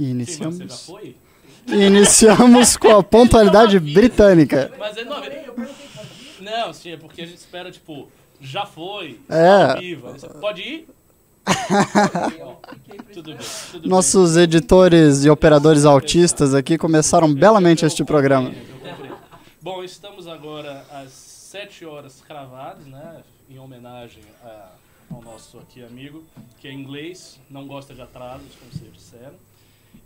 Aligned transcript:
E 0.00 0.04
Sim, 0.04 0.10
iniciamos, 0.10 0.58
mas 0.58 0.72
você 0.72 0.76
já 0.76 0.92
foi? 0.92 1.16
iniciamos 1.68 2.76
com 2.76 2.88
a 2.96 3.02
pontualidade 3.04 3.78
britânica. 3.78 4.72
Mas 4.78 4.96
é 4.96 5.04
não, 5.04 5.22
não, 6.40 6.72
sim, 6.72 6.90
é 6.92 6.96
porque 6.96 7.22
a 7.22 7.26
gente 7.26 7.38
espera, 7.38 7.70
tipo, 7.70 8.08
já 8.40 8.66
foi, 8.66 9.20
É. 9.28 9.78
Aí 9.78 9.94
você 9.94 10.28
Pode 10.28 10.62
ir? 10.62 10.88
tudo 13.12 13.34
bem, 13.34 13.38
tudo 13.72 13.88
Nossos 13.88 14.36
editores 14.36 15.24
e 15.24 15.30
operadores 15.30 15.84
autistas 15.84 16.54
aqui 16.54 16.78
começaram 16.78 17.32
belamente 17.32 17.84
este 17.84 18.04
programa. 18.04 18.50
bem. 18.50 18.62
Bom, 19.60 19.82
estamos 19.84 20.26
agora 20.26 20.84
às 20.90 21.10
7 21.12 21.84
horas 21.84 22.20
cravadas, 22.26 22.86
né? 22.86 23.22
Em 23.50 23.58
homenagem 23.58 24.22
a- 24.44 24.70
ao 25.10 25.20
nosso 25.22 25.58
aqui 25.58 25.84
amigo, 25.84 26.24
que 26.60 26.66
é 26.68 26.72
inglês, 26.72 27.38
não 27.50 27.66
gosta 27.66 27.92
de 27.94 28.00
atrasos, 28.00 28.54
como 28.58 28.72
vocês 28.72 28.92
disseram. 28.92 29.34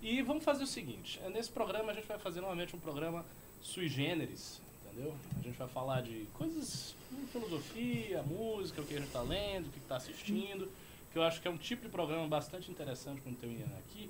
E 0.03 0.23
vamos 0.23 0.45
fazer 0.45 0.65
o 0.65 0.67
seguinte: 0.67 1.21
é, 1.25 1.29
nesse 1.29 1.51
programa 1.51 1.93
a 1.93 1.95
gente 1.95 2.07
vai 2.07 2.19
fazer 2.19 2.41
novamente 2.41 2.75
um 2.75 2.79
programa 2.79 3.25
sui 3.63 3.89
generis, 3.89 4.61
entendeu? 4.85 5.15
A 5.39 5.43
gente 5.43 5.57
vai 5.57 5.69
falar 5.69 6.03
de 6.03 6.27
coisas, 6.35 6.95
hum, 7.13 7.27
filosofia, 7.33 8.23
música, 8.23 8.81
o 8.81 8.85
que 8.85 8.95
a 8.95 8.99
gente 8.99 9.09
está 9.09 9.23
lendo, 9.23 9.67
o 9.67 9.71
que 9.71 9.79
está 9.79 9.97
assistindo, 9.97 10.69
que 11.13 11.19
eu 11.19 11.23
acho 11.23 11.41
que 11.41 11.49
é 11.49 11.51
um 11.51 11.57
tipo 11.57 11.83
de 11.83 11.89
programa 11.89 12.27
bastante 12.29 12.71
interessante 12.71 13.21
quando 13.21 13.37
tem 13.39 13.65
aqui. 13.79 14.09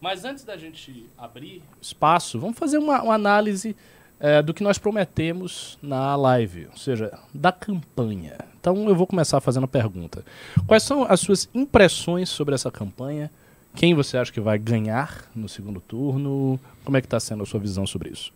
Mas 0.00 0.24
antes 0.24 0.44
da 0.44 0.56
gente 0.56 1.06
abrir 1.16 1.62
espaço, 1.80 2.38
vamos 2.38 2.56
fazer 2.56 2.78
uma, 2.78 3.02
uma 3.02 3.14
análise 3.14 3.74
eh, 4.20 4.42
do 4.42 4.52
que 4.52 4.62
nós 4.62 4.78
prometemos 4.78 5.78
na 5.80 6.16
live, 6.16 6.66
ou 6.70 6.76
seja, 6.76 7.16
da 7.32 7.52
campanha. 7.52 8.36
Então 8.60 8.88
eu 8.88 8.94
vou 8.94 9.06
começar 9.06 9.40
fazendo 9.40 9.64
a 9.64 9.68
pergunta. 9.68 10.24
Quais 10.66 10.82
são 10.82 11.04
as 11.04 11.20
suas 11.20 11.48
impressões 11.54 12.28
sobre 12.28 12.54
essa 12.54 12.70
campanha? 12.70 13.30
Quem 13.78 13.94
você 13.94 14.16
acha 14.18 14.32
que 14.32 14.40
vai 14.40 14.58
ganhar 14.58 15.30
no 15.36 15.48
segundo 15.48 15.78
turno? 15.80 16.58
Como 16.84 16.96
é 16.96 17.00
que 17.00 17.06
está 17.06 17.20
sendo 17.20 17.44
a 17.44 17.46
sua 17.46 17.60
visão 17.60 17.86
sobre 17.86 18.10
isso? 18.10 18.32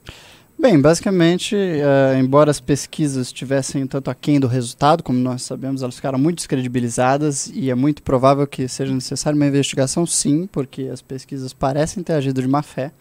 Bem, 0.56 0.80
basicamente, 0.80 1.56
eh, 1.56 2.16
embora 2.20 2.48
as 2.48 2.60
pesquisas 2.60 3.26
estivessem 3.26 3.84
tanto 3.88 4.08
aquém 4.08 4.38
do 4.38 4.46
resultado, 4.46 5.02
como 5.02 5.18
nós 5.18 5.42
sabemos, 5.42 5.82
elas 5.82 5.96
ficaram 5.96 6.16
muito 6.16 6.36
descredibilizadas 6.36 7.50
e 7.52 7.70
é 7.70 7.74
muito 7.74 8.04
provável 8.04 8.46
que 8.46 8.68
seja 8.68 8.94
necessária 8.94 9.34
uma 9.36 9.44
investigação, 9.44 10.06
sim, 10.06 10.46
porque 10.46 10.82
as 10.82 11.02
pesquisas 11.02 11.52
parecem 11.52 12.04
ter 12.04 12.12
agido 12.12 12.40
de 12.40 12.46
má 12.46 12.62
fé 12.62 12.92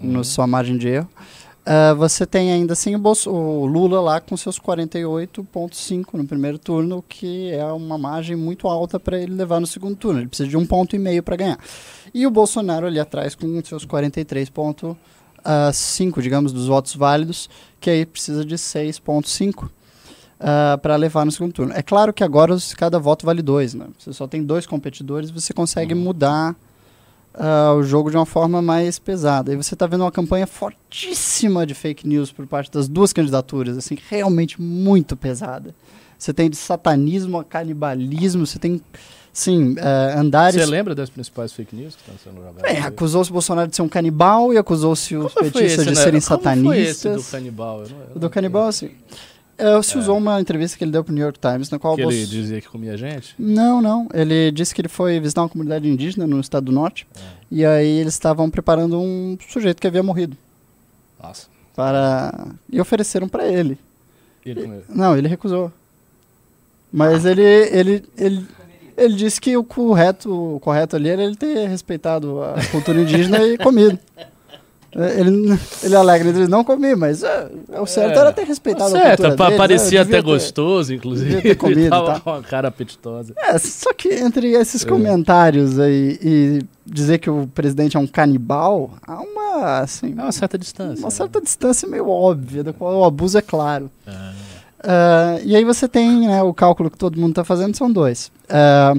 Uhum. 0.00 0.12
na 0.12 0.22
sua 0.24 0.46
margem 0.46 0.76
de 0.78 0.86
erro. 0.86 1.08
Ah, 1.64 1.94
você 1.94 2.26
tem 2.26 2.50
ainda 2.52 2.72
assim 2.72 2.94
o, 2.96 2.98
Bolso- 2.98 3.30
o 3.30 3.66
Lula 3.66 4.00
lá 4.00 4.20
com 4.20 4.36
seus 4.36 4.58
48,5 4.58 6.14
no 6.14 6.26
primeiro 6.26 6.58
turno, 6.58 7.04
que 7.08 7.50
é 7.52 7.64
uma 7.66 7.96
margem 7.96 8.34
muito 8.34 8.66
alta 8.66 8.98
para 8.98 9.16
ele 9.20 9.32
levar 9.34 9.60
no 9.60 9.66
segundo 9.66 9.94
turno. 9.94 10.18
Ele 10.20 10.28
precisa 10.28 10.48
de 10.48 10.56
um 10.56 10.66
ponto 10.66 10.96
e 10.96 10.98
meio 10.98 11.22
para 11.22 11.36
ganhar. 11.36 11.58
E 12.12 12.26
o 12.26 12.30
Bolsonaro 12.30 12.86
ali 12.86 12.98
atrás 12.98 13.34
com 13.36 13.62
seus 13.64 13.86
43,5, 13.86 16.20
digamos, 16.20 16.52
dos 16.52 16.66
votos 16.66 16.96
válidos, 16.96 17.48
que 17.80 17.90
aí 17.90 18.04
precisa 18.06 18.44
de 18.44 18.56
6,5 18.58 19.70
para 20.82 20.96
levar 20.96 21.24
no 21.24 21.30
segundo 21.30 21.52
turno. 21.52 21.72
É 21.74 21.82
claro 21.82 22.12
que 22.12 22.24
agora 22.24 22.52
os- 22.52 22.74
cada 22.74 22.98
voto 22.98 23.24
vale 23.24 23.40
dois, 23.40 23.72
né? 23.74 23.86
Você 23.98 24.12
só 24.12 24.26
tem 24.26 24.42
dois 24.42 24.66
competidores, 24.66 25.30
você 25.30 25.52
consegue 25.54 25.94
mudar 25.94 26.56
ah, 27.34 27.74
o 27.74 27.82
jogo 27.82 28.10
de 28.10 28.16
uma 28.16 28.26
forma 28.26 28.60
mais 28.62 28.98
pesada. 28.98 29.52
E 29.52 29.56
você 29.56 29.74
está 29.74 29.86
vendo 29.86 30.02
uma 30.02 30.12
campanha 30.12 30.46
fortíssima 30.46 31.66
de 31.66 31.74
fake 31.74 32.06
news 32.06 32.30
por 32.32 32.46
parte 32.46 32.70
das 32.70 32.88
duas 32.88 33.12
candidaturas, 33.12 33.76
assim, 33.78 33.96
realmente 34.10 34.60
muito 34.60 35.16
pesada. 35.16 35.74
Você 36.18 36.32
tem 36.32 36.48
de 36.48 36.56
satanismo 36.56 37.38
a 37.38 37.44
canibalismo, 37.44 38.46
você 38.46 38.58
tem, 38.58 38.80
sim, 39.32 39.74
eh, 39.76 40.14
andares... 40.16 40.54
Você 40.62 40.70
lembra 40.70 40.94
das 40.94 41.10
principais 41.10 41.52
fake 41.52 41.74
news 41.74 41.96
que 41.96 42.02
estão 42.02 42.14
sendo 42.22 42.36
jogadas? 42.44 42.62
Bem, 42.62 42.80
acusou-se 42.80 43.28
o 43.30 43.32
Bolsonaro 43.32 43.68
de 43.68 43.74
ser 43.74 43.82
um 43.82 43.88
canibal 43.88 44.52
e 44.52 44.56
acusou-se 44.58 45.16
os 45.16 45.34
petistas 45.34 45.62
esse, 45.62 45.84
de 45.84 45.90
né? 45.90 45.94
serem 45.96 46.20
Como 46.20 46.40
foi 46.42 46.78
esse 46.80 47.00
satanistas. 47.00 47.24
do 47.24 47.30
canibal? 47.30 47.82
Eu 47.82 47.88
não- 47.88 47.98
eu 48.10 48.16
O 48.16 48.18
do 48.20 48.30
canibal, 48.30 48.68
assim. 48.68 48.90
É, 49.58 49.80
se 49.82 49.96
usou 49.96 50.16
uma 50.16 50.40
entrevista 50.40 50.76
que 50.76 50.84
ele 50.84 50.90
deu 50.90 51.04
para 51.04 51.12
o 51.12 51.14
New 51.14 51.22
York 51.22 51.38
Times, 51.38 51.70
na 51.70 51.78
qual 51.78 51.94
Que 51.94 52.02
ele 52.02 52.26
dizia 52.26 52.60
que 52.60 52.68
comia 52.68 52.96
gente? 52.96 53.34
Não, 53.38 53.80
não. 53.80 54.08
Ele 54.12 54.50
disse 54.50 54.74
que 54.74 54.80
ele 54.80 54.88
foi 54.88 55.20
visitar 55.20 55.42
uma 55.42 55.48
comunidade 55.48 55.88
indígena 55.88 56.26
no 56.26 56.40
estado 56.40 56.64
do 56.64 56.72
norte. 56.72 57.06
E 57.50 57.64
aí 57.64 57.98
eles 57.98 58.14
estavam 58.14 58.50
preparando 58.50 58.98
um 58.98 59.36
sujeito 59.48 59.80
que 59.80 59.86
havia 59.86 60.02
morrido. 60.02 60.36
Nossa. 61.22 61.46
para 61.76 62.46
E 62.70 62.80
ofereceram 62.80 63.28
para 63.28 63.46
ele. 63.46 63.78
Ele 64.44 64.62
comeu. 64.62 64.82
Não, 64.88 65.16
ele 65.16 65.28
recusou. 65.28 65.72
Mas 66.92 67.24
ele, 67.24 67.42
ele, 67.42 68.04
ele, 68.18 68.46
ele 68.96 69.14
disse 69.14 69.40
que 69.40 69.56
o 69.56 69.64
correto, 69.64 70.56
o 70.56 70.60
correto 70.60 70.96
ali 70.96 71.08
era 71.08 71.22
ele 71.22 71.36
ter 71.36 71.68
respeitado 71.68 72.42
a 72.42 72.54
cultura 72.70 73.00
indígena 73.00 73.42
e 73.44 73.56
comido. 73.56 73.98
É, 74.94 75.20
Ele, 75.20 75.58
ele 75.82 75.96
alega, 75.96 76.22
ele 76.22 76.38
diz, 76.38 76.48
não 76.50 76.62
comi, 76.62 76.94
mas 76.94 77.22
é, 77.22 77.48
o 77.80 77.86
certo 77.86 78.16
É. 78.16 78.20
era 78.20 78.32
ter 78.32 78.44
respeitado 78.44 78.94
a 78.94 79.00
Certo, 79.00 79.16
cultura 79.22 79.36
pa- 79.36 79.44
deles, 79.46 79.58
parecia 79.58 79.98
né? 80.00 80.02
Até 80.10 80.12
ter- 80.18 80.22
gostoso, 80.22 80.92
inclusive. 80.92 81.28
devia 81.36 81.42
ter 81.42 81.54
comido, 81.54 81.80
Ele 81.80 81.88
tava 81.88 82.12
tá? 82.14 82.20
com 82.20 82.30
uma 82.30 82.42
cara 82.42 82.68
apetitosa. 82.68 83.32
É, 83.38 83.56
só 83.58 83.92
que 83.94 84.08
entre 84.12 84.50
esses 84.52 84.84
É. 84.84 84.88
comentários 84.88 85.78
aí 85.78 86.18
e 86.22 86.58
dizer 86.84 87.18
que 87.18 87.30
o 87.30 87.46
presidente 87.54 87.96
é 87.96 88.00
um 88.00 88.06
canibal, 88.06 88.90
há 89.06 89.20
uma, 89.22 89.78
assim, 89.80 90.14
É 90.18 90.22
uma 90.22 90.32
certa 90.32 90.58
distância. 90.58 90.98
uma 91.02 91.08
né? 91.08 91.10
certa 91.10 91.40
distância 91.40 91.88
meio 91.88 92.08
óbvia, 92.08 92.62
da 92.62 92.72
qual 92.74 92.94
o 92.98 93.04
abuso 93.04 93.38
é 93.38 93.42
claro. 93.42 93.90
Ah, 94.84 95.38
e 95.44 95.54
aí 95.54 95.64
você 95.64 95.86
tem, 95.88 96.26
né, 96.26 96.42
o 96.42 96.52
cálculo 96.52 96.90
que 96.90 96.98
todo 96.98 97.18
mundo 97.18 97.30
está 97.30 97.44
fazendo 97.44 97.76
são 97.76 97.90
dois. 97.90 98.30
Ah, 98.48 98.94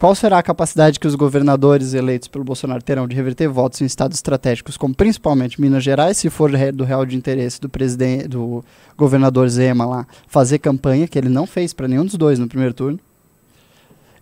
qual 0.00 0.14
será 0.14 0.38
a 0.38 0.42
capacidade 0.42 0.98
que 0.98 1.06
os 1.06 1.14
governadores 1.14 1.92
eleitos 1.92 2.26
pelo 2.26 2.42
Bolsonaro 2.42 2.82
terão 2.82 3.06
de 3.06 3.14
reverter 3.14 3.48
votos 3.48 3.82
em 3.82 3.84
estados 3.84 4.16
estratégicos, 4.16 4.78
como 4.78 4.94
principalmente 4.94 5.60
Minas 5.60 5.84
Gerais, 5.84 6.16
se 6.16 6.30
for 6.30 6.50
do 6.72 6.84
real 6.84 7.04
de 7.04 7.14
interesse 7.14 7.60
do 7.60 7.68
presidente, 7.68 8.26
do 8.26 8.64
governador 8.96 9.46
Zema 9.50 9.84
lá, 9.84 10.06
fazer 10.26 10.58
campanha, 10.58 11.06
que 11.06 11.18
ele 11.18 11.28
não 11.28 11.46
fez 11.46 11.74
para 11.74 11.86
nenhum 11.86 12.06
dos 12.06 12.14
dois 12.14 12.38
no 12.38 12.48
primeiro 12.48 12.72
turno? 12.72 12.98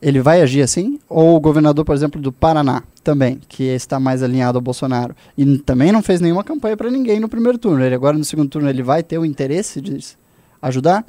Ele 0.03 0.21
vai 0.21 0.43
agir 0.43 0.63
assim? 0.63 0.99
Ou 1.09 1.37
o 1.37 1.41
governador, 1.41 1.85
por 1.85 1.95
exemplo, 1.95 2.21
do 2.21 2.33
Paraná, 2.33 2.83
também, 3.05 3.39
que 3.49 3.63
está 3.63 4.01
mais 4.01 4.21
alinhado 4.21 4.59
ao 4.59 4.63
Bolsonaro, 4.63 5.15
e 5.37 5.59
também 5.59 5.93
não 5.93 6.03
fez 6.03 6.21
nenhuma 6.21 6.43
campanha 6.43 6.77
para 6.77 6.91
ninguém 6.91 7.21
no 7.21 7.29
primeiro 7.29 7.57
turno. 7.57 7.85
Ele 7.85 7.95
agora 7.95 8.19
no 8.19 8.25
segundo 8.25 8.49
turno 8.49 8.69
ele 8.69 8.83
vai 8.83 9.05
ter 9.05 9.17
o 9.17 9.25
interesse 9.25 9.81
de 9.81 9.97
ajudar? 10.61 11.07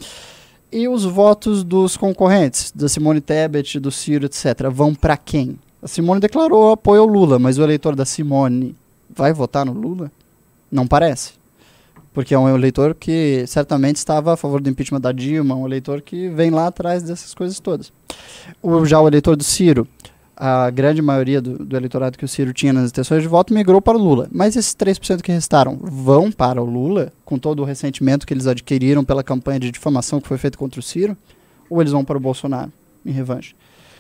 E 0.72 0.88
os 0.88 1.04
votos 1.04 1.64
dos 1.64 1.98
concorrentes, 1.98 2.72
da 2.72 2.88
Simone 2.88 3.20
Tebet, 3.20 3.80
do 3.80 3.90
Ciro, 3.90 4.28
etc., 4.28 4.70
vão 4.72 4.94
para 4.94 5.18
quem? 5.18 5.58
A 5.82 5.88
Simone 5.88 6.22
declarou 6.22 6.72
apoio 6.72 7.02
ao 7.02 7.08
Lula, 7.08 7.40
mas 7.40 7.58
o 7.58 7.64
eleitor 7.64 7.96
da 7.96 8.06
Simone 8.06 8.76
vai 9.10 9.34
votar 9.34 9.66
no 9.66 9.74
Lula? 9.74 10.12
Não 10.72 10.86
parece. 10.86 11.34
Porque 12.14 12.36
é 12.36 12.40
um 12.40 12.54
eleitor 12.56 12.94
que 12.94 13.46
certamente 13.48 13.96
estava 13.96 14.34
a 14.34 14.38
favor 14.38 14.62
do 14.62 14.70
impeachment 14.70 15.02
da 15.02 15.12
Dilma, 15.12 15.56
um 15.56 15.66
eleitor 15.66 16.02
que 16.02 16.30
vem 16.30 16.52
lá 16.52 16.68
atrás 16.68 17.02
dessas 17.02 17.34
coisas 17.34 17.60
todas. 17.60 17.92
O, 18.62 18.86
já 18.86 19.00
o 19.00 19.08
eleitor 19.08 19.36
do 19.36 19.44
Ciro, 19.44 19.88
a 20.42 20.70
grande 20.70 21.02
maioria 21.02 21.42
do, 21.42 21.66
do 21.66 21.76
eleitorado 21.76 22.18
que 22.18 22.24
o 22.24 22.28
Ciro 22.28 22.54
tinha 22.54 22.72
nas 22.72 22.92
intenções 22.92 23.22
de 23.22 23.28
voto 23.28 23.54
migrou 23.54 23.82
para 23.82 23.98
o 23.98 24.02
Lula. 24.02 24.30
Mas 24.32 24.56
esses 24.56 24.74
3% 24.74 25.22
que 25.22 25.34
restaram 25.34 25.78
vão 25.82 26.32
para 26.32 26.62
o 26.62 26.66
Lula, 26.66 27.12
com 27.26 27.38
todo 27.38 27.62
o 27.62 27.66
ressentimento 27.66 28.26
que 28.26 28.34
eles 28.34 28.48
adquiriram 28.48 29.04
pela 29.04 29.22
campanha 29.22 29.60
de 29.60 29.70
difamação 29.70 30.22
que 30.22 30.30
foi 30.30 30.38
feita 30.38 30.58
contra 30.58 30.80
o 30.80 30.84
Ciro, 30.84 31.18
ou 31.70 31.82
eles 31.82 31.92
vão 31.92 32.06
para 32.06 32.16
o 32.16 32.22
Bolsonaro, 32.22 32.72
em 33.06 33.12
revanche? 33.12 33.54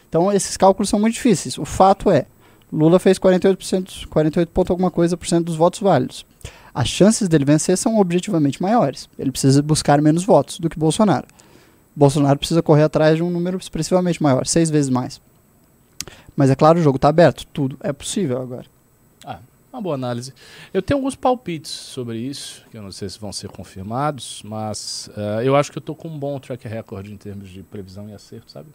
Então, 0.08 0.32
esses 0.32 0.56
cálculos 0.56 0.88
são 0.88 0.98
muito 0.98 1.16
difíceis. 1.16 1.58
O 1.58 1.66
fato 1.66 2.10
é, 2.10 2.26
Lula 2.72 3.00
fez 3.00 3.20
48%, 3.20 4.08
48 4.08 4.50
ponto 4.50 4.72
alguma 4.72 4.90
coisa 4.90 5.18
por 5.18 5.28
cento 5.28 5.48
dos 5.48 5.58
votos 5.58 5.82
válidos. 5.82 6.26
As 6.74 6.88
chances 6.88 7.28
dele 7.28 7.44
vencer 7.44 7.78
são 7.78 8.00
objetivamente 8.00 8.62
maiores. 8.62 9.10
Ele 9.20 9.32
precisa 9.32 9.62
buscar 9.62 10.02
menos 10.02 10.24
votos 10.24 10.58
do 10.58 10.70
que 10.70 10.80
Bolsonaro. 10.80 11.28
Bolsonaro 11.94 12.40
precisa 12.40 12.64
correr 12.64 12.84
atrás 12.84 13.18
de 13.18 13.24
um 13.24 13.30
número 13.30 13.58
expressivamente 13.58 14.24
maior, 14.24 14.46
seis 14.46 14.70
vezes 14.70 14.90
mais. 14.90 15.20
Mas 16.40 16.50
é 16.50 16.56
claro, 16.56 16.80
o 16.80 16.82
jogo 16.82 16.96
está 16.96 17.10
aberto, 17.10 17.46
tudo 17.48 17.78
é 17.82 17.92
possível 17.92 18.42
agora. 18.42 18.66
Ah, 19.26 19.40
uma 19.74 19.82
boa 19.82 19.96
análise. 19.96 20.34
Eu 20.74 20.82
tenho 20.82 20.98
alguns 20.98 21.14
palpites 21.14 21.70
sobre 21.70 22.18
isso, 22.18 22.64
que 22.72 22.78
eu 22.78 22.82
não 22.82 22.94
sei 22.94 23.10
se 23.10 23.20
vão 23.20 23.34
ser 23.34 23.50
confirmados, 23.50 24.42
mas 24.46 25.10
eh, 25.18 25.42
eu 25.44 25.54
acho 25.58 25.70
que 25.70 25.80
eu 25.80 25.82
tô 25.82 25.94
com 25.94 26.08
um 26.08 26.18
bom 26.18 26.40
track 26.40 26.66
record 26.66 27.08
em 27.08 27.18
termos 27.18 27.50
de 27.50 27.62
previsão 27.62 28.10
e 28.10 28.14
acerto, 28.14 28.50
sabe? 28.50 28.70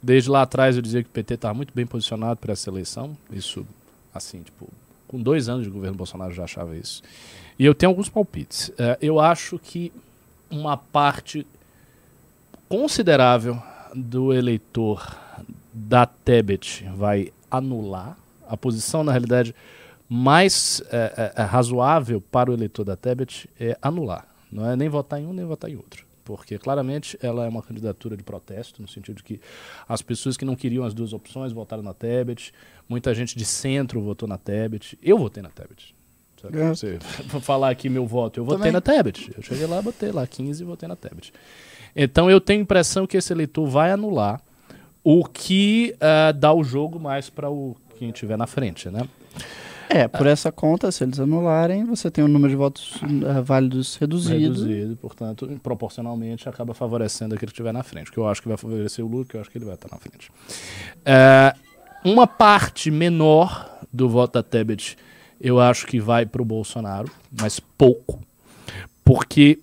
Desde 0.00 0.30
lá 0.30 0.42
atrás 0.42 0.76
eu 0.76 0.82
dizia 0.82 1.02
que 1.02 1.08
o 1.08 1.12
PT 1.12 1.34
estava 1.34 1.54
muito 1.54 1.74
bem 1.74 1.84
posicionado 1.84 2.36
para 2.36 2.52
essa 2.52 2.70
eleição. 2.70 3.16
Isso, 3.32 3.66
assim, 4.14 4.40
tipo, 4.40 4.68
com 5.08 5.20
dois 5.20 5.48
anos 5.48 5.64
de 5.64 5.70
governo 5.70 5.96
Bolsonaro 5.96 6.30
eu 6.30 6.36
já 6.36 6.44
achava 6.44 6.76
isso. 6.76 7.02
E 7.58 7.64
eu 7.64 7.74
tenho 7.74 7.90
alguns 7.90 8.08
palpites. 8.08 8.70
Eh, 8.78 8.98
eu 9.02 9.18
acho 9.18 9.58
que 9.58 9.92
uma 10.48 10.76
parte 10.76 11.44
considerável 12.68 13.60
do 13.92 14.32
eleitor 14.32 15.20
da 15.72 16.06
Tebet 16.06 16.84
vai 16.94 17.32
anular 17.50 18.16
a 18.46 18.56
posição, 18.56 19.02
na 19.02 19.12
realidade, 19.12 19.54
mais 20.08 20.82
é, 20.90 21.32
é, 21.36 21.42
é, 21.42 21.44
razoável 21.44 22.20
para 22.20 22.50
o 22.50 22.54
eleitor 22.54 22.84
da 22.84 22.96
Tebet 22.96 23.48
é 23.58 23.78
anular. 23.80 24.28
Não 24.50 24.70
é 24.70 24.76
nem 24.76 24.88
votar 24.88 25.18
em 25.18 25.26
um, 25.26 25.32
nem 25.32 25.44
votar 25.44 25.70
em 25.70 25.76
outro. 25.76 26.04
porque 26.22 26.58
claramente 26.58 27.18
ela 27.22 27.46
é 27.46 27.48
uma 27.48 27.62
candidatura 27.62 28.16
de 28.16 28.22
protesto, 28.22 28.82
no 28.82 28.86
sentido 28.86 29.16
de 29.16 29.22
que 29.24 29.40
as 29.88 30.02
pessoas 30.02 30.36
que 30.36 30.44
não 30.44 30.54
queriam 30.54 30.84
as 30.84 30.92
duas 30.92 31.12
opções 31.12 31.50
votaram 31.52 31.82
na 31.82 31.94
Tebet, 31.94 32.52
muita 32.88 33.14
gente 33.14 33.36
de 33.36 33.44
centro 33.44 34.00
votou 34.02 34.28
na 34.28 34.36
Tebet, 34.36 34.98
eu 35.02 35.16
votei 35.18 35.42
na 35.42 35.48
Tebet. 35.48 35.94
É. 36.52 36.68
Você, 36.68 36.98
vou 37.28 37.40
falar 37.40 37.70
aqui 37.70 37.88
meu 37.88 38.06
voto, 38.06 38.38
eu 38.38 38.44
votei 38.44 38.58
Também. 38.58 38.72
na 38.72 38.80
Tebet. 38.80 39.32
Eu 39.34 39.42
cheguei 39.42 39.66
lá, 39.66 39.80
botei 39.80 40.12
lá 40.12 40.26
15 40.26 40.62
e 40.62 40.66
votei 40.66 40.88
na 40.88 40.96
Tebet. 40.96 41.32
Então 41.96 42.30
eu 42.30 42.40
tenho 42.40 42.60
a 42.60 42.62
impressão 42.62 43.06
que 43.06 43.16
esse 43.16 43.32
eleitor 43.32 43.66
vai 43.66 43.90
anular 43.92 44.42
o 45.04 45.24
que 45.24 45.94
uh, 45.96 46.32
dá 46.32 46.52
o 46.52 46.62
jogo 46.62 46.98
mais 46.98 47.28
para 47.28 47.50
o 47.50 47.76
quem 47.98 48.10
estiver 48.10 48.36
na 48.36 48.46
frente, 48.46 48.88
né? 48.90 49.08
É, 49.88 50.08
por 50.08 50.26
essa 50.26 50.50
conta, 50.50 50.90
se 50.90 51.04
eles 51.04 51.20
anularem, 51.20 51.84
você 51.84 52.10
tem 52.10 52.24
um 52.24 52.28
número 52.28 52.50
de 52.50 52.56
votos 52.56 52.96
uh, 53.02 53.42
válidos 53.44 53.96
reduzido. 53.96 54.38
Reduzido, 54.38 54.96
portanto, 54.96 55.60
proporcionalmente 55.62 56.48
acaba 56.48 56.72
favorecendo 56.72 57.34
aquele 57.34 57.50
que 57.50 57.54
estiver 57.54 57.72
na 57.72 57.82
frente. 57.82 58.10
Que 58.10 58.18
eu 58.18 58.26
acho 58.26 58.40
que 58.40 58.48
vai 58.48 58.56
favorecer 58.56 59.04
o 59.04 59.08
Lula, 59.08 59.24
que 59.26 59.36
eu 59.36 59.40
acho 59.40 59.50
que 59.50 59.58
ele 59.58 59.66
vai 59.66 59.74
estar 59.74 59.88
na 59.92 59.98
frente. 59.98 60.30
Uh, 61.00 62.08
uma 62.10 62.26
parte 62.26 62.90
menor 62.90 63.70
do 63.92 64.08
voto 64.08 64.32
da 64.34 64.42
Tebet 64.42 64.96
eu 65.42 65.58
acho 65.58 65.88
que 65.88 65.98
vai 65.98 66.24
para 66.24 66.40
o 66.40 66.44
Bolsonaro, 66.44 67.10
mas 67.40 67.58
pouco. 67.58 68.20
Porque 69.04 69.58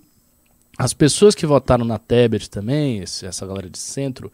as 0.77 0.93
pessoas 0.93 1.33
que 1.33 1.45
votaram 1.45 1.85
na 1.85 1.97
Tebet 1.97 2.49
também, 2.49 2.99
esse, 2.99 3.25
essa 3.25 3.47
galera 3.47 3.69
de 3.69 3.79
centro, 3.79 4.29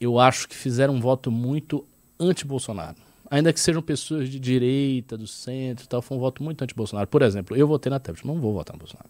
eu 0.00 0.18
acho 0.18 0.48
que 0.48 0.54
fizeram 0.54 0.94
um 0.94 1.00
voto 1.00 1.30
muito 1.30 1.84
anti-Bolsonaro. 2.18 2.96
Ainda 3.30 3.52
que 3.52 3.60
sejam 3.60 3.82
pessoas 3.82 4.28
de 4.28 4.38
direita, 4.40 5.16
do 5.16 5.26
centro 5.26 5.84
e 5.84 5.88
tal, 5.88 6.00
foi 6.00 6.16
um 6.16 6.20
voto 6.20 6.42
muito 6.42 6.62
anti-Bolsonaro. 6.62 7.06
Por 7.08 7.22
exemplo, 7.22 7.56
eu 7.56 7.66
votei 7.66 7.90
na 7.90 7.98
Tebet, 7.98 8.26
não 8.26 8.40
vou 8.40 8.54
votar 8.54 8.74
no 8.74 8.80
Bolsonaro. 8.80 9.08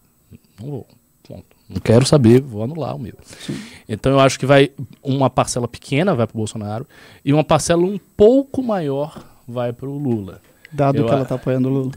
Não 0.59 0.69
vou. 0.69 0.87
Ponto. 1.23 1.45
Não 1.69 1.79
quero 1.79 2.05
saber, 2.05 2.41
vou 2.41 2.63
anular 2.63 2.95
o 2.95 2.99
meu. 2.99 3.13
Sim. 3.21 3.55
Então 3.87 4.11
eu 4.11 4.19
acho 4.19 4.39
que 4.39 4.45
vai 4.45 4.71
uma 5.03 5.29
parcela 5.29 5.67
pequena 5.67 6.15
vai 6.15 6.25
para 6.25 6.33
o 6.33 6.37
Bolsonaro 6.37 6.87
e 7.23 7.31
uma 7.31 7.43
parcela 7.43 7.83
um 7.83 7.99
pouco 8.17 8.63
maior 8.63 9.23
vai 9.47 9.71
para 9.71 9.87
o 9.87 9.97
Lula. 9.97 10.41
Dado 10.71 10.97
eu, 10.97 11.05
que 11.05 11.11
ela 11.11 11.23
está 11.23 11.35
apoiando 11.35 11.69
o 11.69 11.71
Lula. 11.71 11.91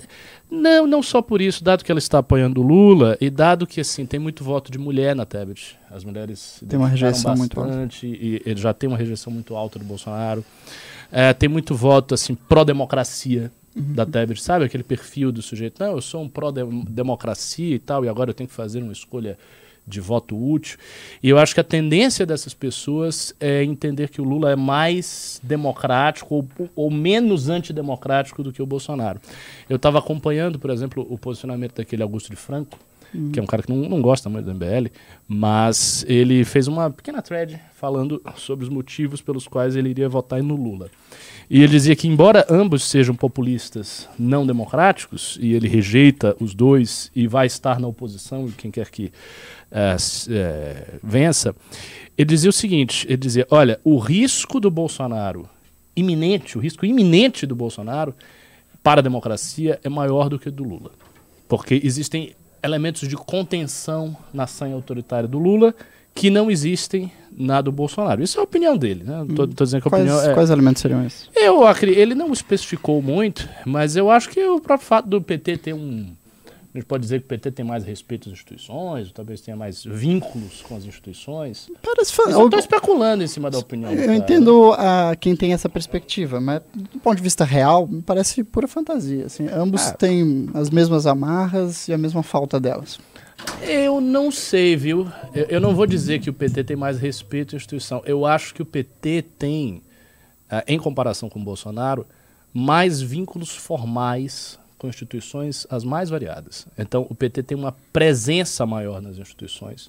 Não, 0.50 0.86
não 0.86 1.02
só 1.02 1.22
por 1.22 1.40
isso, 1.40 1.64
dado 1.64 1.82
que 1.82 1.90
ela 1.90 1.98
está 1.98 2.18
apoiando 2.18 2.60
o 2.60 2.64
Lula 2.64 3.16
e 3.20 3.30
dado 3.30 3.66
que 3.66 3.80
assim 3.80 4.04
tem 4.04 4.20
muito 4.20 4.44
voto 4.44 4.70
de 4.70 4.78
mulher 4.78 5.16
na 5.16 5.24
Tebet. 5.24 5.78
As 5.90 6.04
mulheres 6.04 6.62
tem 6.68 6.78
uma 6.78 6.88
rejeição 6.88 7.34
muito 7.34 7.58
alta. 7.58 7.88
E 8.02 8.42
ele 8.44 8.60
já 8.60 8.74
tem 8.74 8.86
uma 8.86 8.98
rejeição 8.98 9.32
muito 9.32 9.56
alta 9.56 9.78
do 9.78 9.84
Bolsonaro. 9.84 10.44
É, 11.10 11.32
tem 11.32 11.48
muito 11.48 11.74
voto 11.74 12.12
assim 12.14 12.34
pró-democracia 12.34 13.50
uhum. 13.74 13.94
da 13.94 14.04
Tebet, 14.04 14.42
sabe 14.42 14.66
aquele 14.66 14.82
perfil 14.82 15.32
do 15.32 15.40
sujeito? 15.40 15.82
Não, 15.82 15.92
eu 15.92 16.02
sou 16.02 16.22
um 16.22 16.28
pró-democracia 16.28 17.74
e 17.74 17.78
tal, 17.78 18.04
e 18.04 18.08
agora 18.08 18.30
eu 18.30 18.34
tenho 18.34 18.48
que 18.48 18.54
fazer 18.54 18.82
uma 18.82 18.92
escolha 18.92 19.38
de 19.86 20.00
voto 20.00 20.36
útil. 20.36 20.78
E 21.22 21.28
eu 21.28 21.38
acho 21.38 21.54
que 21.54 21.60
a 21.60 21.64
tendência 21.64 22.24
dessas 22.24 22.54
pessoas 22.54 23.34
é 23.40 23.64
entender 23.64 24.08
que 24.08 24.20
o 24.20 24.24
Lula 24.24 24.52
é 24.52 24.56
mais 24.56 25.40
democrático 25.42 26.34
ou, 26.34 26.48
ou 26.74 26.90
menos 26.90 27.48
antidemocrático 27.48 28.42
do 28.42 28.52
que 28.52 28.62
o 28.62 28.66
Bolsonaro. 28.66 29.20
Eu 29.68 29.76
estava 29.76 29.98
acompanhando, 29.98 30.58
por 30.58 30.70
exemplo, 30.70 31.06
o 31.08 31.18
posicionamento 31.18 31.76
daquele 31.76 32.02
Augusto 32.02 32.30
de 32.30 32.36
Franco, 32.36 32.78
uhum. 33.14 33.30
que 33.30 33.38
é 33.38 33.42
um 33.42 33.46
cara 33.46 33.62
que 33.62 33.72
não, 33.72 33.88
não 33.88 34.02
gosta 34.02 34.28
muito 34.28 34.44
do 34.44 34.54
MBL, 34.54 34.88
mas 35.28 36.04
ele 36.08 36.44
fez 36.44 36.68
uma 36.68 36.90
pequena 36.90 37.22
thread 37.22 37.60
falando 37.74 38.22
sobre 38.36 38.64
os 38.64 38.70
motivos 38.70 39.20
pelos 39.20 39.46
quais 39.46 39.76
ele 39.76 39.90
iria 39.90 40.08
votar 40.08 40.42
no 40.42 40.56
Lula. 40.56 40.90
E 41.50 41.58
ele 41.62 41.72
dizia 41.72 41.94
que, 41.94 42.08
embora 42.08 42.46
ambos 42.48 42.84
sejam 42.84 43.14
populistas 43.14 44.08
não 44.18 44.46
democráticos, 44.46 45.38
e 45.40 45.52
ele 45.52 45.68
rejeita 45.68 46.36
os 46.40 46.54
dois 46.54 47.10
e 47.14 47.26
vai 47.26 47.46
estar 47.46 47.78
na 47.78 47.88
oposição, 47.88 48.50
quem 48.56 48.70
quer 48.70 48.90
que 48.90 49.12
é, 49.70 49.96
é, 50.30 50.98
vença, 51.02 51.54
ele 52.16 52.28
dizia 52.28 52.50
o 52.50 52.52
seguinte: 52.52 53.06
ele 53.06 53.18
dizia, 53.18 53.46
olha, 53.50 53.80
o 53.84 53.98
risco 53.98 54.60
do 54.60 54.70
Bolsonaro 54.70 55.48
iminente, 55.94 56.56
o 56.56 56.60
risco 56.60 56.86
iminente 56.86 57.46
do 57.46 57.54
Bolsonaro 57.54 58.14
para 58.82 59.00
a 59.00 59.02
democracia 59.02 59.78
é 59.84 59.88
maior 59.88 60.28
do 60.28 60.38
que 60.38 60.48
o 60.48 60.52
do 60.52 60.64
Lula. 60.64 60.90
Porque 61.48 61.80
existem 61.84 62.34
elementos 62.62 63.08
de 63.08 63.16
contenção 63.16 64.16
na 64.32 64.46
sanha 64.46 64.74
autoritária 64.74 65.28
do 65.28 65.38
Lula 65.38 65.74
que 66.14 66.30
não 66.30 66.50
existem 66.50 67.10
na 67.34 67.60
do 67.60 67.72
Bolsonaro. 67.72 68.22
Isso 68.22 68.38
é 68.38 68.40
a 68.40 68.44
opinião 68.44 68.76
dele, 68.76 69.02
né? 69.04 69.24
Tô, 69.34 69.46
tô 69.46 69.64
dizendo 69.64 69.80
que 69.82 69.88
a 69.88 69.90
quais, 69.90 70.04
opinião 70.04 70.30
é... 70.30 70.34
quais 70.34 70.50
elementos 70.50 70.82
seriam 70.82 71.04
esses? 71.04 71.28
Eu 71.34 71.66
acredito, 71.66 71.98
ele 71.98 72.14
não 72.14 72.32
especificou 72.32 73.00
muito, 73.00 73.48
mas 73.64 73.96
eu 73.96 74.10
acho 74.10 74.28
que 74.28 74.44
o 74.44 74.60
próprio 74.60 74.86
fato 74.86 75.08
do 75.08 75.22
PT 75.22 75.56
ter 75.56 75.72
um 75.72 76.12
a 76.74 76.78
gente 76.78 76.86
pode 76.86 77.02
dizer 77.02 77.20
que 77.20 77.26
o 77.26 77.28
PT 77.28 77.50
tem 77.50 77.64
mais 77.66 77.84
respeito 77.84 78.30
às 78.30 78.32
instituições, 78.32 79.08
ou 79.08 79.12
talvez 79.12 79.42
tenha 79.42 79.54
mais 79.54 79.84
vínculos 79.84 80.62
com 80.62 80.74
as 80.74 80.84
instituições. 80.86 81.70
Parece 81.82 82.14
fa... 82.14 82.22
Eu 82.22 82.46
estou 82.46 82.58
especulando 82.58 83.22
em 83.22 83.26
cima 83.26 83.50
da 83.50 83.58
opinião. 83.58 83.92
Eu 83.92 84.14
entendo 84.14 84.72
a, 84.72 85.14
quem 85.14 85.36
tem 85.36 85.52
essa 85.52 85.68
perspectiva, 85.68 86.40
mas 86.40 86.62
do 86.74 86.98
ponto 86.98 87.16
de 87.16 87.22
vista 87.22 87.44
real, 87.44 87.86
me 87.86 88.00
parece 88.00 88.42
pura 88.42 88.66
fantasia. 88.66 89.26
Assim, 89.26 89.46
ambos 89.48 89.88
ah. 89.88 89.92
têm 89.92 90.48
as 90.54 90.70
mesmas 90.70 91.06
amarras 91.06 91.88
e 91.88 91.92
a 91.92 91.98
mesma 91.98 92.22
falta 92.22 92.58
delas. 92.58 92.98
Eu 93.60 94.00
não 94.00 94.30
sei, 94.30 94.74
viu? 94.74 95.06
Eu, 95.34 95.44
eu, 95.44 95.60
não 95.60 95.74
vou 95.74 95.86
dizer 95.86 96.20
que 96.20 96.30
o 96.30 96.32
PT 96.32 96.64
tem 96.64 96.76
mais 96.76 96.98
respeito 96.98 97.54
à 97.54 97.56
instituição. 97.56 98.02
Eu 98.06 98.24
acho 98.24 98.54
que 98.54 98.62
o 98.62 98.66
PT 98.66 99.26
tem, 99.38 99.82
uh, 100.50 100.62
em 100.66 100.78
comparação 100.78 101.28
com 101.28 101.38
o 101.38 101.44
Bolsonaro, 101.44 102.06
mais 102.54 103.02
vínculos 103.02 103.50
formais 103.50 104.58
com 104.82 104.88
instituições 104.88 105.64
as 105.70 105.84
mais 105.84 106.10
variadas. 106.10 106.66
Então, 106.76 107.06
o 107.08 107.14
PT 107.14 107.44
tem 107.44 107.56
uma 107.56 107.70
presença 107.92 108.66
maior 108.66 109.00
nas 109.00 109.16
instituições 109.16 109.88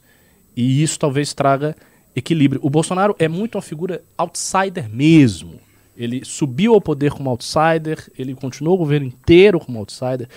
e 0.55 0.83
isso 0.83 0.99
talvez 0.99 1.33
traga 1.33 1.75
equilíbrio. 2.15 2.61
O 2.63 2.69
Bolsonaro 2.69 3.15
é 3.17 3.27
muito 3.27 3.55
uma 3.55 3.61
figura 3.63 4.03
outsider 4.15 4.87
mesmo. 4.87 5.59
Ele 5.97 6.23
subiu 6.23 6.75
ao 6.75 6.81
poder 6.81 7.11
como 7.11 7.27
outsider, 7.27 8.07
ele 8.17 8.35
continuou 8.35 8.75
o 8.75 8.77
governo 8.77 9.07
inteiro 9.07 9.59
como 9.59 9.79
outsider, 9.79 10.29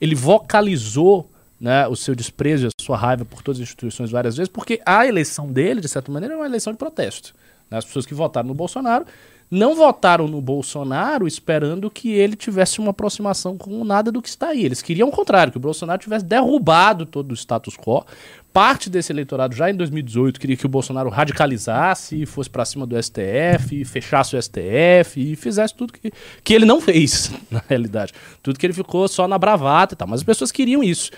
ele 0.00 0.16
vocalizou 0.16 1.30
né, 1.60 1.86
o 1.86 1.94
seu 1.94 2.14
desprezo 2.14 2.66
a 2.66 2.82
sua 2.82 2.96
raiva 2.96 3.24
por 3.24 3.42
todas 3.42 3.60
as 3.60 3.62
instituições 3.62 4.10
várias 4.10 4.36
vezes, 4.36 4.48
porque 4.48 4.80
a 4.84 5.06
eleição 5.06 5.52
dele, 5.52 5.80
de 5.80 5.88
certa 5.88 6.10
maneira, 6.10 6.34
é 6.34 6.36
uma 6.36 6.46
eleição 6.46 6.72
de 6.72 6.78
protesto. 6.78 7.32
As 7.70 7.84
pessoas 7.84 8.06
que 8.06 8.14
votaram 8.14 8.48
no 8.48 8.54
Bolsonaro 8.54 9.06
não 9.50 9.74
votaram 9.74 10.28
no 10.28 10.40
Bolsonaro 10.40 11.26
esperando 11.26 11.90
que 11.90 12.10
ele 12.10 12.36
tivesse 12.36 12.78
uma 12.78 12.90
aproximação 12.90 13.58
com 13.58 13.82
nada 13.84 14.12
do 14.12 14.22
que 14.22 14.28
está 14.28 14.48
aí. 14.48 14.64
Eles 14.64 14.80
queriam 14.80 15.08
o 15.08 15.12
contrário, 15.12 15.50
que 15.50 15.58
o 15.58 15.60
Bolsonaro 15.60 16.00
tivesse 16.00 16.24
derrubado 16.24 17.04
todo 17.04 17.32
o 17.32 17.34
status 17.34 17.76
quo. 17.76 18.04
Parte 18.52 18.90
desse 18.90 19.12
eleitorado 19.12 19.54
já 19.54 19.70
em 19.70 19.74
2018 19.74 20.40
queria 20.40 20.56
que 20.56 20.66
o 20.66 20.68
Bolsonaro 20.68 21.08
radicalizasse, 21.08 22.26
fosse 22.26 22.50
para 22.50 22.64
cima 22.64 22.84
do 22.84 23.00
STF, 23.00 23.84
fechasse 23.84 24.36
o 24.36 24.42
STF 24.42 25.20
e 25.20 25.36
fizesse 25.36 25.72
tudo 25.74 25.92
que, 25.92 26.12
que 26.42 26.54
ele 26.54 26.64
não 26.64 26.80
fez, 26.80 27.32
na 27.50 27.62
realidade. 27.68 28.12
Tudo 28.42 28.58
que 28.58 28.66
ele 28.66 28.72
ficou 28.72 29.06
só 29.08 29.28
na 29.28 29.38
bravata 29.38 29.94
e 29.94 29.96
tal. 29.96 30.08
Mas 30.08 30.20
as 30.20 30.24
pessoas 30.24 30.50
queriam 30.50 30.82
isso. 30.82 31.12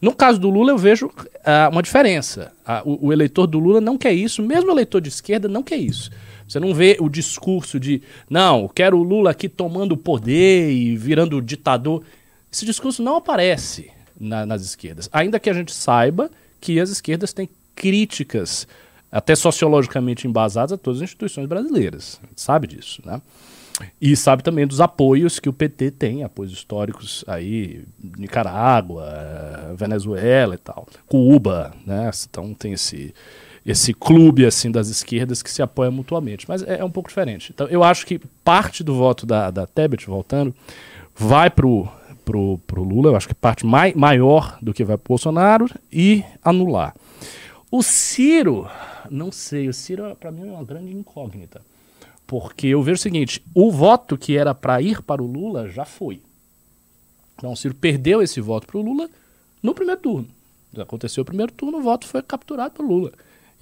No 0.00 0.12
caso 0.12 0.40
do 0.40 0.50
Lula, 0.50 0.72
eu 0.72 0.78
vejo 0.78 1.06
uh, 1.06 1.70
uma 1.70 1.82
diferença. 1.82 2.52
Uh, 2.66 2.90
o, 2.90 3.06
o 3.08 3.12
eleitor 3.12 3.46
do 3.46 3.60
Lula 3.60 3.80
não 3.80 3.96
quer 3.96 4.12
isso, 4.12 4.42
mesmo 4.42 4.70
o 4.70 4.72
eleitor 4.72 5.00
de 5.00 5.08
esquerda 5.08 5.48
não 5.48 5.62
quer 5.62 5.76
isso. 5.76 6.10
Você 6.52 6.60
não 6.60 6.74
vê 6.74 6.98
o 7.00 7.08
discurso 7.08 7.80
de, 7.80 8.02
não, 8.28 8.68
quero 8.68 8.98
o 8.98 9.02
Lula 9.02 9.30
aqui 9.30 9.48
tomando 9.48 9.92
o 9.92 9.96
poder 9.96 10.70
e 10.70 10.94
virando 10.98 11.40
ditador. 11.40 12.04
Esse 12.52 12.66
discurso 12.66 13.02
não 13.02 13.16
aparece 13.16 13.90
na, 14.20 14.44
nas 14.44 14.60
esquerdas. 14.60 15.08
Ainda 15.10 15.40
que 15.40 15.48
a 15.48 15.54
gente 15.54 15.72
saiba 15.72 16.30
que 16.60 16.78
as 16.78 16.90
esquerdas 16.90 17.32
têm 17.32 17.48
críticas, 17.74 18.68
até 19.10 19.34
sociologicamente 19.34 20.28
embasadas, 20.28 20.72
a 20.72 20.76
todas 20.76 21.00
as 21.00 21.04
instituições 21.04 21.46
brasileiras. 21.46 22.20
A 22.22 22.26
gente 22.26 22.42
sabe 22.42 22.66
disso, 22.66 23.00
né? 23.02 23.22
E 23.98 24.14
sabe 24.14 24.42
também 24.42 24.66
dos 24.66 24.82
apoios 24.82 25.40
que 25.40 25.48
o 25.48 25.54
PT 25.54 25.92
tem, 25.92 26.22
apoios 26.22 26.52
históricos 26.52 27.24
aí, 27.26 27.82
Nicarágua, 28.18 29.74
Venezuela 29.74 30.54
e 30.54 30.58
tal, 30.58 30.86
Cuba, 31.06 31.72
né? 31.86 32.10
Então 32.28 32.52
tem 32.52 32.74
esse, 32.74 33.14
esse 33.64 33.94
clube 33.94 34.44
assim 34.44 34.70
das 34.70 34.88
esquerdas 34.88 35.42
que 35.42 35.50
se 35.50 35.62
apoia 35.62 35.90
mutuamente. 35.90 36.46
Mas 36.48 36.62
é, 36.62 36.80
é, 36.80 36.84
um 36.84 36.90
pouco 36.90 37.08
diferente. 37.08 37.52
Então 37.54 37.66
eu 37.68 37.82
acho 37.82 38.06
que 38.06 38.20
parte 38.44 38.82
do 38.82 38.94
voto 38.94 39.24
da, 39.24 39.50
da 39.50 39.66
Tebet, 39.66 40.06
voltando, 40.06 40.54
vai 41.14 41.48
pro, 41.50 41.88
pro, 42.24 42.58
pro 42.66 42.82
Lula, 42.82 43.10
eu 43.10 43.16
acho 43.16 43.28
que 43.28 43.34
parte 43.34 43.64
mai, 43.64 43.92
maior 43.94 44.58
do 44.60 44.74
que 44.74 44.84
vai 44.84 44.96
pro 44.96 45.08
Bolsonaro 45.08 45.68
e 45.92 46.24
anular. 46.42 46.94
O 47.70 47.82
Ciro, 47.82 48.68
não 49.10 49.32
sei, 49.32 49.68
o 49.68 49.72
Ciro 49.72 50.14
para 50.16 50.30
mim 50.30 50.48
é 50.48 50.52
uma 50.52 50.64
grande 50.64 50.92
incógnita. 50.92 51.62
Porque 52.26 52.66
eu 52.66 52.82
vejo 52.82 52.98
o 52.98 53.02
seguinte, 53.02 53.42
o 53.54 53.70
voto 53.70 54.16
que 54.16 54.36
era 54.36 54.54
para 54.54 54.80
ir 54.80 55.02
para 55.02 55.22
o 55.22 55.26
Lula 55.26 55.68
já 55.68 55.84
foi. 55.84 56.20
Então 57.36 57.52
o 57.52 57.56
Ciro 57.56 57.74
perdeu 57.74 58.22
esse 58.22 58.40
voto 58.40 58.66
para 58.66 58.78
o 58.78 58.82
Lula 58.82 59.08
no 59.62 59.74
primeiro 59.74 60.00
turno. 60.00 60.28
Aconteceu 60.78 61.22
o 61.22 61.24
primeiro 61.24 61.52
turno, 61.52 61.78
o 61.78 61.82
voto 61.82 62.06
foi 62.06 62.22
capturado 62.22 62.74
pelo 62.74 62.88
Lula. 62.88 63.12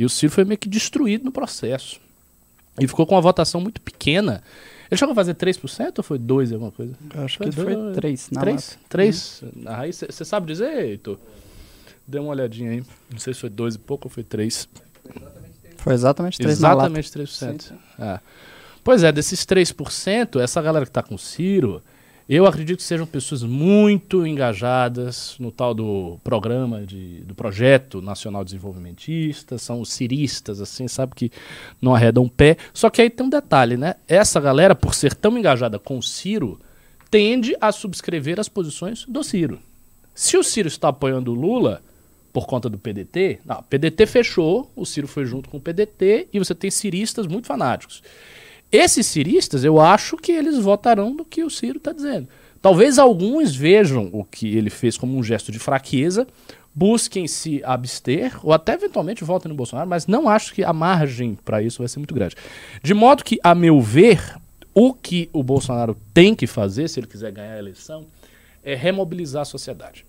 E 0.00 0.04
o 0.06 0.08
Ciro 0.08 0.32
foi 0.32 0.46
meio 0.46 0.56
que 0.56 0.66
destruído 0.66 1.24
no 1.24 1.30
processo. 1.30 2.00
E 2.80 2.88
ficou 2.88 3.04
com 3.04 3.14
uma 3.16 3.20
votação 3.20 3.60
muito 3.60 3.82
pequena. 3.82 4.42
Ele 4.90 4.98
chegou 4.98 5.12
a 5.12 5.14
fazer 5.14 5.34
3% 5.34 5.98
ou 5.98 6.02
foi 6.02 6.18
2% 6.18 6.54
alguma 6.54 6.72
coisa? 6.72 6.94
Acho 7.16 7.36
foi 7.36 7.50
que 7.50 7.52
foi 7.52 7.74
3%. 7.74 8.40
3? 8.40 8.78
3? 8.88 9.42
Uhum. 9.42 9.50
Aí 9.66 9.92
você 9.92 10.24
sabe 10.24 10.46
dizer, 10.46 10.86
Heitor? 10.86 11.18
Dê 12.06 12.18
uma 12.18 12.30
olhadinha 12.30 12.70
aí. 12.70 12.82
Não 13.12 13.18
sei 13.18 13.34
se 13.34 13.40
foi 13.40 13.50
dois 13.50 13.74
e 13.74 13.78
pouco 13.78 14.08
ou 14.08 14.10
foi 14.10 14.24
três. 14.24 14.66
Foi 15.76 15.92
exatamente 15.92 16.38
3%. 16.38 16.48
Exatamente 16.48 17.10
3%. 17.10 17.72
É. 17.98 18.20
Pois 18.82 19.02
é, 19.02 19.12
desses 19.12 19.44
3%, 19.44 20.40
essa 20.40 20.62
galera 20.62 20.86
que 20.86 20.90
está 20.90 21.02
com 21.02 21.18
Ciro, 21.18 21.82
eu 22.36 22.46
acredito 22.46 22.78
que 22.78 22.84
sejam 22.84 23.06
pessoas 23.06 23.42
muito 23.42 24.24
engajadas 24.24 25.34
no 25.40 25.50
tal 25.50 25.74
do 25.74 26.16
programa, 26.22 26.86
de, 26.86 27.22
do 27.22 27.34
projeto 27.34 28.00
nacional 28.00 28.44
desenvolvimentista, 28.44 29.58
são 29.58 29.80
os 29.80 29.92
ciristas, 29.92 30.60
assim, 30.60 30.86
sabe 30.86 31.14
que 31.16 31.32
não 31.82 31.92
arredam 31.92 32.28
pé. 32.28 32.56
Só 32.72 32.88
que 32.88 33.02
aí 33.02 33.10
tem 33.10 33.26
um 33.26 33.28
detalhe, 33.28 33.76
né? 33.76 33.96
Essa 34.06 34.40
galera, 34.40 34.76
por 34.76 34.94
ser 34.94 35.12
tão 35.12 35.36
engajada 35.36 35.76
com 35.76 35.98
o 35.98 36.02
Ciro, 36.02 36.60
tende 37.10 37.56
a 37.60 37.72
subscrever 37.72 38.38
as 38.38 38.48
posições 38.48 39.04
do 39.06 39.24
Ciro. 39.24 39.58
Se 40.14 40.36
o 40.36 40.44
Ciro 40.44 40.68
está 40.68 40.90
apoiando 40.90 41.32
o 41.32 41.34
Lula 41.34 41.82
por 42.32 42.46
conta 42.46 42.68
do 42.68 42.78
PDT, 42.78 43.40
não, 43.44 43.58
o 43.58 43.62
PDT 43.64 44.06
fechou, 44.06 44.70
o 44.76 44.86
Ciro 44.86 45.08
foi 45.08 45.26
junto 45.26 45.50
com 45.50 45.56
o 45.56 45.60
PDT 45.60 46.28
e 46.32 46.38
você 46.38 46.54
tem 46.54 46.70
ciristas 46.70 47.26
muito 47.26 47.48
fanáticos. 47.48 48.02
Esses 48.72 49.06
ciristas, 49.06 49.64
eu 49.64 49.80
acho 49.80 50.16
que 50.16 50.30
eles 50.30 50.58
votarão 50.58 51.14
do 51.14 51.24
que 51.24 51.42
o 51.42 51.50
Ciro 51.50 51.78
está 51.78 51.92
dizendo. 51.92 52.28
Talvez 52.62 52.98
alguns 52.98 53.54
vejam 53.54 54.10
o 54.12 54.22
que 54.22 54.56
ele 54.56 54.70
fez 54.70 54.96
como 54.96 55.16
um 55.16 55.24
gesto 55.24 55.50
de 55.50 55.58
fraqueza, 55.58 56.26
busquem 56.74 57.26
se 57.26 57.62
abster 57.64 58.38
ou 58.46 58.52
até 58.52 58.74
eventualmente 58.74 59.24
votem 59.24 59.48
no 59.48 59.56
Bolsonaro, 59.56 59.88
mas 59.88 60.06
não 60.06 60.28
acho 60.28 60.54
que 60.54 60.62
a 60.62 60.72
margem 60.72 61.36
para 61.44 61.62
isso 61.62 61.78
vai 61.78 61.88
ser 61.88 61.98
muito 61.98 62.14
grande. 62.14 62.36
De 62.82 62.94
modo 62.94 63.24
que, 63.24 63.40
a 63.42 63.54
meu 63.54 63.80
ver, 63.80 64.36
o 64.74 64.94
que 64.94 65.28
o 65.32 65.42
Bolsonaro 65.42 65.96
tem 66.14 66.34
que 66.34 66.46
fazer, 66.46 66.88
se 66.88 67.00
ele 67.00 67.06
quiser 67.06 67.32
ganhar 67.32 67.54
a 67.54 67.58
eleição, 67.58 68.06
é 68.62 68.74
remobilizar 68.74 69.42
a 69.42 69.46
sociedade. 69.46 70.06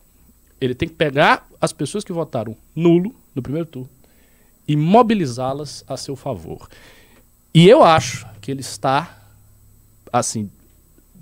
Ele 0.60 0.76
tem 0.76 0.88
que 0.88 0.94
pegar 0.94 1.48
as 1.60 1.74
pessoas 1.74 2.04
que 2.04 2.14
votaram 2.14 2.56
nulo 2.76 3.16
no 3.34 3.42
primeiro 3.42 3.68
turno 3.68 3.90
e 4.68 4.76
mobilizá-las 4.76 5.84
a 5.88 5.98
seu 5.98 6.16
favor. 6.16 6.70
E 7.54 7.68
eu 7.68 7.84
acho 7.84 8.28
que 8.42 8.52
ele 8.52 8.62
está, 8.62 9.18
assim, 10.12 10.50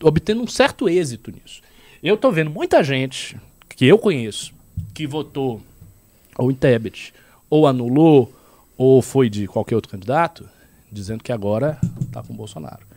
obtendo 0.01 0.41
um 0.41 0.47
certo 0.47 0.87
êxito 0.87 1.31
nisso. 1.31 1.61
Eu 2.01 2.15
estou 2.15 2.31
vendo 2.31 2.49
muita 2.49 2.83
gente 2.83 3.37
que 3.67 3.85
eu 3.85 3.97
conheço 3.97 4.53
que 4.93 5.05
votou 5.05 5.61
ou 6.37 6.49
em 6.49 6.55
Tebet, 6.55 7.13
ou 7.49 7.67
anulou, 7.67 8.33
ou 8.77 9.01
foi 9.01 9.29
de 9.29 9.45
qualquer 9.45 9.75
outro 9.75 9.91
candidato, 9.91 10.47
dizendo 10.89 11.21
que 11.21 11.33
agora 11.33 11.77
está 11.99 12.23
com 12.23 12.33
o 12.33 12.35
Bolsonaro. 12.35 12.87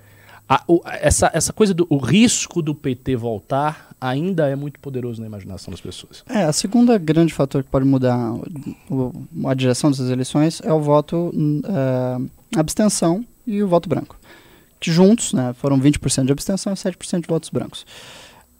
A, 0.49 0.63
o, 0.69 0.81
essa, 0.85 1.31
essa 1.35 1.53
coisa 1.53 1.75
do 1.75 1.87
o 1.91 1.97
risco 1.97 2.63
do 2.63 2.75
PT 2.75 3.17
voltar 3.17 3.91
ainda 4.01 4.49
é 4.49 4.55
muito 4.55 4.79
poderoso 4.79 5.21
na 5.21 5.27
imaginação 5.27 5.71
das 5.73 5.81
pessoas. 5.81 6.25
É, 6.29 6.45
a 6.45 6.53
segunda 6.53 6.99
grande 6.99 7.33
fator 7.33 7.65
que 7.65 7.71
pode 7.71 7.85
mudar 7.85 8.33
o, 8.89 9.13
a 9.47 9.55
direção 9.55 9.91
dessas 9.91 10.11
eleições 10.11 10.61
é 10.65 10.73
o 10.73 10.81
voto 10.81 11.33
uh, 11.35 12.31
abstenção 12.57 13.25
e 13.47 13.63
o 13.63 13.69
voto 13.69 13.89
branco. 13.89 14.19
Que 14.79 14.91
juntos, 14.91 15.33
né, 15.33 15.55
foram 15.55 15.81
20% 15.81 16.27
de 16.27 16.33
abstenção 16.33 16.73
e 16.73 16.77
7% 16.77 17.21
de 17.23 17.29
votos 17.29 17.51
brancos. 17.51 17.87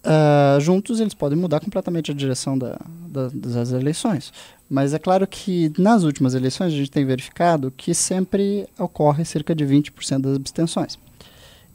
Uh, 0.05 0.59
juntos 0.59 0.99
eles 0.99 1.13
podem 1.13 1.37
mudar 1.37 1.61
completamente 1.61 2.11
a 2.11 2.13
direção 2.13 2.57
da, 2.57 2.77
da, 3.07 3.29
das 3.33 3.71
eleições. 3.71 4.33
Mas 4.69 4.93
é 4.93 4.99
claro 4.99 5.25
que 5.25 5.71
nas 5.77 6.03
últimas 6.03 6.33
eleições 6.33 6.73
a 6.73 6.75
gente 6.75 6.91
tem 6.91 7.05
verificado 7.05 7.71
que 7.71 7.93
sempre 7.93 8.67
ocorre 8.77 9.23
cerca 9.23 9.55
de 9.55 9.65
20% 9.65 10.21
das 10.21 10.35
abstenções. 10.35 10.99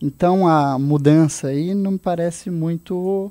Então 0.00 0.46
a 0.46 0.78
mudança 0.78 1.48
aí 1.48 1.74
não 1.74 1.92
me 1.92 1.98
parece 1.98 2.50
muito 2.50 3.30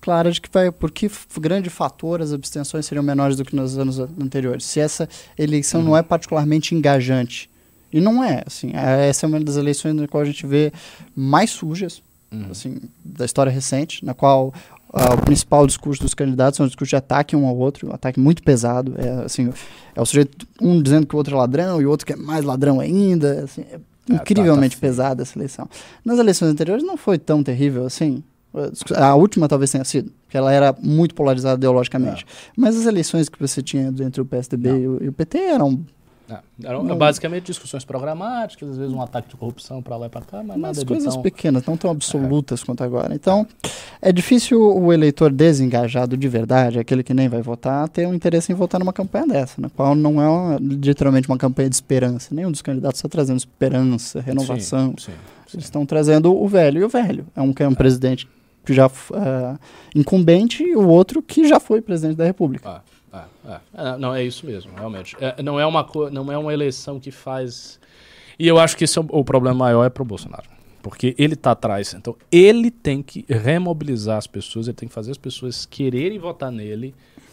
clara 0.00 0.30
de 0.30 0.40
que 0.40 0.48
vai. 0.52 0.70
Por 0.70 0.90
que 0.90 1.10
grande 1.40 1.70
fator 1.70 2.20
as 2.20 2.32
abstenções 2.32 2.84
seriam 2.84 3.02
menores 3.02 3.36
do 3.36 3.44
que 3.44 3.56
nos 3.56 3.78
anos 3.78 3.98
anteriores? 3.98 4.64
Se 4.64 4.78
essa 4.78 5.08
eleição 5.38 5.80
uhum. 5.80 5.86
não 5.86 5.96
é 5.96 6.02
particularmente 6.02 6.74
engajante 6.74 7.48
e 7.92 8.00
não 8.00 8.22
é, 8.22 8.42
assim, 8.46 8.70
é, 8.74 9.08
essa 9.08 9.26
é 9.26 9.28
uma 9.28 9.40
das 9.40 9.56
eleições 9.56 9.94
na 9.94 10.08
qual 10.08 10.22
a 10.22 10.26
gente 10.26 10.46
vê 10.46 10.72
mais 11.14 11.50
sujas, 11.50 12.02
uhum. 12.32 12.46
assim, 12.50 12.78
da 13.04 13.24
história 13.24 13.52
recente, 13.52 14.04
na 14.04 14.14
qual 14.14 14.54
uh, 14.92 15.14
o 15.14 15.22
principal 15.22 15.66
discurso 15.66 16.02
dos 16.02 16.14
candidatos 16.14 16.58
é 16.58 16.62
um 16.62 16.66
discurso 16.66 16.90
de 16.90 16.96
ataque 16.96 17.36
um 17.36 17.46
ao 17.46 17.56
outro, 17.56 17.90
um 17.90 17.92
ataque 17.92 18.18
muito 18.18 18.42
pesado, 18.42 18.94
é, 18.96 19.24
assim, 19.24 19.52
é 19.94 20.00
o 20.00 20.06
sujeito, 20.06 20.46
um 20.60 20.80
dizendo 20.80 21.06
que 21.06 21.14
o 21.14 21.18
outro 21.18 21.34
é 21.34 21.38
ladrão 21.38 21.80
e 21.80 21.86
o 21.86 21.90
outro 21.90 22.06
que 22.06 22.12
é 22.12 22.16
mais 22.16 22.44
ladrão 22.44 22.80
ainda, 22.80 23.44
assim, 23.44 23.64
é 23.70 23.78
incrivelmente 24.10 24.76
tá, 24.76 24.80
tá 24.80 24.86
pesada 24.86 25.22
essa 25.22 25.38
eleição. 25.38 25.68
Nas 26.04 26.18
eleições 26.18 26.48
anteriores 26.48 26.84
não 26.84 26.96
foi 26.96 27.18
tão 27.18 27.42
terrível 27.42 27.86
assim, 27.86 28.22
a 28.96 29.14
última 29.14 29.48
talvez 29.48 29.70
tenha 29.70 29.84
sido, 29.84 30.12
porque 30.24 30.36
ela 30.36 30.52
era 30.52 30.74
muito 30.80 31.14
polarizada 31.14 31.56
ideologicamente. 31.56 32.24
É. 32.24 32.52
Mas 32.56 32.76
as 32.76 32.86
eleições 32.86 33.28
que 33.28 33.38
você 33.38 33.62
tinha 33.62 33.86
entre 33.86 34.20
o 34.20 34.24
PSDB 34.24 34.68
e 34.68 34.88
o, 34.88 35.04
e 35.04 35.08
o 35.08 35.12
PT 35.12 35.38
eram 35.38 35.80
é, 36.32 36.68
eram 36.68 36.82
não, 36.82 36.96
basicamente 36.96 37.44
discussões 37.44 37.84
programáticas, 37.84 38.70
às 38.70 38.78
vezes 38.78 38.92
um 38.92 39.02
ataque 39.02 39.28
de 39.28 39.36
corrupção 39.36 39.82
para 39.82 39.96
lá 39.96 40.06
e 40.06 40.08
para 40.08 40.22
cá, 40.22 40.42
mas 40.42 40.56
nada 40.56 40.84
coisas 40.86 41.14
tão... 41.14 41.22
pequenas, 41.22 41.64
não 41.66 41.76
tão 41.76 41.90
absolutas 41.90 42.62
é. 42.62 42.64
quanto 42.64 42.82
agora. 42.82 43.14
Então, 43.14 43.46
é 44.00 44.10
difícil 44.10 44.60
o 44.60 44.92
eleitor 44.92 45.30
desengajado 45.30 46.16
de 46.16 46.28
verdade, 46.28 46.78
aquele 46.78 47.02
que 47.02 47.12
nem 47.12 47.28
vai 47.28 47.42
votar, 47.42 47.88
ter 47.88 48.06
um 48.06 48.14
interesse 48.14 48.50
em 48.50 48.54
votar 48.54 48.80
numa 48.80 48.92
campanha 48.92 49.26
dessa, 49.26 49.60
na 49.60 49.68
qual 49.68 49.94
não 49.94 50.20
é 50.20 50.28
uma, 50.28 50.58
literalmente 50.60 51.28
uma 51.28 51.38
campanha 51.38 51.68
de 51.68 51.74
esperança. 51.74 52.34
Nenhum 52.34 52.50
dos 52.50 52.62
candidatos 52.62 52.98
está 52.98 53.08
trazendo 53.08 53.38
esperança, 53.38 54.20
renovação. 54.20 54.94
Sim, 54.98 55.04
sim, 55.04 55.12
sim. 55.12 55.54
Eles 55.54 55.66
estão 55.66 55.84
trazendo 55.84 56.34
o 56.34 56.48
velho 56.48 56.80
e 56.80 56.84
o 56.84 56.88
velho. 56.88 57.26
É 57.36 57.42
um 57.42 57.52
que 57.52 57.62
é 57.62 57.68
um 57.68 57.72
é. 57.72 57.74
presidente 57.74 58.26
que 58.64 58.72
já 58.72 58.86
uh, 58.86 59.58
incumbente 59.94 60.62
e 60.62 60.76
o 60.76 60.88
outro 60.88 61.20
que 61.20 61.46
já 61.46 61.58
foi 61.58 61.80
presidente 61.80 62.16
da 62.16 62.24
República. 62.24 62.68
Ah. 62.68 62.91
É, 63.12 63.22
é, 63.46 63.60
é, 63.74 63.96
não, 63.98 64.14
é 64.14 64.24
isso 64.24 64.46
mesmo, 64.46 64.72
realmente. 64.74 65.16
É, 65.20 65.42
não, 65.42 65.60
é 65.60 65.66
uma 65.66 65.86
não 66.10 66.32
é 66.32 66.38
uma 66.38 66.52
eleição 66.52 66.98
que 66.98 67.10
faz. 67.10 67.78
E 68.38 68.48
eu 68.48 68.58
acho 68.58 68.76
que 68.76 68.84
esse 68.84 68.98
é 68.98 69.02
o, 69.02 69.06
o 69.10 69.24
problema 69.24 69.56
maior 69.56 69.84
é 69.84 69.90
para 69.90 70.02
o 70.02 70.06
Bolsonaro. 70.06 70.48
Porque 70.82 71.14
ele 71.16 71.34
está 71.34 71.52
atrás. 71.52 71.94
Então, 71.94 72.16
ele 72.30 72.70
tem 72.70 73.02
que 73.02 73.24
remobilizar 73.28 74.16
as 74.16 74.26
pessoas, 74.26 74.66
ele 74.66 74.76
tem 74.76 74.88
que 74.88 74.94
fazer 74.94 75.12
as 75.12 75.18
pessoas 75.18 75.64
quererem 75.64 76.18
votar 76.18 76.50
nele, 76.50 76.92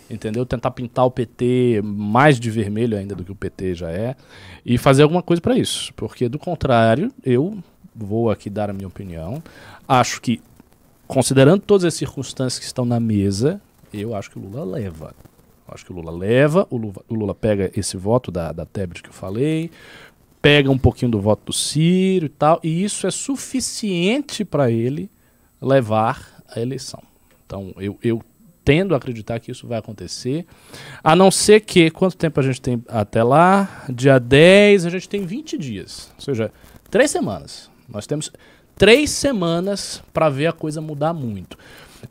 entendeu? 0.09 0.45
Tentar 0.45 0.69
pintar 0.71 1.05
o 1.05 1.11
PT 1.11 1.81
mais 1.83 2.39
de 2.39 2.51
vermelho 2.51 2.95
ainda 2.97 3.15
do 3.15 3.23
que 3.23 3.31
o 3.31 3.35
PT 3.35 3.75
já 3.75 3.89
é, 3.89 4.15
e 4.63 4.77
fazer 4.77 5.01
alguma 5.01 5.23
coisa 5.23 5.41
para 5.41 5.57
isso. 5.57 5.91
Porque, 5.95 6.29
do 6.29 6.37
contrário, 6.37 7.11
eu 7.23 7.57
vou 7.95 8.29
aqui 8.29 8.49
dar 8.49 8.69
a 8.69 8.73
minha 8.73 8.87
opinião. 8.87 9.41
Acho 9.87 10.21
que, 10.21 10.41
considerando 11.07 11.61
todas 11.61 11.85
as 11.85 11.95
circunstâncias 11.95 12.59
que 12.59 12.65
estão 12.65 12.85
na 12.85 12.99
mesa, 12.99 13.59
eu 13.91 14.13
acho 14.13 14.29
que 14.29 14.37
o 14.37 14.41
Lula 14.41 14.63
leva. 14.63 15.15
Acho 15.73 15.85
que 15.85 15.91
o 15.91 15.95
Lula 15.95 16.11
leva, 16.11 16.67
o 16.69 16.77
Lula, 16.77 17.03
o 17.07 17.13
Lula 17.13 17.35
pega 17.35 17.71
esse 17.75 17.97
voto 17.97 18.31
da, 18.31 18.51
da 18.51 18.65
Tebet 18.65 19.03
que 19.03 19.09
eu 19.09 19.13
falei, 19.13 19.71
pega 20.41 20.69
um 20.71 20.77
pouquinho 20.77 21.11
do 21.11 21.21
voto 21.21 21.47
do 21.47 21.53
Ciro 21.53 22.25
e 22.25 22.29
tal, 22.29 22.59
e 22.63 22.83
isso 22.83 23.05
é 23.05 23.11
suficiente 23.11 24.45
para 24.45 24.71
ele 24.71 25.09
levar 25.61 26.43
a 26.47 26.59
eleição. 26.59 27.01
Então, 27.45 27.73
eu, 27.77 27.97
eu 28.03 28.23
tendo 28.63 28.93
a 28.93 28.97
acreditar 28.97 29.39
que 29.39 29.51
isso 29.51 29.67
vai 29.67 29.79
acontecer, 29.79 30.45
a 31.03 31.15
não 31.15 31.31
ser 31.31 31.61
que, 31.61 31.89
quanto 31.89 32.15
tempo 32.15 32.39
a 32.39 32.43
gente 32.43 32.61
tem 32.61 32.83
até 32.87 33.23
lá? 33.23 33.85
Dia 33.89 34.19
10, 34.19 34.85
a 34.85 34.89
gente 34.89 35.09
tem 35.09 35.25
20 35.25 35.57
dias, 35.57 36.11
ou 36.15 36.21
seja, 36.23 36.51
três 36.89 37.09
semanas. 37.09 37.69
Nós 37.87 38.05
temos 38.05 38.31
três 38.77 39.09
semanas 39.09 40.03
para 40.13 40.29
ver 40.29 40.47
a 40.47 40.53
coisa 40.53 40.79
mudar 40.79 41.13
muito. 41.13 41.57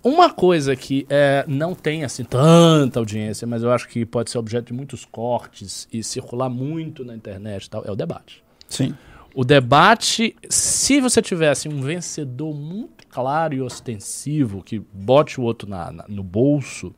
Uma 0.02 0.30
coisa 0.30 0.76
que 0.76 1.07
é, 1.09 1.45
não 1.49 1.75
tem 1.75 2.04
assim 2.04 2.25
tanta 2.25 2.99
audiência, 2.99 3.47
mas 3.47 3.62
eu 3.62 3.71
acho 3.71 3.88
que 3.88 4.04
pode 4.04 4.30
ser 4.30 4.38
objeto 4.38 4.66
de 4.66 4.73
muitos 4.73 5.04
cortes 5.04 5.88
e 5.92 6.02
circular 6.02 6.49
muito 6.49 7.04
na 7.04 7.14
internet 7.14 7.64
e 7.64 7.71
tal, 7.71 7.85
é 7.85 7.90
o 7.90 7.97
debate. 7.97 8.42
Sim. 8.68 8.95
O 9.35 9.45
debate, 9.45 10.35
se 10.49 11.00
você 11.00 11.23
tivesse 11.23 11.68
um 11.68 11.80
vencedor 11.80 12.54
muito 12.54 13.07
claro 13.09 13.54
e 13.54 13.61
ostensivo, 13.61 14.62
que 14.62 14.80
bote 14.92 15.40
o 15.40 15.45
outro 15.45 15.68
na, 15.68 15.90
na, 15.92 16.04
no 16.09 16.23
bolso, 16.23 16.95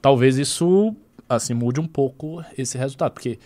talvez 0.00 0.38
isso 0.38 0.94
assim 1.28 1.54
mude 1.54 1.78
um 1.78 1.86
pouco 1.86 2.44
esse 2.58 2.76
resultado. 2.76 3.12
Porque 3.12 3.38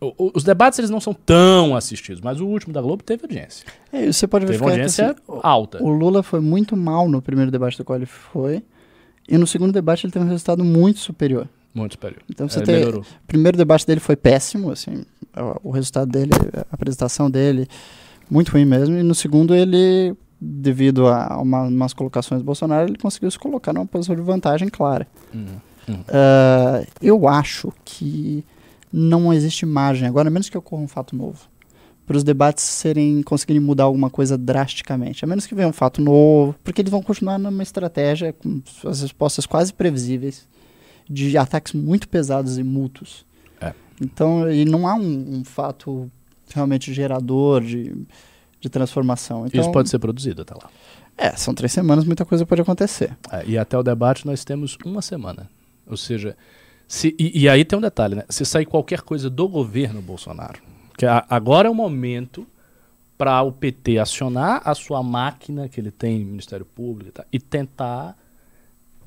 os 0.00 0.44
debates 0.44 0.78
eles 0.78 0.90
não 0.90 1.00
são 1.00 1.12
tão 1.12 1.74
assistidos, 1.74 2.20
mas 2.20 2.40
o 2.40 2.46
último 2.46 2.72
da 2.72 2.80
Globo 2.80 3.02
teve 3.02 3.24
audiência. 3.24 3.66
É, 3.92 4.06
você 4.06 4.26
pode 4.28 4.46
teve 4.46 4.62
audiência 4.62 5.10
assim, 5.10 5.40
alta. 5.42 5.82
O 5.82 5.88
Lula 5.88 6.22
foi 6.22 6.40
muito 6.40 6.76
mal 6.76 7.08
no 7.08 7.20
primeiro 7.20 7.50
debate 7.50 7.76
do 7.76 7.84
qual 7.84 7.96
ele 7.96 8.06
foi, 8.06 8.62
e 9.28 9.36
no 9.36 9.46
segundo 9.46 9.72
debate 9.72 10.06
ele 10.06 10.12
teve 10.12 10.24
um 10.24 10.28
resultado 10.28 10.64
muito 10.64 11.00
superior. 11.00 11.48
Muito 11.74 11.92
superior. 11.92 12.22
Então 12.30 12.48
você 12.48 12.60
é, 12.60 12.62
tem, 12.62 12.74
melhorou. 12.76 13.00
o 13.00 13.26
primeiro 13.26 13.58
debate 13.58 13.86
dele 13.86 14.00
foi 14.00 14.14
péssimo, 14.14 14.70
assim, 14.70 15.04
o, 15.36 15.68
o 15.68 15.70
resultado 15.72 16.10
dele, 16.10 16.30
a 16.54 16.74
apresentação 16.74 17.28
dele, 17.28 17.66
muito 18.30 18.52
ruim 18.52 18.64
mesmo, 18.64 18.96
e 18.96 19.02
no 19.02 19.16
segundo 19.16 19.52
ele, 19.52 20.14
devido 20.40 21.08
a 21.08 21.40
uma, 21.42 21.62
umas 21.62 21.92
colocações 21.92 22.40
do 22.40 22.44
Bolsonaro, 22.44 22.88
ele 22.88 22.98
conseguiu 22.98 23.30
se 23.32 23.38
colocar 23.38 23.72
numa 23.72 23.86
posição 23.86 24.14
de 24.14 24.22
vantagem 24.22 24.68
clara. 24.68 25.08
Uhum. 25.34 25.46
Uhum. 25.88 25.94
Uh, 25.94 26.86
eu 27.00 27.26
acho 27.26 27.72
que 27.84 28.44
não 28.92 29.32
existe 29.32 29.66
margem, 29.66 30.08
agora, 30.08 30.28
a 30.28 30.30
menos 30.30 30.48
que 30.48 30.58
ocorra 30.58 30.82
um 30.82 30.88
fato 30.88 31.14
novo, 31.16 31.48
para 32.06 32.16
os 32.16 32.24
debates 32.24 32.64
serem 32.64 33.22
conseguirem 33.22 33.60
mudar 33.60 33.84
alguma 33.84 34.08
coisa 34.08 34.38
drasticamente. 34.38 35.24
A 35.24 35.28
menos 35.28 35.46
que 35.46 35.54
venha 35.54 35.68
um 35.68 35.72
fato 35.72 36.00
novo, 36.00 36.54
porque 36.64 36.80
eles 36.80 36.90
vão 36.90 37.02
continuar 37.02 37.38
numa 37.38 37.62
estratégia 37.62 38.32
com 38.32 38.62
as 38.84 39.02
respostas 39.02 39.44
quase 39.44 39.72
previsíveis 39.74 40.48
de 41.08 41.36
ataques 41.36 41.74
muito 41.74 42.08
pesados 42.08 42.56
e 42.56 42.62
mútuos. 42.62 43.26
É. 43.60 43.74
Então, 44.00 44.50
e 44.50 44.64
não 44.64 44.86
há 44.88 44.94
um, 44.94 45.38
um 45.38 45.44
fato 45.44 46.10
realmente 46.54 46.92
gerador 46.94 47.62
de, 47.62 47.94
de 48.60 48.68
transformação. 48.68 49.46
Então, 49.46 49.60
Isso 49.60 49.70
pode 49.70 49.90
ser 49.90 49.98
produzido 49.98 50.42
até 50.42 50.54
lá. 50.54 50.70
É, 51.16 51.32
são 51.32 51.52
três 51.52 51.72
semanas, 51.72 52.04
muita 52.04 52.24
coisa 52.24 52.46
pode 52.46 52.62
acontecer. 52.62 53.16
É, 53.30 53.44
e 53.44 53.58
até 53.58 53.76
o 53.76 53.82
debate 53.82 54.24
nós 54.24 54.44
temos 54.44 54.78
uma 54.84 55.02
semana. 55.02 55.50
Ou 55.86 55.96
seja, 55.96 56.36
se, 56.88 57.14
e, 57.18 57.42
e 57.42 57.48
aí 57.48 57.66
tem 57.66 57.78
um 57.78 57.82
detalhe, 57.82 58.14
né? 58.14 58.24
Se 58.30 58.46
sair 58.46 58.64
qualquer 58.64 59.02
coisa 59.02 59.28
do 59.28 59.46
governo 59.46 60.00
Bolsonaro, 60.00 60.58
que 60.96 61.04
a, 61.04 61.24
agora 61.28 61.68
é 61.68 61.70
o 61.70 61.74
momento 61.74 62.46
para 63.18 63.42
o 63.42 63.52
PT 63.52 63.98
acionar 63.98 64.62
a 64.64 64.74
sua 64.74 65.02
máquina 65.02 65.68
que 65.68 65.78
ele 65.78 65.90
tem 65.90 66.24
Ministério 66.24 66.64
Público 66.64 67.10
e, 67.10 67.12
tal, 67.12 67.26
e 67.30 67.38
tentar 67.38 68.16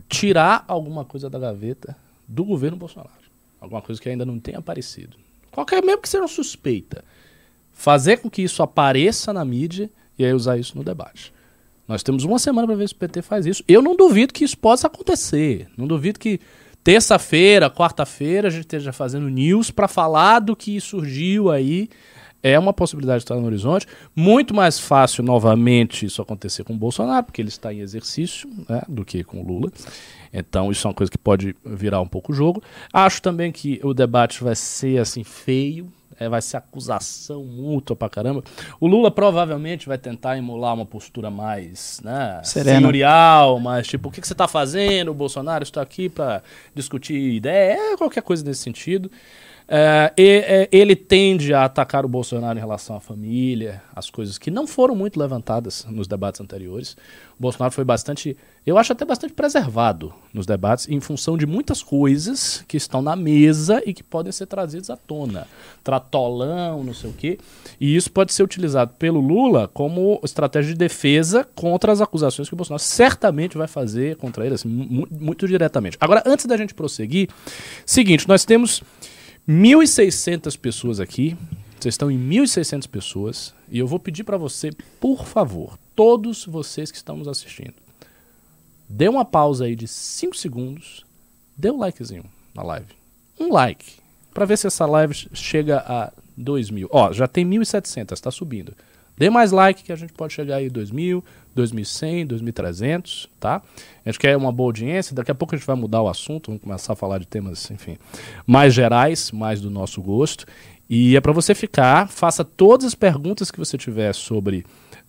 tirar 0.08 0.64
alguma 0.68 1.04
coisa 1.04 1.30
da 1.30 1.40
gaveta 1.40 1.98
do 2.28 2.44
governo 2.44 2.78
Bolsonaro. 2.78 3.10
Alguma 3.60 3.82
coisa 3.82 4.00
que 4.00 4.10
ainda 4.10 4.26
não 4.26 4.40
tenha 4.40 4.60
aparecido. 4.60 5.18
Qualquer, 5.50 5.84
mesmo 5.84 6.02
que 6.02 6.10
seja 6.10 6.22
uma 6.22 6.28
suspeita. 6.28 7.04
Fazer 7.72 8.18
com 8.18 8.30
que 8.30 8.42
isso 8.42 8.62
apareça 8.62 9.34
na 9.34 9.44
mídia 9.44 9.90
e 10.20 10.26
aí 10.26 10.34
usar 10.34 10.58
isso 10.58 10.78
no 10.78 10.84
debate. 10.84 11.34
Nós 11.88 12.04
temos 12.04 12.24
uma 12.24 12.38
semana 12.38 12.68
para 12.68 12.76
ver 12.76 12.88
se 12.88 12.94
o 12.94 12.98
PT 12.98 13.22
faz 13.22 13.46
isso. 13.46 13.64
Eu 13.68 13.82
não 13.82 13.96
duvido 13.96 14.34
que 14.34 14.44
isso 14.44 14.58
possa 14.58 14.88
acontecer. 14.88 15.68
Não 15.76 15.88
duvido 15.88 16.20
que 16.20 16.40
terça-feira, 16.84 17.70
quarta-feira, 17.70 18.48
a 18.48 18.52
gente 18.52 18.62
esteja 18.62 18.92
fazendo 18.92 19.30
news 19.30 19.72
para 19.72 19.88
falar 19.88 20.40
do 20.40 20.56
que 20.56 20.80
surgiu 20.80 21.52
aí. 21.52 21.90
É 22.44 22.58
uma 22.58 22.74
possibilidade 22.74 23.20
de 23.20 23.26
estar 23.26 23.36
no 23.36 23.46
horizonte. 23.46 23.86
Muito 24.16 24.54
mais 24.54 24.80
fácil, 24.80 25.24
novamente, 25.24 26.08
isso 26.08 26.22
acontecer 26.22 26.64
com 26.64 26.74
o 26.74 26.78
Bolsonaro, 26.78 27.26
porque 27.26 27.40
ele 27.40 27.50
está 27.50 27.72
em 27.72 27.82
exercício, 27.82 28.50
né, 28.68 28.82
do 28.88 29.06
que 29.06 29.24
com 29.24 29.42
o 29.42 29.46
Lula. 29.46 29.72
Então, 30.34 30.72
isso 30.72 30.88
é 30.88 30.90
uma 30.90 30.96
coisa 30.96 31.12
que 31.12 31.20
pode 31.20 31.56
virar 31.64 32.02
um 32.02 32.08
pouco 32.08 32.32
o 32.32 32.36
jogo. 32.36 32.64
Acho 32.92 33.22
também 33.22 33.52
que 33.52 33.80
o 33.84 33.94
debate 33.94 34.44
vai 34.44 34.56
ser 34.56 35.00
assim 35.00 35.24
feio, 35.24 35.88
é, 36.22 36.30
vai 36.30 36.40
ser 36.40 36.58
acusação 36.58 37.44
mútua 37.44 37.96
pra 37.96 38.08
caramba. 38.08 38.44
O 38.80 38.86
Lula 38.86 39.10
provavelmente 39.10 39.88
vai 39.88 39.98
tentar 39.98 40.38
emular 40.38 40.76
uma 40.76 40.86
postura 40.86 41.32
mais 41.32 42.00
né, 42.04 42.40
Serena. 42.44 42.78
senhorial, 42.78 43.60
mais 43.60 43.88
tipo, 43.88 44.10
o 44.10 44.12
que, 44.12 44.22
que 44.22 44.28
você 44.28 44.34
está 44.36 44.48
fazendo? 44.48 45.10
O 45.10 45.16
Bolsonaro 45.16 45.64
está 45.64 45.82
aqui 45.82 46.10
para 46.10 46.44
discutir 46.76 47.16
ideia, 47.16 47.94
é 47.94 47.98
qualquer 47.98 48.22
coisa 48.22 48.46
nesse 48.46 48.62
sentido. 48.62 49.10
É, 49.68 50.14
e, 50.16 50.44
é, 50.46 50.70
ele 50.72 50.96
tende 50.96 51.56
a 51.56 51.66
atacar 51.66 52.06
o 52.06 52.08
Bolsonaro 52.08 52.60
em 52.60 52.62
relação 52.62 52.96
à 52.96 53.00
família, 53.00 53.82
as 53.96 54.12
coisas 54.12 54.38
que 54.38 54.52
não 54.52 54.68
foram 54.68 54.94
muito 54.94 55.20
levantadas 55.20 55.88
nos 55.90 56.08
debates 56.08 56.40
anteriores. 56.40 56.96
O 57.40 57.42
Bolsonaro 57.42 57.74
foi 57.74 57.84
bastante, 57.84 58.38
eu 58.66 58.78
acho 58.78 58.94
até 58.94 59.04
bastante 59.04 59.34
preservado 59.34 60.14
nos 60.32 60.46
debates, 60.46 60.88
em 60.88 61.00
função 61.00 61.36
de 61.36 61.48
muitas 61.48 61.82
coisas 61.82 62.64
que 62.68 62.78
estão 62.78 63.02
na 63.02 63.16
mesa 63.16 63.82
e 63.86 63.94
que 63.94 64.04
podem 64.04 64.32
ser 64.32 64.46
trazidas 64.46 64.92
à 64.92 64.96
tona. 64.96 65.48
Tratolão, 65.84 66.84
não 66.84 66.94
sei 66.94 67.10
o 67.10 67.14
quê. 67.14 67.40
E 67.80 67.96
isso 67.96 68.12
pode 68.12 68.32
ser 68.32 68.44
utilizado 68.44 68.94
pelo 69.00 69.20
Lula 69.20 69.68
como 69.68 70.20
estratégia 70.24 70.74
de 70.74 70.78
defesa 70.78 71.48
contra 71.56 71.92
as 71.92 72.02
acusações 72.02 72.48
que 72.48 72.54
o 72.54 72.58
Bolsonaro 72.58 72.84
certamente 72.84 73.58
vai 73.58 73.68
fazer 73.68 74.16
contra 74.18 74.46
ele, 74.46 74.54
assim, 74.54 74.68
mu 74.68 75.08
muito 75.10 75.48
diretamente. 75.48 75.98
Agora, 76.00 76.22
antes 76.26 76.46
da 76.46 76.56
gente 76.56 76.76
prosseguir, 76.76 77.30
seguinte, 77.84 78.28
nós 78.28 78.46
temos 78.46 78.84
1.600 79.50 80.58
pessoas 80.58 81.00
aqui. 81.00 81.36
Vocês 81.80 81.96
estão 81.96 82.12
em 82.12 82.30
1.600 82.30 82.88
pessoas. 82.88 83.56
E 83.72 83.80
eu 83.80 83.88
vou 83.88 83.98
pedir 83.98 84.24
para 84.24 84.38
você, 84.38 84.70
por 85.00 85.26
favor, 85.26 85.80
todos 85.96 86.46
vocês 86.46 86.92
que 86.92 86.98
estão 86.98 87.18
nos 87.18 87.28
assistindo, 87.28 87.74
dê 88.92 89.08
uma 89.08 89.24
pausa 89.24 89.66
aí 89.66 89.76
de 89.76 89.88
5 89.88 90.36
segundos. 90.36 91.06
Dê 91.58 91.72
um 91.72 91.80
likezinho 91.80 92.26
na 92.54 92.62
live. 92.64 92.88
Um 93.40 93.52
like. 93.52 94.00
Para 94.34 94.46
ver 94.46 94.58
se 94.58 94.68
essa 94.68 94.86
live 94.86 95.14
chega 95.34 95.80
a 95.80 96.12
2 96.38 96.70
mil. 96.70 96.90
Ó, 96.92 97.12
já 97.12 97.28
tem 97.28 97.46
1.700, 97.46 98.14
está 98.14 98.32
subindo. 98.32 98.74
Dê 99.18 99.30
mais 99.30 99.52
like 99.52 99.84
que 99.84 99.92
a 99.92 99.96
gente 99.96 100.14
pode 100.14 100.34
chegar 100.34 100.56
aí 100.56 100.70
2.000, 100.70 101.24
2.100, 101.56 102.28
2.300, 102.28 103.30
tá? 103.40 103.62
A 104.06 104.10
gente 104.10 104.20
quer 104.20 104.36
uma 104.36 104.52
boa 104.52 104.70
audiência, 104.70 105.16
daqui 105.16 105.30
a 105.30 105.36
pouco 105.36 105.54
a 105.54 105.58
gente 105.58 105.68
vai 105.68 105.76
mudar 105.76 106.02
o 106.02 106.08
assunto, 106.08 106.48
vamos 106.48 106.64
começar 106.64 106.94
a 106.94 106.96
falar 106.96 107.20
de 107.20 107.28
temas, 107.28 107.70
enfim, 107.70 107.98
mais 108.48 108.74
gerais, 108.74 109.32
mais 109.32 109.62
do 109.62 109.70
nosso 109.70 110.02
gosto. 110.02 110.46
E 110.90 111.16
é 111.16 111.22
para 111.22 111.32
você 111.32 111.54
ficar, 111.54 112.08
faça 112.10 112.44
todas 112.44 112.88
as 112.88 112.96
perguntas 112.96 113.52
que 113.52 113.60
você 113.60 113.78
tiver 113.78 114.14
sobre 114.14 114.66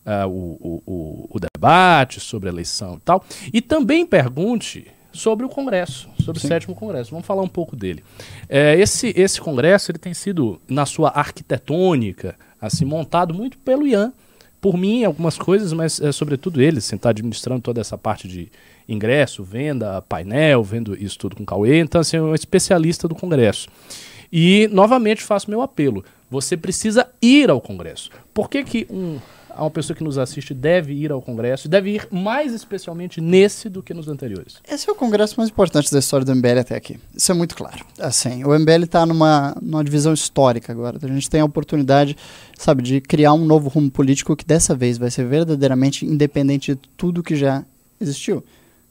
uh, 0.07 0.29
o, 0.29 0.83
o, 0.87 1.29
o, 1.31 1.41
debate, 1.41 2.21
sobre 2.21 2.49
a 2.49 2.53
eleição 2.53 2.97
e 2.97 3.01
tal. 3.01 3.25
E 3.53 3.61
também 3.61 4.05
pergunte 4.07 4.87
sobre 5.13 5.45
o 5.45 5.49
Congresso, 5.49 6.09
sobre 6.23 6.41
Sim. 6.41 6.47
o 6.47 6.49
sétimo 6.49 6.75
Congresso. 6.75 7.11
Vamos 7.11 7.27
falar 7.27 7.43
um 7.43 7.49
pouco 7.49 7.77
dele. 7.77 8.03
É, 8.49 8.79
esse, 8.79 9.13
esse 9.17 9.41
Congresso 9.41 9.91
ele 9.91 9.99
tem 9.99 10.15
sido, 10.15 10.61
na 10.69 10.87
sua 10.87 11.11
arquitetônica, 11.11 12.35
assim, 12.61 12.85
montado 12.85 13.35
muito 13.35 13.59
pelo 13.59 13.87
Ian, 13.87 14.13
por 14.61 14.77
mim, 14.77 15.05
algumas 15.05 15.37
coisas, 15.37 15.73
mas 15.73 16.01
é, 16.01 16.13
sobretudo 16.13 16.63
ele, 16.63 16.79
assim, 16.79 16.97
tá 16.97 17.11
administrando 17.11 17.61
toda 17.61 17.81
essa 17.81 17.99
parte 17.99 18.29
de 18.29 18.51
ingresso, 18.89 19.43
venda, 19.43 20.01
painel, 20.03 20.63
vendo 20.63 20.95
isso 20.95 21.19
tudo 21.19 21.37
com 21.37 21.43
o 21.43 21.47
Cauê. 21.47 21.81
Então, 21.81 22.01
assim, 22.01 22.17
é 22.17 22.23
um 22.23 22.35
especialista 22.35 23.09
do 23.09 23.15
Congresso. 23.15 23.69
E, 24.33 24.69
novamente, 24.73 25.23
faço 25.23 25.51
meu 25.51 25.61
apelo. 25.61 26.05
Você 26.31 26.57
precisa 26.57 27.09
ir 27.21 27.51
ao 27.51 27.61
Congresso. 27.61 28.09
Por 28.33 28.49
que, 28.49 28.65
que 28.65 28.87
um 28.89 29.19
a 29.55 29.63
uma 29.63 29.71
pessoa 29.71 29.97
que 29.97 30.03
nos 30.03 30.19
assiste 30.19 30.55
deve 30.55 30.93
ir 30.93 31.13
ao 31.13 31.21
Congresso, 31.21 31.69
deve 31.69 31.95
ir 31.95 32.09
mais 32.11 32.53
especialmente 32.53 33.21
nesse 33.21 33.69
do 33.69 33.83
que 33.83 33.95
nos 33.95 34.09
anteriores. 34.09 34.57
Esse 34.69 34.89
é 34.89 34.93
o 34.93 34.97
Congresso 34.97 35.35
mais 35.39 35.51
importante 35.51 35.91
da 35.93 35.99
história 35.99 36.25
do 36.25 36.35
MBL 36.35 36.61
até 36.61 36.77
aqui. 36.77 36.99
Isso 37.15 37.31
é 37.31 37.35
muito 37.35 37.55
claro. 37.55 37.85
Assim, 37.99 38.45
o 38.45 38.59
MBL 38.59 38.85
está 38.85 39.05
numa, 39.07 39.57
numa 39.61 39.85
divisão 39.85 40.13
histórica 40.13 40.73
agora. 40.73 40.99
A 41.03 41.07
gente 41.07 41.29
tem 41.29 41.41
a 41.41 41.45
oportunidade, 41.45 42.17
sabe, 42.59 42.83
de 42.83 43.01
criar 43.01 43.33
um 43.33 43.45
novo 43.45 43.69
rumo 43.69 43.91
político 43.91 44.37
que 44.37 44.45
dessa 44.45 44.75
vez 44.75 44.99
vai 44.99 45.11
ser 45.11 45.27
verdadeiramente 45.27 46.07
independente 46.07 46.75
de 46.75 46.81
tudo 46.97 47.23
que 47.23 47.37
já 47.37 47.65
existiu. 48.01 48.45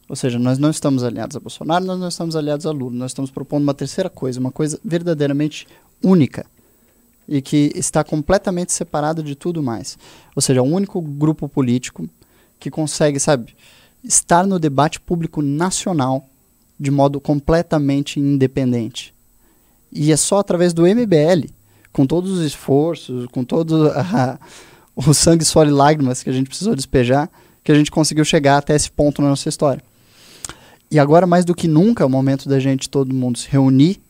Ou 0.08 0.16
seja, 0.16 0.38
nós 0.38 0.58
não 0.58 0.70
estamos 0.70 1.04
aliados 1.04 1.38
a 1.38 1.40
Bolsonaro, 1.40 1.86
nós 1.86 2.00
não 2.00 2.10
estamos 2.10 2.36
aliados 2.36 2.66
a 2.66 2.72
Lula. 2.72 2.96
Nós 2.96 3.12
estamos 3.12 3.32
propondo 3.32 3.64
uma 3.64 3.74
terceira 3.74 4.10
coisa, 4.10 4.40
uma 4.40 4.52
coisa 4.52 4.80
verdadeiramente 4.84 5.68
única 6.04 6.46
e 7.28 7.42
que 7.42 7.72
está 7.76 8.04
completamente 8.04 8.74
separado 8.74 9.24
de 9.24 9.36
tudo 9.36 9.62
mais. 9.62 9.98
Ou 10.36 10.42
seja, 10.42 10.60
é 10.60 10.64
o 10.64 10.66
único 10.66 11.02
grupo 11.02 11.48
político 11.48 12.08
que 12.60 12.70
consegue, 12.70 13.20
sabe, 13.20 13.56
estar 14.04 14.46
no 14.46 14.60
debate 14.60 15.00
público 15.00 15.42
nacional 15.42 16.26
de 16.80 16.90
modo 16.90 17.20
completamente 17.20 18.20
independente. 18.20 19.14
E 19.92 20.12
é 20.12 20.18
só 20.18 20.40
através 20.40 20.74
do 20.74 20.84
MBL, 20.84 21.48
com 21.94 22.06
todos 22.06 22.32
os 22.32 22.46
esforços, 22.46 23.28
com 23.28 23.44
todo 23.44 23.90
a, 23.94 24.40
o 24.96 25.14
sangue, 25.14 25.46
suor 25.46 25.68
e 25.68 25.72
lágrimas 25.72 26.24
que 26.24 26.30
a 26.30 26.34
gente 26.34 26.48
precisou 26.48 26.76
despejar, 26.76 27.30
que 27.64 27.72
a 27.72 27.76
gente 27.76 27.92
conseguiu 27.92 28.26
chegar 28.26 28.58
até 28.58 28.76
esse 28.76 28.90
ponto 28.90 29.22
na 29.22 29.30
nossa 29.30 29.48
história. 29.48 29.84
E 30.90 31.00
agora, 31.00 31.28
mais 31.28 31.46
do 31.46 31.56
que 31.56 31.68
nunca, 31.68 32.04
é 32.04 32.06
o 32.06 32.10
momento 32.10 32.50
da 32.50 32.60
gente, 32.60 32.90
todo 32.90 33.14
mundo, 33.14 33.38
se 33.38 33.48
reunir 33.48 34.02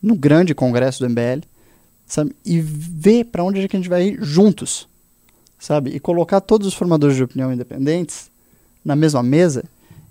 no 0.00 0.14
grande 0.14 0.54
congresso 0.54 1.00
do 1.00 1.10
MBL, 1.10 1.42
sabe? 2.08 2.34
E 2.44 2.60
ver 2.60 3.24
para 3.24 3.44
onde 3.44 3.60
é 3.60 3.68
que 3.68 3.76
a 3.76 3.78
gente 3.78 3.88
vai 3.88 4.08
ir 4.08 4.18
juntos, 4.22 4.88
sabe? 5.58 5.90
E 5.90 6.00
colocar 6.00 6.40
todos 6.40 6.66
os 6.66 6.74
formadores 6.74 7.14
de 7.14 7.22
opinião 7.22 7.52
independentes 7.52 8.30
na 8.84 8.96
mesma 8.96 9.22
mesa 9.22 9.62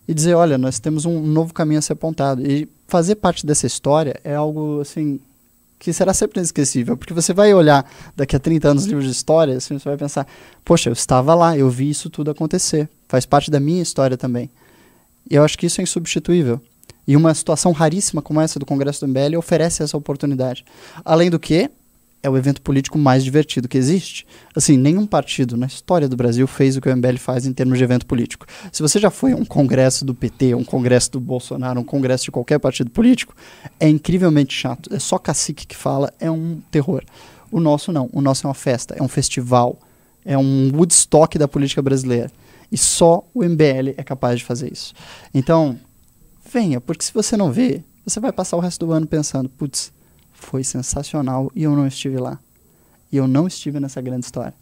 e 0.07 0.13
dizer, 0.13 0.35
olha, 0.35 0.57
nós 0.57 0.79
temos 0.79 1.05
um 1.05 1.21
novo 1.21 1.53
caminho 1.53 1.79
a 1.79 1.81
ser 1.81 1.93
apontado. 1.93 2.45
E 2.49 2.69
fazer 2.87 3.15
parte 3.15 3.45
dessa 3.45 3.65
história 3.65 4.19
é 4.23 4.35
algo, 4.35 4.79
assim, 4.79 5.19
que 5.79 5.91
será 5.91 6.13
sempre 6.13 6.39
inesquecível, 6.39 6.95
porque 6.95 7.13
você 7.13 7.33
vai 7.33 7.53
olhar 7.53 7.89
daqui 8.15 8.35
a 8.35 8.39
30 8.39 8.69
anos 8.69 8.85
livros 8.85 9.05
de 9.05 9.11
história, 9.11 9.57
assim, 9.57 9.77
você 9.77 9.89
vai 9.89 9.97
pensar, 9.97 10.25
poxa, 10.63 10.89
eu 10.89 10.93
estava 10.93 11.35
lá, 11.35 11.57
eu 11.57 11.69
vi 11.69 11.89
isso 11.89 12.09
tudo 12.09 12.31
acontecer, 12.31 12.87
faz 13.07 13.25
parte 13.25 13.51
da 13.51 13.59
minha 13.59 13.81
história 13.81 14.15
também. 14.15 14.49
E 15.29 15.35
eu 15.35 15.43
acho 15.43 15.57
que 15.57 15.65
isso 15.65 15.81
é 15.81 15.83
insubstituível. 15.83 16.61
E 17.07 17.15
uma 17.15 17.33
situação 17.33 17.71
raríssima 17.71 18.21
como 18.21 18.41
essa 18.41 18.59
do 18.59 18.65
Congresso 18.65 19.05
do 19.05 19.09
MBL 19.09 19.37
oferece 19.37 19.83
essa 19.83 19.95
oportunidade. 19.95 20.65
Além 21.05 21.29
do 21.29 21.39
que, 21.39 21.69
é 22.21 22.29
o 22.29 22.37
evento 22.37 22.61
político 22.61 22.97
mais 22.97 23.23
divertido 23.23 23.67
que 23.67 23.77
existe. 23.77 24.25
Assim, 24.55 24.77
nenhum 24.77 25.05
partido 25.05 25.55
na 25.55 25.67
história 25.67 26.09
do 26.09 26.15
Brasil 26.15 26.47
fez 26.47 26.75
o 26.75 26.81
que 26.81 26.89
o 26.89 26.95
MBL 26.95 27.17
faz 27.17 27.45
em 27.45 27.53
termos 27.53 27.77
de 27.77 27.83
evento 27.83 28.05
político. 28.05 28.45
Se 28.71 28.81
você 28.81 28.99
já 28.99 29.09
foi 29.09 29.33
a 29.33 29.35
um 29.35 29.45
congresso 29.45 30.03
do 30.03 30.13
PT, 30.13 30.55
um 30.55 30.63
congresso 30.63 31.11
do 31.11 31.19
Bolsonaro, 31.19 31.79
um 31.79 31.83
congresso 31.83 32.25
de 32.25 32.31
qualquer 32.31 32.59
partido 32.59 32.89
político, 32.89 33.35
é 33.79 33.87
incrivelmente 33.87 34.53
chato. 34.53 34.93
É 34.93 34.99
só 34.99 35.17
cacique 35.17 35.65
que 35.65 35.75
fala, 35.75 36.11
é 36.19 36.29
um 36.29 36.59
terror. 36.71 37.03
O 37.51 37.59
nosso 37.59 37.91
não. 37.91 38.09
O 38.11 38.21
nosso 38.21 38.45
é 38.45 38.47
uma 38.47 38.53
festa, 38.53 38.95
é 38.95 39.03
um 39.03 39.07
festival, 39.07 39.77
é 40.25 40.37
um 40.37 40.71
Woodstock 40.75 41.37
da 41.37 41.47
política 41.47 41.81
brasileira. 41.81 42.31
E 42.71 42.77
só 42.77 43.23
o 43.33 43.43
MBL 43.43 43.93
é 43.95 44.03
capaz 44.03 44.39
de 44.39 44.45
fazer 44.45 44.71
isso. 44.71 44.93
Então, 45.33 45.79
venha, 46.51 46.81
porque 46.81 47.05
se 47.05 47.13
você 47.13 47.37
não 47.37 47.51
vê, 47.51 47.81
você 48.05 48.19
vai 48.19 48.31
passar 48.31 48.57
o 48.57 48.59
resto 48.59 48.85
do 48.85 48.91
ano 48.91 49.07
pensando, 49.07 49.47
putz, 49.49 49.91
foi 50.37 50.63
sensacional 50.63 51.51
e 51.55 51.63
eu 51.63 51.75
não 51.75 51.87
estive 51.87 52.17
lá. 52.17 52.39
E 53.11 53.17
eu 53.17 53.27
não 53.27 53.47
estive 53.47 53.79
nessa 53.79 53.99
grande 53.99 54.25
história. 54.25 54.53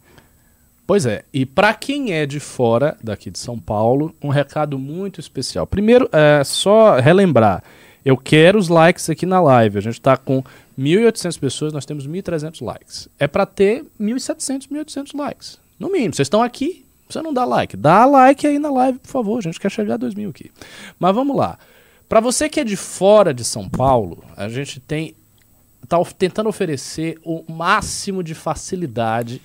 Pois 0.86 1.04
é, 1.04 1.24
e 1.32 1.44
para 1.44 1.74
quem 1.74 2.12
é 2.12 2.24
de 2.24 2.38
fora 2.38 2.96
daqui 3.02 3.30
de 3.30 3.38
São 3.38 3.58
Paulo, 3.58 4.14
um 4.22 4.28
recado 4.28 4.78
muito 4.78 5.20
especial. 5.20 5.66
Primeiro, 5.66 6.08
é 6.12 6.42
só 6.44 6.98
relembrar, 6.98 7.62
Eu 8.04 8.16
quero 8.16 8.56
os 8.56 8.68
likes 8.68 9.10
aqui 9.10 9.26
na 9.26 9.40
live. 9.40 9.78
A 9.78 9.80
gente 9.80 9.94
está 9.94 10.16
com 10.16 10.42
1.800 10.78 11.40
pessoas, 11.40 11.72
nós 11.72 11.84
temos 11.84 12.06
1.300 12.06 12.64
likes. 12.64 13.08
É 13.18 13.26
para 13.26 13.44
ter 13.44 13.84
1.700, 14.00 14.68
1.800 14.68 15.18
likes. 15.18 15.58
No 15.76 15.90
mínimo. 15.90 16.14
Vocês 16.14 16.26
estão 16.26 16.40
aqui, 16.40 16.84
você 17.08 17.20
não 17.20 17.34
dá 17.34 17.44
like. 17.44 17.76
Dá 17.76 18.06
like 18.06 18.46
aí 18.46 18.60
na 18.60 18.70
live, 18.70 19.00
por 19.00 19.08
favor. 19.08 19.38
A 19.38 19.42
gente 19.42 19.58
quer 19.58 19.72
chegar 19.72 19.96
a 19.96 19.98
2.000 19.98 20.30
aqui. 20.30 20.52
Mas 21.00 21.14
vamos 21.14 21.36
lá. 21.36 21.58
Para 22.08 22.20
você 22.20 22.48
que 22.48 22.60
é 22.60 22.64
de 22.64 22.76
fora 22.76 23.34
de 23.34 23.42
São 23.42 23.68
Paulo, 23.68 24.22
a 24.36 24.48
gente 24.48 24.78
tem 24.78 25.16
tá 25.86 25.98
tentando 26.16 26.48
oferecer 26.48 27.18
o 27.24 27.44
máximo 27.50 28.22
de 28.22 28.34
facilidade 28.34 29.40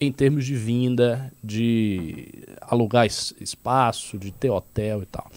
em 0.00 0.10
termos 0.10 0.46
de 0.46 0.54
vinda, 0.54 1.30
de 1.44 2.28
alugar 2.62 3.04
es 3.04 3.34
espaço, 3.40 4.18
de 4.18 4.32
ter 4.32 4.50
hotel 4.50 5.02
e 5.02 5.06
tal. 5.06 5.30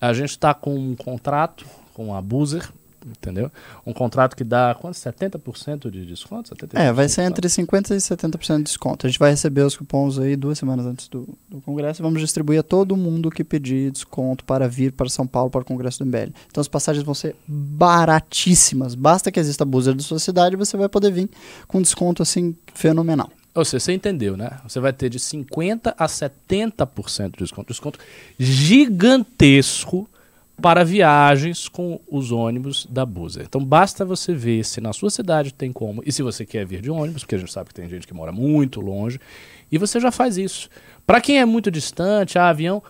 A 0.00 0.12
gente 0.12 0.30
está 0.30 0.54
com 0.54 0.76
um 0.76 0.94
contrato 0.94 1.66
com 1.92 2.14
a 2.14 2.22
Boozer, 2.22 2.70
entendeu? 3.06 3.50
Um 3.86 3.92
contrato 3.92 4.36
que 4.36 4.44
dá 4.44 4.74
quanto? 4.74 4.94
70% 4.94 5.90
de 5.90 6.04
desconto? 6.04 6.54
75%, 6.54 6.70
é, 6.74 6.92
vai 6.92 7.08
ser 7.08 7.22
entre 7.22 7.48
50% 7.48 7.90
e 7.90 7.96
70% 7.96 8.56
de 8.58 8.62
desconto. 8.64 9.06
A 9.06 9.10
gente 9.10 9.18
vai 9.18 9.30
receber 9.30 9.62
os 9.62 9.76
cupons 9.76 10.18
aí 10.18 10.36
duas 10.36 10.58
semanas 10.58 10.86
antes 10.86 11.08
do, 11.08 11.28
do 11.48 11.60
congresso 11.60 12.00
e 12.00 12.02
vamos 12.02 12.20
distribuir 12.20 12.60
a 12.60 12.62
todo 12.62 12.96
mundo 12.96 13.30
que 13.30 13.44
pedir 13.44 13.90
desconto 13.90 14.44
para 14.44 14.68
vir 14.68 14.92
para 14.92 15.08
São 15.08 15.26
Paulo 15.26 15.50
para 15.50 15.62
o 15.62 15.64
congresso 15.64 15.98
do 15.98 16.06
MBL. 16.06 16.32
Então 16.50 16.60
as 16.60 16.68
passagens 16.68 17.04
vão 17.04 17.14
ser 17.14 17.36
baratíssimas. 17.46 18.94
Basta 18.94 19.30
que 19.30 19.38
exista 19.38 19.64
a 19.64 19.66
buzzer 19.66 19.94
da 19.94 20.02
sua 20.02 20.18
cidade 20.18 20.54
e 20.54 20.58
você 20.58 20.76
vai 20.76 20.88
poder 20.88 21.12
vir 21.12 21.30
com 21.66 21.80
desconto 21.80 22.22
assim 22.22 22.56
fenomenal. 22.74 23.30
Ou 23.56 23.64
seja, 23.64 23.80
você 23.80 23.92
entendeu, 23.92 24.36
né? 24.36 24.50
Você 24.64 24.78
vai 24.78 24.92
ter 24.92 25.08
de 25.08 25.18
50% 25.18 25.94
a 25.96 26.06
70% 26.06 27.32
de 27.32 27.38
desconto. 27.38 27.68
Desconto 27.68 27.98
gigantesco 28.38 30.06
para 30.60 30.84
viagens 30.84 31.68
com 31.68 32.00
os 32.10 32.32
ônibus 32.32 32.86
da 32.88 33.04
Busa. 33.04 33.42
Então 33.42 33.62
basta 33.62 34.04
você 34.04 34.34
ver 34.34 34.64
se 34.64 34.80
na 34.80 34.92
sua 34.92 35.10
cidade 35.10 35.52
tem 35.52 35.72
como, 35.72 36.02
e 36.04 36.10
se 36.10 36.22
você 36.22 36.46
quer 36.46 36.64
vir 36.64 36.80
de 36.80 36.90
ônibus, 36.90 37.22
porque 37.22 37.34
a 37.34 37.38
gente 37.38 37.52
sabe 37.52 37.68
que 37.68 37.74
tem 37.74 37.88
gente 37.88 38.06
que 38.06 38.14
mora 38.14 38.32
muito 38.32 38.80
longe, 38.80 39.20
e 39.70 39.78
você 39.78 40.00
já 40.00 40.10
faz 40.10 40.38
isso. 40.38 40.68
Para 41.06 41.20
quem 41.20 41.38
é 41.38 41.44
muito 41.44 41.70
distante, 41.70 42.38
ah, 42.38 42.48
avião, 42.48 42.82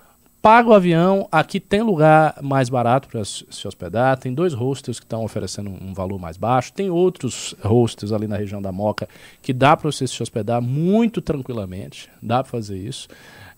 paga 0.47 0.69
o 0.69 0.75
avião, 0.75 1.27
aqui 1.33 1.59
tem 1.59 1.83
lugar 1.83 2.37
mais 2.41 2.69
barato 2.69 3.09
para 3.09 3.25
se 3.25 3.67
hospedar, 3.67 4.17
tem 4.17 4.33
dois 4.33 4.53
hostels 4.53 5.01
que 5.01 5.05
estão 5.05 5.25
oferecendo 5.25 5.71
um 5.71 5.93
valor 5.93 6.21
mais 6.21 6.37
baixo, 6.37 6.73
tem 6.73 6.89
outros 6.89 7.57
hostels 7.65 8.13
ali 8.13 8.29
na 8.29 8.37
região 8.37 8.63
da 8.63 8.71
Moca 8.71 9.09
que 9.43 9.53
dá 9.53 9.77
para 9.77 9.91
você 9.91 10.07
se 10.07 10.23
hospedar 10.23 10.63
muito 10.63 11.21
tranquilamente, 11.21 12.09
dá 12.23 12.45
para 12.45 12.53
fazer 12.53 12.79
isso. 12.79 13.09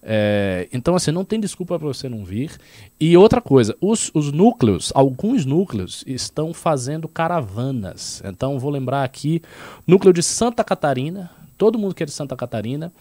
É, 0.03 0.69
então, 0.73 0.95
assim, 0.95 1.11
não 1.11 1.25
tem 1.25 1.41
desculpa 1.41 1.79
para 1.79 1.89
você 1.89 2.09
não 2.09 2.25
vir. 2.25 2.53
E 2.99 3.17
outra 3.17 3.41
coisa, 3.41 3.77
os, 3.81 4.11
os 4.15 4.33
núcleos, 4.33 4.93
alguns 4.95 5.45
núcleos 5.45 6.05
estão 6.07 6.55
fazendo 6.55 7.09
caravanas. 7.09 8.23
Então, 8.25 8.59
vou 8.59 8.71
lembrar 8.71 9.05
aqui, 9.05 9.43
núcleo 9.87 10.13
de 10.13 10.23
Santa 10.23 10.63
Catarina, 10.63 11.31
todo 11.57 11.79
mundo 11.79 11.95
que 11.95 12.03
é 12.03 12.07
de 12.07 12.13
Santa 12.13 12.37
Catarina, 12.37 12.93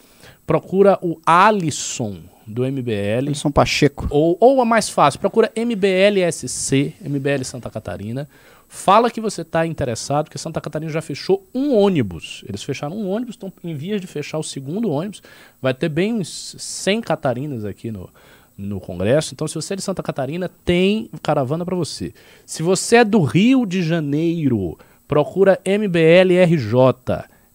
procura 0.46 0.98
o 1.02 1.20
Alisson 1.26 2.18
do 2.46 2.64
MBL. 2.64 3.28
Alisson 3.28 3.52
Pacheco. 3.52 4.08
Ou, 4.10 4.38
ou 4.40 4.62
a 4.62 4.66
mais 4.66 4.90
fácil, 4.90 5.20
procura 5.20 5.52
MBLSC, 5.56 6.96
MBL 7.02 7.44
Santa 7.44 7.70
Catarina. 7.70 8.28
Fala 8.68 9.10
que 9.10 9.22
você 9.22 9.44
está 9.44 9.66
interessado, 9.66 10.30
que 10.30 10.38
Santa 10.38 10.60
Catarina 10.60 10.92
já 10.92 11.02
fechou 11.02 11.48
um 11.54 11.74
ônibus. 11.74 12.44
Eles 12.48 12.64
fecharam 12.64 12.98
um 12.98 13.10
ônibus, 13.10 13.36
estão 13.36 13.52
em 13.64 13.74
vias 13.74 14.02
de 14.02 14.08
fechar 14.08 14.38
o 14.38 14.44
segundo 14.44 14.90
ônibus. 14.90 15.24
Vai 15.62 15.74
ter 15.74 15.88
bem 15.88 16.14
uns 16.14 16.56
100 16.58 17.02
Catarinas 17.02 17.64
aqui 17.64 17.92
no, 17.92 18.10
no 18.58 18.82
Congresso. 18.82 19.34
Então, 19.34 19.48
se 19.48 19.56
você 19.56 19.74
é 19.74 19.78
de 19.78 19.82
Santa 19.82 20.04
Catarina, 20.04 20.52
tem 20.66 21.10
caravana 21.24 21.64
para 21.64 21.76
você. 21.76 22.14
Se 22.46 22.62
você 22.62 22.98
é 22.98 23.06
do 23.06 23.22
Rio 23.22 23.66
de 23.66 23.82
Janeiro, 23.82 24.78
procura 25.08 25.60
MBLRJ. 25.64 26.76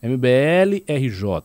MBLRJ. 0.02 1.42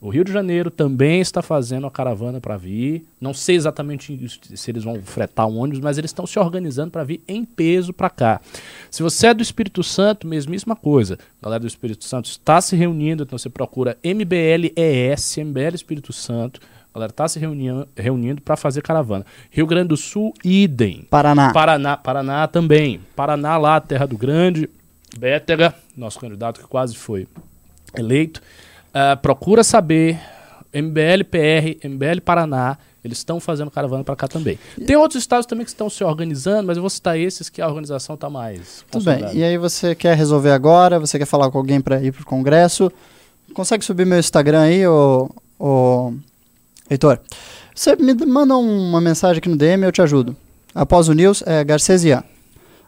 O 0.00 0.10
Rio 0.10 0.22
de 0.22 0.32
Janeiro 0.32 0.70
também 0.70 1.20
está 1.20 1.42
fazendo 1.42 1.86
a 1.86 1.90
caravana 1.90 2.40
para 2.40 2.56
vir. 2.56 3.04
Não 3.20 3.34
sei 3.34 3.56
exatamente 3.56 4.16
se 4.54 4.70
eles 4.70 4.84
vão 4.84 5.02
fretar 5.02 5.48
um 5.48 5.58
ônibus, 5.58 5.80
mas 5.80 5.98
eles 5.98 6.10
estão 6.10 6.24
se 6.24 6.38
organizando 6.38 6.92
para 6.92 7.02
vir 7.02 7.20
em 7.26 7.44
peso 7.44 7.92
para 7.92 8.08
cá. 8.08 8.40
Se 8.92 9.02
você 9.02 9.28
é 9.28 9.34
do 9.34 9.42
Espírito 9.42 9.82
Santo, 9.82 10.24
mesmíssima 10.26 10.76
coisa. 10.76 11.18
A 11.42 11.46
galera 11.46 11.60
do 11.60 11.66
Espírito 11.66 12.04
Santo 12.04 12.26
está 12.26 12.60
se 12.60 12.76
reunindo, 12.76 13.24
então 13.24 13.36
você 13.36 13.50
procura 13.50 13.98
MBLES, 14.04 15.38
MBL 15.38 15.74
Espírito 15.74 16.12
Santo. 16.12 16.60
A 16.94 16.98
galera 16.98 17.10
está 17.10 17.26
se 17.26 17.40
reunindo, 17.40 17.88
reunindo 17.96 18.40
para 18.40 18.56
fazer 18.56 18.82
caravana. 18.82 19.26
Rio 19.50 19.66
Grande 19.66 19.88
do 19.88 19.96
Sul, 19.96 20.32
idem. 20.44 21.08
Paraná. 21.10 21.52
Paraná, 21.52 21.96
Paraná 21.96 22.46
também. 22.46 23.00
Paraná 23.16 23.56
lá, 23.56 23.80
Terra 23.80 24.06
do 24.06 24.16
Grande. 24.16 24.70
Bétega, 25.18 25.74
nosso 25.96 26.20
candidato 26.20 26.60
que 26.60 26.66
quase 26.68 26.94
foi 26.94 27.26
eleito. 27.96 28.40
Uh, 28.88 29.16
procura 29.20 29.62
saber. 29.62 30.18
MBL 30.70 31.24
PR, 31.30 31.86
MBL 31.88 32.20
Paraná, 32.22 32.76
eles 33.02 33.18
estão 33.18 33.40
fazendo 33.40 33.70
caravana 33.70 34.04
para 34.04 34.14
cá 34.14 34.28
também. 34.28 34.58
Tem 34.86 34.96
outros 34.96 35.22
estados 35.22 35.46
também 35.46 35.64
que 35.64 35.70
estão 35.70 35.88
se 35.88 36.04
organizando, 36.04 36.66
mas 36.66 36.76
eu 36.76 36.82
vou 36.82 36.90
citar 36.90 37.18
esses 37.18 37.48
que 37.48 37.62
a 37.62 37.66
organização 37.66 38.14
está 38.14 38.28
mais. 38.28 38.84
Tudo 38.90 39.04
bem. 39.04 39.24
E 39.34 39.42
aí 39.42 39.56
você 39.56 39.94
quer 39.94 40.16
resolver 40.16 40.50
agora? 40.50 40.98
Você 40.98 41.18
quer 41.18 41.24
falar 41.24 41.50
com 41.50 41.58
alguém 41.58 41.80
para 41.80 42.02
ir 42.02 42.12
para 42.12 42.22
o 42.22 42.26
congresso? 42.26 42.92
Consegue 43.54 43.84
subir 43.84 44.04
meu 44.04 44.18
Instagram 44.18 44.60
aí, 44.60 44.86
ô, 44.86 45.30
ô 45.58 46.12
Heitor? 46.90 47.18
Você 47.74 47.96
me 47.96 48.12
manda 48.26 48.56
uma 48.56 49.00
mensagem 49.00 49.38
aqui 49.38 49.48
no 49.48 49.56
DM, 49.56 49.84
eu 49.84 49.92
te 49.92 50.02
ajudo. 50.02 50.36
Após 50.74 51.08
o 51.08 51.12
news, 51.12 51.42
é 51.46 51.64
Garcesian. 51.64 52.22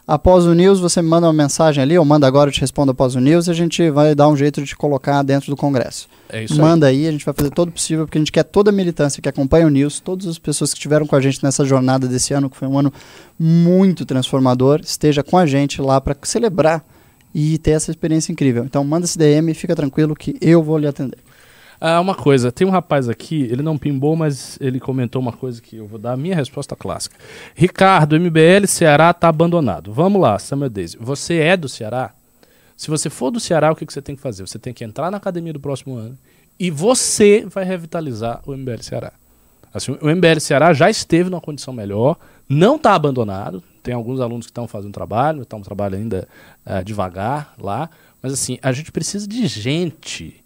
Após 0.07 0.45
o 0.45 0.53
news, 0.53 0.79
você 0.79 1.01
manda 1.01 1.27
uma 1.27 1.33
mensagem 1.33 1.81
ali, 1.81 1.97
ou 1.97 2.03
manda 2.03 2.25
agora, 2.25 2.49
eu 2.49 2.53
te 2.53 2.59
respondo 2.59 2.91
após 2.91 3.15
o 3.15 3.19
news, 3.19 3.47
e 3.47 3.51
a 3.51 3.53
gente 3.53 3.89
vai 3.89 4.15
dar 4.15 4.27
um 4.27 4.35
jeito 4.35 4.61
de 4.61 4.67
te 4.67 4.75
colocar 4.75 5.21
dentro 5.23 5.49
do 5.49 5.55
Congresso. 5.55 6.07
É 6.27 6.43
isso 6.43 6.59
manda 6.59 6.87
aí. 6.87 7.01
aí. 7.01 7.07
a 7.07 7.11
gente 7.11 7.23
vai 7.23 7.33
fazer 7.33 7.51
todo 7.51 7.69
o 7.69 7.71
possível, 7.71 8.05
porque 8.05 8.17
a 8.17 8.21
gente 8.21 8.31
quer 8.31 8.43
toda 8.43 8.71
a 8.71 8.73
militância 8.73 9.21
que 9.21 9.29
acompanha 9.29 9.67
o 9.67 9.69
news, 9.69 9.99
todas 9.99 10.27
as 10.27 10.39
pessoas 10.39 10.71
que 10.71 10.77
estiveram 10.77 11.05
com 11.05 11.15
a 11.15 11.21
gente 11.21 11.43
nessa 11.43 11.63
jornada 11.63 12.07
desse 12.07 12.33
ano, 12.33 12.49
que 12.49 12.57
foi 12.57 12.67
um 12.67 12.77
ano 12.77 12.91
muito 13.39 14.05
transformador, 14.05 14.81
esteja 14.83 15.23
com 15.23 15.37
a 15.37 15.45
gente 15.45 15.81
lá 15.81 16.01
para 16.01 16.15
celebrar 16.23 16.83
e 17.33 17.57
ter 17.59 17.71
essa 17.71 17.91
experiência 17.91 18.31
incrível. 18.31 18.63
Então 18.63 18.83
manda 18.83 19.05
esse 19.05 19.17
DM, 19.17 19.53
fica 19.53 19.75
tranquilo 19.75 20.15
que 20.15 20.35
eu 20.41 20.61
vou 20.61 20.77
lhe 20.77 20.87
atender. 20.87 21.19
Ah, 21.83 21.99
uma 21.99 22.13
coisa, 22.13 22.51
tem 22.51 22.67
um 22.67 22.69
rapaz 22.69 23.09
aqui, 23.09 23.41
ele 23.41 23.63
não 23.63 23.75
pimbou, 23.75 24.15
mas 24.15 24.55
ele 24.61 24.79
comentou 24.79 25.19
uma 25.19 25.33
coisa 25.33 25.59
que 25.59 25.77
eu 25.77 25.87
vou 25.87 25.97
dar 25.97 26.13
a 26.13 26.17
minha 26.17 26.35
resposta 26.35 26.75
clássica. 26.75 27.17
Ricardo, 27.55 28.19
MBL 28.19 28.67
Ceará 28.67 29.11
tá 29.11 29.27
abandonado. 29.29 29.91
Vamos 29.91 30.21
lá, 30.21 30.37
Samuel 30.37 30.69
Daisy. 30.69 30.95
Você 31.01 31.37
é 31.39 31.57
do 31.57 31.67
Ceará? 31.67 32.13
Se 32.77 32.87
você 32.87 33.09
for 33.09 33.31
do 33.31 33.39
Ceará, 33.39 33.71
o 33.71 33.75
que, 33.75 33.83
que 33.83 33.91
você 33.91 34.01
tem 34.01 34.15
que 34.15 34.21
fazer? 34.21 34.45
Você 34.45 34.59
tem 34.59 34.75
que 34.75 34.83
entrar 34.83 35.09
na 35.09 35.17
academia 35.17 35.53
do 35.53 35.59
próximo 35.59 35.95
ano 35.95 36.15
e 36.59 36.69
você 36.69 37.47
vai 37.47 37.63
revitalizar 37.63 38.43
o 38.45 38.55
MBL 38.55 38.83
Ceará. 38.83 39.13
Assim, 39.73 39.97
o 39.99 40.07
MBL 40.07 40.39
Ceará 40.39 40.73
já 40.73 40.87
esteve 40.87 41.31
numa 41.31 41.41
condição 41.41 41.73
melhor, 41.73 42.15
não 42.47 42.75
está 42.75 42.93
abandonado. 42.93 43.63
Tem 43.81 43.95
alguns 43.95 44.19
alunos 44.19 44.45
que 44.45 44.51
estão 44.51 44.67
fazendo 44.67 44.93
trabalho, 44.93 45.41
estão 45.41 45.59
trabalhando 45.63 46.01
ainda 46.01 46.27
uh, 46.63 46.83
devagar 46.83 47.55
lá. 47.59 47.89
Mas 48.21 48.33
assim, 48.33 48.59
a 48.61 48.71
gente 48.71 48.91
precisa 48.91 49.27
de 49.27 49.47
gente 49.47 50.40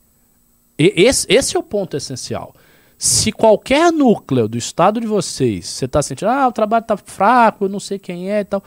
esse, 0.77 1.25
esse 1.29 1.55
é 1.55 1.59
o 1.59 1.63
ponto 1.63 1.95
essencial. 1.95 2.53
Se 2.97 3.31
qualquer 3.31 3.91
núcleo 3.91 4.47
do 4.47 4.57
estado 4.57 5.01
de 5.01 5.07
vocês, 5.07 5.67
você 5.67 5.85
está 5.85 6.01
sentindo, 6.01 6.29
ah, 6.29 6.47
o 6.47 6.51
trabalho 6.51 6.83
está 6.83 6.95
fraco, 6.95 7.65
eu 7.65 7.69
não 7.69 7.79
sei 7.79 7.99
quem 7.99 8.31
é 8.31 8.41
e 8.41 8.45
tal, 8.45 8.63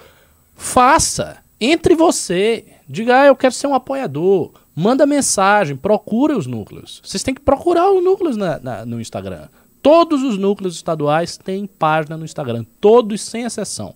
faça. 0.55 1.38
Entre 1.61 1.94
você. 1.94 2.64
Diga, 2.88 3.23
ah, 3.23 3.27
eu 3.27 3.37
quero 3.37 3.53
ser 3.53 3.66
um 3.66 3.75
apoiador. 3.75 4.53
Manda 4.75 5.05
mensagem, 5.07 5.77
procure 5.77 6.35
os 6.35 6.47
núcleos. 6.47 7.03
Vocês 7.05 7.23
têm 7.23 7.35
que 7.35 7.40
procurar 7.40 7.90
os 7.90 8.03
núcleos 8.03 8.37
na, 8.37 8.59
na, 8.61 8.87
no 8.87 9.01
Instagram. 9.01 9.49
Todos 9.83 10.23
os 10.23 10.38
núcleos 10.38 10.77
estaduais 10.77 11.37
têm 11.37 11.66
página 11.66 12.16
no 12.16 12.25
Instagram. 12.25 12.64
Todos, 12.81 13.21
sem 13.23 13.42
exceção. 13.42 13.94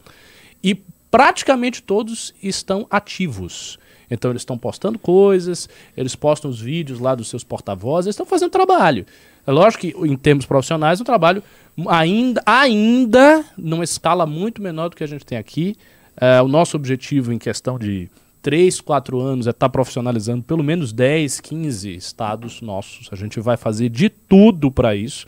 E 0.63 0.75
praticamente 1.11 1.83
todos 1.83 2.35
estão 2.43 2.87
ativos. 2.91 3.79
Então 4.13 4.31
eles 4.31 4.43
estão 4.43 4.59
postando 4.59 4.99
coisas, 4.99 5.69
eles 5.97 6.15
postam 6.15 6.51
os 6.51 6.61
vídeos 6.61 7.01
lá 7.01 7.15
dos 7.15 7.29
seus 7.29 7.43
porta-vozes, 7.43 8.09
eles 8.09 8.15
estão 8.15 8.27
fazendo 8.27 8.51
trabalho. 8.51 9.07
É 9.47 9.51
lógico 9.51 9.81
que 9.81 10.07
em 10.07 10.17
termos 10.17 10.45
profissionais 10.45 11.01
é 11.01 11.03
um 11.03 11.07
trabalho 11.07 11.43
ainda, 11.89 12.43
ainda 12.45 13.43
numa 13.57 13.83
escala 13.83 14.27
muito 14.27 14.61
menor 14.61 14.91
do 14.91 14.97
que 14.97 15.03
a 15.03 15.09
gente 15.09 15.25
tem 15.25 15.39
aqui. 15.39 15.77
É, 16.15 16.43
o 16.43 16.47
nosso 16.47 16.77
objetivo 16.77 17.33
em 17.33 17.39
questão 17.39 17.79
de 17.79 18.11
3, 18.43 18.83
4 18.83 19.19
anos 19.19 19.47
é 19.47 19.51
estar 19.51 19.69
tá 19.69 19.73
profissionalizando 19.73 20.43
pelo 20.43 20.63
menos 20.63 20.93
10, 20.93 21.41
15 21.41 21.95
estados 21.95 22.61
nossos. 22.61 23.09
A 23.11 23.17
gente 23.17 23.41
vai 23.41 23.57
fazer 23.57 23.89
de 23.89 24.11
tudo 24.11 24.71
para 24.71 24.95
isso. 24.95 25.27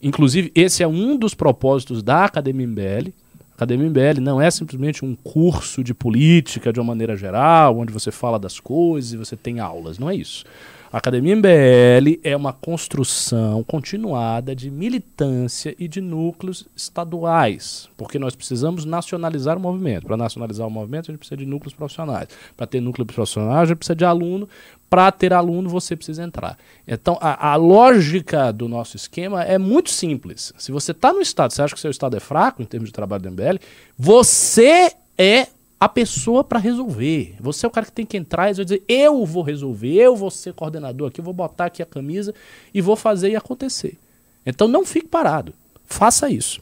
Inclusive, 0.00 0.52
esse 0.54 0.82
é 0.82 0.86
um 0.86 1.16
dos 1.16 1.34
propósitos 1.34 2.02
da 2.02 2.24
Academia 2.24 2.66
MBL. 2.66 3.12
Academia 3.62 3.88
MBL 3.88 4.20
não 4.20 4.40
é 4.40 4.50
simplesmente 4.50 5.04
um 5.04 5.14
curso 5.14 5.82
de 5.82 5.94
política 5.94 6.72
de 6.72 6.80
uma 6.80 6.86
maneira 6.86 7.16
geral, 7.16 7.78
onde 7.78 7.92
você 7.92 8.10
fala 8.10 8.38
das 8.38 8.58
coisas 8.58 9.12
e 9.12 9.16
você 9.16 9.36
tem 9.36 9.60
aulas. 9.60 9.98
Não 9.98 10.10
é 10.10 10.14
isso. 10.16 10.44
A 10.92 10.98
Academia 10.98 11.34
MBL 11.34 12.20
é 12.22 12.36
uma 12.36 12.52
construção 12.52 13.64
continuada 13.64 14.54
de 14.54 14.70
militância 14.70 15.74
e 15.78 15.88
de 15.88 16.02
núcleos 16.02 16.68
estaduais, 16.76 17.88
porque 17.96 18.18
nós 18.18 18.34
precisamos 18.34 18.84
nacionalizar 18.84 19.56
o 19.56 19.60
movimento. 19.60 20.06
Para 20.06 20.18
nacionalizar 20.18 20.66
o 20.66 20.70
movimento, 20.70 21.10
a 21.10 21.12
gente 21.12 21.18
precisa 21.20 21.38
de 21.38 21.46
núcleos 21.46 21.72
profissionais. 21.72 22.28
Para 22.54 22.66
ter 22.66 22.82
núcleos 22.82 23.06
profissionais, 23.06 23.62
a 23.62 23.64
gente 23.64 23.78
precisa 23.78 23.96
de 23.96 24.04
aluno. 24.04 24.46
Para 24.92 25.10
ter 25.10 25.32
aluno, 25.32 25.70
você 25.70 25.96
precisa 25.96 26.22
entrar. 26.22 26.58
Então, 26.86 27.16
a, 27.18 27.52
a 27.52 27.56
lógica 27.56 28.52
do 28.52 28.68
nosso 28.68 28.94
esquema 28.94 29.42
é 29.42 29.56
muito 29.56 29.90
simples. 29.90 30.52
Se 30.58 30.70
você 30.70 30.92
está 30.92 31.14
no 31.14 31.22
estado, 31.22 31.50
você 31.50 31.62
acha 31.62 31.74
que 31.74 31.80
seu 31.80 31.90
estado 31.90 32.14
é 32.14 32.20
fraco 32.20 32.60
em 32.60 32.66
termos 32.66 32.90
de 32.90 32.92
trabalho 32.92 33.22
do 33.22 33.30
MBL, 33.30 33.56
você 33.98 34.92
é 35.16 35.46
a 35.80 35.88
pessoa 35.88 36.44
para 36.44 36.58
resolver. 36.58 37.36
Você 37.40 37.64
é 37.64 37.68
o 37.70 37.72
cara 37.72 37.86
que 37.86 37.92
tem 37.92 38.04
que 38.04 38.18
entrar 38.18 38.50
e 38.50 38.54
dizer: 38.54 38.82
eu 38.86 39.24
vou 39.24 39.42
resolver, 39.42 39.94
eu 39.94 40.14
vou 40.14 40.30
ser 40.30 40.52
coordenador 40.52 41.08
aqui, 41.08 41.20
eu 41.20 41.24
vou 41.24 41.32
botar 41.32 41.64
aqui 41.64 41.82
a 41.82 41.86
camisa 41.86 42.34
e 42.74 42.82
vou 42.82 42.94
fazer 42.94 43.30
e 43.30 43.36
acontecer. 43.36 43.98
Então 44.44 44.68
não 44.68 44.84
fique 44.84 45.08
parado. 45.08 45.54
Faça 45.86 46.28
isso. 46.28 46.60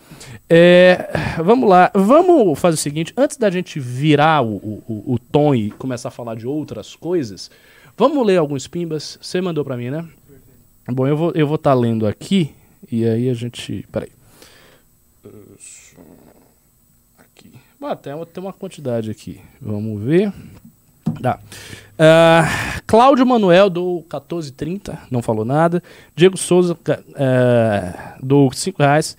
É, 0.48 1.10
vamos 1.42 1.68
lá. 1.68 1.90
Vamos 1.94 2.56
fazer 2.60 2.74
o 2.74 2.78
seguinte: 2.78 3.12
antes 3.16 3.36
da 3.36 3.50
gente 3.50 3.80
virar 3.80 4.40
o, 4.40 4.54
o, 4.54 5.14
o, 5.14 5.18
tom 5.18 5.52
e 5.52 5.72
começar 5.72 6.10
a 6.10 6.12
falar 6.12 6.36
de 6.36 6.46
outras 6.46 6.94
coisas, 6.94 7.50
vamos 8.00 8.26
ler 8.26 8.38
alguns 8.38 8.66
pimbas. 8.66 9.18
Você 9.20 9.42
mandou 9.42 9.62
para 9.62 9.76
mim, 9.76 9.90
né? 9.90 10.08
Bom, 10.88 11.06
eu 11.06 11.14
vou 11.14 11.28
estar 11.28 11.38
eu 11.38 11.46
vou 11.46 11.58
tá 11.58 11.74
lendo 11.74 12.06
aqui 12.06 12.54
e 12.90 13.04
aí 13.04 13.28
a 13.28 13.34
gente. 13.34 13.86
Peraí. 13.92 14.08
Ah, 17.82 17.96
tem, 17.96 18.12
tem 18.26 18.42
uma 18.42 18.52
quantidade 18.52 19.10
aqui. 19.10 19.40
Vamos 19.60 20.02
ver. 20.02 20.32
Dá. 21.20 21.38
Uh, 21.98 22.82
Cláudio 22.86 23.26
Manuel 23.26 23.68
do 23.68 23.96
1430, 24.00 24.98
não 25.10 25.20
falou 25.20 25.44
nada. 25.44 25.82
Diego 26.14 26.36
Souza 26.36 26.74
uh, 26.74 28.24
do 28.24 28.50
5 28.50 28.82
reais. 28.82 29.16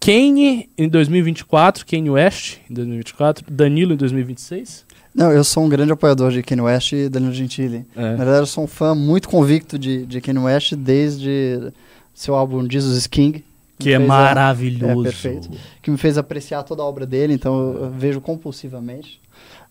Kane 0.00 0.68
em 0.76 0.88
2024, 0.88 1.86
Kane 1.86 2.10
West 2.10 2.58
em 2.68 2.74
2024, 2.74 3.44
Danilo 3.48 3.92
em 3.92 3.96
2026. 3.96 4.84
Não, 5.14 5.30
eu 5.30 5.44
sou 5.44 5.64
um 5.64 5.68
grande 5.68 5.92
apoiador 5.92 6.30
de 6.30 6.42
Kanye 6.42 6.62
West 6.62 6.92
e 6.92 7.08
Danilo 7.08 7.32
Gentili. 7.32 7.86
É. 7.94 8.12
Na 8.12 8.24
verdade, 8.24 8.40
eu 8.40 8.46
sou 8.46 8.64
um 8.64 8.66
fã 8.66 8.94
muito 8.94 9.28
convicto 9.28 9.78
de, 9.78 10.06
de 10.06 10.20
Kanye 10.20 10.40
West 10.40 10.74
desde 10.74 11.72
seu 12.14 12.34
álbum 12.34 12.66
Jesus 12.68 13.06
King, 13.06 13.44
que 13.78 13.92
é 13.92 13.98
maravilhoso. 13.98 15.00
A, 15.00 15.00
é, 15.00 15.02
perfeito. 15.02 15.50
Que 15.82 15.90
me 15.90 15.98
fez 15.98 16.16
apreciar 16.16 16.62
toda 16.62 16.82
a 16.82 16.86
obra 16.86 17.04
dele, 17.04 17.34
então 17.34 17.74
eu 17.74 17.90
vejo 17.90 18.20
compulsivamente. 18.20 19.20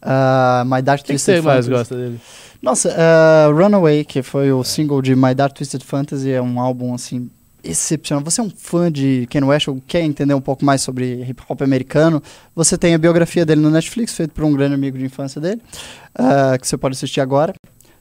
Uh, 0.02 0.66
My 0.66 0.82
Dark 0.82 1.02
que 1.02 1.08
Twisted 1.08 1.36
que 1.36 1.42
você 1.42 1.48
mais 1.48 1.68
gosta 1.68 1.96
dele? 1.96 2.20
Nossa, 2.62 2.90
uh, 2.90 3.56
Runaway, 3.56 4.04
que 4.04 4.22
foi 4.22 4.52
o 4.52 4.64
single 4.64 5.02
de 5.02 5.16
My 5.16 5.34
Dark 5.34 5.54
Twisted 5.54 5.84
Fantasy, 5.84 6.32
é 6.32 6.42
um 6.42 6.60
álbum 6.60 6.94
assim 6.94 7.30
excepcional. 7.64 8.24
Você 8.24 8.42
é 8.42 8.44
um 8.44 8.50
fã 8.50 8.92
de 8.92 9.28
Ken 9.30 9.44
West 9.44 9.68
ou 9.68 9.82
quer 9.86 10.02
entender 10.02 10.34
um 10.34 10.42
pouco 10.42 10.64
mais 10.66 10.82
sobre 10.82 11.24
hip 11.24 11.42
hop 11.48 11.62
americano, 11.62 12.22
você 12.56 12.78
tem 12.78 12.94
a 12.94 12.98
biografia 12.98 13.46
dele 13.46 13.62
no 13.62 13.70
Netflix, 13.70 14.16
feito 14.16 14.32
por 14.32 14.44
um 14.44 14.54
grande 14.54 14.76
amigo 14.76 14.98
de 14.98 15.06
infância 15.06 15.40
dele, 15.40 15.62
uh, 16.20 16.60
que 16.60 16.68
você 16.68 16.78
pode 16.78 16.96
assistir 16.96 17.22
agora, 17.22 17.54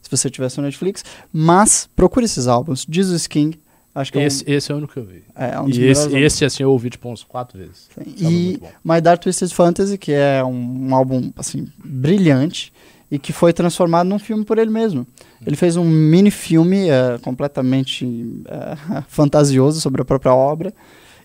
se 0.03 0.11
você 0.11 0.31
tivesse 0.31 0.59
no 0.59 0.65
Netflix. 0.65 1.05
Mas 1.33 1.89
procure 1.95 2.25
esses 2.25 2.47
álbuns. 2.47 2.87
Jesus 2.89 3.27
King, 3.27 3.59
Acho 3.95 4.13
que 4.13 4.19
esse, 4.21 4.45
é 4.49 4.53
um, 4.53 4.57
esse 4.57 4.71
é 4.71 4.75
o 4.75 4.79
único 4.79 4.93
que 4.93 4.99
eu 5.01 5.05
vi. 5.05 5.25
É, 5.35 5.51
é 5.51 5.61
um 5.61 5.69
e 5.69 5.85
esse, 5.85 6.17
esse, 6.17 6.45
assim, 6.45 6.63
eu 6.63 6.71
ouvi 6.71 6.91
tipo 6.91 7.09
uns 7.09 7.25
quatro 7.25 7.59
vezes. 7.59 7.89
E 8.17 8.61
My 8.85 9.01
Dark 9.01 9.21
Twisted 9.21 9.53
Fantasy, 9.53 9.99
que 9.99 10.13
é 10.13 10.45
um, 10.45 10.89
um, 10.89 10.95
álbum, 10.95 11.33
assim, 11.37 11.67
brilhante 11.85 12.73
e 13.11 13.19
que 13.19 13.33
foi 13.33 13.53
transformado 13.53 14.07
num 14.07 14.19
filme 14.19 14.45
por 14.45 14.59
ele 14.59 14.71
mesmo. 14.71 15.05
Ele 15.47 15.57
fez 15.57 15.77
um 15.77 15.85
mini 15.85 16.31
filme 16.31 16.89
uh, 16.91 17.19
completamente 17.23 18.05
uh, 18.05 19.03
fantasioso 19.09 19.81
sobre 19.81 20.03
a 20.03 20.05
própria 20.05 20.35
obra 20.35 20.73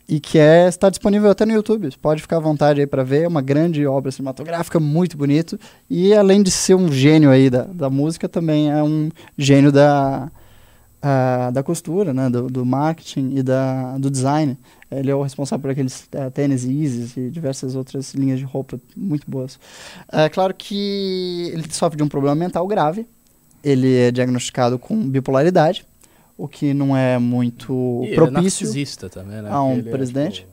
e 0.07 0.19
que 0.19 0.37
é, 0.37 0.67
está 0.67 0.89
disponível 0.89 1.29
até 1.29 1.45
no 1.45 1.53
YouTube. 1.53 1.89
Pode 2.01 2.21
ficar 2.21 2.37
à 2.37 2.39
vontade 2.39 2.79
aí 2.79 2.87
para 2.87 3.03
ver. 3.03 3.23
É 3.23 3.27
uma 3.27 3.41
grande 3.41 3.85
obra 3.85 4.11
cinematográfica, 4.11 4.79
muito 4.79 5.17
bonito. 5.17 5.59
E 5.89 6.13
além 6.13 6.43
de 6.43 6.51
ser 6.51 6.75
um 6.75 6.91
gênio 6.91 7.29
aí 7.29 7.49
da, 7.49 7.63
da 7.63 7.89
música, 7.89 8.29
também 8.29 8.71
é 8.71 8.83
um 8.83 9.09
gênio 9.37 9.71
da 9.71 10.31
uh, 11.05 11.51
da 11.51 11.61
costura, 11.61 12.13
né, 12.13 12.29
do, 12.29 12.47
do, 12.47 12.65
marketing 12.65 13.35
e 13.35 13.43
da, 13.43 13.97
do 13.97 14.09
design. 14.09 14.57
Ele 14.89 15.11
é 15.11 15.15
o 15.15 15.21
responsável 15.21 15.61
por 15.61 15.71
aqueles 15.71 16.07
uh, 16.13 16.31
tênis 16.31 16.63
Yeezys 16.63 17.17
e 17.17 17.29
diversas 17.29 17.75
outras 17.75 18.13
linhas 18.13 18.39
de 18.39 18.45
roupa 18.45 18.79
muito 18.95 19.29
boas. 19.29 19.59
É 20.11 20.29
claro 20.29 20.53
que 20.53 21.51
ele 21.53 21.65
sofre 21.71 21.97
de 21.97 22.03
um 22.03 22.07
problema 22.07 22.35
mental 22.35 22.65
grave. 22.67 23.07
Ele 23.65 23.95
é 23.95 24.11
diagnosticado 24.11 24.77
com 24.77 24.95
bipolaridade, 25.09 25.83
o 26.37 26.47
que 26.47 26.73
não 26.73 26.95
é 26.95 27.17
muito 27.17 28.03
e 28.05 28.13
propício 28.13 28.69
ele 28.69 28.83
é 28.83 29.09
também, 29.09 29.41
né? 29.41 29.49
a 29.49 29.63
um 29.63 29.73
ele 29.73 29.89
é, 29.89 29.91
presidente. 29.91 30.47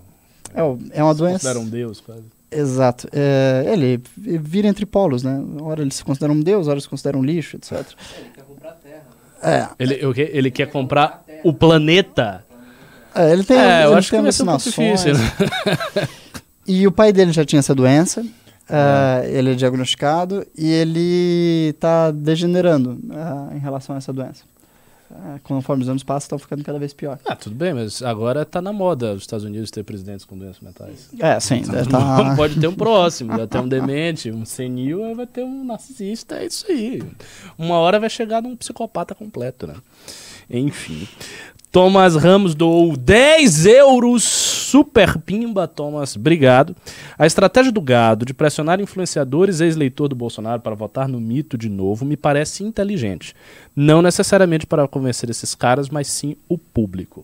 É, 0.55 0.63
tipo, 0.63 0.93
é, 0.95 0.99
é 0.99 1.03
uma 1.05 1.15
doença. 1.15 1.47
Considera 1.47 1.59
um 1.59 1.69
deus, 1.69 2.01
quase. 2.01 2.23
Exato. 2.51 3.09
É, 3.13 3.65
ele 3.67 4.01
vira 4.17 4.69
entre 4.69 4.87
polos, 4.87 5.23
né? 5.23 5.43
Ora 5.61 5.83
ele 5.83 5.93
se 5.93 6.05
considera 6.05 6.33
um 6.33 6.41
deus, 6.41 6.67
ora 6.67 6.75
ele 6.75 6.83
se 6.83 6.89
considera 6.89 7.17
um 7.17 7.23
lixo, 7.23 7.57
etc. 7.57 7.73
Ele 8.19 8.31
quer 8.35 8.45
comprar 8.45 8.73
terra. 8.73 9.05
É. 9.43 9.69
Ele, 9.79 10.01
ele 10.17 10.51
quer 10.51 10.71
comprar 10.71 11.25
o 11.43 11.53
planeta. 11.53 12.45
É, 13.15 13.33
ele 13.33 13.45
tem, 13.45 13.59
é, 13.59 13.81
ele 13.81 13.87
eu 13.87 13.95
acho 13.95 14.11
tem 14.11 14.19
que 14.21 14.23
vai 14.23 14.33
ser 14.33 14.49
um 14.49 14.57
difícil, 14.57 15.15
né? 15.15 16.09
e 16.67 16.87
o 16.87 16.93
pai 16.93 17.13
dele 17.13 17.33
já 17.33 17.45
tinha 17.45 17.59
essa 17.59 17.75
doença. 17.75 18.25
Uh, 18.73 19.27
ele 19.27 19.53
é 19.53 19.55
diagnosticado 19.55 20.47
e 20.57 20.71
ele 20.71 21.69
está 21.75 22.11
degenerando 22.11 22.93
uh, 22.93 23.55
em 23.55 23.59
relação 23.59 23.95
a 23.95 23.99
essa 23.99 24.13
doença. 24.13 24.45
Ah, 25.15 25.39
conforme 25.43 25.83
os 25.83 25.91
anos 25.91 26.03
passam, 26.03 26.25
estão 26.25 26.39
ficando 26.39 26.65
cada 26.65 26.79
vez 26.79 26.95
pior. 26.95 27.19
Ah, 27.27 27.37
tudo 27.37 27.55
bem, 27.55 27.75
mas 27.75 28.03
agora 28.03 28.43
está 28.43 28.63
na 28.63 28.73
moda 28.73 29.13
os 29.13 29.23
Estados 29.23 29.45
Unidos 29.45 29.71
ter 29.71 29.83
presidentes 29.83 30.25
com 30.25 30.39
doenças 30.39 30.61
mentais. 30.61 31.11
É, 31.21 31.39
sim. 31.39 31.57
Então, 31.57 31.85
tá... 31.85 32.33
Pode 32.35 32.59
ter 32.59 32.67
um 32.67 32.75
próximo, 32.75 33.37
vai 33.37 33.47
ter 33.47 33.59
um 33.59 33.69
demente, 33.69 34.31
um 34.31 34.47
senil, 34.47 35.15
vai 35.15 35.27
ter 35.27 35.45
um 35.45 35.65
narcisista, 35.65 36.37
é 36.37 36.47
isso 36.47 36.65
aí. 36.67 37.03
Uma 37.59 37.77
hora 37.77 38.01
vai 38.01 38.09
chegar 38.09 38.41
num 38.41 38.57
psicopata 38.57 39.15
completo, 39.15 39.67
né? 39.67 39.75
Enfim. 40.49 41.07
Thomas 41.71 42.17
Ramos 42.17 42.55
doou 42.55 42.97
10 42.97 43.67
euros. 43.67 44.52
Super 44.73 45.19
pimba, 45.19 45.69
Thomas. 45.69 46.17
Obrigado. 46.17 46.75
A 47.19 47.27
estratégia 47.27 47.71
do 47.71 47.83
gado 47.83 48.25
de 48.25 48.33
pressionar 48.33 48.81
influenciadores 48.81 49.61
ex-leitor 49.61 50.09
do 50.09 50.17
Bolsonaro 50.17 50.63
para 50.63 50.75
votar 50.75 51.07
no 51.07 51.21
mito 51.21 51.59
de 51.59 51.69
novo 51.69 52.07
me 52.07 52.17
parece 52.17 52.65
inteligente. 52.65 53.37
Não 53.77 54.01
necessariamente 54.01 54.67
para 54.67 54.89
convencer 54.89 55.29
esses 55.29 55.55
caras, 55.55 55.91
mas 55.91 56.07
sim 56.07 56.39
o 56.49 56.57
público. 56.57 57.23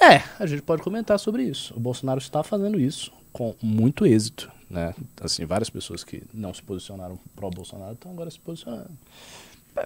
É, 0.00 0.22
a 0.42 0.46
gente 0.46 0.62
pode 0.62 0.80
comentar 0.80 1.18
sobre 1.18 1.42
isso. 1.42 1.74
O 1.76 1.80
Bolsonaro 1.80 2.18
está 2.18 2.42
fazendo 2.42 2.80
isso 2.80 3.12
com 3.30 3.54
muito 3.60 4.06
êxito. 4.06 4.50
Né? 4.70 4.94
Assim, 5.20 5.44
várias 5.44 5.68
pessoas 5.68 6.02
que 6.02 6.22
não 6.32 6.54
se 6.54 6.62
posicionaram 6.62 7.18
pró-Bolsonaro 7.36 7.92
estão 7.92 8.10
agora 8.10 8.30
se 8.30 8.40
posicionando. 8.40 8.88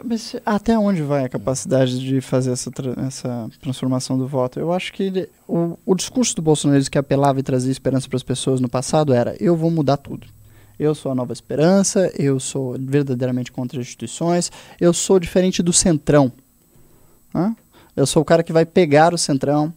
Mas 0.05 0.37
até 0.47 0.79
onde 0.79 1.03
vai 1.03 1.25
a 1.25 1.29
capacidade 1.29 1.99
de 1.99 2.21
fazer 2.21 2.53
essa, 2.53 2.71
tra 2.71 2.93
essa 3.07 3.51
transformação 3.61 4.17
do 4.17 4.27
voto? 4.27 4.61
Eu 4.61 4.73
acho 4.73 4.93
que 4.93 5.03
ele, 5.03 5.29
o, 5.49 5.77
o 5.85 5.95
discurso 5.95 6.35
do 6.37 6.43
Bolsonaro 6.43 6.83
que 6.91 6.99
apelava 6.99 7.41
e 7.41 7.43
trazia 7.43 7.73
esperança 7.73 8.09
para 8.09 8.17
as 8.17 8.23
pessoas 8.23 8.61
no 8.61 8.69
passado 8.69 9.13
era: 9.13 9.37
eu 9.41 9.57
vou 9.57 9.71
mudar 9.71 9.97
tudo. 9.97 10.27
Eu 10.79 10.95
sou 10.95 11.13
a 11.13 11.15
nova 11.15 11.33
esperança, 11.33 12.11
eu 12.19 12.41
sou 12.41 12.75
verdadeiramente 12.79 13.53
contra 13.53 13.79
as 13.79 13.87
instituições, 13.87 14.51
eu 14.81 14.95
sou 14.95 15.19
diferente 15.19 15.63
do 15.63 15.73
centrão. 15.73 16.33
Hã? 17.35 17.55
Eu 17.95 18.07
sou 18.07 18.23
o 18.23 18.25
cara 18.25 18.43
que 18.43 18.53
vai 18.53 18.65
pegar 18.65 19.13
o 19.13 19.19
centrão 19.19 19.73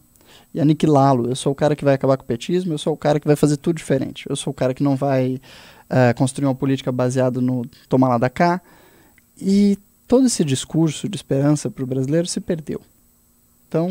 e 0.54 0.60
aniquilá-lo. 0.60 1.28
Eu 1.28 1.36
sou 1.36 1.52
o 1.52 1.54
cara 1.54 1.76
que 1.76 1.84
vai 1.84 1.94
acabar 1.94 2.16
com 2.16 2.22
o 2.22 2.26
petismo, 2.26 2.72
eu 2.72 2.78
sou 2.78 2.94
o 2.94 2.96
cara 2.96 3.20
que 3.20 3.26
vai 3.26 3.36
fazer 3.36 3.56
tudo 3.58 3.76
diferente. 3.76 4.24
Eu 4.28 4.36
sou 4.36 4.50
o 4.50 4.54
cara 4.54 4.72
que 4.72 4.82
não 4.82 4.96
vai 4.96 5.40
uh, 5.90 6.16
construir 6.16 6.46
uma 6.46 6.54
política 6.54 6.90
baseada 6.90 7.40
no 7.40 7.66
tomar 7.88 8.08
lá 8.08 8.16
da 8.16 8.30
cá. 8.30 8.62
E 9.38 9.76
todo 10.06 10.26
esse 10.26 10.44
discurso 10.44 11.08
de 11.08 11.16
esperança 11.16 11.70
para 11.70 11.84
o 11.84 11.86
brasileiro 11.86 12.26
se 12.26 12.40
perdeu. 12.40 12.80
Então, 13.68 13.88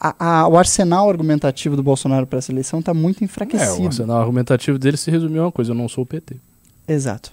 a, 0.00 0.40
a, 0.40 0.48
o 0.48 0.58
arsenal 0.58 1.08
argumentativo 1.08 1.76
do 1.76 1.82
Bolsonaro 1.82 2.26
para 2.26 2.38
essa 2.38 2.50
eleição 2.50 2.80
está 2.80 2.92
muito 2.92 3.22
enfraquecido. 3.22 3.80
É, 3.80 3.84
o 3.84 3.86
arsenal 3.86 4.20
argumentativo 4.20 4.78
dele 4.78 4.96
se 4.96 5.10
resumiu 5.10 5.42
a 5.42 5.46
uma 5.46 5.52
coisa: 5.52 5.70
eu 5.70 5.76
não 5.76 5.88
sou 5.88 6.02
o 6.02 6.06
PT. 6.06 6.36
Exato. 6.88 7.30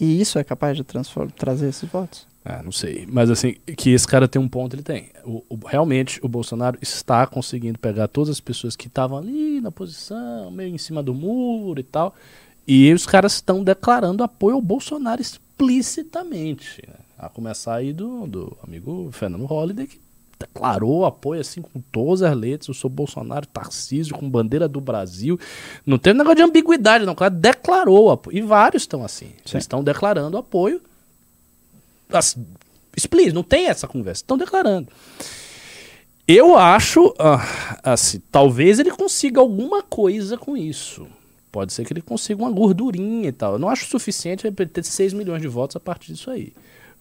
E 0.00 0.20
isso 0.20 0.38
é 0.38 0.44
capaz 0.44 0.76
de 0.76 0.84
trazer 1.36 1.68
esses 1.68 1.88
votos? 1.88 2.26
Ah, 2.44 2.62
não 2.62 2.72
sei. 2.72 3.06
Mas 3.06 3.30
assim, 3.30 3.54
que 3.76 3.90
esse 3.90 4.08
cara 4.08 4.26
tem 4.26 4.40
um 4.40 4.48
ponto, 4.48 4.74
ele 4.74 4.82
tem. 4.82 5.10
O, 5.24 5.44
o, 5.48 5.58
realmente, 5.66 6.18
o 6.22 6.28
Bolsonaro 6.28 6.78
está 6.80 7.26
conseguindo 7.26 7.78
pegar 7.78 8.08
todas 8.08 8.30
as 8.30 8.40
pessoas 8.40 8.74
que 8.74 8.86
estavam 8.86 9.18
ali 9.18 9.60
na 9.60 9.70
posição, 9.70 10.50
meio 10.50 10.74
em 10.74 10.78
cima 10.78 11.02
do 11.02 11.14
muro 11.14 11.78
e 11.78 11.84
tal. 11.84 12.14
E 12.66 12.92
os 12.92 13.06
caras 13.06 13.34
estão 13.34 13.62
declarando 13.62 14.22
apoio 14.22 14.56
ao 14.56 14.62
Bolsonaro 14.62 15.20
explicitamente. 15.20 16.82
Né? 16.88 16.94
A 17.20 17.28
começar 17.28 17.74
aí 17.74 17.92
do, 17.92 18.26
do 18.26 18.56
amigo 18.66 19.10
Fernando 19.12 19.44
Holliday, 19.44 19.86
que 19.86 20.00
declarou 20.38 21.04
apoio 21.04 21.42
assim 21.42 21.60
com 21.60 21.80
todas 21.92 22.22
as 22.22 22.34
letras. 22.34 22.68
Eu 22.68 22.74
sou 22.74 22.88
Bolsonaro, 22.88 23.46
Tarcísio, 23.46 24.16
com 24.16 24.28
bandeira 24.28 24.66
do 24.66 24.80
Brasil. 24.80 25.38
Não 25.84 25.98
tem 25.98 26.14
negócio 26.14 26.36
de 26.36 26.42
ambiguidade, 26.42 27.04
não. 27.04 27.12
O 27.12 27.16
cara 27.16 27.30
declarou 27.30 28.10
apoio. 28.10 28.38
E 28.38 28.40
vários 28.40 28.84
estão 28.84 29.04
assim. 29.04 29.32
Sim. 29.44 29.58
Estão 29.58 29.84
declarando 29.84 30.38
apoio. 30.38 30.80
Assim, 32.10 32.46
explícito, 32.96 33.34
não 33.34 33.42
tem 33.42 33.66
essa 33.66 33.86
conversa, 33.86 34.22
estão 34.22 34.38
declarando. 34.38 34.88
Eu 36.26 36.56
acho, 36.56 37.14
ah, 37.18 37.78
assim, 37.82 38.22
talvez 38.30 38.78
ele 38.78 38.90
consiga 38.92 39.40
alguma 39.40 39.82
coisa 39.82 40.38
com 40.38 40.56
isso. 40.56 41.06
Pode 41.52 41.72
ser 41.72 41.84
que 41.84 41.92
ele 41.92 42.00
consiga 42.00 42.40
uma 42.40 42.50
gordurinha 42.50 43.28
e 43.28 43.32
tal. 43.32 43.54
Eu 43.54 43.58
não 43.58 43.68
acho 43.68 43.86
suficiente 43.86 44.46
ele 44.46 44.54
ter 44.54 44.84
6 44.84 45.12
milhões 45.12 45.42
de 45.42 45.48
votos 45.48 45.76
a 45.76 45.80
partir 45.80 46.12
disso 46.12 46.30
aí. 46.30 46.52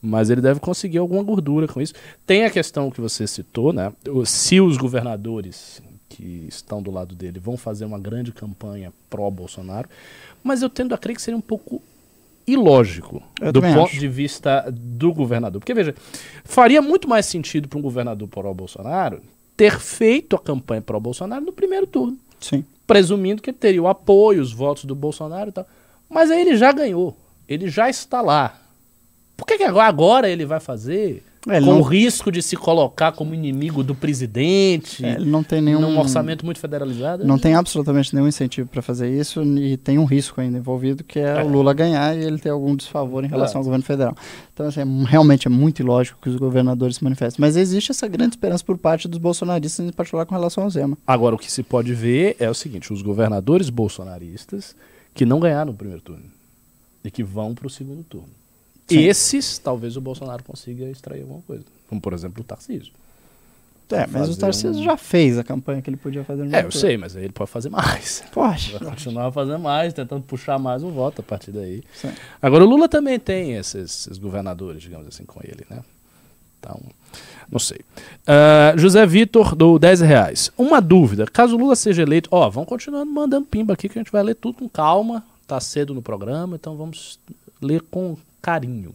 Mas 0.01 0.29
ele 0.29 0.41
deve 0.41 0.59
conseguir 0.59 0.97
alguma 0.97 1.21
gordura 1.23 1.67
com 1.67 1.81
isso. 1.81 1.93
Tem 2.25 2.45
a 2.45 2.49
questão 2.49 2.89
que 2.89 3.01
você 3.01 3.27
citou, 3.27 3.73
né? 3.73 3.91
Se 4.25 4.61
os 4.61 4.77
governadores 4.77 5.81
que 6.07 6.45
estão 6.47 6.81
do 6.81 6.89
lado 6.89 7.15
dele 7.15 7.39
vão 7.39 7.55
fazer 7.57 7.85
uma 7.85 7.99
grande 7.99 8.31
campanha 8.31 8.91
pró-Bolsonaro, 9.09 9.87
mas 10.43 10.61
eu 10.61 10.69
tendo 10.69 10.95
a 10.95 10.97
crer 10.97 11.15
que 11.15 11.21
seria 11.21 11.37
um 11.37 11.41
pouco 11.41 11.81
ilógico 12.47 13.21
Eu 13.39 13.51
do 13.51 13.61
ponto 13.61 13.81
acho. 13.81 13.99
de 13.99 14.07
vista 14.07 14.65
do 14.71 15.13
governador. 15.13 15.59
Porque, 15.59 15.73
veja, 15.73 15.93
faria 16.43 16.81
muito 16.81 17.07
mais 17.07 17.25
sentido 17.25 17.67
para 17.67 17.77
um 17.77 17.81
governador 17.81 18.27
pró-Bolsonaro 18.27 19.21
ter 19.55 19.79
feito 19.79 20.35
a 20.35 20.39
campanha 20.39 20.81
pró-Bolsonaro 20.81 21.45
no 21.45 21.51
primeiro 21.51 21.85
turno, 21.85 22.17
Sim. 22.39 22.63
presumindo 22.87 23.41
que 23.41 23.49
ele 23.49 23.57
teria 23.57 23.83
o 23.83 23.87
apoio, 23.87 24.41
os 24.41 24.51
votos 24.53 24.85
do 24.85 24.95
Bolsonaro 24.95 25.49
e 25.49 25.53
tal. 25.53 25.67
Mas 26.09 26.31
aí 26.31 26.41
ele 26.41 26.57
já 26.57 26.71
ganhou, 26.71 27.15
ele 27.47 27.69
já 27.69 27.89
está 27.89 28.21
lá. 28.21 28.57
Por 29.39 29.47
que, 29.47 29.57
que 29.57 29.63
agora- 29.63 30.29
ele 30.29 30.45
vai 30.45 30.59
fazer 30.59 31.23
É, 31.47 31.59
com 31.59 31.65
não- 31.67 31.79
o 31.79 31.81
risco 31.81 32.29
de 32.31 32.41
se 32.41 32.55
colocar 32.57 33.13
como 33.13 33.33
inimigo 33.33 33.81
do 33.81 33.95
presidente 33.95 35.05
É, 35.05 35.13
ele 35.15 35.25
não 35.29 35.41
tem 35.41 35.61
nenhum 35.61 35.79
num 35.79 35.97
orçamento 35.97 36.45
muito 36.45 36.59
federalizado? 36.59 37.25
Não 37.25 37.39
tem 37.39 37.55
absolutamente 37.55 38.13
nenhum 38.13 38.27
incentivo 38.27 38.67
para 38.67 38.81
fazer 38.81 39.09
isso 39.09 39.41
e 39.43 39.77
tem 39.77 39.97
um 39.97 40.03
risco 40.03 40.41
ainda 40.41 40.57
envolvido, 40.57 41.03
que 41.03 41.17
é, 41.17 41.41
o 41.41 41.47
Lula 41.47 41.73
ganhar 41.73 42.15
e 42.17 42.23
ele 42.23 42.37
ter 42.39 42.49
algum 42.49 42.75
desfavor 42.75 43.23
em 43.23 43.27
relação 43.27 43.45
Exato. 43.53 43.57
ao 43.59 43.63
governo 43.63 43.83
federal. 43.85 44.15
Então, 44.53 44.67
assim, 44.67 44.81
é- 44.81 45.05
realmente 45.09 45.47
é 45.47 45.49
muito 45.49 45.81
ilógico 45.81 46.19
que 46.21 46.29
os 46.29 46.35
governadores 46.35 46.97
se 46.97 47.03
manifestem. 47.03 47.39
Mas 47.39 47.55
existe 47.55 47.91
essa 47.91 48.07
grande 48.07 48.33
esperança 48.35 48.63
por 48.63 48.77
parte 48.77 49.07
dos 49.07 49.17
bolsonaristas, 49.17 49.85
em 49.85 49.91
particular 49.93 50.25
com 50.25 50.35
relação 50.35 50.65
ao 50.65 50.69
Zema. 50.69 50.97
Agora, 51.07 51.35
o 51.35 51.37
que 51.39 51.49
se 51.51 51.63
pode 51.63 51.93
ver 51.93 52.35
é 52.37 52.49
o 52.49 52.53
seguinte: 52.53 52.91
os 52.91 53.01
governadores 53.01 53.69
bolsonaristas 53.69 54.75
que 55.13 55.25
não 55.25 55.39
ganharam 55.39 55.71
no 55.71 55.77
primeiro 55.77 56.01
turno 56.01 56.23
e 57.03 57.09
que 57.09 57.23
vão 57.23 57.55
para 57.55 57.65
o 57.67 57.69
segundo 57.69 58.03
turno. 58.03 58.27
Sim. 58.89 58.99
Esses, 59.03 59.57
talvez 59.57 59.95
o 59.97 60.01
Bolsonaro 60.01 60.43
consiga 60.43 60.85
extrair 60.85 61.21
alguma 61.21 61.41
coisa. 61.41 61.63
Como, 61.87 61.99
por 62.01 62.13
exemplo, 62.13 62.41
o 62.41 62.43
Tarcísio. 62.43 62.91
É, 63.91 64.05
mas 64.05 64.29
o 64.29 64.37
Tarcísio 64.37 64.81
um- 64.81 64.83
já 64.83 64.95
fez 64.95 65.39
a 65.39 65.43
campanha 65.43 65.81
que 65.81 65.89
ele 65.89 65.97
podia 65.97 66.23
fazer 66.23 66.43
no 66.43 66.55
É, 66.55 66.63
eu 66.63 66.71
sei, 66.71 66.95
mas 66.95 67.15
aí 67.15 67.23
ele 67.23 67.33
pode 67.33 67.49
fazer 67.49 67.69
mais. 67.69 68.23
Pode. 68.31 68.73
Vai 68.73 68.89
continuar 68.91 69.31
fazendo 69.31 69.57
mais, 69.59 69.93
tentando 69.93 70.21
puxar 70.21 70.59
mais 70.59 70.83
um 70.83 70.91
voto 70.91 71.21
a 71.21 71.23
partir 71.23 71.51
daí. 71.51 71.83
Sim. 71.95 72.11
Agora, 72.39 72.63
o 72.63 72.67
Lula 72.67 72.87
também 72.87 73.17
tem 73.19 73.55
esses, 73.55 74.05
esses 74.05 74.17
governadores, 74.19 74.79
digamos 74.83 75.07
assim, 75.07 75.25
com 75.25 75.39
ele, 75.43 75.65
né? 75.71 75.79
Então, 76.59 76.79
não 77.51 77.57
sei. 77.57 77.79
Ah, 78.27 78.75
José 78.77 79.03
Vitor, 79.07 79.55
do 79.55 79.79
10 79.79 80.01
reais. 80.01 80.51
Uma 80.55 80.79
dúvida, 80.79 81.25
caso 81.25 81.55
o 81.55 81.59
Lula 81.59 81.75
seja 81.75 82.03
eleito... 82.03 82.29
Ó, 82.31 82.47
vamos 82.47 82.69
continuando 82.69 83.11
mandando 83.11 83.47
pimba 83.47 83.73
aqui, 83.73 83.89
que 83.89 83.97
a 83.97 84.03
gente 84.03 84.11
vai 84.11 84.21
ler 84.21 84.35
tudo 84.35 84.59
com 84.59 84.69
calma. 84.69 85.23
Tá 85.47 85.59
cedo 85.59 85.95
no 85.95 86.01
programa, 86.01 86.57
então 86.57 86.75
vamos 86.77 87.17
ler 87.59 87.81
com 87.89 88.15
carinho. 88.41 88.93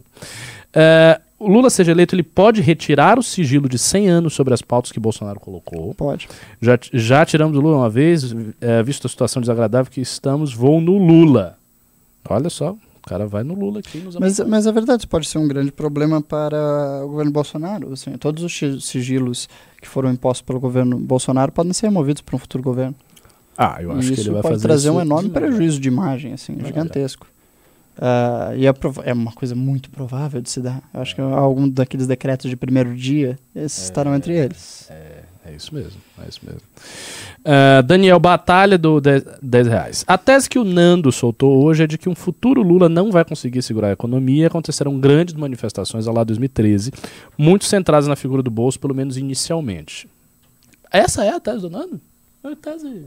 Ah, 0.73 1.21
o 1.37 1.49
Lula 1.49 1.69
seja 1.69 1.91
eleito, 1.91 2.15
ele 2.15 2.23
pode 2.23 2.61
retirar 2.61 3.19
o 3.19 3.23
sigilo 3.23 3.67
de 3.67 3.77
100 3.77 4.07
anos 4.09 4.33
sobre 4.33 4.53
as 4.53 4.61
pautas 4.61 4.91
que 4.91 4.99
Bolsonaro 4.99 5.39
colocou. 5.39 5.93
Pode. 5.93 6.27
Já, 6.61 6.79
já 6.93 7.25
tiramos 7.25 7.57
o 7.57 7.61
Lula 7.61 7.77
uma 7.77 7.89
vez, 7.89 8.33
é, 8.61 8.81
visto 8.81 9.05
a 9.05 9.09
situação 9.09 9.41
desagradável 9.41 9.91
que 9.91 10.01
estamos, 10.01 10.53
vou 10.53 10.79
no 10.79 10.97
Lula. 10.97 11.57
Olha 12.27 12.49
só, 12.49 12.71
o 12.71 13.07
cara 13.07 13.27
vai 13.27 13.43
no 13.43 13.53
Lula 13.53 13.79
aqui 13.79 13.97
nos 13.99 14.15
Mas, 14.15 14.39
mas 14.39 14.65
a 14.65 14.71
verdade 14.71 15.01
isso 15.01 15.07
pode 15.09 15.27
ser 15.27 15.37
um 15.37 15.47
grande 15.47 15.71
problema 15.71 16.21
para 16.21 17.01
o 17.03 17.09
governo 17.09 17.31
Bolsonaro. 17.31 17.91
Assim, 17.93 18.11
todos 18.17 18.41
os 18.43 18.57
sigilos 18.83 19.47
que 19.81 19.87
foram 19.87 20.11
impostos 20.11 20.41
pelo 20.41 20.59
governo 20.59 20.97
Bolsonaro 20.97 21.51
podem 21.51 21.73
ser 21.73 21.87
removidos 21.87 22.21
para 22.21 22.35
um 22.35 22.39
futuro 22.39 22.63
governo. 22.63 22.95
Ah, 23.57 23.77
eu 23.79 23.91
acho 23.91 23.99
E 24.01 24.07
que 24.07 24.13
isso 24.13 24.21
ele 24.23 24.31
vai 24.31 24.41
pode 24.41 24.55
fazer 24.55 24.67
trazer 24.67 24.87
isso 24.89 24.97
um 24.97 25.01
enorme 25.01 25.29
de 25.29 25.33
novo. 25.35 25.45
prejuízo 25.47 25.79
de 25.79 25.87
imagem, 25.87 26.33
assim, 26.33 26.55
Vai 26.55 26.65
gigantesco. 26.65 27.27
Ah, 27.97 28.51
e 28.55 28.67
é, 28.67 28.73
é 29.05 29.13
uma 29.13 29.31
coisa 29.31 29.55
muito 29.55 29.89
provável 29.89 30.41
de 30.41 30.49
se 30.49 30.59
dar. 30.59 30.81
Eu 30.93 31.01
acho 31.01 31.15
que 31.15 31.21
algum 31.21 31.67
daqueles 31.67 32.07
decretos 32.07 32.49
de 32.49 32.55
primeiro 32.55 32.95
dia, 32.95 33.39
esses 33.55 33.83
estarão 33.83 34.13
entre 34.15 34.33
eles. 34.33 34.87
É, 34.89 35.23
é 35.45 35.53
isso 35.53 35.73
mesmo, 35.73 35.99
é 36.23 36.27
isso 36.27 36.41
mesmo. 36.43 36.61
Ah, 37.43 37.81
Daniel 37.81 38.19
Batalha, 38.19 38.77
do 38.77 38.99
10, 38.99 39.23
10 39.41 39.67
reais. 39.67 40.03
A 40.07 40.17
tese 40.17 40.49
que 40.49 40.59
o 40.59 40.63
Nando 40.63 41.11
soltou 41.11 41.63
hoje 41.63 41.83
é 41.83 41.87
de 41.87 41.97
que 41.97 42.09
um 42.09 42.15
futuro 42.15 42.61
Lula 42.61 42.89
não 42.89 43.11
vai 43.11 43.23
conseguir 43.23 43.61
segurar 43.61 43.89
a 43.89 43.93
economia 43.93 44.43
e 44.43 44.45
acontecerão 44.45 44.99
grandes 44.99 45.33
manifestações 45.33 46.07
ao 46.07 46.13
lá 46.13 46.23
2013, 46.23 46.91
muito 47.37 47.65
centradas 47.65 48.07
na 48.07 48.15
figura 48.15 48.43
do 48.43 48.51
bolso, 48.51 48.79
pelo 48.79 48.95
menos 48.95 49.17
inicialmente. 49.17 50.09
Essa 50.91 51.23
é 51.23 51.29
a 51.29 51.39
tese 51.39 51.61
do 51.61 51.69
Nando? 51.69 52.01
É 52.43 52.49
a 52.49 52.55
tese 52.55 53.05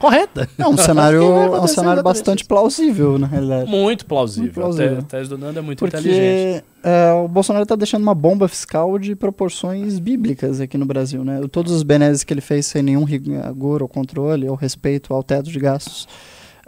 correta. 0.00 0.48
É 0.58 0.66
um 0.66 0.76
cenário, 0.76 1.22
é 1.54 1.60
um 1.60 1.66
cenário 1.68 2.02
bastante 2.02 2.44
plausível, 2.44 3.18
na 3.18 3.26
realidade. 3.28 3.70
Muito 3.70 4.04
plausível. 4.06 4.44
Muito 4.44 4.54
plausível. 4.54 4.98
A 4.98 5.02
te- 5.02 5.04
tese 5.06 5.30
do 5.30 5.38
Nando 5.38 5.58
é 5.58 5.62
muito 5.62 5.86
inteligente. 5.86 6.62
Porque 6.62 6.88
é, 6.88 7.12
o 7.12 7.28
Bolsonaro 7.28 7.62
está 7.62 7.76
deixando 7.76 8.02
uma 8.02 8.14
bomba 8.14 8.48
fiscal 8.48 8.98
de 8.98 9.14
proporções 9.14 9.98
bíblicas 9.98 10.60
aqui 10.60 10.76
no 10.78 10.86
Brasil, 10.86 11.22
né? 11.24 11.40
Todos 11.52 11.70
os 11.72 11.82
benesses 11.82 12.24
que 12.24 12.32
ele 12.34 12.40
fez 12.40 12.66
sem 12.66 12.82
nenhum 12.82 13.04
rigor 13.04 13.82
ou 13.82 13.88
controle 13.88 14.48
ou 14.48 14.56
respeito 14.56 15.12
ao 15.14 15.22
teto 15.22 15.50
de 15.50 15.58
gastos. 15.60 16.08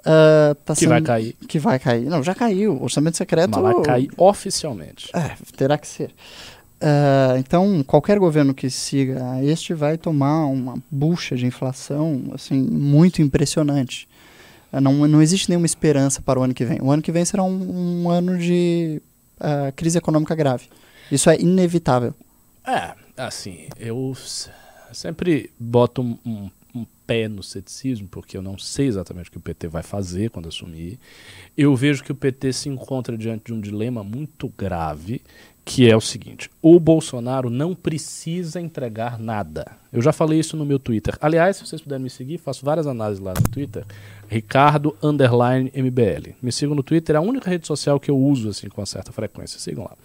ah, 0.04 0.54
tá 0.64 0.74
Que 0.74 0.80
sendo- 0.80 0.88
vai 0.90 1.00
cair. 1.02 1.36
Que 1.48 1.58
vai 1.58 1.78
cair. 1.78 2.04
Não, 2.06 2.22
já 2.22 2.34
caiu. 2.34 2.74
O 2.74 2.84
orçamento 2.84 3.16
secreto. 3.16 3.50
Mas 3.58 3.62
vai 3.74 3.82
cair 3.82 4.10
oficialmente. 4.16 5.08
É, 5.14 5.32
terá 5.56 5.78
que 5.78 5.86
ser. 5.86 6.10
Ah, 6.84 7.36
então, 7.38 7.82
qualquer 7.84 8.18
governo 8.18 8.52
que 8.52 8.68
siga 8.68 9.42
este 9.44 9.72
vai 9.72 9.96
tomar 9.96 10.46
uma 10.46 10.74
bucha 10.90 11.36
de 11.36 11.46
inflação 11.46 12.24
assim 12.34 12.60
muito 12.60 13.22
impressionante. 13.22 14.08
Ah, 14.72 14.80
Não, 14.80 15.06
não 15.06 15.22
existe 15.22 15.48
nenhuma 15.48 15.66
esperança 15.66 16.20
para 16.20 16.40
o 16.40 16.42
ano 16.42 16.52
que 16.54 16.64
vem. 16.64 16.80
O 16.82 16.90
ano 16.90 17.00
que 17.02 17.12
vem 17.12 17.24
será 17.24 17.44
um, 17.44 18.02
um 18.04 18.10
ano 18.10 18.36
de 18.36 19.00
ah, 19.38 19.72
crise 19.76 19.98
econômica 19.98 20.34
grave. 20.34 20.66
Isso 21.10 21.30
é 21.30 21.38
inevitável. 21.40 22.14
É, 22.66 22.92
assim, 23.16 23.68
eu 23.78 24.12
sempre 24.92 25.50
boto 25.58 26.02
um, 26.02 26.18
um- 26.24 26.50
um 26.74 26.86
pé 27.06 27.28
no 27.28 27.42
ceticismo, 27.42 28.08
porque 28.08 28.34
eu 28.34 28.40
não 28.40 28.56
sei 28.56 28.86
exatamente 28.86 29.28
o 29.28 29.32
que 29.32 29.36
o 29.36 29.40
PT 29.42 29.68
vai 29.68 29.82
fazer 29.82 30.30
quando 30.30 30.48
assumir. 30.48 30.98
Eu 31.54 31.76
vejo 31.76 32.02
que 32.02 32.10
o 32.10 32.14
PT 32.14 32.50
se 32.54 32.68
encontra 32.70 33.14
diante 33.18 33.44
de 33.46 33.52
um 33.52 33.60
dilema 33.60 34.02
muito 34.02 34.50
grave, 34.56 35.20
que 35.64 35.90
é 35.90 35.96
o 35.96 36.00
seguinte: 36.00 36.50
o 36.60 36.78
Bolsonaro 36.78 37.48
não 37.48 37.74
precisa 37.74 38.60
entregar 38.60 39.18
nada. 39.18 39.72
Eu 39.92 40.00
já 40.00 40.12
falei 40.12 40.38
isso 40.38 40.56
no 40.56 40.64
meu 40.64 40.78
Twitter. 40.78 41.16
Aliás, 41.20 41.56
se 41.56 41.66
vocês 41.66 41.82
puderem 41.82 42.02
me 42.02 42.10
seguir, 42.10 42.38
faço 42.38 42.64
várias 42.64 42.86
análises 42.86 43.22
lá 43.22 43.34
no 43.34 43.48
Twitter. 43.48 43.84
Ricardo 44.28 44.96
underline 45.02 45.70
MBL. 45.74 46.34
Me 46.40 46.50
sigam 46.50 46.74
no 46.74 46.82
Twitter, 46.82 47.14
é 47.14 47.18
a 47.18 47.22
única 47.22 47.50
rede 47.50 47.66
social 47.66 48.00
que 48.00 48.10
eu 48.10 48.18
uso 48.18 48.48
assim 48.48 48.68
com 48.68 48.84
certa 48.86 49.12
frequência. 49.12 49.58
Sigam 49.58 49.84
lá. 49.84 49.96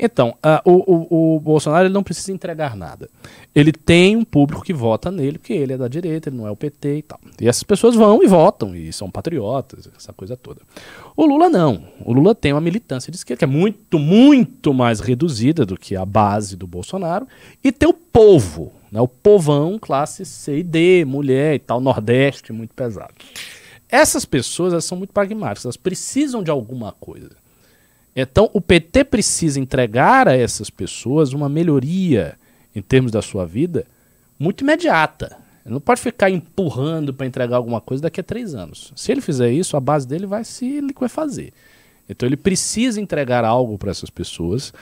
Então, 0.00 0.34
o, 0.64 0.70
o- 0.72 1.36
o 1.36 1.40
Bolsonaro 1.40 1.86
ele 1.86 1.92
não 1.94 2.02
precisa 2.04 2.30
entregar 2.32 2.76
nada. 2.76 3.08
Ele 3.54 3.72
tem 3.72 4.14
um 4.16 4.24
público 4.24 4.62
que 4.62 4.72
vota 4.72 5.10
nele, 5.10 5.38
porque 5.38 5.52
ele 5.52 5.72
é 5.72 5.76
da 5.76 5.88
direita, 5.88 6.28
ele 6.28 6.36
não 6.36 6.46
é 6.46 6.50
o 6.50 6.56
PT 6.56 6.98
e 6.98 7.02
tal. 7.02 7.18
E 7.40 7.48
essas 7.48 7.64
pessoas 7.64 7.96
vão 7.96 8.22
e 8.22 8.26
votam, 8.28 8.76
e 8.76 8.92
são 8.92 9.10
patriotas, 9.10 9.88
essa 9.96 10.12
coisa 10.12 10.36
toda. 10.36 10.60
O 11.16 11.26
Lula 11.26 11.48
não. 11.48 11.82
O 12.04 12.12
Lula 12.12 12.34
tem 12.34 12.52
uma 12.52 12.60
militância 12.60 13.10
de 13.10 13.16
esquerda 13.16 13.38
que 13.38 13.44
é 13.44 13.48
muito, 13.48 13.98
muito 13.98 14.72
mais 14.72 15.00
reduzida 15.00 15.66
do 15.66 15.76
que 15.76 15.96
a 15.96 16.04
base 16.06 16.54
do 16.56 16.66
Bolsonaro, 16.66 17.26
e 17.64 17.72
tem 17.72 17.88
o 17.88 17.92
povo, 17.92 18.72
né, 18.92 19.00
o 19.00 19.08
povão, 19.08 19.78
classe 19.80 20.24
C 20.24 20.58
e 20.58 20.62
D, 20.62 21.04
mulher 21.04 21.56
e 21.56 21.58
tal, 21.58 21.80
Nordeste, 21.80 22.52
muito 22.52 22.72
pesado. 22.74 23.12
Essas 23.88 24.24
pessoas 24.24 24.72
elas 24.72 24.84
são 24.84 24.96
muito 24.98 25.12
pragmáticas, 25.12 25.64
elas 25.64 25.76
precisam 25.76 26.42
de 26.42 26.50
alguma 26.50 26.92
coisa. 26.92 27.30
Então, 28.20 28.50
o 28.52 28.60
PT 28.60 29.04
precisa 29.04 29.60
entregar 29.60 30.26
a 30.26 30.36
essas 30.36 30.68
pessoas 30.68 31.32
uma 31.32 31.48
melhoria 31.48 32.36
em 32.74 32.82
termos 32.82 33.12
da 33.12 33.22
sua 33.22 33.46
vida 33.46 33.86
muito 34.36 34.62
imediata. 34.62 35.36
Ele 35.64 35.74
não 35.74 35.80
pode 35.80 36.00
ficar 36.00 36.28
empurrando 36.28 37.14
para 37.14 37.28
entregar 37.28 37.58
alguma 37.58 37.80
coisa 37.80 38.02
daqui 38.02 38.18
a 38.18 38.24
três 38.24 38.56
anos. 38.56 38.92
Se 38.96 39.12
ele 39.12 39.20
fizer 39.20 39.52
isso, 39.52 39.76
a 39.76 39.80
base 39.80 40.04
dele 40.04 40.26
vai 40.26 40.42
se 40.42 40.80
liquefazer. 40.80 41.52
Então, 42.08 42.28
ele 42.28 42.36
precisa 42.36 43.00
entregar 43.00 43.44
algo 43.44 43.78
para 43.78 43.92
essas 43.92 44.10
pessoas. 44.10 44.74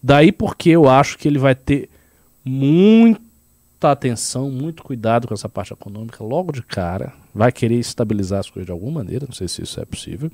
Daí 0.00 0.30
porque 0.30 0.70
eu 0.70 0.88
acho 0.88 1.18
que 1.18 1.26
ele 1.26 1.38
vai 1.38 1.56
ter 1.56 1.90
atenção, 3.92 4.50
muito 4.50 4.82
cuidado 4.82 5.26
com 5.26 5.34
essa 5.34 5.48
parte 5.48 5.72
econômica 5.72 6.22
logo 6.22 6.52
de 6.52 6.62
cara. 6.62 7.12
Vai 7.34 7.50
querer 7.50 7.78
estabilizar 7.78 8.40
as 8.40 8.50
coisas 8.50 8.66
de 8.66 8.72
alguma 8.72 9.00
maneira, 9.00 9.26
não 9.26 9.34
sei 9.34 9.48
se 9.48 9.62
isso 9.62 9.80
é 9.80 9.84
possível. 9.84 10.30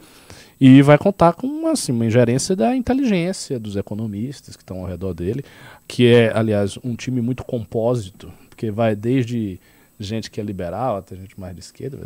E 0.61 0.83
vai 0.83 0.99
contar 0.99 1.33
com 1.33 1.67
assim, 1.69 1.93
uma 1.93 2.05
ingerência 2.05 2.55
da 2.55 2.77
inteligência 2.77 3.59
dos 3.59 3.77
economistas 3.77 4.57
que 4.57 4.63
estão 4.63 4.81
ao 4.81 4.87
redor 4.87 5.15
dele, 5.15 5.45
que 5.89 6.07
é, 6.07 6.37
aliás, 6.37 6.79
um 6.85 6.95
time 6.95 7.21
muito 7.21 7.45
compósito, 7.45 8.31
porque 8.49 8.71
vai 8.71 8.95
desde 8.95 9.59
gente 9.99 10.31
que 10.31 10.41
é 10.41 10.45
liberal, 10.45 10.97
até 10.97 11.17
gente 11.17 11.39
mais 11.39 11.55
de 11.55 11.61
esquerda. 11.61 11.99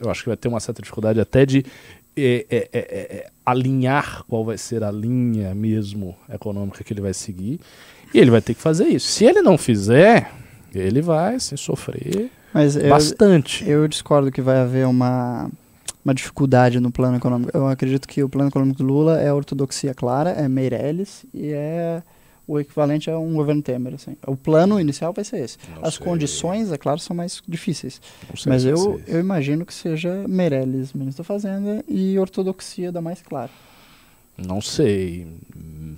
eu 0.00 0.10
acho 0.10 0.22
que 0.22 0.28
vai 0.28 0.36
ter 0.36 0.48
uma 0.48 0.60
certa 0.60 0.82
dificuldade 0.82 1.20
até 1.20 1.44
de 1.44 1.64
é, 2.14 2.46
é, 2.50 2.56
é, 2.56 2.68
é, 2.72 3.16
é, 3.16 3.30
alinhar 3.44 4.24
qual 4.28 4.44
vai 4.44 4.58
ser 4.58 4.84
a 4.84 4.90
linha 4.90 5.54
mesmo 5.54 6.14
econômica 6.30 6.84
que 6.84 6.92
ele 6.92 7.00
vai 7.00 7.14
seguir. 7.14 7.58
E 8.12 8.18
ele 8.18 8.30
vai 8.30 8.42
ter 8.42 8.54
que 8.54 8.60
fazer 8.60 8.84
isso. 8.88 9.06
Se 9.06 9.24
ele 9.24 9.40
não 9.40 9.56
fizer, 9.56 10.30
ele 10.78 11.00
vai 11.00 11.36
assim, 11.36 11.56
sofrer 11.56 12.30
Mas 12.52 12.76
eu, 12.76 12.88
bastante. 12.88 13.68
eu 13.68 13.86
discordo 13.88 14.30
que 14.30 14.40
vai 14.40 14.58
haver 14.58 14.86
uma, 14.86 15.50
uma 16.04 16.14
dificuldade 16.14 16.80
no 16.80 16.90
plano 16.90 17.16
econômico. 17.16 17.50
Eu 17.56 17.66
acredito 17.66 18.06
que 18.08 18.22
o 18.22 18.28
plano 18.28 18.48
econômico 18.48 18.78
do 18.78 18.84
Lula 18.84 19.20
é 19.20 19.32
ortodoxia 19.32 19.94
clara, 19.94 20.30
é 20.30 20.48
Meirelles 20.48 21.24
e 21.32 21.52
é 21.52 22.02
o 22.46 22.58
equivalente 22.58 23.10
a 23.10 23.18
um 23.18 23.34
governo 23.34 23.62
Temer. 23.62 23.94
Assim. 23.94 24.16
O 24.26 24.36
plano 24.36 24.80
inicial 24.80 25.12
vai 25.12 25.24
ser 25.24 25.44
esse. 25.44 25.58
Não 25.74 25.84
As 25.84 25.94
sei, 25.94 26.04
condições, 26.04 26.72
é 26.72 26.78
claro, 26.78 26.98
são 26.98 27.14
mais 27.14 27.42
difíceis. 27.46 28.00
Mas 28.46 28.62
se 28.62 28.68
eu, 28.68 29.00
eu 29.06 29.20
imagino 29.20 29.64
que 29.64 29.72
seja 29.72 30.26
Meirelles, 30.28 30.92
ministro 30.92 31.22
da 31.22 31.26
Fazenda, 31.26 31.84
e 31.88 32.18
ortodoxia 32.18 32.90
da 32.90 33.00
mais 33.00 33.22
clara. 33.22 33.50
Não 34.36 34.60
sei. 34.60 35.26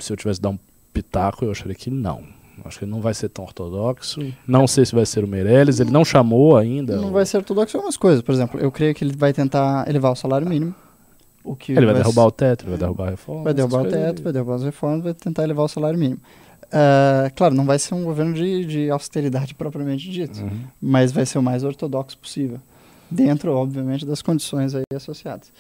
Se 0.01 0.13
eu 0.13 0.17
tivesse 0.17 0.41
dar 0.41 0.51
um 0.51 0.59
pitaco, 0.93 1.45
eu 1.45 1.51
acharia 1.51 1.75
que 1.75 1.91
não. 1.91 2.25
Acho 2.65 2.79
que 2.79 2.85
ele 2.85 2.93
não 2.93 3.01
vai 3.01 3.15
ser 3.15 3.29
tão 3.29 3.45
ortodoxo. 3.45 4.21
Não 4.47 4.67
sei 4.67 4.85
se 4.85 4.95
vai 4.95 5.05
ser 5.07 5.25
o 5.25 5.29
Meirelles. 5.29 5.81
Ele 5.81 5.91
não 5.91 6.05
chamou 6.05 6.57
ainda. 6.57 6.97
Não 6.97 7.09
o- 7.09 7.13
vai 7.13 7.25
ser 7.27 7.39
ortodoxo 7.39 7.77
em 7.77 7.79
algumas 7.79 7.97
coisas. 7.97 8.23
Por 8.23 8.33
exemplo, 8.33 8.61
eu 8.61 8.71
creio 8.71 8.95
que 8.95 9.03
ele 9.05 9.15
vai 9.17 9.33
tentar 9.33 9.89
elevar 9.89 10.13
o 10.13 10.17
salário 10.17 10.49
mínimo. 10.49 10.75
O 11.43 11.55
que 11.55 11.73
Ele 11.73 11.85
vai 11.85 11.95
s- 11.95 12.03
derrubar 12.03 12.25
o 12.27 12.31
teto, 12.31 12.63
ele 12.63 12.71
vai 12.71 12.79
derrubar 12.79 13.07
a 13.09 13.11
reforma. 13.11 13.45
Vai 13.45 13.53
derrubar 13.55 13.83
o 13.83 13.89
teto, 13.89 14.23
vai 14.23 14.33
derrubar 14.33 14.55
as 14.55 14.63
reformas, 14.63 15.03
vai 15.05 15.13
tentar 15.15 15.43
elevar 15.45 15.65
o 15.67 15.69
salário 15.69 15.99
mínimo. 15.99 16.21
Ah, 16.73 17.31
claro, 17.37 17.55
não 17.55 17.65
vai 17.67 17.79
ser 17.79 17.95
um 17.95 18.03
governo 18.05 18.33
de, 18.33 18.65
de 18.65 18.91
austeridade 18.91 19.53
propriamente 19.55 20.11
dito, 20.11 20.41
Uhum. 20.41 20.61
mas 20.81 21.13
vai 21.13 21.27
ser 21.27 21.39
o 21.39 21.43
mais 21.43 21.63
ortodoxo 21.63 22.17
possível, 22.17 22.59
dentro, 23.11 23.53
obviamente, 23.53 24.07
das 24.07 24.23
condições 24.23 24.75
aí 24.75 24.83
associadas. 24.97 25.53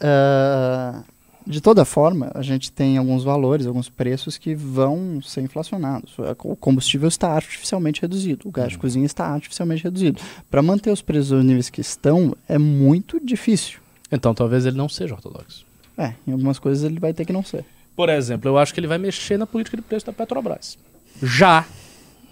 Ah, 0.00 1.02
de 1.48 1.60
toda 1.60 1.84
forma, 1.84 2.30
a 2.34 2.42
gente 2.42 2.70
tem 2.70 2.98
alguns 2.98 3.24
valores, 3.24 3.66
alguns 3.66 3.88
preços 3.88 4.36
que 4.36 4.54
vão 4.54 5.20
ser 5.22 5.40
inflacionados. 5.40 6.14
O 6.44 6.54
combustível 6.54 7.08
está 7.08 7.30
artificialmente 7.32 8.02
reduzido, 8.02 8.46
o 8.48 8.52
gás 8.52 8.68
de 8.68 8.74
Uhum. 8.74 8.80
cozinha 8.82 9.06
está 9.06 9.26
artificialmente 9.26 9.82
reduzido. 9.82 10.20
Para 10.50 10.60
manter 10.62 10.90
os 10.90 11.00
preços 11.00 11.30
nos 11.32 11.44
níveis 11.44 11.70
que 11.70 11.80
estão, 11.80 12.36
é 12.48 12.58
muito 12.58 13.18
difícil. 13.24 13.80
Então 14.12 14.34
talvez 14.34 14.66
ele 14.66 14.76
não 14.76 14.88
seja 14.88 15.14
ortodoxo. 15.14 15.66
É, 15.96 16.12
em 16.26 16.32
algumas 16.32 16.58
coisas 16.58 16.84
ele 16.84 17.00
vai 17.00 17.12
ter 17.14 17.24
que 17.24 17.32
não 17.32 17.42
ser. 17.42 17.64
Por 17.96 18.08
exemplo, 18.08 18.48
eu 18.48 18.56
acho 18.58 18.72
que 18.72 18.78
ele 18.78 18.86
vai 18.86 18.98
mexer 18.98 19.36
na 19.38 19.46
política 19.46 19.76
de 19.76 19.82
preço 19.82 20.06
da 20.06 20.12
Petrobras. 20.12 20.78
Já. 21.22 21.64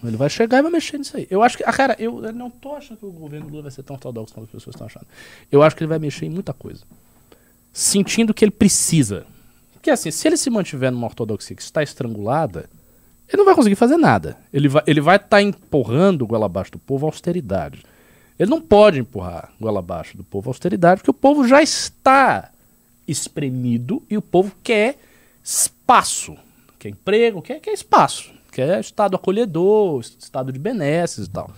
Ele 0.04 0.16
vai 0.16 0.28
chegar 0.30 0.58
e 0.58 0.62
vai 0.62 0.70
mexer 0.70 0.98
nisso 0.98 1.16
aí. 1.16 1.26
Eu 1.28 1.42
acho 1.42 1.56
que. 1.56 1.64
Ah, 1.64 1.72
cara, 1.72 1.96
eu, 1.98 2.22
eu 2.24 2.32
não 2.32 2.48
tô 2.50 2.76
achando 2.76 2.98
que 2.98 3.06
o 3.06 3.10
governo 3.10 3.48
Lula 3.48 3.62
vai 3.62 3.70
ser 3.72 3.82
tão 3.82 3.96
ortodoxo 3.96 4.32
como 4.34 4.44
as 4.44 4.50
pessoas 4.52 4.74
estão 4.76 4.86
achando. 4.86 5.06
Eu 5.50 5.62
acho 5.62 5.74
que 5.74 5.82
ele 5.82 5.88
vai 5.88 5.98
mexer 5.98 6.26
em 6.26 6.30
muita 6.30 6.52
coisa. 6.52 6.82
Sentindo 7.76 8.32
que 8.32 8.42
ele 8.42 8.50
precisa. 8.50 9.26
Porque 9.74 9.90
assim, 9.90 10.10
se 10.10 10.26
ele 10.26 10.38
se 10.38 10.48
mantiver 10.48 10.90
numa 10.90 11.06
ortodoxia 11.06 11.54
que 11.54 11.60
está 11.60 11.82
estrangulada, 11.82 12.70
ele 13.28 13.36
não 13.36 13.44
vai 13.44 13.54
conseguir 13.54 13.74
fazer 13.74 13.98
nada. 13.98 14.38
Ele 14.50 14.66
vai 14.66 14.80
estar 14.80 14.90
ele 14.90 15.00
vai 15.02 15.18
tá 15.18 15.42
empurrando 15.42 16.26
goela 16.26 16.46
abaixo 16.46 16.72
do 16.72 16.78
povo 16.78 17.04
a 17.04 17.10
austeridade. 17.10 17.82
Ele 18.38 18.48
não 18.48 18.62
pode 18.62 18.98
empurrar 18.98 19.52
goela 19.60 19.80
abaixo 19.80 20.16
do 20.16 20.24
povo 20.24 20.48
a 20.48 20.52
austeridade, 20.52 21.02
porque 21.02 21.10
o 21.10 21.14
povo 21.14 21.46
já 21.46 21.62
está 21.62 22.50
espremido 23.06 24.02
e 24.08 24.16
o 24.16 24.22
povo 24.22 24.56
quer 24.62 24.98
espaço. 25.44 26.34
Quer 26.78 26.88
emprego, 26.88 27.42
quer, 27.42 27.60
quer 27.60 27.74
espaço. 27.74 28.32
Quer 28.50 28.80
estado 28.80 29.16
acolhedor, 29.16 30.00
estado 30.00 30.50
de 30.50 30.58
benesses 30.58 31.26
e 31.26 31.30
tal. 31.30 31.50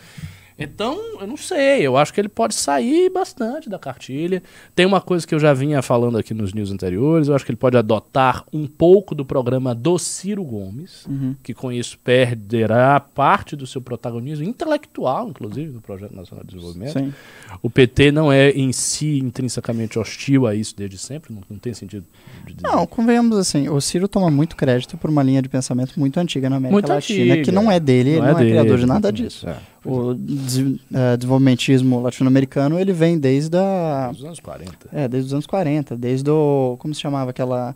Então, 0.59 0.98
eu 1.20 1.26
não 1.26 1.36
sei, 1.36 1.86
eu 1.86 1.96
acho 1.96 2.12
que 2.12 2.20
ele 2.20 2.28
pode 2.28 2.54
sair 2.54 3.09
bastante 3.11 3.68
da 3.68 3.78
cartilha. 3.78 4.42
Tem 4.74 4.84
uma 4.84 5.00
coisa 5.00 5.26
que 5.26 5.34
eu 5.34 5.38
já 5.38 5.54
vinha 5.54 5.80
falando 5.82 6.18
aqui 6.18 6.34
nos 6.34 6.52
news 6.52 6.72
anteriores, 6.72 7.28
eu 7.28 7.34
acho 7.34 7.44
que 7.44 7.52
ele 7.52 7.56
pode 7.56 7.76
adotar 7.76 8.44
um 8.52 8.66
pouco 8.66 9.14
do 9.14 9.24
programa 9.24 9.74
do 9.74 9.98
Ciro 9.98 10.42
Gomes, 10.42 11.06
que 11.42 11.54
com 11.54 11.70
isso 11.70 11.98
perderá 11.98 12.98
parte 12.98 13.54
do 13.54 13.66
seu 13.66 13.80
protagonismo 13.80 14.44
intelectual, 14.44 15.28
inclusive, 15.28 15.70
do 15.70 15.80
Projeto 15.80 16.14
Nacional 16.14 16.44
de 16.44 16.54
Desenvolvimento. 16.54 16.98
Sim. 16.98 17.14
O 17.62 17.70
PT 17.70 18.11
não 18.11 18.32
é 18.32 18.50
em 18.50 18.72
si 18.72 19.18
intrinsecamente 19.18 19.98
hostil 19.98 20.46
a 20.46 20.54
isso 20.54 20.74
desde 20.76 20.98
sempre, 20.98 21.32
não, 21.32 21.42
não 21.48 21.59
tem 21.59 21.72
sentido 21.72 22.04
de 22.46 22.54
dizer. 22.54 22.66
Não, 22.66 22.86
convenhamos 22.86 23.38
assim, 23.38 23.68
o 23.68 23.80
Ciro 23.80 24.09
toma 24.09 24.30
muito 24.30 24.56
crédito 24.56 24.96
por 24.96 25.09
uma 25.09 25.22
linha 25.22 25.40
de 25.40 25.48
pensamento 25.48 25.98
muito 25.98 26.18
antiga 26.18 26.50
na 26.50 26.56
América 26.56 26.72
Muito 26.72 26.88
Latina, 26.88 27.34
antiga. 27.34 27.44
que 27.44 27.52
não 27.52 27.70
é 27.70 27.78
dele, 27.78 28.11
ele 28.11 28.20
não 28.20 28.28
é, 28.28 28.34
dele, 28.34 28.50
criador 28.50 28.78
de 28.78 28.86
nada 28.86 29.12
disso. 29.12 29.48
é. 29.48 29.56
O 29.91 30.14
des- 30.14 30.59
eh, 30.93 31.16
desenvolvimentismo 31.16 32.01
latino-americano, 32.01 32.78
ele 32.78 32.93
vem 32.93 33.18
desde 33.18 33.57
a, 33.57 34.11
Dos 34.12 34.24
anos 34.24 34.41
40. 34.41 34.89
é, 34.93 35.09
desde 35.09 35.26
os 35.28 35.32
anos 35.32 35.47
40, 35.47 35.97
desde 35.97 36.30
o, 36.30 36.76
como 36.78 36.95
se 36.95 37.01
chamava 37.01 37.30
aquela 37.30 37.74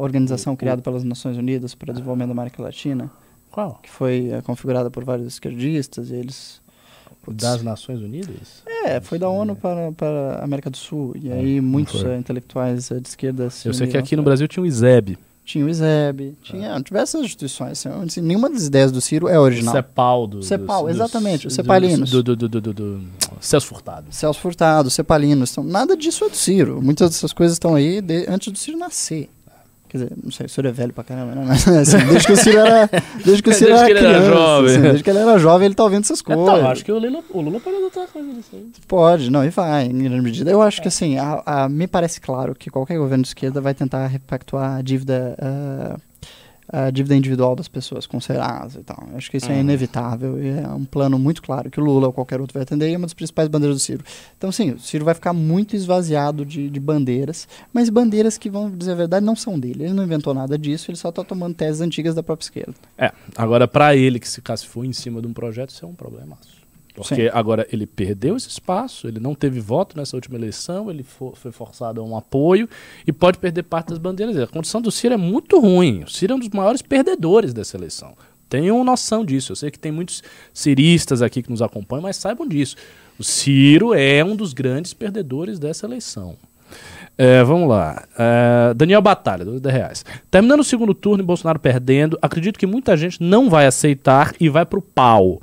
organização 0.00 0.52
O- 0.52 0.54
o- 0.54 0.56
criada 0.56 0.80
pelas 0.82 1.04
Nações 1.04 1.36
Unidas 1.36 1.74
para 1.74 1.90
o 1.90 1.92
Desenvolvimento 1.92 2.28
da 2.28 2.32
América 2.32 2.62
Latina, 2.62 3.10
Qual? 3.50 3.78
que 3.82 3.90
foi 3.90 4.28
eh, 4.32 4.40
configurada 4.42 4.90
por 4.90 5.04
vários 5.04 5.26
esquerdistas, 5.28 6.10
e 6.10 6.14
eles... 6.14 6.60
Putz, 7.22 7.42
Das 7.42 7.62
Nações 7.62 8.00
Unidas? 8.00 8.62
é, 8.86 8.98
foi 9.00 9.18
da 9.18 9.28
ONU 9.28 9.54
para, 9.54 9.92
para 9.92 10.38
a 10.40 10.44
América 10.44 10.70
do 10.70 10.76
Sul, 10.78 11.14
e 11.22 11.28
É, 11.28 11.34
aí 11.34 11.60
muitos 11.60 12.02
intelectuais 12.18 12.88
de 12.88 13.06
esquerda 13.08 13.50
se 13.50 13.68
Eu 13.68 13.74
sei 13.74 13.86
que 13.86 13.98
aqui 13.98 14.16
no 14.16 14.22
Brasil 14.22 14.48
tinha 14.48 14.62
o 14.62 14.66
ISEB. 14.66 15.18
Tinha 15.50 15.66
o 15.66 15.68
ISEB, 15.68 16.36
tinha 16.42 16.78
diversas 16.78 17.22
instituições. 17.22 17.84
Assim, 17.84 18.20
nenhuma 18.20 18.48
das 18.48 18.66
ideias 18.66 18.92
do 18.92 19.00
Ciro 19.00 19.26
é 19.28 19.36
original. 19.36 19.74
CEPAL. 19.74 20.26
Do, 20.28 20.42
CEPAL, 20.44 20.82
dos- 20.84 20.94
exatamente, 20.94 21.48
os 21.48 21.54
cepalinos. 21.54 22.08
Do, 22.10 22.22
do, 22.22 22.36
do, 22.36 22.48
do, 22.48 22.60
do, 22.60 22.72
do 22.72 23.00
Celso 23.40 23.66
Furtado. 23.66 24.06
Celso 24.10 24.38
Furtado, 24.38 24.88
Cepalinos, 24.90 25.50
então, 25.50 25.64
nada 25.64 25.96
disso 25.96 26.24
é 26.24 26.28
do 26.28 26.36
Ciro. 26.36 26.80
Muitas 26.80 27.10
dessas 27.10 27.32
coisas 27.32 27.56
estão 27.56 27.74
aí 27.74 28.00
de- 28.00 28.26
antes 28.28 28.52
do 28.52 28.56
Ciro 28.58 28.78
nascer. 28.78 29.28
Quer 29.90 29.98
dizer, 29.98 30.12
não 30.22 30.30
sei, 30.30 30.46
o 30.46 30.48
Ciro 30.48 30.68
é 30.68 30.70
velho 30.70 30.92
pra 30.92 31.02
caramba, 31.02 31.34
né? 31.34 31.44
Mas, 31.48 31.66
assim, 31.66 31.98
desde 32.06 32.26
que 32.26 32.32
o 32.32 32.36
Ciro 32.36 32.58
era, 32.60 32.88
desde 33.24 33.42
que 33.42 33.50
o 33.50 33.52
Ciro 33.52 33.70
Desde 33.74 33.84
era 33.84 33.84
que 33.86 33.90
ele 33.90 33.98
era 34.06 34.18
criança, 34.18 34.36
jovem. 34.36 34.70
assim, 34.70 34.80
desde 34.82 35.02
que 35.02 35.10
ele 35.10 35.18
era 35.18 35.38
jovem, 35.38 35.66
ele 35.66 35.74
tá 35.74 35.82
ouvindo 35.82 36.04
essas 36.04 36.22
coisas. 36.22 36.42
Então, 36.44 36.70
acho 36.70 36.84
que 36.84 36.92
o 36.92 36.98
Lula, 37.00 37.20
o 37.30 37.40
Lula 37.40 37.58
pode 37.58 37.76
adotar 37.76 38.06
coisa 38.06 38.32
disso 38.32 38.50
aí. 38.52 38.66
Pode, 38.86 39.30
não, 39.32 39.44
e 39.44 39.50
vai, 39.50 39.86
em 39.86 39.98
grande 39.98 40.22
medida. 40.22 40.48
Eu 40.48 40.62
acho 40.62 40.80
que, 40.80 40.86
assim, 40.86 41.18
a- 41.18 41.42
a- 41.44 41.68
me 41.68 41.88
parece 41.88 42.20
claro 42.20 42.54
que 42.54 42.70
qualquer 42.70 42.98
governo 42.98 43.22
de 43.22 43.28
esquerda 43.30 43.60
vai 43.60 43.74
tentar 43.74 44.06
repactuar 44.06 44.76
a 44.76 44.82
dívida, 44.82 45.34
ah, 45.42 45.96
a 46.72 46.90
dívida 46.90 47.16
individual 47.16 47.56
das 47.56 47.68
pessoas 47.68 48.06
com 48.06 48.18
o 48.18 48.20
Serasa 48.20 48.80
e 48.80 48.82
tal. 48.84 49.08
Eu 49.10 49.16
acho 49.16 49.30
que 49.30 49.36
isso 49.36 49.50
é 49.50 49.54
Uhum. 49.54 49.60
inevitável 49.60 50.42
e 50.42 50.48
é 50.48 50.68
um 50.68 50.84
plano 50.84 51.18
muito 51.18 51.42
claro 51.42 51.68
que 51.70 51.80
o 51.80 51.84
Lula 51.84 52.06
ou 52.06 52.12
qualquer 52.12 52.40
outro 52.40 52.54
vai 52.54 52.62
atender 52.62 52.88
e 52.88 52.94
é 52.94 52.96
uma 52.96 53.06
das 53.06 53.14
principais 53.14 53.48
bandeiras 53.48 53.76
do 53.76 53.80
Ciro. 53.80 54.04
Então, 54.38 54.52
sim, 54.52 54.70
o 54.72 54.78
Ciro 54.78 55.04
vai 55.04 55.14
ficar 55.14 55.32
muito 55.32 55.74
esvaziado 55.74 56.44
de, 56.44 56.70
de 56.70 56.80
bandeiras, 56.80 57.48
mas 57.72 57.88
bandeiras 57.90 58.38
que, 58.38 58.48
vão 58.48 58.70
dizer 58.70 58.92
a 58.92 58.94
verdade, 58.94 59.26
não 59.26 59.34
são 59.34 59.58
dele. 59.58 59.84
Ele 59.84 59.92
não 59.94 60.04
inventou 60.04 60.32
nada 60.32 60.56
disso, 60.56 60.90
ele 60.90 60.96
só 60.98 61.08
está 61.08 61.24
tomando 61.24 61.54
teses 61.54 61.80
antigas 61.80 62.14
da 62.14 62.22
própria 62.22 62.44
esquerda. 62.44 62.74
É, 62.96 63.10
agora 63.36 63.66
pra 63.66 63.96
ele 63.96 64.20
que 64.20 64.28
se 64.28 64.40
for 64.66 64.84
em 64.84 64.92
cima 64.92 65.20
de 65.20 65.26
um 65.26 65.32
projeto, 65.32 65.70
isso 65.70 65.84
é 65.84 65.88
um 65.88 65.94
problemaço. 65.94 66.59
Porque 67.08 67.28
Sim. 67.28 67.30
agora 67.32 67.66
ele 67.72 67.86
perdeu 67.86 68.36
esse 68.36 68.48
espaço, 68.48 69.08
ele 69.08 69.18
não 69.20 69.34
teve 69.34 69.60
voto 69.60 69.96
nessa 69.96 70.16
última 70.16 70.36
eleição, 70.36 70.90
ele 70.90 71.02
fo- 71.02 71.32
foi 71.34 71.50
forçado 71.52 72.00
a 72.00 72.04
um 72.04 72.16
apoio 72.16 72.68
e 73.06 73.12
pode 73.12 73.38
perder 73.38 73.62
parte 73.64 73.88
das 73.88 73.98
bandeiras. 73.98 74.36
A 74.38 74.46
condição 74.46 74.80
do 74.80 74.90
Ciro 74.90 75.14
é 75.14 75.16
muito 75.16 75.58
ruim. 75.60 76.04
O 76.04 76.08
Ciro 76.10 76.32
é 76.32 76.36
um 76.36 76.38
dos 76.38 76.48
maiores 76.50 76.82
perdedores 76.82 77.52
dessa 77.52 77.76
eleição. 77.76 78.14
Tenham 78.48 78.82
noção 78.82 79.24
disso. 79.24 79.52
Eu 79.52 79.56
sei 79.56 79.70
que 79.70 79.78
tem 79.78 79.92
muitos 79.92 80.22
ciristas 80.52 81.22
aqui 81.22 81.42
que 81.42 81.50
nos 81.50 81.62
acompanham, 81.62 82.02
mas 82.02 82.16
saibam 82.16 82.46
disso. 82.48 82.76
O 83.18 83.22
Ciro 83.24 83.94
é 83.94 84.24
um 84.24 84.34
dos 84.34 84.52
grandes 84.52 84.92
perdedores 84.92 85.58
dessa 85.58 85.86
eleição. 85.86 86.36
É, 87.18 87.42
vamos 87.44 87.68
lá. 87.68 88.04
É, 88.18 88.72
Daniel 88.74 89.02
Batalha, 89.02 89.44
2 89.44 89.60
reais. 89.64 90.04
Terminando 90.30 90.60
o 90.60 90.64
segundo 90.64 90.94
turno 90.94 91.22
e 91.22 91.26
Bolsonaro 91.26 91.58
perdendo, 91.58 92.18
acredito 92.22 92.58
que 92.58 92.66
muita 92.66 92.96
gente 92.96 93.22
não 93.22 93.50
vai 93.50 93.66
aceitar 93.66 94.34
e 94.40 94.48
vai 94.48 94.64
pro 94.64 94.80
pau. 94.80 95.40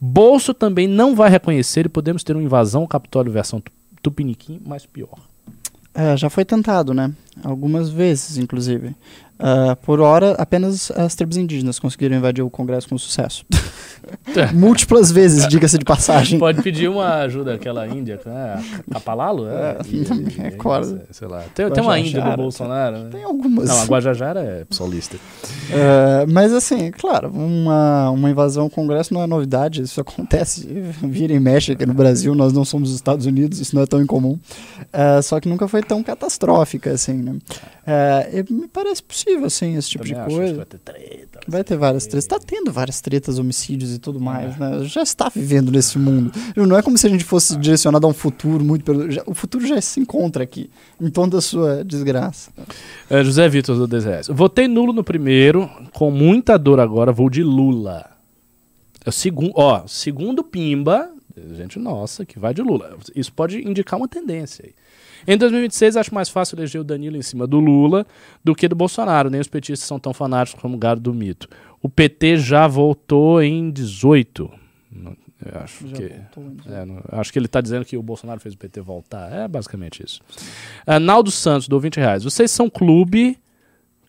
Bolso 0.00 0.54
também 0.54 0.86
não 0.86 1.14
vai 1.14 1.28
reconhecer 1.30 1.86
e 1.86 1.88
podemos 1.88 2.22
ter 2.22 2.34
uma 2.36 2.42
invasão 2.42 2.82
ao 2.82 2.88
Capitólio 2.88 3.32
versão 3.32 3.60
tu- 3.60 3.72
Tupiniquim, 4.02 4.60
mas 4.64 4.86
pior. 4.86 5.18
É, 5.92 6.16
já 6.16 6.30
foi 6.30 6.44
tentado, 6.44 6.94
né? 6.94 7.12
Algumas 7.42 7.90
vezes, 7.90 8.38
inclusive. 8.38 8.94
Ah, 9.38 9.76
por 9.82 10.00
hora, 10.00 10.32
apenas 10.32 10.90
as 10.90 11.14
tribos 11.14 11.36
indígenas 11.36 11.78
conseguiram 11.78 12.16
invadir 12.16 12.42
o 12.42 12.50
Congresso 12.50 12.88
com 12.88 12.98
sucesso. 12.98 13.44
Múltiplas 14.54 15.12
vezes, 15.12 15.46
diga-se 15.48 15.78
de 15.78 15.84
passagem. 15.84 16.38
Pode 16.38 16.62
pedir 16.62 16.88
uma 16.88 17.16
ajuda 17.16 17.54
àquela 17.54 17.86
índia, 17.86 18.18
né? 18.24 18.54
a 18.88 18.94
Capalalo? 18.94 19.46
É, 19.48 19.76
É, 19.78 20.42
recordo. 20.50 21.00
Sei 21.10 21.28
lá. 21.28 21.44
Tem, 21.54 21.70
tem 21.70 21.82
uma 21.82 21.98
índia 21.98 22.22
do. 22.22 22.36
Bolsonaro, 22.36 22.98
né? 22.98 23.10
Tem 23.10 23.24
algumas. 23.24 23.68
Não, 23.68 23.82
a 23.82 23.84
Guajajara 23.84 24.40
é 24.40 24.64
psolista. 24.64 25.16
É, 25.70 26.26
mas 26.26 26.52
assim, 26.52 26.90
claro, 26.90 27.30
uma, 27.30 28.10
uma 28.10 28.30
invasão 28.30 28.64
ao 28.64 28.70
Congresso 28.70 29.12
não 29.12 29.22
é 29.22 29.26
novidade, 29.26 29.82
isso 29.82 30.00
acontece, 30.00 30.66
vira 31.02 31.32
e 31.32 31.40
mexe 31.40 31.72
aqui 31.72 31.84
no 31.84 31.94
Brasil, 31.94 32.34
nós 32.34 32.52
não 32.52 32.64
somos 32.64 32.90
os 32.90 32.94
Estados 32.96 33.26
Unidos, 33.26 33.60
isso 33.60 33.74
não 33.74 33.82
é 33.82 33.86
tão 33.86 34.00
incomum. 34.00 34.38
É, 34.92 35.20
só 35.22 35.40
que 35.40 35.48
nunca 35.48 35.68
foi 35.68 35.82
tão 35.82 36.02
catastrófica 36.02 36.92
assim, 36.92 37.14
né? 37.14 37.36
É, 37.90 38.44
me 38.50 38.68
parece 38.68 39.02
possível, 39.02 39.46
assim, 39.46 39.74
esse 39.76 39.88
tipo 39.88 40.04
Também 40.06 40.22
de 40.28 40.34
coisa. 40.34 40.54
vai 40.56 40.66
ter 40.66 40.78
treta. 40.78 41.40
Vai 41.48 41.64
ter 41.64 41.76
várias 41.78 42.06
tretas. 42.06 42.26
Tá 42.26 42.38
tendo 42.38 42.70
várias 42.70 43.00
tretas, 43.00 43.38
homicídios 43.38 43.94
e 43.94 43.98
tudo 43.98 44.20
mais, 44.20 44.58
né? 44.58 44.84
Já 44.84 45.02
está 45.02 45.30
vivendo 45.34 45.72
nesse 45.72 45.98
mundo. 45.98 46.30
Não 46.54 46.76
é 46.76 46.82
como 46.82 46.98
se 46.98 47.06
a 47.06 47.10
gente 47.10 47.24
fosse 47.24 47.56
direcionado 47.56 48.06
a 48.06 48.10
um 48.10 48.12
futuro 48.12 48.62
muito. 48.62 48.84
pelo- 48.84 49.06
o 49.26 49.34
futuro 49.34 49.66
já 49.66 49.80
se 49.80 50.00
encontra 50.00 50.42
aqui, 50.44 50.68
em 51.00 51.08
toda 51.08 51.38
a 51.38 51.40
sua 51.40 51.82
desgraça. 51.82 52.50
É, 53.08 53.24
José 53.24 53.48
Vitor 53.48 53.74
do 53.76 53.86
10 53.86 54.04
reais. 54.04 54.26
Votei 54.28 54.68
nulo 54.68 54.92
no 54.92 55.02
primeiro, 55.02 55.70
com 55.94 56.10
muita 56.10 56.58
dor 56.58 56.80
agora, 56.80 57.10
vou 57.10 57.30
de 57.30 57.42
Lula. 57.42 58.04
É 59.04 59.08
o 59.08 59.12
segundo, 59.12 59.52
ó, 59.54 59.86
segundo 59.86 60.44
Pimba, 60.44 61.08
gente 61.56 61.78
nossa, 61.78 62.26
que 62.26 62.38
vai 62.38 62.52
de 62.52 62.60
Lula. 62.60 62.98
Isso 63.16 63.32
pode 63.32 63.66
indicar 63.66 63.98
uma 63.98 64.08
tendência 64.08 64.64
aí. 64.66 64.74
Em 65.26 65.36
2026, 65.36 65.96
acho 65.96 66.14
mais 66.14 66.28
fácil 66.28 66.56
eleger 66.58 66.80
o 66.80 66.84
Danilo 66.84 67.16
em 67.16 67.22
cima 67.22 67.46
do 67.46 67.58
Lula 67.60 68.06
do 68.44 68.54
que 68.54 68.68
do 68.68 68.74
Bolsonaro. 68.76 69.30
Nem 69.30 69.40
os 69.40 69.48
petistas 69.48 69.86
são 69.86 69.98
tão 69.98 70.12
fanáticos 70.14 70.60
como 70.60 70.76
o 70.76 70.78
gado 70.78 71.00
do 71.00 71.12
mito. 71.14 71.48
O 71.82 71.88
PT 71.88 72.36
já 72.38 72.66
voltou 72.66 73.42
em 73.42 73.70
18. 73.70 74.50
Não, 74.90 75.16
Eu 75.44 75.60
acho 75.60 75.86
Já 75.88 75.96
que. 75.96 76.04
É, 76.66 76.84
não- 76.84 77.02
acho 77.12 77.32
que 77.32 77.38
ele 77.38 77.46
está 77.46 77.60
dizendo 77.60 77.84
que 77.84 77.96
o 77.96 78.02
Bolsonaro 78.02 78.40
fez 78.40 78.54
o 78.54 78.58
PT 78.58 78.80
voltar. 78.80 79.30
É 79.32 79.46
basicamente 79.46 80.02
isso. 80.04 80.20
Ah, 80.86 80.98
Naldo 80.98 81.30
Santos, 81.30 81.68
dou 81.68 81.78
20 81.78 81.96
reais. 81.98 82.24
Vocês 82.24 82.50
são 82.50 82.68
clube. 82.68 83.38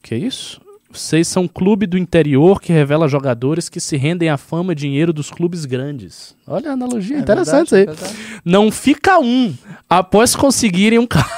Que 0.01 0.15
isso? 0.15 0.59
Vocês 0.91 1.27
são 1.27 1.47
clube 1.47 1.85
do 1.85 1.97
interior 1.97 2.59
que 2.59 2.73
revela 2.73 3.07
jogadores 3.07 3.69
que 3.69 3.79
se 3.79 3.95
rendem 3.95 4.29
à 4.29 4.37
fama 4.37 4.71
e 4.71 4.75
dinheiro 4.75 5.13
dos 5.13 5.29
clubes 5.29 5.65
grandes. 5.65 6.35
Olha 6.47 6.71
a 6.71 6.73
analogia 6.73 7.17
É 7.17 7.19
interessante 7.19 7.71
verdade, 7.75 8.01
aí. 8.03 8.09
é. 8.11 8.39
Não 8.43 8.71
fica 8.71 9.19
um 9.19 9.53
após 9.87 10.35
conseguirem 10.35 10.97
um 10.97 11.05
carro. 11.07 11.29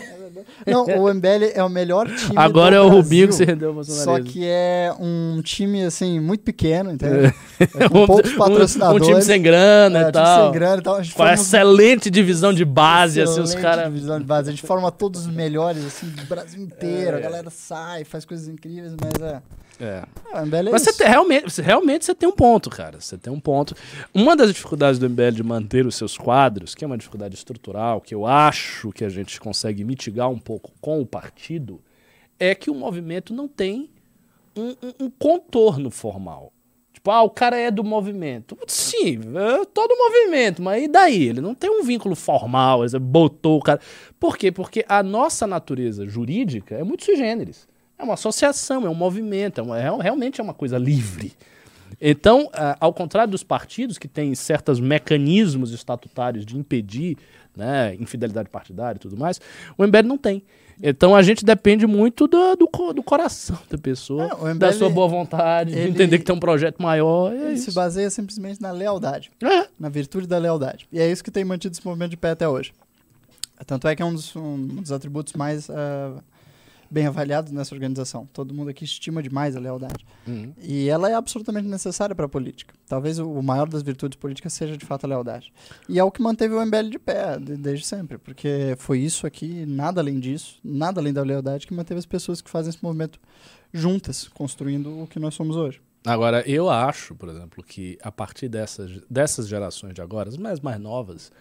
É. 0.00 0.13
Não, 0.66 0.84
o 1.02 1.12
MBL 1.12 1.52
é 1.54 1.62
o 1.62 1.68
melhor 1.68 2.06
time 2.08 2.32
Agora 2.36 2.76
é 2.76 2.80
o 2.80 2.88
Rubinho 2.88 3.28
que 3.28 3.34
se 3.34 3.44
Brasil, 3.44 3.54
rendeu 3.54 3.68
ao 3.78 3.84
Só 3.84 3.92
bolsonarismo. 3.94 4.32
que 4.32 4.44
é 4.46 4.92
um 4.98 5.40
time, 5.42 5.84
assim, 5.84 6.18
muito 6.20 6.42
pequeno, 6.42 6.90
entendeu? 6.92 7.24
É, 7.60 7.84
um, 7.86 7.88
com 7.88 8.06
poucos 8.06 8.32
um- 8.32 8.38
patrocinadores. 8.38 9.06
um 9.06 9.10
time 9.10 9.22
sem 9.22 9.42
grana 9.42 9.98
é, 9.98 10.00
e 10.00 10.04
time 10.04 10.12
tal. 10.12 10.42
sem 10.44 10.52
grana 10.52 10.76
e 10.78 10.82
tal. 10.82 10.94
A 10.96 11.02
gente 11.02 11.12
Com 11.12 11.18
forma- 11.18 11.34
excelente 11.34 12.10
divisão 12.10 12.52
de 12.52 12.64
base, 12.64 13.20
assim, 13.20 13.40
os 13.40 13.50
excelente 13.50 13.62
caras. 13.62 13.84
divisão 13.92 14.18
de 14.18 14.24
base. 14.24 14.48
A 14.48 14.52
gente 14.52 14.66
forma 14.66 14.90
todos 14.90 15.22
os 15.22 15.26
melhores, 15.32 15.84
assim, 15.84 16.06
do 16.08 16.24
Brasil 16.24 16.60
inteiro. 16.62 17.16
É. 17.16 17.20
A 17.20 17.22
galera 17.22 17.50
sai, 17.50 18.04
faz 18.04 18.24
coisas 18.24 18.48
incríveis, 18.48 18.94
mas 19.00 19.22
é... 19.22 19.40
É. 19.80 20.04
o 20.32 20.38
MBL 20.46 20.68
é 20.68 20.72
Mas 20.72 20.82
você 20.82 20.90
isso. 20.90 20.98
tem- 20.98 21.08
realmente, 21.08 21.44
você- 21.50 21.62
realmente 21.62 22.04
você 22.04 22.14
tem 22.14 22.28
um 22.28 22.32
ponto, 22.32 22.70
cara. 22.70 23.00
Você 23.00 23.18
tem 23.18 23.32
um 23.32 23.40
ponto. 23.40 23.74
Uma 24.12 24.36
das 24.36 24.48
dificuldades 24.52 24.98
do 24.98 25.06
MBL 25.06 25.32
de 25.32 25.42
manter 25.42 25.86
os 25.86 25.96
seus 25.96 26.16
quadros, 26.16 26.74
que 26.74 26.84
é 26.84 26.86
uma 26.86 26.98
dificuldade 26.98 27.34
estrutural, 27.34 28.00
que 28.00 28.14
eu 28.14 28.26
acho 28.26 28.92
que 28.92 29.04
a 29.04 29.08
gente 29.08 29.40
consegue 29.40 29.82
mitigar 29.84 30.28
um 30.30 30.38
pouco 30.38 30.70
com 30.80 31.00
o 31.00 31.06
partido, 31.06 31.80
é 32.38 32.54
que 32.54 32.70
o 32.70 32.74
movimento 32.74 33.32
não 33.34 33.48
tem 33.48 33.90
um, 34.56 34.68
um- 34.70 35.06
um 35.06 35.10
contorno 35.10 35.90
formal. 35.90 36.52
Tipo, 36.92 37.10
ah, 37.10 37.22
o 37.22 37.28
cara 37.30 37.58
é 37.58 37.70
do 37.72 37.82
movimento. 37.82 38.56
Sim, 38.68 39.18
é 39.36 39.64
todo 39.66 39.96
movimento, 39.96 40.62
mas 40.62 40.84
e 40.84 40.88
daí? 40.88 41.24
Ele 41.28 41.40
não 41.40 41.54
tem 41.54 41.68
um 41.68 41.82
vínculo 41.82 42.14
formal, 42.14 42.78
você 42.80 42.98
botou 42.98 43.58
o 43.58 43.62
cara. 43.62 43.80
Por 44.18 44.36
quê? 44.38 44.52
Porque 44.52 44.84
a 44.88 45.02
nossa 45.02 45.46
natureza 45.46 46.06
jurídica 46.06 46.76
é 46.76 46.84
muito 46.84 47.04
sui 47.04 47.16
generis. 47.16 47.66
É 47.98 48.02
uma 48.02 48.14
associação, 48.14 48.84
é 48.86 48.90
um 48.90 48.94
movimento, 48.94 49.60
é 49.60 49.62
uma- 49.62 49.78
é- 49.78 50.02
realmente 50.02 50.40
é 50.40 50.44
uma 50.44 50.54
coisa 50.54 50.76
livre. 50.78 51.32
Então, 52.00 52.50
ah, 52.52 52.76
ao 52.80 52.92
contrário 52.92 53.30
dos 53.30 53.42
partidos 53.44 53.98
que 53.98 54.08
têm 54.08 54.34
certos 54.34 54.80
mecanismos 54.80 55.72
estatutários 55.72 56.44
de 56.44 56.56
impedir 56.58 57.16
né, 57.56 57.94
infidelidade 58.00 58.48
partidária 58.48 58.96
e 58.96 59.00
tudo 59.00 59.16
mais, 59.16 59.40
o 59.78 59.84
MBL 59.84 60.02
não 60.08 60.18
tem. 60.18 60.42
Então 60.82 61.14
a 61.14 61.22
gente 61.22 61.44
depende 61.44 61.86
muito 61.86 62.26
do, 62.26 62.56
do, 62.56 62.92
do 62.94 63.00
coração 63.00 63.56
da 63.70 63.78
pessoa, 63.78 64.28
É, 64.50 64.54
da 64.54 64.72
sua 64.72 64.90
boa 64.90 65.06
vontade, 65.06 65.70
de 65.70 65.78
ele- 65.78 65.90
entender 65.90 66.18
que 66.18 66.24
tem 66.24 66.34
um 66.34 66.40
projeto 66.40 66.82
maior. 66.82 67.32
É 67.32 67.36
Ele 67.50 67.56
se 67.56 67.68
isso. 67.68 67.74
baseia 67.76 68.10
simplesmente 68.10 68.60
na 68.60 68.72
lealdade. 68.72 69.30
É. 69.40 69.68
na 69.78 69.88
virtude 69.88 70.26
da 70.26 70.36
lealdade. 70.36 70.88
E 70.92 70.98
é 70.98 71.08
isso 71.08 71.22
que 71.22 71.30
tem 71.30 71.44
mantido 71.44 71.76
esse 71.76 71.86
movimento 71.86 72.10
de 72.10 72.16
pé 72.16 72.30
até 72.30 72.48
hoje. 72.48 72.72
Tanto 73.68 73.86
é 73.86 73.94
que 73.94 74.02
é 74.02 74.04
um 74.04 74.12
dos, 74.12 74.34
um 74.34 74.66
dos 74.66 74.90
atributos 74.90 75.34
mais 75.34 75.70
ah, 75.70 76.14
bem 76.94 77.06
avaliados 77.06 77.50
nessa 77.52 77.74
organização. 77.74 78.24
Todo 78.32 78.54
mundo 78.54 78.70
aqui 78.70 78.84
estima 78.84 79.20
demais 79.20 79.56
a 79.56 79.60
lealdade. 79.60 80.06
Uhum. 80.26 80.54
E 80.62 80.88
ela 80.88 81.10
é 81.10 81.14
absolutamente 81.14 81.66
necessária 81.66 82.14
para 82.14 82.26
a 82.26 82.28
política. 82.28 82.72
Talvez 82.86 83.18
o, 83.18 83.42
maior 83.42 83.68
das 83.68 83.82
virtudes 83.82 84.16
políticas 84.16 84.52
seja 84.52 84.76
de 84.76 84.86
fato 84.86 85.04
a 85.04 85.08
lealdade. 85.08 85.52
E 85.88 85.98
é 85.98 86.04
o 86.04 86.10
que 86.10 86.22
manteve 86.22 86.54
o 86.54 86.64
MBL 86.64 86.88
de 86.90 86.98
pé 87.00 87.36
de- 87.38 87.56
desde 87.56 87.84
sempre, 87.84 88.16
porque 88.16 88.76
foi 88.78 89.00
isso 89.00 89.26
aqui, 89.26 89.66
nada 89.66 90.00
além 90.00 90.20
disso, 90.20 90.58
nada 90.62 91.00
além 91.00 91.12
da 91.12 91.22
lealdade, 91.22 91.66
que 91.66 91.74
manteve 91.74 91.98
as 91.98 92.06
pessoas 92.06 92.40
que 92.40 92.48
fazem 92.48 92.70
esse 92.70 92.82
movimento 92.82 93.18
juntas, 93.72 94.28
construindo 94.28 95.02
o 95.02 95.06
que 95.08 95.18
nós 95.18 95.34
somos 95.34 95.56
hoje. 95.56 95.80
Agora, 96.06 96.48
eu 96.48 96.68
acho, 96.70 97.14
por 97.14 97.28
exemplo, 97.28 97.64
que 97.64 97.98
a 98.02 98.12
partir 98.12 98.48
dessas, 98.48 99.00
dessas 99.10 99.48
gerações 99.48 99.94
de 99.94 100.02
agora, 100.02 100.28
as 100.28 100.36
mais, 100.36 100.60
mais 100.60 100.78
novas, 100.78 101.32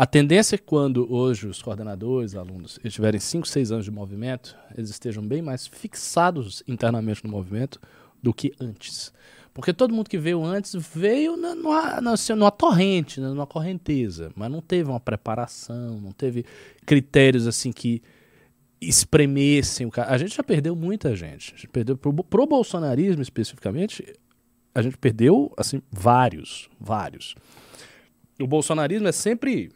a 0.00 0.06
tendência 0.06 0.54
é 0.54 0.58
que 0.58 0.62
quando 0.62 1.12
hoje 1.12 1.48
os 1.48 1.60
coordenadores, 1.60 2.36
alunos, 2.36 2.78
eles 2.84 2.94
tiverem 2.94 3.18
5, 3.18 3.48
6 3.48 3.72
anos 3.72 3.84
de 3.84 3.90
movimento, 3.90 4.56
eles 4.76 4.90
estejam 4.90 5.26
bem 5.26 5.42
mais 5.42 5.66
fixados 5.66 6.62
internamente 6.68 7.24
no 7.24 7.30
movimento 7.32 7.80
do 8.22 8.32
que 8.32 8.54
antes. 8.60 9.12
Porque 9.52 9.72
todo 9.72 9.92
mundo 9.92 10.08
que 10.08 10.16
veio 10.16 10.44
antes 10.44 10.72
veio 10.94 11.36
na, 11.36 11.52
numa, 11.52 12.00
na- 12.00 12.12
assim, 12.12 12.32
numa 12.34 12.52
torrente, 12.52 13.20
né, 13.20 13.26
numa 13.26 13.44
correnteza, 13.44 14.30
mas 14.36 14.48
não 14.48 14.60
teve 14.60 14.88
uma 14.88 15.00
preparação, 15.00 16.00
não 16.00 16.12
teve 16.12 16.44
critérios 16.86 17.48
assim 17.48 17.72
que 17.72 18.00
espremessem 18.80 19.84
o 19.84 19.90
cara. 19.90 20.14
A 20.14 20.18
gente 20.18 20.36
já 20.36 20.44
perdeu 20.44 20.76
muita 20.76 21.16
gente. 21.16 21.54
A 21.54 21.56
gente 21.56 21.70
perdeu 21.70 21.96
pro, 21.96 22.12
pro 22.22 22.46
bolsonarismo 22.46 23.20
especificamente, 23.20 24.14
a 24.72 24.80
gente 24.80 24.96
perdeu 24.96 25.52
assim 25.56 25.82
vários, 25.90 26.70
vários. 26.78 27.34
O 28.40 28.46
bolsonarismo 28.46 29.08
é 29.08 29.12
sempre 29.12 29.72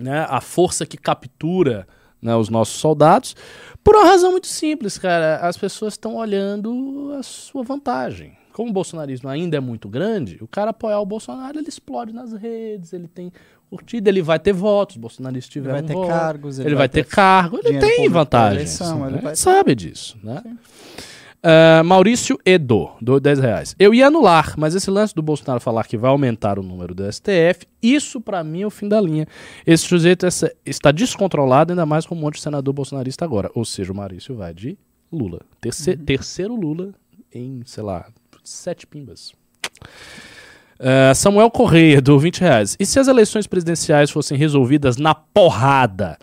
né, 0.00 0.26
a 0.28 0.40
força 0.40 0.86
que 0.86 0.96
captura 0.96 1.86
né, 2.20 2.34
os 2.34 2.48
nossos 2.48 2.74
soldados 2.74 3.34
por 3.82 3.96
uma 3.96 4.04
razão 4.04 4.32
muito 4.32 4.46
simples, 4.46 4.98
cara. 4.98 5.36
As 5.36 5.56
pessoas 5.56 5.94
estão 5.94 6.16
olhando 6.16 7.14
a 7.18 7.22
sua 7.22 7.62
vantagem. 7.62 8.36
Como 8.52 8.70
o 8.70 8.72
bolsonarismo 8.72 9.28
ainda 9.28 9.56
é 9.56 9.60
muito 9.60 9.88
grande, 9.88 10.38
o 10.40 10.46
cara 10.46 10.70
apoiar 10.70 11.00
o 11.00 11.06
Bolsonaro, 11.06 11.58
ele 11.58 11.68
explode 11.68 12.12
nas 12.12 12.32
redes, 12.32 12.92
ele 12.92 13.08
tem 13.08 13.32
curtida, 13.70 14.10
ele 14.10 14.20
vai 14.20 14.38
ter 14.38 14.52
votos, 14.52 14.96
o 14.96 14.98
bolsonarista 14.98 15.56
Ele 15.56 15.62
tiver 15.62 15.72
vai 15.72 15.82
um 15.82 15.86
ter 15.86 15.94
voto, 15.94 16.08
cargos, 16.08 16.58
ele, 16.58 16.74
vai 16.74 16.88
ter 16.88 17.06
cargo, 17.06 17.58
ele 17.62 17.78
tem 17.78 18.08
eleição, 18.56 18.98
né? 18.98 19.06
ele 19.06 19.18
vai 19.18 19.36
sabe 19.36 19.74
disso, 19.76 20.18
né? 20.22 20.42
Sim. 20.42 20.58
Ah, 21.42 21.82
Maurício 21.84 22.38
Edo, 22.44 22.90
do 23.00 23.18
10 23.18 23.38
reais. 23.38 23.74
Eu 23.78 23.94
ia 23.94 24.08
anular, 24.08 24.54
mas 24.58 24.74
esse 24.74 24.90
lance 24.90 25.14
do 25.14 25.22
Bolsonaro 25.22 25.60
falar 25.60 25.84
que 25.86 25.96
vai 25.96 26.10
aumentar 26.10 26.58
o 26.58 26.62
número 26.62 26.94
do 26.94 27.02
STF, 27.10 27.66
isso 27.82 28.20
pra 28.20 28.44
mim 28.44 28.62
é 28.62 28.66
o 28.66 28.70
fim 28.70 28.86
da 28.88 29.00
linha. 29.00 29.26
Esse 29.66 29.84
sujeito 29.86 30.26
essa- 30.26 30.52
está 30.66 30.90
descontrolado, 30.92 31.72
ainda 31.72 31.86
mais 31.86 32.04
com 32.04 32.14
um 32.14 32.18
monte 32.18 32.34
de 32.34 32.42
senador 32.42 32.74
bolsonarista 32.74 33.24
agora. 33.24 33.50
Ou 33.54 33.64
seja, 33.64 33.90
o 33.92 33.96
Maurício 33.96 34.34
vai 34.34 34.52
de 34.52 34.76
Lula. 35.10 35.40
Terce- 35.60 35.96
Terceiro 35.96 36.54
Lula 36.54 36.90
em, 37.32 37.62
sei 37.64 37.82
lá, 37.82 38.06
sete 38.44 38.86
pimbas. 38.86 39.32
Ah, 40.78 41.14
Samuel 41.14 41.50
Correia, 41.50 42.00
do 42.02 42.18
20 42.18 42.40
reais. 42.40 42.76
E 42.78 42.84
se 42.86 42.98
as 42.98 43.08
eleições 43.08 43.46
presidenciais 43.46 44.10
fossem 44.10 44.36
resolvidas 44.36 44.96
na 44.98 45.14
porrada? 45.14 46.18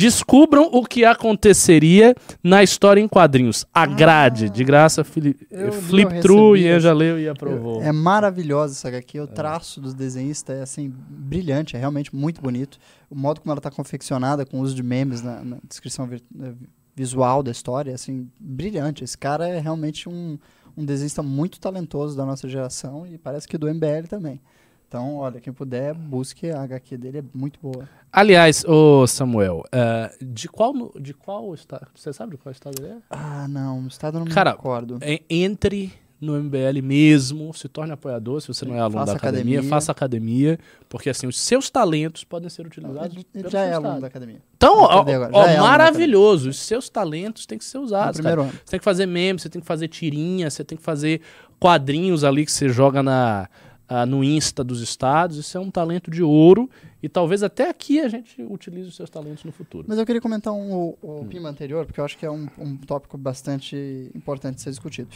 Descubram 0.00 0.70
o 0.72 0.84
que 0.86 1.04
aconteceria 1.04 2.14
na 2.40 2.62
história 2.62 3.00
em 3.00 3.08
quadrinhos. 3.08 3.66
A 3.74 3.84
grade, 3.84 4.48
de 4.48 4.62
graça, 4.62 5.02
Fili- 5.02 5.34
Eu 5.50 5.70
li, 5.70 5.72
Flip 5.72 6.04
eu 6.04 6.08
recebi 6.54 6.60
e 6.60 6.66
essa. 6.68 6.92
leu 6.92 7.18
e 7.18 7.28
aprovou. 7.28 7.82
É 7.82 7.90
maravilhosa 7.90 8.74
essa 8.74 8.86
HQ. 8.86 9.20
O 9.22 9.26
traço 9.26 9.80
dos 9.80 9.94
desenhistas 9.94 10.56
é 10.56 10.62
assim, 10.62 10.94
brilhante, 11.10 11.74
é 11.74 11.80
realmente 11.80 12.14
muito 12.14 12.40
bonito. 12.40 12.78
O 13.10 13.16
modo 13.16 13.40
como 13.40 13.50
ela 13.50 13.58
está 13.58 13.72
confeccionada, 13.72 14.46
com 14.46 14.58
o 14.60 14.62
uso 14.62 14.72
de 14.76 14.84
memes 14.84 15.20
na, 15.20 15.42
na 15.44 15.56
descrição 15.68 16.08
eh, 16.12 16.52
visual 16.94 17.42
da 17.42 17.50
história, 17.50 17.90
é 17.90 17.94
assim, 17.94 18.28
brilhante. 18.38 19.02
Esse 19.02 19.18
cara 19.18 19.48
é 19.48 19.58
realmente 19.58 20.08
um, 20.08 20.38
um 20.76 20.84
desenhista 20.84 21.24
muito 21.24 21.58
talentoso 21.58 22.16
da 22.16 22.24
nossa 22.24 22.48
geração 22.48 23.04
e 23.04 23.18
parece 23.18 23.48
que 23.48 23.58
do 23.58 23.66
MBL 23.66 24.06
também. 24.08 24.40
Então, 24.88 25.16
olha, 25.16 25.38
quem 25.38 25.52
puder, 25.52 25.92
busque 25.92 26.50
a 26.50 26.62
HQ 26.62 26.96
dele, 26.96 27.18
é 27.18 27.24
muito 27.34 27.60
boa. 27.60 27.86
Aliás, 28.10 28.64
ô 28.64 29.06
Samuel, 29.06 29.62
ah, 29.70 30.10
de 30.18 30.48
qual 30.48 30.72
de 30.98 31.12
qual 31.12 31.52
estado? 31.54 31.86
Você 31.94 32.10
sabe 32.10 32.32
de 32.32 32.38
qual 32.38 32.50
estado 32.50 32.74
ele 32.82 32.92
é? 32.92 32.96
Ah, 33.10 33.46
não, 33.48 33.80
o 33.84 33.86
estado 33.86 34.18
não 34.18 34.24
Cara, 34.26 34.52
me 34.52 34.56
recordo. 34.56 34.98
É, 35.02 35.20
Entre 35.28 35.92
no 36.18 36.32
MBL 36.42 36.80
mesmo, 36.82 37.52
se 37.52 37.68
torne 37.68 37.92
apoiador, 37.92 38.40
se 38.40 38.48
você 38.48 38.64
não 38.64 38.74
é 38.74 38.80
aluno 38.80 38.98
Faça 39.00 39.12
da 39.12 39.18
academia, 39.18 39.58
academia. 39.58 39.70
faça 39.70 39.92
academia, 39.92 40.58
porque 40.88 41.10
assim, 41.10 41.26
os 41.26 41.38
seus 41.38 41.68
talentos 41.68 42.24
podem 42.24 42.48
ser 42.48 42.66
utilizados 42.66 43.14
Ele, 43.14 43.26
ele 43.34 43.48
já 43.50 43.60
é 43.60 43.74
aluno 43.74 43.88
estado. 43.88 44.00
da 44.00 44.06
academia. 44.06 44.42
Então, 44.56 44.78
ó, 44.78 45.04
ó, 45.04 45.06
é 45.08 45.14
aluno 45.56 45.62
maravilhoso. 45.62 46.48
Os 46.48 46.58
seus 46.58 46.88
talentos 46.88 47.44
têm 47.44 47.58
que 47.58 47.64
ser 47.64 47.78
usados. 47.78 48.18
Você 48.20 48.70
tem 48.70 48.80
que 48.80 48.84
fazer 48.84 49.04
memes, 49.04 49.42
você 49.42 49.50
tem 49.50 49.60
que 49.60 49.66
fazer 49.68 49.86
tirinha, 49.86 50.48
você 50.50 50.64
tem 50.64 50.78
que 50.78 50.82
fazer 50.84 51.20
quadrinhos 51.60 52.24
ali 52.24 52.44
que 52.46 52.50
você 52.52 52.68
joga 52.68 53.02
na, 53.02 53.48
ah, 53.88 54.04
no 54.04 54.22
Insta 54.22 54.62
dos 54.62 54.80
estados. 54.80 55.36
Isso 55.36 55.56
é 55.56 55.60
um 55.60 55.70
talento 55.70 56.10
de 56.10 56.22
ouro 56.22 56.68
e 57.02 57.08
talvez 57.08 57.42
até 57.42 57.68
aqui 57.70 58.00
a 58.00 58.08
gente 58.08 58.42
utilize 58.42 58.88
os 58.88 58.96
seus 58.96 59.08
talentos 59.08 59.44
no 59.44 59.52
futuro. 59.52 59.86
Mas 59.88 59.98
eu 59.98 60.04
queria 60.04 60.20
comentar 60.20 60.52
um, 60.52 60.72
o, 60.72 60.98
o 61.00 61.24
PIMA 61.24 61.48
anterior, 61.48 61.86
porque 61.86 62.00
eu 62.00 62.04
acho 62.04 62.18
que 62.18 62.26
é 62.26 62.30
um, 62.30 62.46
um 62.58 62.76
tópico 62.76 63.16
bastante 63.16 64.10
importante 64.14 64.56
de 64.56 64.62
ser 64.62 64.70
discutido. 64.70 65.08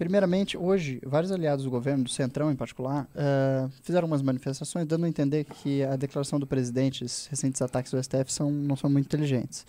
Primeiramente, 0.00 0.56
hoje, 0.56 0.98
vários 1.04 1.30
aliados 1.30 1.62
do 1.62 1.70
governo, 1.70 2.04
do 2.04 2.08
Centrão 2.08 2.50
em 2.50 2.56
particular, 2.56 3.04
uh, 3.04 3.70
fizeram 3.82 4.06
umas 4.06 4.22
manifestações 4.22 4.86
dando 4.86 5.04
a 5.04 5.08
entender 5.08 5.44
que 5.44 5.82
a 5.82 5.94
declaração 5.94 6.40
do 6.40 6.46
presidente, 6.46 7.04
esses 7.04 7.26
recentes 7.26 7.60
ataques 7.60 7.92
do 7.92 8.02
STF, 8.02 8.32
são, 8.32 8.50
não 8.50 8.76
são 8.76 8.88
muito 8.88 9.04
inteligentes. 9.04 9.66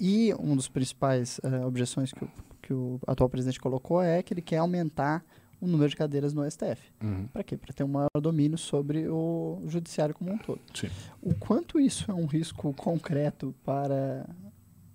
E 0.00 0.32
um 0.40 0.56
dos 0.56 0.68
principais 0.68 1.38
uh, 1.44 1.66
objeções 1.66 2.14
que 2.14 2.24
o, 2.24 2.30
que 2.62 2.72
o 2.72 2.98
atual 3.06 3.28
presidente 3.28 3.60
colocou 3.60 4.00
é 4.00 4.22
que 4.22 4.32
ele 4.32 4.40
quer 4.40 4.56
aumentar 4.56 5.22
o 5.64 5.68
número 5.68 5.88
de 5.88 5.96
cadeiras 5.96 6.32
no 6.32 6.48
STF. 6.48 6.92
Uhum. 7.02 7.26
Para 7.32 7.42
quê? 7.42 7.56
Para 7.56 7.72
ter 7.72 7.84
um 7.84 7.88
maior 7.88 8.08
domínio 8.20 8.58
sobre 8.58 9.08
o 9.08 9.62
judiciário 9.66 10.14
como 10.14 10.32
um 10.32 10.38
todo. 10.38 10.60
Sim. 10.74 10.88
O 11.22 11.34
quanto 11.34 11.80
isso 11.80 12.10
é 12.10 12.14
um 12.14 12.26
risco 12.26 12.72
concreto 12.74 13.54
para 13.64 14.26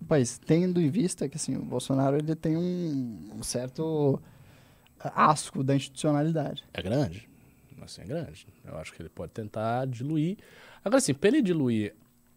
o 0.00 0.04
país, 0.04 0.38
tendo 0.38 0.80
em 0.80 0.88
vista 0.88 1.28
que 1.28 1.36
assim, 1.36 1.56
o 1.56 1.62
Bolsonaro 1.62 2.16
ele 2.16 2.34
tem 2.34 2.56
um, 2.56 3.30
um 3.36 3.42
certo 3.42 4.20
asco 4.98 5.62
da 5.62 5.74
institucionalidade. 5.74 6.64
É 6.72 6.82
grande. 6.82 7.28
Assim, 7.82 8.02
é 8.02 8.04
grande. 8.04 8.46
Eu 8.64 8.76
acho 8.76 8.92
que 8.92 9.02
ele 9.02 9.08
pode 9.08 9.32
tentar 9.32 9.86
diluir. 9.86 10.36
Agora, 10.84 10.98
assim, 10.98 11.14
para 11.14 11.28
ele 11.28 11.42
diluir 11.42 11.94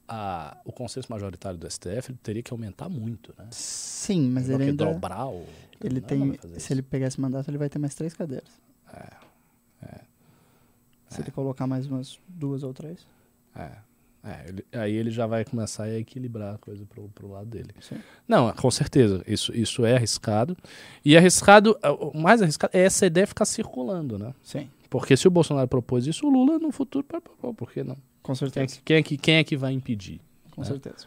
a, 0.07 0.57
o 0.65 0.71
consenso 0.71 1.11
majoritário 1.11 1.57
do 1.57 1.69
STF, 1.69 2.11
ele 2.11 2.19
teria 2.21 2.43
que 2.43 2.53
aumentar 2.53 2.89
muito, 2.89 3.33
né? 3.37 3.47
Sim, 3.51 4.29
mas 4.29 4.49
ele, 4.49 4.63
ele 4.63 4.71
ainda... 4.71 4.85
dobrar 4.85 5.27
o... 5.27 5.45
Ele 5.83 5.99
não, 5.99 6.07
tem... 6.07 6.19
não 6.19 6.33
se 6.35 6.57
isso. 6.57 6.73
ele 6.73 6.81
pegar 6.81 7.07
esse 7.07 7.19
mandato, 7.19 7.49
ele 7.49 7.57
vai 7.57 7.69
ter 7.69 7.79
mais 7.79 7.93
três 7.95 8.13
cadeiras. 8.13 8.49
É, 8.93 9.09
é, 9.85 9.99
se 11.09 11.21
ele 11.21 11.31
colocar 11.31 11.67
mais 11.67 11.85
umas 11.87 12.19
duas 12.27 12.63
ou 12.63 12.73
três. 12.73 13.05
é. 13.55 13.71
É, 14.25 14.47
ele, 14.47 14.65
aí 14.71 14.93
ele 14.93 15.11
já 15.11 15.27
vai 15.27 15.43
começar 15.43 15.83
a 15.83 15.99
equilibrar 15.99 16.55
a 16.55 16.57
coisa 16.57 16.85
pro, 16.85 17.09
pro 17.09 17.29
lado 17.29 17.45
dele. 17.47 17.71
Sim. 17.81 17.97
Não, 18.25 18.53
com 18.53 18.71
certeza, 18.71 19.21
isso, 19.27 19.53
isso 19.53 19.85
é 19.85 19.97
arriscado. 19.97 20.55
E 21.03 21.17
arriscado, 21.17 21.77
o 21.99 22.17
mais 22.17 22.41
arriscado 22.41 22.71
é 22.73 22.85
essa 22.85 23.05
ideia 23.05 23.27
ficar 23.27 23.43
circulando, 23.43 24.17
né? 24.17 24.33
Sim, 24.41 24.69
Porque 24.89 25.17
se 25.17 25.27
o 25.27 25.31
Bolsonaro 25.31 25.67
propôs 25.67 26.07
isso, 26.07 26.25
o 26.25 26.29
Lula 26.29 26.57
no 26.57 26.71
futuro, 26.71 27.05
por 27.05 27.69
que 27.69 27.83
não? 27.83 27.97
com 28.21 28.31
é, 28.31 28.35
certeza. 28.35 28.65
que, 28.67 28.81
quem, 28.81 28.95
é 28.95 29.03
que, 29.03 29.17
quem 29.17 29.35
é 29.35 29.43
que 29.43 29.57
vai 29.57 29.73
impedir? 29.73 30.21
Com 30.51 30.61
É. 30.61 30.65
certeza. 30.65 31.05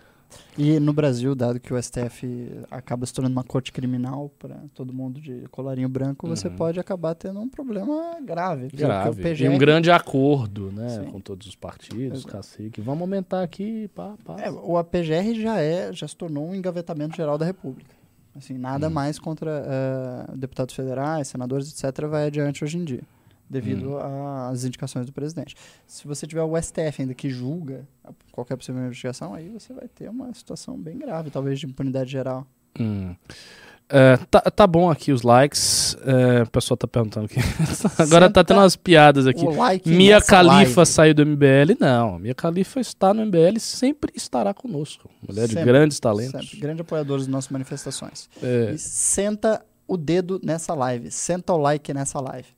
E 0.58 0.80
no 0.80 0.92
Brasil, 0.92 1.34
dado 1.34 1.60
que 1.60 1.72
o 1.72 1.80
STF 1.82 2.50
acaba 2.70 3.04
se 3.06 3.12
tornando 3.12 3.32
uma 3.34 3.44
corte 3.44 3.70
criminal 3.72 4.30
para 4.38 4.56
todo 4.74 4.92
mundo 4.92 5.20
de 5.20 5.46
colarinho 5.50 5.88
branco, 5.88 6.26
você 6.26 6.48
Uhum. 6.48 6.56
pode 6.56 6.80
acabar 6.80 7.14
tendo 7.14 7.38
um 7.40 7.48
problema 7.48 8.16
grave. 8.22 8.68
Grave. 8.74 9.22
PGR 9.22 9.44
E 9.44 9.48
um 9.50 9.58
grande 9.58 9.90
acordo, 9.90 10.72
né? 10.72 10.88
Sim. 11.04 11.10
Com 11.10 11.20
todos 11.20 11.46
os 11.46 11.54
partidos, 11.54 12.20
Exato. 12.20 12.28
cacique. 12.32 12.80
Vamos 12.80 13.02
aumentar 13.02 13.42
aqui, 13.42 13.88
pá, 13.94 14.14
pá. 14.24 14.40
É, 14.40 14.50
o 14.50 14.76
APGR 14.78 15.34
já 15.40 15.60
é, 15.60 15.92
já 15.92 16.08
se 16.08 16.16
tornou 16.16 16.48
um 16.48 16.54
engavetamento 16.54 17.16
geral 17.16 17.36
da 17.36 17.44
República. 17.44 17.94
Assim, 18.34 18.58
nada 18.58 18.88
Hum. 18.88 18.90
mais 18.90 19.18
contra 19.18 19.62
eh, 19.66 20.36
deputados 20.36 20.74
federais, 20.74 21.28
senadores, 21.28 21.70
etc., 21.72 22.04
vai 22.06 22.26
adiante 22.26 22.62
hoje 22.64 22.76
em 22.76 22.84
dia, 22.84 23.02
devido 23.48 23.96
Hum. 23.96 24.48
às 24.50 24.64
indicações 24.64 25.06
do 25.06 25.12
presidente. 25.12 25.54
Se 25.86 26.06
você 26.06 26.26
tiver 26.26 26.42
o 26.42 26.56
STF 26.60 27.02
ainda 27.02 27.14
que 27.14 27.30
julga 27.30 27.86
qualquer 28.32 28.56
possível 28.56 28.82
investigação, 28.84 29.34
aí 29.34 29.48
você 29.48 29.72
vai 29.72 29.88
ter 29.88 30.08
uma 30.10 30.32
situação 30.34 30.76
bem 30.76 30.98
grave, 30.98 31.30
talvez 31.30 31.58
de 31.60 31.66
impunidade 31.66 32.10
geral. 32.10 32.46
Hum. 32.78 33.14
É, 33.88 34.16
tá, 34.28 34.40
tá 34.40 34.66
bom 34.66 34.90
aqui 34.90 35.12
os 35.12 35.22
likes. 35.22 35.96
É, 36.04 36.42
o 36.42 36.50
pessoal 36.50 36.76
tá 36.76 36.88
perguntando 36.88 37.26
aqui. 37.26 37.36
Agora 38.02 38.28
tá 38.28 38.42
tendo 38.42 38.58
umas 38.58 38.74
piadas 38.74 39.28
aqui. 39.28 39.46
Like 39.46 39.88
Mia 39.88 40.18
Khalifa 40.18 40.80
live. 40.80 40.86
saiu 40.86 41.14
do 41.14 41.24
MBL? 41.24 41.76
Não. 41.78 42.18
Mia 42.18 42.34
Khalifa 42.34 42.80
está 42.80 43.14
no 43.14 43.24
MBL 43.24 43.56
e 43.58 43.60
sempre 43.60 44.12
estará 44.16 44.52
conosco. 44.52 45.08
Mulher 45.26 45.46
de 45.46 45.54
Sempre, 45.54 45.64
grandes 45.70 46.00
talentos. 46.00 46.32
Sempre, 46.50 46.58
grande 46.58 46.80
apoiador 46.80 47.18
das 47.18 47.28
nossas 47.28 47.48
manifestações. 47.50 48.28
É, 48.42 48.72
E 48.74 48.78
senta 48.78 49.64
o 49.86 49.96
dedo 49.96 50.40
nessa 50.42 50.74
live, 50.74 51.12
senta 51.12 51.52
o 51.52 51.56
like 51.56 51.94
nessa 51.94 52.18
live. 52.18 52.48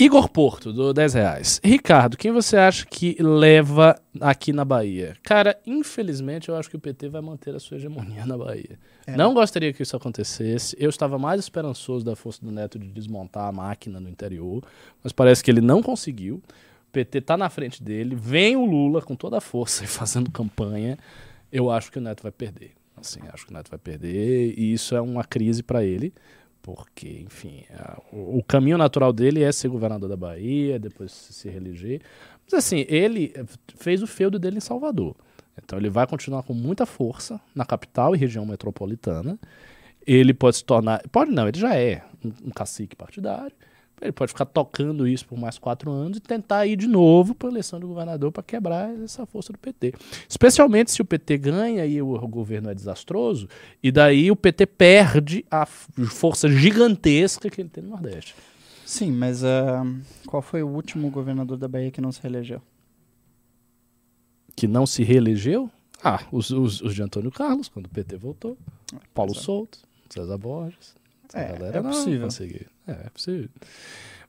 Igor 0.00 0.28
Porto, 0.28 0.72
do 0.72 0.94
10 0.94 1.14
reais. 1.14 1.60
Ricardo, 1.64 2.16
quem 2.16 2.30
você 2.30 2.56
acha 2.56 2.86
que 2.86 3.16
leva 3.20 4.00
aqui 4.20 4.52
na 4.52 4.64
Bahia? 4.64 5.16
Cara, 5.24 5.58
infelizmente 5.66 6.48
eu 6.48 6.54
acho 6.54 6.70
que 6.70 6.76
o 6.76 6.78
PT 6.78 7.08
vai 7.08 7.20
manter 7.20 7.52
a 7.52 7.58
sua 7.58 7.78
hegemonia 7.78 8.24
na 8.24 8.38
Bahia. 8.38 8.78
É. 9.04 9.16
Não 9.16 9.34
gostaria 9.34 9.72
que 9.72 9.82
isso 9.82 9.96
acontecesse. 9.96 10.76
Eu 10.78 10.88
estava 10.88 11.18
mais 11.18 11.40
esperançoso 11.40 12.04
da 12.04 12.14
força 12.14 12.40
do 12.40 12.52
Neto 12.52 12.78
de 12.78 12.86
desmontar 12.86 13.48
a 13.48 13.50
máquina 13.52 13.98
no 13.98 14.08
interior, 14.08 14.62
mas 15.02 15.12
parece 15.12 15.42
que 15.42 15.50
ele 15.50 15.60
não 15.60 15.82
conseguiu. 15.82 16.36
O 16.36 16.92
PT 16.92 17.20
tá 17.22 17.36
na 17.36 17.50
frente 17.50 17.82
dele, 17.82 18.14
vem 18.14 18.54
o 18.54 18.64
Lula 18.64 19.02
com 19.02 19.16
toda 19.16 19.38
a 19.38 19.40
força 19.40 19.82
e 19.84 19.88
fazendo 19.88 20.30
campanha. 20.30 20.96
Eu 21.50 21.72
acho 21.72 21.90
que 21.90 21.98
o 21.98 22.00
Neto 22.00 22.22
vai 22.22 22.30
perder. 22.30 22.70
Assim, 22.96 23.18
acho 23.32 23.46
que 23.46 23.50
o 23.50 23.54
Neto 23.54 23.68
vai 23.68 23.80
perder 23.80 24.54
e 24.56 24.72
isso 24.72 24.94
é 24.94 25.00
uma 25.00 25.24
crise 25.24 25.60
para 25.60 25.82
ele. 25.82 26.14
Porque, 26.74 27.22
enfim, 27.24 27.64
a- 27.72 27.98
o, 28.12 28.38
o 28.40 28.42
caminho 28.42 28.76
natural 28.76 29.10
dele 29.10 29.42
é 29.42 29.50
ser 29.50 29.68
governador 29.68 30.06
da 30.06 30.16
Bahia, 30.18 30.78
depois 30.78 31.10
se, 31.10 31.48
reeleger. 31.48 32.02
Mas, 32.44 32.52
assim, 32.52 32.84
ele 32.90 33.32
eh, 33.34 33.42
fez 33.76 34.02
o 34.02 34.06
feudo 34.06 34.38
dele 34.38 34.58
em 34.58 34.60
Salvador. 34.60 35.16
Então, 35.64 35.78
ele 35.78 35.88
vai 35.88 36.06
continuar 36.06 36.42
com 36.42 36.52
muita 36.52 36.84
força 36.84 37.40
na 37.54 37.64
capital 37.64 38.14
e 38.14 38.18
região 38.18 38.44
metropolitana. 38.44 39.38
Ele 40.06 40.34
pode 40.34 40.56
se 40.58 40.64
tornar. 40.64 41.00
Pode 41.10 41.30
não, 41.30 41.48
ele 41.48 41.58
já 41.58 41.74
é 41.74 42.04
um, 42.22 42.48
um 42.48 42.50
cacique 42.50 42.94
partidário. 42.94 43.56
Ele 44.00 44.12
pode 44.12 44.32
ficar 44.32 44.46
tocando 44.46 45.06
isso 45.06 45.26
por 45.26 45.38
mais 45.38 45.58
quatro 45.58 45.90
anos 45.90 46.18
e 46.18 46.20
tentar 46.20 46.66
ir 46.66 46.76
de 46.76 46.86
novo 46.86 47.34
para 47.34 47.48
a 47.48 47.52
eleição 47.52 47.80
de 47.80 47.86
governador 47.86 48.30
para 48.30 48.42
quebrar 48.42 48.90
essa 49.02 49.26
força 49.26 49.52
do 49.52 49.58
PT. 49.58 49.94
Especialmente 50.28 50.90
se 50.90 51.02
o 51.02 51.04
PT 51.04 51.38
ganha 51.38 51.84
e 51.84 52.00
o 52.00 52.28
governo 52.28 52.70
é 52.70 52.74
desastroso, 52.74 53.48
e 53.82 53.90
daí 53.90 54.30
o 54.30 54.36
PT 54.36 54.66
perde 54.66 55.44
a 55.50 55.66
força 55.66 56.48
gigantesca 56.48 57.50
que 57.50 57.60
ele 57.60 57.68
tem 57.68 57.82
no 57.82 57.90
Nordeste. 57.90 58.34
Sim, 58.84 59.12
mas 59.12 59.44
ah, 59.44 59.84
qual 60.26 60.40
foi 60.40 60.62
o 60.62 60.68
último 60.68 61.10
governador 61.10 61.58
da 61.58 61.68
Bahia 61.68 61.90
que 61.90 62.00
não 62.00 62.10
se 62.10 62.22
reelegeu? 62.22 62.62
Que 64.56 64.66
não 64.66 64.86
se 64.86 65.02
reelegeu? 65.02 65.70
Ah, 66.02 66.24
os, 66.32 66.50
os, 66.50 66.80
os 66.80 66.94
de 66.94 67.02
Antônio 67.02 67.30
Carlos, 67.30 67.68
quando 67.68 67.86
o 67.86 67.90
PT 67.90 68.16
voltou. 68.16 68.56
Paulo 69.12 69.32
Pois 69.32 69.42
é. 69.42 69.44
Souto, 69.44 69.78
César 70.08 70.38
Borges. 70.38 70.97
Essa 71.28 71.38
É, 71.38 71.52
galera 71.52 71.78
é 71.78 71.82
não 71.82 71.90
possível. 71.90 72.22
conseguiu. 72.22 72.66
É, 72.86 72.92
é 72.92 73.10
possível. 73.10 73.48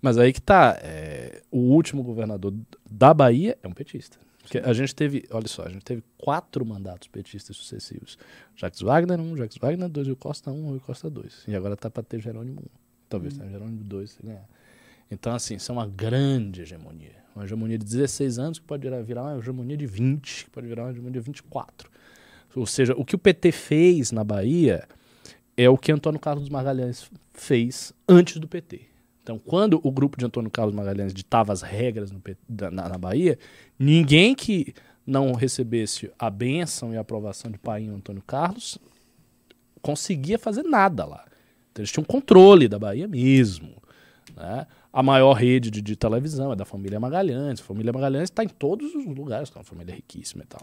Mas 0.02 0.18
aí 0.18 0.32
que 0.32 0.42
tá. 0.42 0.78
é, 0.82 1.42
o 1.52 1.58
último 1.60 2.04
governador 2.04 2.54
da 2.90 3.14
Bahia 3.14 3.58
é 3.62 3.68
um 3.68 3.74
petista. 3.74 4.18
Porque 4.42 4.58
a 4.58 4.74
gente 4.74 4.96
teve, 4.96 5.26
olha 5.30 5.48
só, 5.48 5.64
a 5.64 5.70
gente 5.70 5.84
teve 5.84 6.04
quatro 6.18 6.66
mandatos 6.66 7.08
petistas 7.08 7.56
sucessivos. 7.56 8.18
Jacques 8.56 8.82
Wagner 8.82 9.20
1, 9.20 9.38
Jacques 9.38 9.58
Wagner 9.60 9.88
2, 9.90 10.08
Rui 10.08 10.16
Costa 10.16 10.52
1, 10.52 10.70
Rui 10.70 10.80
Costa 10.80 11.10
2. 11.10 11.44
E 11.48 11.56
agora 11.56 11.76
tá 11.78 11.90
para 11.90 12.02
ter 12.02 12.20
Jerônimo 12.20 12.62
1. 12.62 12.64
Talvez 13.10 13.38
tenha 13.38 13.50
Jerônimo 13.50 13.84
2 13.84 14.10
se 14.12 14.24
ganhar. 14.24 14.48
Então, 15.12 15.34
assim, 15.34 15.56
isso 15.56 15.72
é 15.72 15.74
uma 15.74 15.86
grande 15.88 16.62
hegemonia. 16.62 17.16
Uma 17.36 17.44
hegemonia 17.46 17.78
de 17.78 17.86
16 17.86 18.40
anos 18.40 18.60
que 18.60 18.66
pode 18.66 18.82
virar, 18.82 19.02
virar 19.04 19.24
uma 19.24 19.38
hegemonia 19.38 19.78
de 19.78 19.86
20, 19.86 20.46
que 20.46 20.50
pode 20.52 20.66
virar 20.68 20.84
uma 20.86 20.92
hegemonia 20.92 21.20
de 21.20 21.26
24. 21.26 21.90
Ou 22.56 22.66
seja, 22.66 22.94
o 22.98 23.06
que 23.06 23.16
o 23.16 23.20
PT 23.20 23.52
fez 23.52 24.12
na 24.12 24.24
Bahia 24.24 24.88
é 25.62 25.70
o 25.70 25.78
que 25.78 25.92
Antônio 25.92 26.22
Carlos 26.22 26.48
Magalhães 26.48 27.12
fez 27.34 27.92
antes 28.08 28.38
do 28.38 28.48
PT. 28.48 28.80
Então, 29.22 29.38
quando 29.38 29.78
o 29.84 29.92
grupo 29.92 30.18
de 30.18 30.26
Antônio 30.26 30.50
Carlos 30.50 30.74
Magalhães 30.74 31.14
ditava 31.14 31.52
as 31.52 31.62
regras 31.62 32.12
no 32.12 32.22
na, 32.48 32.88
na 32.88 32.98
Bahia, 32.98 33.38
ninguém 33.78 34.34
que 34.34 34.74
não 35.06 35.34
recebesse 35.34 36.10
a 36.18 36.30
bênção 36.30 36.94
e 36.94 36.98
a 36.98 37.02
aprovação 37.02 37.52
de 37.52 37.58
pai 37.58 37.86
Antônio 37.88 38.24
Carlos 38.26 38.80
conseguia 39.82 40.40
fazer 40.40 40.64
nada 40.64 41.04
lá. 41.04 41.26
Então, 41.74 41.82
eles 41.82 41.92
tinham 41.92 42.06
controle 42.06 42.70
da 42.70 42.80
Bahia 42.80 43.06
mesmo. 43.06 43.84
né? 44.38 44.66
A 44.94 45.04
maior 45.04 45.34
rede 45.34 45.70
de, 45.70 45.82
de 45.82 45.98
televisão 45.98 46.54
é 46.54 46.56
da 46.56 46.64
família 46.64 47.02
Magalhães. 47.02 47.60
A 47.60 47.64
família 47.64 47.92
Magalhães 47.92 48.30
está 48.30 48.46
em 48.46 48.50
todos 48.50 48.96
os 48.96 49.06
lugares, 49.06 49.52
é 49.54 49.58
uma 49.60 49.66
família 49.66 49.94
riquíssima 49.94 50.42
e 50.42 50.48
tal. 50.48 50.62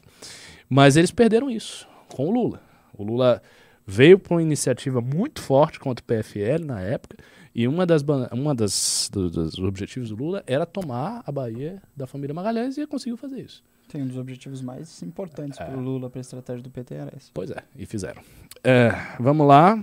Mas 0.71 0.97
eles 0.97 1.11
perderam 1.11 1.51
isso 1.51 1.87
com 2.09 2.29
o 2.29 2.31
Lula. 2.31 2.63
O 2.97 3.05
Lula 3.05 3.43
veio 3.87 4.19
para 4.19 4.35
uma 4.35 4.43
iniciativa 4.43 5.01
muito 5.01 5.41
forte 5.41 5.79
contra 5.79 6.03
o 6.03 6.07
PFL 6.07 6.65
na 6.65 6.81
época, 6.81 7.17
e 7.55 7.67
uma 7.69 7.87
das, 7.87 8.03
uma 8.33 8.55
das 8.55 9.09
do- 9.13 9.31
dos 9.31 9.59
objetivos 9.59 10.11
do 10.11 10.17
Lula 10.17 10.43
era 10.47 10.67
tomar 10.67 11.23
a 11.27 11.33
Bahia 11.33 11.81
da 11.97 12.07
família 12.07 12.35
Magalhães 12.35 12.77
e 12.77 12.87
conseguiu 12.87 13.17
fazer 13.17 13.41
isso. 13.41 13.63
Tem 13.89 14.03
um 14.03 14.07
dos 14.07 14.17
objetivos 14.19 14.61
mais 14.61 15.01
importantes 15.03 15.59
É. 15.61 15.65
para 15.65 15.77
o 15.77 15.81
Lula, 15.81 16.11
para 16.11 16.19
a 16.19 16.23
estratégia 16.23 16.63
do 16.63 16.69
PT, 16.71 16.95
era 16.95 17.13
esse. 17.17 17.31
Pois 17.33 17.51
é, 17.51 17.63
e 17.77 17.87
fizeram. 17.87 18.21
É, 18.65 18.91
vamos 19.21 19.47
lá. 19.47 19.81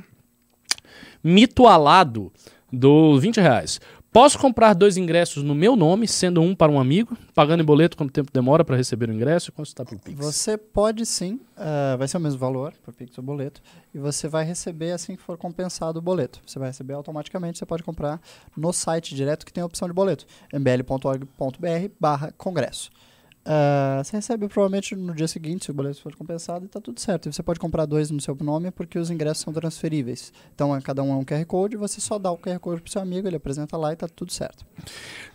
Mito 1.24 1.66
alado 1.68 2.32
do 2.72 3.18
20 3.20 3.40
reais. 3.40 3.80
Posso 4.14 4.38
comprar 4.38 4.76
dois 4.76 4.96
ingressos 4.96 5.42
no 5.42 5.56
meu 5.56 5.76
nome, 5.76 6.08
sendo 6.08 6.40
um 6.40 6.54
para 6.54 6.72
um 6.72 6.80
amigo, 6.80 7.18
pagando 7.34 7.64
em 7.64 7.66
boleto 7.66 7.98
quanto 7.98 8.14
tempo 8.14 8.32
demora 8.32 8.64
para 8.64 8.78
receber 8.78 9.10
o 9.10 9.12
ingresso 9.12 9.50
e 9.50 9.52
quanto 9.52 9.70
está 9.70 9.84
por 9.84 9.98
Pix? 9.98 10.16
Você 10.20 10.56
pode 10.56 11.04
sim, 11.04 11.40
uh, 11.58 11.98
vai 11.98 12.08
ser 12.08 12.18
o 12.18 12.20
mesmo 12.20 12.38
valor 12.38 12.76
por 12.84 12.94
Pix 12.94 13.18
ou 13.18 13.24
boleto, 13.24 13.60
e 13.92 13.98
você 13.98 14.28
vai 14.28 14.46
receber 14.46 14.92
assim 14.92 15.16
que 15.16 15.22
for 15.24 15.36
compensado 15.36 15.98
o 15.98 16.02
boleto. 16.02 16.40
Você 16.46 16.60
vai 16.60 16.70
receber 16.70 16.94
automaticamente, 16.94 17.58
você 17.58 17.66
pode 17.66 17.82
comprar 17.82 18.22
no 18.56 18.72
site 18.72 19.16
direto 19.16 19.48
que 19.48 19.52
tem 19.52 19.64
a 19.64 19.66
opção 19.66 19.88
de 19.88 19.94
boleto, 19.96 20.28
mbl.org.br 20.54 21.90
barra 22.00 22.32
congresso. 22.38 22.92
Uh, 23.46 24.02
você 24.02 24.16
recebe 24.16 24.48
provavelmente 24.48 24.96
no 24.96 25.14
dia 25.14 25.28
seguinte, 25.28 25.66
se 25.66 25.72
o 25.72 25.74
boleto 25.74 26.02
for 26.02 26.16
compensado, 26.16 26.64
e 26.64 26.68
está 26.68 26.80
tudo 26.80 27.00
certo. 27.00 27.28
E 27.28 27.34
você 27.34 27.44
pode 27.44 27.60
comprar 27.60 27.86
dois 27.86 28.10
no 28.10 28.22
seu 28.22 28.36
nome 28.42 28.72
porque 28.72 28.98
os 28.98 29.12
ingressos 29.12 29.44
são 29.44 29.52
transferíveis. 29.52 30.32
Então, 30.56 30.80
cada 30.82 31.04
um 31.04 31.12
é 31.12 31.16
um 31.16 31.26
QR 31.26 31.46
Code, 31.46 31.76
você 31.76 32.00
só 32.00 32.18
dá 32.18 32.32
o 32.32 32.38
QR 32.38 32.60
Code 32.60 32.82
para 32.82 32.92
seu 32.92 33.02
amigo, 33.02 33.28
ele 33.28 33.36
apresenta 33.36 33.76
lá 33.76 33.92
e 33.92 33.94
está 33.94 34.08
tudo 34.08 34.32
certo. 34.32 34.66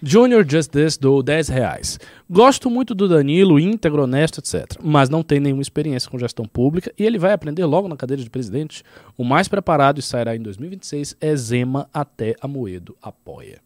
Junior 0.03 0.45
Just 0.49 0.71
This 0.71 0.97
do 0.97 1.23
10 1.23 1.49
reais. 1.49 1.99
Gosto 2.31 2.71
muito 2.71 2.95
do 2.95 3.09
Danilo, 3.09 3.61
íntegro, 3.61 4.05
honesto, 4.05 4.39
etc. 4.41 4.79
Mas 4.83 5.11
não 5.11 5.23
tem 5.23 5.39
nenhuma 5.39 5.63
experiência 5.63 6.11
com 6.11 6.19
gestão 6.19 6.47
pública 6.47 6.93
e 6.99 7.05
ele 7.05 7.19
vai 7.19 7.33
aprender 7.33 7.65
logo 7.67 7.89
na 7.89 7.97
cadeira 7.97 8.23
de 8.23 8.31
presidente. 8.31 8.83
O 9.17 9.25
mais 9.25 9.49
preparado 9.49 9.99
e 9.99 10.03
sairá 10.03 10.35
em 10.35 10.41
2026 10.41 11.17
é 11.21 11.37
Zema 11.37 11.89
até 11.93 12.35
Amoedo 12.41 12.97
apoia. 13.03 13.61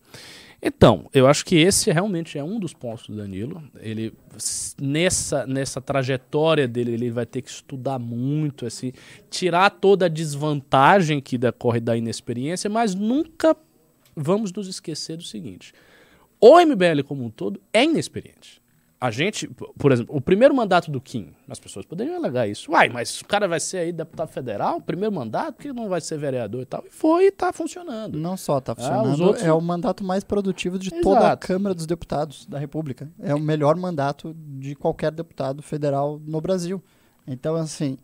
Então, 0.65 1.11
eu 1.13 1.27
acho 1.27 1.45
que 1.45 1.57
esse 1.57 1.91
realmente 1.91 2.39
é 2.39 2.45
um 2.45 2.61
dos 2.61 2.73
pontos 2.73 3.09
do 3.09 3.17
Danilo. 3.17 3.61
Ele 3.81 4.15
nessa 4.81 5.45
nessa 5.45 5.81
trajetória 5.81 6.69
dele, 6.69 6.93
ele 6.93 7.11
vai 7.11 7.27
ter 7.27 7.43
que 7.43 7.51
estudar 7.51 7.99
muito, 7.99 8.65
assim, 8.65 8.93
tirar 9.29 9.71
toda 9.71 10.07
a 10.07 10.09
desvantagem 10.09 11.21
que 11.21 11.37
decorre 11.37 11.81
da 11.81 11.97
inexperiência, 11.97 12.71
mas 12.71 12.95
nunca 12.95 13.57
vamos 14.15 14.53
nos 14.53 14.69
esquecer 14.69 15.17
do 15.17 15.25
seguinte: 15.25 15.75
o 16.41 16.61
MBL 16.61 17.03
como 17.05 17.25
um 17.25 17.31
todo 17.31 17.61
é 17.73 17.83
inexperiente 17.83 18.62
a 19.03 19.11
gente, 19.11 19.49
por 19.49 19.91
exemplo, 19.91 20.17
o 20.17 20.21
primeiro 20.21 20.55
mandato 20.55 20.89
do 20.89 21.01
Kim, 21.01 21.35
as 21.49 21.59
pessoas 21.59 21.85
poderiam 21.85 22.15
alegar 22.15 22.47
isso. 22.47 22.71
Uai, 22.71 22.89
mas 22.89 23.21
o 23.21 23.25
cara 23.25 23.49
vai 23.49 23.59
ser 23.59 23.79
aí 23.79 23.93
deputado 23.93 24.29
federal, 24.29 24.81
primeiro 24.81 25.13
mandato, 25.13 25.55
por 25.57 25.63
que 25.63 25.73
não 25.73 25.89
vai 25.89 26.01
ser 26.01 26.19
vereador 26.19 26.63
e 26.63 26.67
tal? 26.67 26.85
E 26.87 26.89
foi 26.89 27.27
e 27.27 27.33
tá 27.33 27.53
funcionando. 27.53 28.17
Não 28.17 28.37
só 28.37 28.61
tá 28.61 28.71
ah, 28.71 28.77
funcionando, 28.77 29.21
ah, 29.21 29.27
outros... 29.27 29.45
é 29.45 29.53
o 29.53 29.61
mandato 29.61 30.05
mais 30.05 30.23
produtivo 30.23 30.79
de 30.79 30.87
Exato. 30.87 31.03
toda 31.03 31.33
a 31.33 31.37
Câmara 31.37 31.75
dos 31.75 31.85
Deputados 31.85 32.47
da 32.47 32.61
República. 32.61 33.11
É 33.19 33.35
o 33.35 33.41
melhor 33.41 33.75
mandato 33.75 34.37
de 34.37 34.77
qualquer 34.77 35.11
deputado 35.11 35.63
federal 35.63 36.21
no 36.25 36.41
Brasil. 36.41 36.81
Então, 37.27 37.57
assim, 37.57 37.99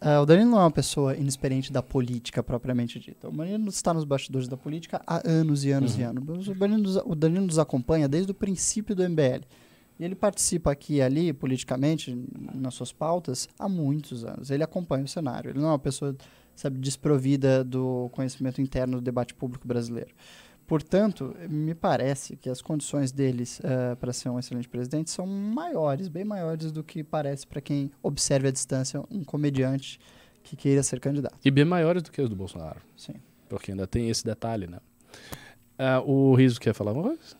uh, 0.00 0.22
o 0.22 0.24
Danilo 0.24 0.52
não 0.52 0.58
é 0.58 0.62
uma 0.62 0.70
pessoa 0.70 1.14
inexperiente 1.14 1.70
da 1.70 1.82
política 1.82 2.42
propriamente 2.42 2.98
dita. 2.98 3.28
O 3.28 3.30
Danilo 3.30 3.68
está 3.68 3.92
nos 3.92 4.04
bastidores 4.04 4.48
da 4.48 4.56
política 4.56 5.02
há 5.06 5.20
anos 5.22 5.66
e 5.66 5.70
anos 5.70 5.96
uhum. 5.96 6.00
e 6.00 6.02
anos. 6.02 6.48
O 6.48 6.54
Danilo, 6.54 7.02
o 7.04 7.14
Danilo 7.14 7.44
nos 7.44 7.58
acompanha 7.58 8.08
desde 8.08 8.32
o 8.32 8.34
princípio 8.34 8.94
do 8.94 9.06
MBL. 9.06 9.44
E 10.00 10.04
ele 10.04 10.14
participa 10.14 10.72
aqui 10.72 10.94
e 10.94 11.02
ali, 11.02 11.30
politicamente, 11.30 12.18
nas 12.54 12.72
suas 12.72 12.90
pautas, 12.90 13.46
há 13.58 13.68
muitos 13.68 14.24
anos. 14.24 14.50
Ele 14.50 14.64
acompanha 14.64 15.04
o 15.04 15.08
cenário. 15.08 15.50
Ele 15.50 15.58
não 15.58 15.68
é 15.68 15.72
uma 15.72 15.78
pessoa, 15.78 16.16
sabe, 16.56 16.78
desprovida 16.78 17.62
do 17.62 18.08
conhecimento 18.10 18.62
interno 18.62 18.96
do 18.96 19.02
debate 19.02 19.34
público 19.34 19.68
brasileiro. 19.68 20.08
Portanto, 20.66 21.36
me 21.50 21.74
parece 21.74 22.34
que 22.34 22.48
as 22.48 22.62
condições 22.62 23.12
deles 23.12 23.60
uh, 23.60 23.94
para 23.96 24.10
ser 24.10 24.30
um 24.30 24.38
excelente 24.38 24.70
presidente 24.70 25.10
são 25.10 25.26
maiores, 25.26 26.08
bem 26.08 26.24
maiores 26.24 26.72
do 26.72 26.82
que 26.82 27.04
parece 27.04 27.46
para 27.46 27.60
quem 27.60 27.90
observe 28.02 28.48
à 28.48 28.50
distância 28.50 29.04
um 29.10 29.22
comediante 29.22 30.00
que 30.42 30.56
queira 30.56 30.82
ser 30.82 30.98
candidato. 30.98 31.36
E 31.44 31.50
bem 31.50 31.66
maiores 31.66 32.02
do 32.02 32.10
que 32.10 32.22
os 32.22 32.30
do 32.30 32.36
Bolsonaro. 32.36 32.80
Sim. 32.96 33.16
Porque 33.50 33.72
ainda 33.72 33.86
tem 33.86 34.08
esse 34.08 34.24
detalhe, 34.24 34.66
né? 34.66 34.78
Uh, 35.78 36.10
o 36.10 36.34
Riso 36.34 36.58
quer 36.58 36.72
falar 36.72 36.92
uma 36.92 37.02
coisa? 37.02 37.39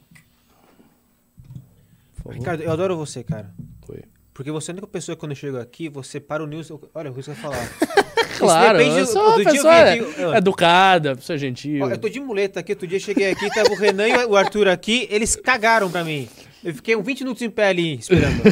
Ricardo, 2.28 2.62
eu 2.62 2.70
adoro 2.70 2.96
você, 2.96 3.22
cara. 3.22 3.52
Foi. 3.86 4.02
Porque 4.32 4.50
você 4.50 4.70
é 4.70 4.72
a 4.72 4.74
única 4.74 4.86
pessoa 4.86 5.16
que 5.16 5.20
quando 5.20 5.32
eu 5.32 5.36
chego 5.36 5.58
aqui, 5.58 5.88
você 5.88 6.20
para 6.20 6.42
o 6.42 6.46
news. 6.46 6.70
Olha, 6.94 7.10
o 7.10 7.14
que 7.14 7.22
você 7.22 7.32
vai 7.32 7.42
falar. 7.42 7.68
claro, 8.38 8.80
eu 8.80 9.06
sou 9.06 9.22
uma 9.22 9.44
pessoa 9.44 9.74
aqui, 9.74 10.04
educada, 10.36 11.16
pessoa 11.16 11.36
gentil. 11.36 11.84
Ó, 11.84 11.90
eu 11.90 11.98
tô 11.98 12.08
de 12.08 12.20
muleta 12.20 12.60
aqui, 12.60 12.72
outro 12.72 12.86
dia 12.86 12.98
cheguei 12.98 13.30
aqui, 13.30 13.48
tava 13.50 13.70
o 13.70 13.74
Renan 13.74 14.08
e 14.08 14.24
o 14.24 14.36
Arthur 14.36 14.68
aqui, 14.68 15.06
eles 15.10 15.36
cagaram 15.36 15.90
pra 15.90 16.04
mim. 16.04 16.28
Eu 16.62 16.74
fiquei 16.74 16.96
uns 16.96 17.04
20 17.04 17.20
minutos 17.20 17.42
em 17.42 17.50
pé 17.50 17.68
ali, 17.68 17.96
esperando. 17.96 18.42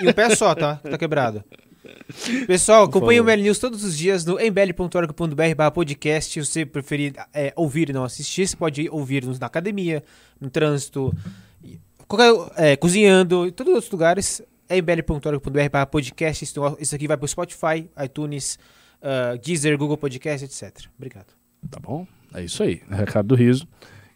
e 0.00 0.08
um 0.08 0.12
pé 0.12 0.34
só, 0.34 0.54
tá? 0.54 0.76
Tá 0.76 0.96
quebrado. 0.96 1.44
Pessoal, 2.46 2.84
acompanhe 2.84 3.20
o 3.20 3.24
ML 3.24 3.42
News 3.42 3.58
todos 3.58 3.84
os 3.84 3.96
dias 3.96 4.24
no 4.24 4.40
mbl.org.br 4.40 5.70
podcast. 5.74 6.32
Se 6.32 6.44
você 6.44 6.64
preferir 6.64 7.12
é, 7.34 7.52
ouvir 7.54 7.90
e 7.90 7.92
não 7.92 8.04
assistir, 8.04 8.46
você 8.46 8.56
pode 8.56 8.88
ouvir 8.88 9.24
na 9.38 9.46
academia, 9.46 10.02
no 10.40 10.48
trânsito, 10.48 11.14
qualquer, 12.08 12.32
é, 12.56 12.76
cozinhando, 12.76 13.46
em 13.46 13.52
todos 13.52 13.70
os 13.70 13.76
outros 13.76 13.92
lugares, 13.92 14.42
é 14.68 14.78
mbl.org.br 14.78 15.70
para 15.70 15.86
podcast. 15.86 16.44
Isso 16.80 16.94
aqui 16.94 17.06
vai 17.06 17.16
para 17.16 17.24
o 17.24 17.28
Spotify, 17.28 17.88
iTunes, 18.02 18.58
uh, 19.02 19.38
Deezer, 19.38 19.76
Google 19.78 19.96
Podcast, 19.96 20.44
etc. 20.44 20.86
Obrigado. 20.96 21.34
Tá 21.70 21.78
bom? 21.80 22.06
É 22.34 22.42
isso 22.42 22.62
aí. 22.62 22.82
Recado 22.90 23.28
do 23.28 23.34
riso. 23.34 23.66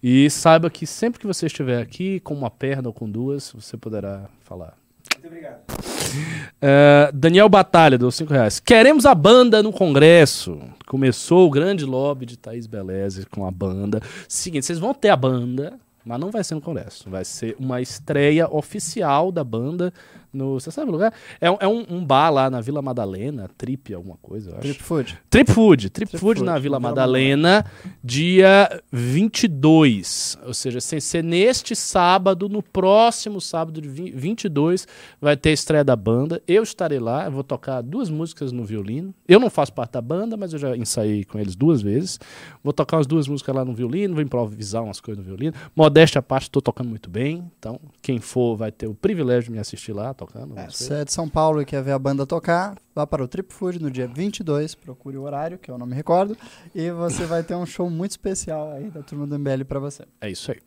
E 0.02 0.28
saiba 0.30 0.68
que 0.68 0.86
sempre 0.86 1.20
que 1.20 1.26
você 1.26 1.46
estiver 1.46 1.80
aqui, 1.80 2.18
com 2.20 2.34
uma 2.34 2.50
perna 2.50 2.88
ou 2.88 2.94
com 2.94 3.08
duas, 3.08 3.52
você 3.52 3.76
poderá 3.76 4.28
falar. 4.40 4.76
Muito 5.14 5.26
obrigado. 5.28 5.60
Uh, 5.70 7.12
Daniel 7.14 7.48
Batalha, 7.48 7.96
dos 7.96 8.16
5 8.16 8.32
reais. 8.32 8.58
Queremos 8.58 9.06
a 9.06 9.14
banda 9.14 9.62
no 9.62 9.72
Congresso. 9.72 10.58
Começou 10.86 11.46
o 11.46 11.50
grande 11.50 11.84
lobby 11.84 12.26
de 12.26 12.36
Thaís 12.36 12.66
Beleze 12.66 13.26
com 13.26 13.46
a 13.46 13.50
banda. 13.50 14.00
Seguinte, 14.28 14.66
vocês 14.66 14.80
vão 14.80 14.92
ter 14.92 15.10
a 15.10 15.16
banda, 15.16 15.78
mas 16.04 16.20
não 16.20 16.30
vai 16.30 16.42
ser 16.44 16.54
no 16.54 16.60
Congresso. 16.60 17.08
Vai 17.08 17.24
ser 17.24 17.56
uma 17.58 17.80
estreia 17.80 18.48
oficial 18.48 19.30
da 19.30 19.44
banda 19.44 19.92
no. 20.32 20.58
Você 20.58 20.70
sabe 20.70 20.88
o 20.88 20.92
lugar? 20.92 21.12
É, 21.40 21.46
é 21.46 21.68
um, 21.68 21.84
um, 21.88 22.04
bar 22.04 22.30
lá 22.30 22.48
na 22.48 22.60
Vila 22.60 22.80
Madalena, 22.80 23.50
Trip, 23.56 23.92
alguma 23.92 24.16
coisa, 24.16 24.50
eu 24.50 24.54
acho. 24.54 24.62
Trip 24.62 24.82
Food. 24.82 25.18
Trip 25.28 25.52
Food. 25.52 25.90
Trip, 25.90 26.10
Trip 26.10 26.20
Food, 26.20 26.38
Food 26.38 26.44
na 26.44 26.58
Vila 26.58 26.80
Madalena, 26.80 27.64
dia 28.02 28.82
22. 28.90 30.38
Ou 30.46 30.54
seja, 30.54 30.80
sem 30.80 31.00
ser 31.00 31.22
neste 31.22 31.76
sábado, 31.76 32.48
no 32.48 32.62
próximo 32.62 33.40
sábado, 33.40 33.80
de 33.80 33.88
22, 33.88 34.88
vai 35.20 35.36
ter 35.36 35.50
a 35.50 35.52
estreia 35.52 35.84
da 35.84 35.94
banda. 35.94 36.42
Eu 36.48 36.62
estarei 36.62 36.98
lá, 36.98 37.26
eu 37.26 37.32
vou 37.32 37.44
tocar 37.44 37.82
duas 37.82 38.08
músicas 38.08 38.52
no 38.52 38.64
violino. 38.64 39.14
Eu 39.28 39.38
não 39.38 39.50
faço 39.50 39.72
parte 39.72 39.92
da 39.92 40.00
banda, 40.00 40.36
mas 40.36 40.52
eu 40.52 40.58
já 40.58 40.76
ensaiei 40.76 41.24
com 41.24 41.38
eles 41.38 41.54
duas 41.54 41.82
vezes. 41.82 42.18
Vou 42.64 42.72
tocar 42.72 42.96
umas 42.96 43.06
duas 43.06 43.28
músicas 43.28 43.54
lá 43.54 43.64
no 43.64 43.74
violino, 43.74 44.14
vou 44.14 44.22
improvisar 44.22 44.82
umas 44.82 45.00
coisas 45.00 45.22
no 45.22 45.28
violino. 45.28 45.54
Modéstia 45.92 46.20
à 46.20 46.22
parte, 46.22 46.44
estou 46.44 46.62
tocando 46.62 46.88
muito 46.88 47.10
bem. 47.10 47.44
Então, 47.58 47.78
quem 48.00 48.18
for 48.18 48.56
vai 48.56 48.72
ter 48.72 48.86
o 48.86 48.94
privilégio 48.94 49.44
de 49.44 49.50
me 49.50 49.58
assistir 49.58 49.92
lá 49.92 50.14
tocando. 50.14 50.58
É, 50.58 50.70
se 50.70 50.90
é 50.90 51.04
de 51.04 51.12
São 51.12 51.28
Paulo 51.28 51.60
e 51.60 51.66
quer 51.66 51.82
ver 51.82 51.92
a 51.92 51.98
banda 51.98 52.24
tocar, 52.24 52.78
vá 52.94 53.06
para 53.06 53.22
o 53.22 53.28
Trip 53.28 53.52
Food 53.52 53.78
no 53.78 53.90
dia 53.90 54.08
22, 54.08 54.74
procure 54.74 55.18
o 55.18 55.22
horário, 55.22 55.58
que 55.58 55.70
eu 55.70 55.76
não 55.76 55.84
me 55.84 55.94
recordo, 55.94 56.34
e 56.74 56.90
você 56.90 57.26
vai 57.26 57.42
ter 57.42 57.54
um 57.54 57.66
show 57.66 57.90
muito 57.90 58.12
especial 58.12 58.72
aí 58.72 58.88
da 58.88 59.02
turma 59.02 59.26
do 59.26 59.38
MBL 59.38 59.64
para 59.68 59.78
você. 59.78 60.04
É 60.18 60.30
isso 60.30 60.50
aí. 60.50 60.58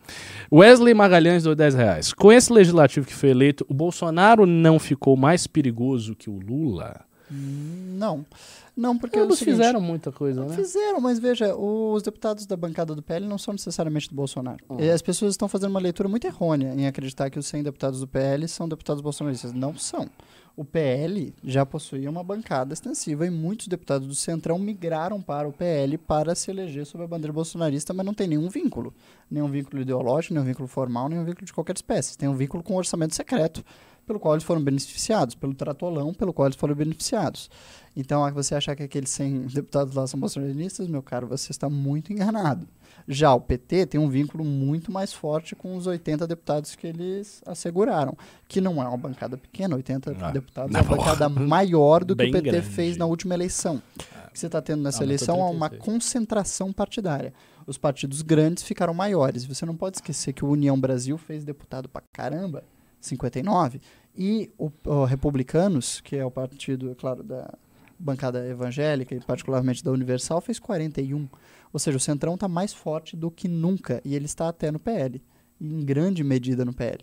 Wesley 0.53 0.93
Magalhães 0.93 1.41
do 1.41 1.55
10 1.55 1.73
reais. 1.73 2.13
Com 2.13 2.31
esse 2.31 2.53
legislativo 2.53 3.07
que 3.07 3.15
foi 3.15 3.29
eleito, 3.29 3.65
o 3.67 3.73
Bolsonaro 3.73 4.45
não 4.45 4.77
ficou 4.77 5.17
mais 5.17 5.47
perigoso 5.47 6.15
que 6.15 6.29
o 6.29 6.37
Lula? 6.37 7.03
Não. 7.29 8.25
Não, 8.75 8.97
porque 8.97 9.17
Eles 9.17 9.41
é 9.41 9.45
fizeram 9.45 9.79
muita 9.79 10.11
coisa, 10.11 10.45
né? 10.45 10.55
Fizeram, 10.55 10.99
mas 10.99 11.17
veja, 11.17 11.55
os 11.55 12.03
deputados 12.03 12.45
da 12.45 12.57
bancada 12.57 12.93
do 12.93 13.01
PL 13.01 13.25
não 13.25 13.37
são 13.37 13.53
necessariamente 13.53 14.09
do 14.09 14.15
Bolsonaro. 14.15 14.63
Uhum. 14.69 14.79
E 14.79 14.89
as 14.89 15.01
pessoas 15.01 15.33
estão 15.33 15.47
fazendo 15.47 15.71
uma 15.71 15.79
leitura 15.79 16.09
muito 16.09 16.27
errônea 16.27 16.73
em 16.75 16.85
acreditar 16.85 17.29
que 17.29 17.39
os 17.39 17.47
100 17.47 17.63
deputados 17.63 17.99
do 18.01 18.07
PL 18.07 18.47
são 18.47 18.67
deputados 18.67 19.01
bolsonaristas. 19.01 19.53
Não 19.53 19.75
são. 19.77 20.09
O 20.57 20.63
PL 20.63 21.33
já 21.43 21.65
possuía 21.65 22.09
uma 22.09 22.23
bancada 22.23 22.73
extensiva 22.73 23.25
e 23.25 23.29
muitos 23.29 23.67
deputados 23.67 24.07
do 24.07 24.15
Centrão 24.15 24.57
migraram 24.57 25.21
para 25.21 25.47
o 25.47 25.51
PL 25.51 25.97
para 25.97 26.33
se 26.33 26.49
eleger 26.49 26.85
sob 26.85 27.03
a 27.03 27.07
bandeira 27.07 27.33
bolsonarista, 27.33 27.93
mas 27.93 28.05
não 28.05 28.13
tem 28.13 28.25
nenhum 28.25 28.47
vínculo. 28.47 28.93
Nenhum 29.29 29.49
vínculo 29.49 29.81
ideológico, 29.81 30.33
nenhum 30.33 30.45
vínculo 30.45 30.67
formal, 30.67 31.09
nenhum 31.09 31.25
vínculo 31.25 31.45
de 31.45 31.53
qualquer 31.53 31.75
espécie. 31.75 32.17
Tem 32.17 32.29
um 32.29 32.35
vínculo 32.35 32.63
com 32.63 32.73
o 32.73 32.77
orçamento 32.77 33.13
secreto 33.13 33.65
pelo 34.05 34.19
qual 34.19 34.35
eles 34.35 34.43
foram 34.43 34.61
beneficiados, 34.61 35.35
pelo 35.35 35.53
tratolão 35.53 36.13
pelo 36.13 36.33
qual 36.33 36.47
eles 36.47 36.57
foram 36.57 36.75
beneficiados. 36.75 37.49
Então, 37.95 38.29
você 38.33 38.55
achar 38.55 38.75
que 38.75 38.83
aqueles 38.83 39.09
100 39.09 39.47
deputados 39.53 39.95
lá 39.95 40.05
são 40.05 40.19
bolsonaristas, 40.19 40.87
meu 40.87 41.01
caro, 41.01 41.27
você 41.27 41.51
está 41.51 41.69
muito 41.69 42.11
enganado. 42.11 42.67
Já 43.07 43.33
o 43.33 43.39
PT 43.39 43.85
tem 43.85 43.99
um 43.99 44.09
vínculo 44.09 44.43
muito 44.43 44.91
mais 44.91 45.13
forte 45.13 45.55
com 45.55 45.75
os 45.75 45.85
80 45.85 46.25
deputados 46.25 46.75
que 46.75 46.87
eles 46.87 47.41
asseguraram, 47.45 48.17
que 48.47 48.59
não 48.59 48.81
é 48.81 48.87
uma 48.87 48.97
bancada 48.97 49.37
pequena, 49.37 49.75
80 49.75 50.15
ah, 50.19 50.31
deputados 50.31 50.75
é 50.75 50.81
uma 50.81 50.95
bancada 50.97 51.29
maior 51.29 52.03
do 52.03 52.15
que 52.15 52.23
o 52.23 52.31
PT 52.31 52.41
grande. 52.49 52.67
fez 52.67 52.97
na 52.97 53.05
última 53.05 53.35
eleição. 53.35 53.81
O 54.27 54.31
que 54.31 54.39
você 54.39 54.47
está 54.47 54.61
tendo 54.61 54.81
nessa 54.81 55.03
eleição 55.03 55.39
é 55.39 55.49
uma 55.49 55.69
concentração 55.69 56.73
partidária. 56.73 57.33
Os 57.67 57.77
partidos 57.77 58.21
grandes 58.21 58.63
ficaram 58.63 58.93
maiores. 58.93 59.45
Você 59.45 59.65
não 59.65 59.75
pode 59.75 59.97
esquecer 59.97 60.33
que 60.33 60.43
o 60.43 60.49
União 60.49 60.79
Brasil 60.79 61.17
fez 61.17 61.43
deputado 61.43 61.87
pra 61.87 62.01
caramba 62.11 62.63
59, 63.05 63.79
e 64.17 64.51
o, 64.57 64.71
o 64.85 65.05
Republicanos, 65.05 66.01
que 66.01 66.15
é 66.15 66.25
o 66.25 66.31
partido, 66.31 66.91
é 66.91 66.95
claro, 66.95 67.23
da, 67.23 67.53
bancada 67.97 68.45
evangélica 68.47 69.15
e 69.15 69.19
particularmente 69.19 69.83
da 69.83 69.91
Universal 69.91 70.41
fez 70.41 70.59
41. 70.59 71.27
Ou 71.71 71.79
seja, 71.79 71.97
o 71.97 71.99
Centrão 71.99 72.35
está 72.35 72.47
mais 72.47 72.73
forte 72.73 73.15
do 73.15 73.31
que 73.31 73.47
nunca 73.47 74.01
e 74.05 74.15
ele 74.15 74.25
está 74.25 74.49
até 74.49 74.71
no 74.71 74.79
PL, 74.79 75.21
em 75.59 75.79
grande 75.83 76.23
medida 76.23 76.63
no 76.63 76.73
PL. 76.73 76.99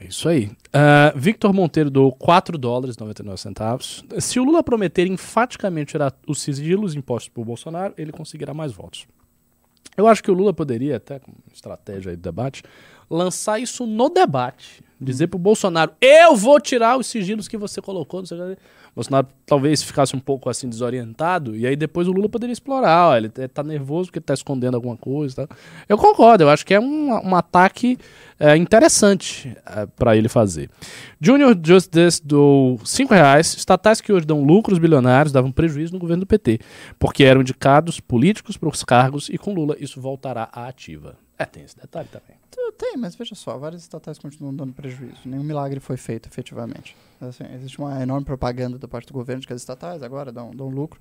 É 0.00 0.06
isso 0.06 0.28
aí. 0.28 0.46
Uh, 0.46 1.16
Victor 1.16 1.52
Monteiro 1.52 1.90
doou 1.90 2.12
4 2.12 2.58
dólares 2.58 2.96
e 2.96 3.00
99 3.00 3.40
centavos. 3.40 4.04
Se 4.18 4.40
o 4.40 4.44
Lula 4.44 4.62
prometer 4.62 5.06
enfaticamente 5.06 5.92
tirar 5.92 6.14
os 6.26 6.40
sigilos 6.40 6.94
impostos 6.94 7.28
por 7.28 7.44
Bolsonaro, 7.44 7.94
ele 7.96 8.10
conseguirá 8.10 8.52
mais 8.52 8.72
votos. 8.72 9.06
Eu 9.96 10.06
acho 10.06 10.22
que 10.22 10.30
o 10.30 10.34
Lula 10.34 10.54
poderia, 10.54 10.96
até 10.96 11.18
com 11.18 11.32
estratégia 11.52 12.10
aí 12.10 12.16
do 12.16 12.22
debate, 12.22 12.62
lançar 13.12 13.60
isso 13.60 13.86
no 13.86 14.08
debate. 14.08 14.82
Dizer 15.00 15.26
pro 15.26 15.38
Bolsonaro, 15.38 15.92
eu 16.00 16.36
vou 16.36 16.60
tirar 16.60 16.96
os 16.96 17.08
sigilos 17.08 17.48
que 17.48 17.56
você 17.56 17.82
colocou, 17.82 18.20
não 18.20 18.26
sei 18.26 18.38
o 18.38 18.54
que. 18.54 18.62
Bolsonaro 18.94 19.26
talvez 19.46 19.82
ficasse 19.82 20.14
um 20.14 20.20
pouco 20.20 20.50
assim 20.50 20.68
desorientado, 20.68 21.56
e 21.56 21.66
aí 21.66 21.74
depois 21.74 22.06
o 22.06 22.12
Lula 22.12 22.28
poderia 22.28 22.52
explorar, 22.52 23.08
ó, 23.08 23.16
ele 23.16 23.30
tá 23.30 23.62
nervoso 23.62 24.08
porque 24.08 24.20
tá 24.20 24.34
escondendo 24.34 24.74
alguma 24.74 24.96
coisa. 24.96 25.46
Tá? 25.46 25.56
Eu 25.88 25.96
concordo, 25.96 26.44
eu 26.44 26.50
acho 26.50 26.64
que 26.64 26.74
é 26.74 26.78
um, 26.78 27.08
um 27.10 27.34
ataque 27.34 27.98
é, 28.38 28.54
interessante 28.54 29.56
é, 29.66 29.86
para 29.86 30.14
ele 30.14 30.28
fazer. 30.28 30.70
Junior 31.18 31.58
Justice 31.64 32.24
do 32.24 32.78
5 32.84 33.14
reais, 33.14 33.54
estatais 33.54 34.00
que 34.00 34.12
hoje 34.12 34.26
dão 34.26 34.44
lucros 34.44 34.78
bilionários 34.78 35.32
davam 35.32 35.50
prejuízo 35.50 35.94
no 35.94 35.98
governo 35.98 36.20
do 36.20 36.26
PT, 36.26 36.60
porque 36.98 37.24
eram 37.24 37.40
indicados 37.40 37.98
políticos 37.98 38.58
para 38.58 38.68
os 38.68 38.84
cargos 38.84 39.30
e 39.30 39.38
com 39.38 39.54
Lula 39.54 39.74
isso 39.80 40.00
voltará 40.02 40.50
à 40.52 40.68
ativa. 40.68 41.16
É, 41.38 41.44
tem 41.44 41.64
esse 41.64 41.76
detalhe 41.76 42.08
também. 42.08 42.36
Tem, 42.78 42.96
mas 42.96 43.14
veja 43.14 43.34
só, 43.34 43.56
várias 43.58 43.82
estatais 43.82 44.18
continuam 44.18 44.54
dando 44.54 44.72
prejuízo. 44.72 45.20
Nenhum 45.24 45.42
milagre 45.42 45.80
foi 45.80 45.96
feito, 45.96 46.28
efetivamente. 46.28 46.96
Assim, 47.20 47.44
existe 47.54 47.78
uma 47.78 48.02
enorme 48.02 48.24
propaganda 48.24 48.78
da 48.78 48.88
parte 48.88 49.06
do 49.06 49.14
governo 49.14 49.40
de 49.40 49.46
que 49.46 49.52
as 49.52 49.60
estatais 49.60 50.02
agora 50.02 50.32
dão, 50.32 50.50
dão 50.50 50.68
lucro, 50.68 51.00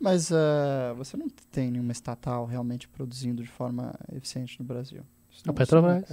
mas 0.00 0.30
uh, 0.30 0.94
você 0.96 1.16
não 1.16 1.28
tem 1.50 1.70
nenhuma 1.70 1.92
estatal 1.92 2.46
realmente 2.46 2.88
produzindo 2.88 3.42
de 3.42 3.48
forma 3.48 3.94
eficiente 4.14 4.58
no 4.60 4.66
Brasil. 4.66 5.02
Isso 5.30 5.48
a 5.48 5.52
Petrobras. 5.52 6.04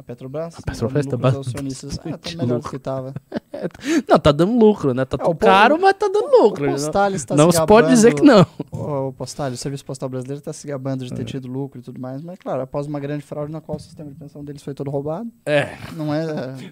A 0.00 0.02
Petrobras? 0.02 0.58
A 0.58 0.62
Petrobras 0.62 1.04
tá 1.04 1.16
bastante. 1.18 1.48
acionistas. 1.48 1.98
Ah, 1.98 2.16
tá 2.16 2.30
melhor 2.34 2.58
do 2.58 2.70
que 2.70 2.78
tava. 2.78 3.12
não, 4.08 4.18
tá 4.18 4.32
dando 4.32 4.58
lucro, 4.58 4.94
né? 4.94 5.04
Tá 5.04 5.18
é, 5.20 5.34
caro, 5.34 5.78
mas 5.78 5.92
tá 5.92 6.08
dando 6.08 6.42
lucro. 6.42 6.68
O 6.68 6.70
Postales 6.70 7.22
tá 7.22 7.36
não 7.36 7.52
se, 7.52 7.58
se 7.58 7.66
pode 7.66 7.88
dizer 7.88 8.14
que 8.14 8.22
não. 8.22 8.46
O, 8.72 9.08
o 9.08 9.12
Postales, 9.12 9.58
o 9.58 9.62
Serviço 9.62 9.84
Postal 9.84 10.08
Brasileiro 10.08 10.38
está 10.38 10.54
se 10.54 10.66
gabando 10.66 11.04
de 11.04 11.12
ter 11.12 11.20
é. 11.20 11.24
tido 11.26 11.48
lucro 11.48 11.80
e 11.80 11.82
tudo 11.82 12.00
mais, 12.00 12.22
mas 12.22 12.38
claro, 12.38 12.62
após 12.62 12.86
uma 12.86 12.98
grande 12.98 13.22
fraude 13.22 13.52
na 13.52 13.60
qual 13.60 13.76
o 13.76 13.80
sistema 13.80 14.10
de 14.10 14.16
pensão 14.16 14.42
deles 14.42 14.62
foi 14.62 14.72
todo 14.72 14.90
roubado. 14.90 15.30
É. 15.44 15.76
Não 15.92 16.14
é, 16.14 16.24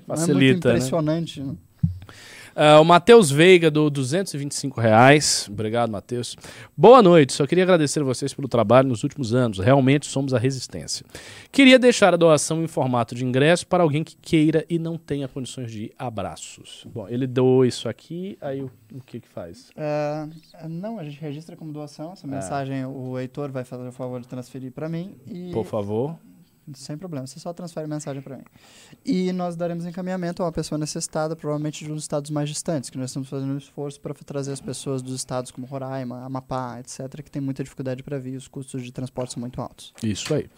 Facilita, 0.07 0.09
não 0.09 0.25
é 0.25 0.27
muito 0.27 0.43
né? 0.43 0.57
impressionante. 0.57 1.43
Né? 1.43 1.55
Uh, 2.59 2.83
o 2.83 2.85
Matheus 2.85 3.31
Veiga, 3.31 3.71
do 3.71 3.89
225 3.89 4.81
reais. 4.81 5.47
Obrigado, 5.49 5.93
Matheus. 5.93 6.35
Boa 6.77 7.01
noite. 7.01 7.33
Só 7.33 7.47
queria 7.47 7.63
agradecer 7.63 8.01
a 8.01 8.03
vocês 8.03 8.35
pelo 8.35 8.49
trabalho 8.49 8.89
nos 8.89 9.05
últimos 9.05 9.33
anos. 9.33 9.61
Realmente 9.61 10.07
somos 10.07 10.35
a 10.35 10.41
resistência. 10.41 11.07
Queria 11.53 11.79
deixar 11.79 12.13
a 12.13 12.17
doação 12.17 12.61
em 12.61 12.67
formato 12.67 13.15
de 13.15 13.25
ingresso 13.25 13.65
para 13.65 13.85
alguém 13.85 14.03
que 14.03 14.17
queira 14.17 14.67
e 14.69 14.77
não 14.77 14.99
tenha 14.99 15.29
condições 15.29 15.71
de 15.71 15.93
abraços. 15.97 16.85
Bom, 16.93 17.09
ele 17.09 17.29
doou 17.29 17.65
isso 17.65 17.89
aqui, 17.89 18.37
aí 18.41 18.61
o, 18.61 18.69
o 18.93 19.01
que 19.03 19.21
que 19.21 19.29
faz? 19.29 19.71
Uh, 19.71 20.69
não, 20.69 20.99
a 20.99 21.05
gente 21.05 21.21
registra 21.21 21.55
como 21.55 21.73
doação. 21.73 22.13
Essa 22.13 22.27
é. 22.27 22.31
mensagem 22.31 22.85
o 22.85 23.17
Heitor 23.17 23.53
vai 23.53 23.63
fazer 23.63 23.87
o 23.87 23.93
favor 23.93 24.21
de 24.21 24.27
transferir 24.27 24.73
para 24.73 24.89
mim. 24.89 25.15
E... 25.29 25.53
Por 25.53 25.65
favor 25.65 26.19
sem 26.75 26.97
problema. 26.97 27.27
Você 27.27 27.39
só 27.39 27.53
transfere 27.53 27.87
mensagem 27.87 28.23
para 28.23 28.37
mim. 28.37 28.45
E 29.05 29.33
nós 29.33 29.57
daremos 29.57 29.87
encaminhamento 29.87 30.43
a 30.43 30.47
uma 30.47 30.53
pessoa 30.53 30.79
necessitada, 30.79 31.35
provavelmente 31.37 31.85
de 31.85 31.91
um 31.91 31.95
dos 31.95 32.05
estados 32.05 32.31
mais 32.31 32.49
distantes, 32.49 32.91
que 32.91 32.99
nós 32.99 33.11
estamos 33.11 33.29
fazendo 33.29 33.53
um 33.53 33.59
esforço 33.59 34.01
para 34.01 34.15
trazer 34.15 34.53
as 34.53 34.61
pessoas 34.61 35.03
dos 35.03 35.15
estados 35.15 35.51
como 35.51 35.67
Roraima, 35.67 36.25
Amapá, 36.25 36.81
etc., 36.81 37.23
que 37.23 37.31
tem 37.31 37.41
muita 37.41 37.63
dificuldade 37.63 38.03
para 38.03 38.19
vir, 38.19 38.37
os 38.37 38.49
custos 38.49 38.83
de 38.83 38.93
transporte 38.93 39.35
são 39.35 39.41
muito 39.41 39.61
altos. 39.61 39.93
Isso 40.03 40.35
aí. 40.35 40.49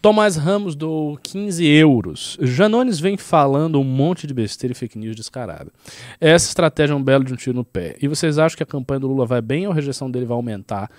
Tomás 0.00 0.36
Ramos 0.36 0.74
do 0.74 1.18
15 1.22 1.64
euros. 1.66 2.38
Janones 2.40 3.00
vem 3.00 3.16
falando 3.16 3.80
um 3.80 3.84
monte 3.84 4.26
de 4.26 4.34
besteira 4.34 4.72
e 4.72 4.74
fake 4.74 4.98
news 4.98 5.16
descarada. 5.16 5.72
Essa 6.20 6.48
estratégia 6.48 6.92
é 6.92 6.96
um 6.96 7.02
belo 7.02 7.24
de 7.24 7.32
um 7.32 7.36
tiro 7.36 7.56
no 7.56 7.64
pé. 7.64 7.96
E 8.00 8.08
vocês 8.08 8.38
acham 8.38 8.56
que 8.56 8.62
a 8.62 8.66
campanha 8.66 9.00
do 9.00 9.08
Lula 9.08 9.26
vai 9.26 9.40
bem 9.40 9.66
ou 9.66 9.72
a 9.72 9.74
rejeição 9.74 10.10
dele 10.10 10.26
vai 10.26 10.36
aumentar? 10.36 10.90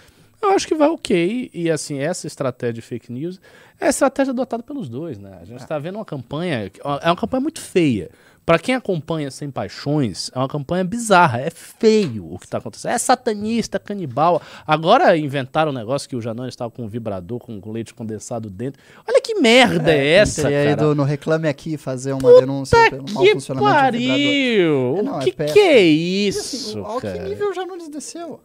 Eu 0.42 0.52
acho 0.52 0.68
que 0.68 0.76
vai 0.76 0.90
ok. 0.90 1.50
E 1.54 1.70
assim, 1.70 2.00
essa 2.00 2.28
estratégia 2.28 2.74
de 2.74 2.82
fake 2.82 3.12
news 3.12 3.40
é 3.80 3.88
a 3.88 3.90
estratégia 3.90 4.32
adotada 4.32 4.64
pelos 4.64 4.90
dois, 4.90 5.18
né? 5.18 5.38
A 5.42 5.46
gente 5.46 5.62
está 5.62 5.78
vendo 5.80 5.96
uma 5.96 6.06
campanha, 6.06 6.72
é 7.02 7.10
uma 7.10 7.16
campanha 7.16 7.42
muito 7.42 7.62
feia. 7.62 8.10
Para 8.48 8.60
quem 8.60 8.74
acompanha 8.76 9.30
Sem 9.30 9.52
Paixões, 9.52 10.32
é 10.34 10.40
uma 10.40 10.48
campanha 10.48 10.82
bizarra, 10.82 11.42
é 11.42 11.50
feio 11.50 12.34
o 12.34 12.40
que 12.40 12.46
está 12.46 12.60
acontecendo. 12.60 12.94
É 12.94 12.98
satanista, 12.98 13.78
canibal. 13.78 14.42
Agora 14.66 15.18
inventaram 15.18 15.70
um 15.70 15.76
negócio 15.76 16.08
que 16.08 16.16
o 16.16 16.22
Janone 16.22 16.48
estava 16.48 16.72
com 16.72 16.84
um 16.84 16.88
vibrador 16.88 17.40
com 17.40 17.60
leite 17.70 17.94
condensado 17.94 18.50
dentro. 18.50 18.82
Olha 19.06 19.20
que 19.20 19.36
merda 19.36 19.92
é, 19.92 19.98
é 19.98 20.14
essa, 20.14 20.44
cara. 20.44 20.72
ido 20.72 20.96
no 20.96 21.04
Reclame 21.04 21.50
Aqui 21.50 21.76
fazer 21.76 22.14
uma 22.14 22.22
Puta 22.22 22.40
denúncia 22.40 22.90
pelo 22.90 23.12
mau 23.12 23.26
funcionamento 23.26 23.74
pariu. 23.74 24.06
do 24.06 24.16
vibrador. 24.16 25.00
É, 25.00 25.02
não, 25.02 25.18
o 25.18 25.20
que, 25.20 25.36
é 25.38 25.46
que 25.46 25.60
é 25.60 25.82
isso, 25.82 26.56
e, 26.56 26.80
assim, 26.80 26.82
cara? 26.82 26.94
Ao 26.94 27.02
que 27.02 27.20
nível 27.30 27.50
o 27.50 27.54
Janones 27.54 27.90
desceu? 27.90 28.40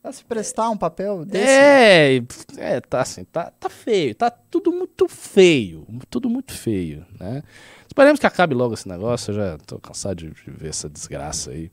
Pra 0.00 0.12
se 0.12 0.24
prestar 0.24 0.70
um 0.70 0.76
papel 0.76 1.24
desse? 1.24 1.44
É, 1.44 2.22
é 2.56 2.80
tá 2.80 3.00
assim, 3.00 3.24
tá, 3.24 3.50
tá 3.58 3.68
feio, 3.68 4.14
tá 4.14 4.30
tudo 4.30 4.70
muito 4.70 5.08
feio, 5.08 5.86
tudo 6.08 6.30
muito 6.30 6.52
feio, 6.52 7.04
né? 7.18 7.42
Esperemos 7.86 8.20
que 8.20 8.26
acabe 8.26 8.54
logo 8.54 8.74
esse 8.74 8.88
negócio, 8.88 9.32
eu 9.32 9.34
já 9.34 9.58
tô 9.58 9.78
cansado 9.80 10.16
de, 10.16 10.30
de 10.30 10.50
ver 10.50 10.68
essa 10.68 10.88
desgraça 10.88 11.50
aí. 11.50 11.70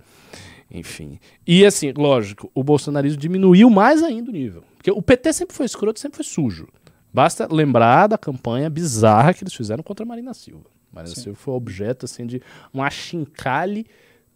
Enfim. 0.71 1.19
E 1.45 1.63
assim, 1.63 1.93
lógico, 1.95 2.51
o 2.55 2.63
bolsonarismo 2.63 3.19
diminuiu 3.19 3.69
mais 3.69 4.01
ainda 4.01 4.31
o 4.31 4.33
nível. 4.33 4.63
Porque 4.75 4.89
o 4.89 5.01
PT 5.01 5.31
sempre 5.33 5.55
foi 5.55 5.65
escroto, 5.67 5.99
sempre 5.99 6.17
foi 6.17 6.25
sujo. 6.25 6.67
Basta 7.13 7.47
lembrar 7.49 8.07
da 8.07 8.17
campanha 8.17 8.69
bizarra 8.69 9.33
que 9.33 9.43
eles 9.43 9.53
fizeram 9.53 9.83
contra 9.83 10.03
a 10.03 10.07
Marina 10.07 10.33
Silva. 10.33 10.65
Marina 10.91 11.15
Sim. 11.15 11.21
Silva 11.21 11.37
foi 11.37 11.53
objeto 11.53 12.05
assim, 12.05 12.25
de 12.25 12.41
um 12.73 12.81
achincalhe 12.81 13.85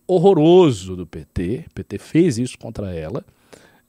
horroroso 0.08 0.96
do 0.96 1.08
PT. 1.08 1.66
O 1.68 1.74
PT 1.74 1.98
fez 1.98 2.38
isso 2.38 2.58
contra 2.58 2.94
ela. 2.94 3.26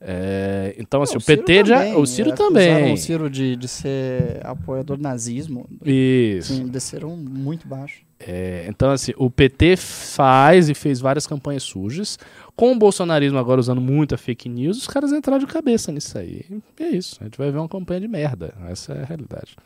É, 0.02 0.74
então, 0.78 1.02
assim, 1.02 1.16
o, 1.16 1.18
o 1.18 1.22
PT 1.22 1.66
já. 1.66 1.96
o 1.96 2.06
Ciro 2.06 2.34
também. 2.34 2.94
O 2.94 2.96
Ciro 2.96 3.28
de, 3.28 3.54
de 3.54 3.68
ser 3.68 4.40
apoiador 4.42 4.98
nazismo. 4.98 5.68
Isso. 5.84 6.54
Assim, 6.54 6.66
desceram 6.66 7.14
muito 7.16 7.68
baixo. 7.68 8.02
É, 8.18 8.64
então, 8.68 8.90
assim, 8.90 9.12
o 9.16 9.30
PT 9.30 9.76
faz 9.76 10.68
e 10.70 10.74
fez 10.74 11.00
várias 11.00 11.26
campanhas 11.26 11.62
sujas. 11.62 12.18
Com 12.56 12.72
o 12.72 12.78
bolsonarismo 12.78 13.38
agora 13.38 13.60
usando 13.60 13.80
muita 13.80 14.16
fake 14.16 14.48
news, 14.48 14.78
os 14.78 14.86
caras 14.86 15.12
entraram 15.12 15.38
de 15.38 15.46
cabeça 15.46 15.92
nisso 15.92 16.16
aí. 16.16 16.44
E 16.78 16.82
é 16.82 16.88
isso. 16.88 17.16
A 17.20 17.24
gente 17.24 17.36
vai 17.36 17.50
ver 17.50 17.58
uma 17.58 17.68
campanha 17.68 18.00
de 18.00 18.08
merda. 18.08 18.54
Essa 18.68 18.94
é 18.94 19.02
a 19.02 19.06
realidade. 19.06 19.56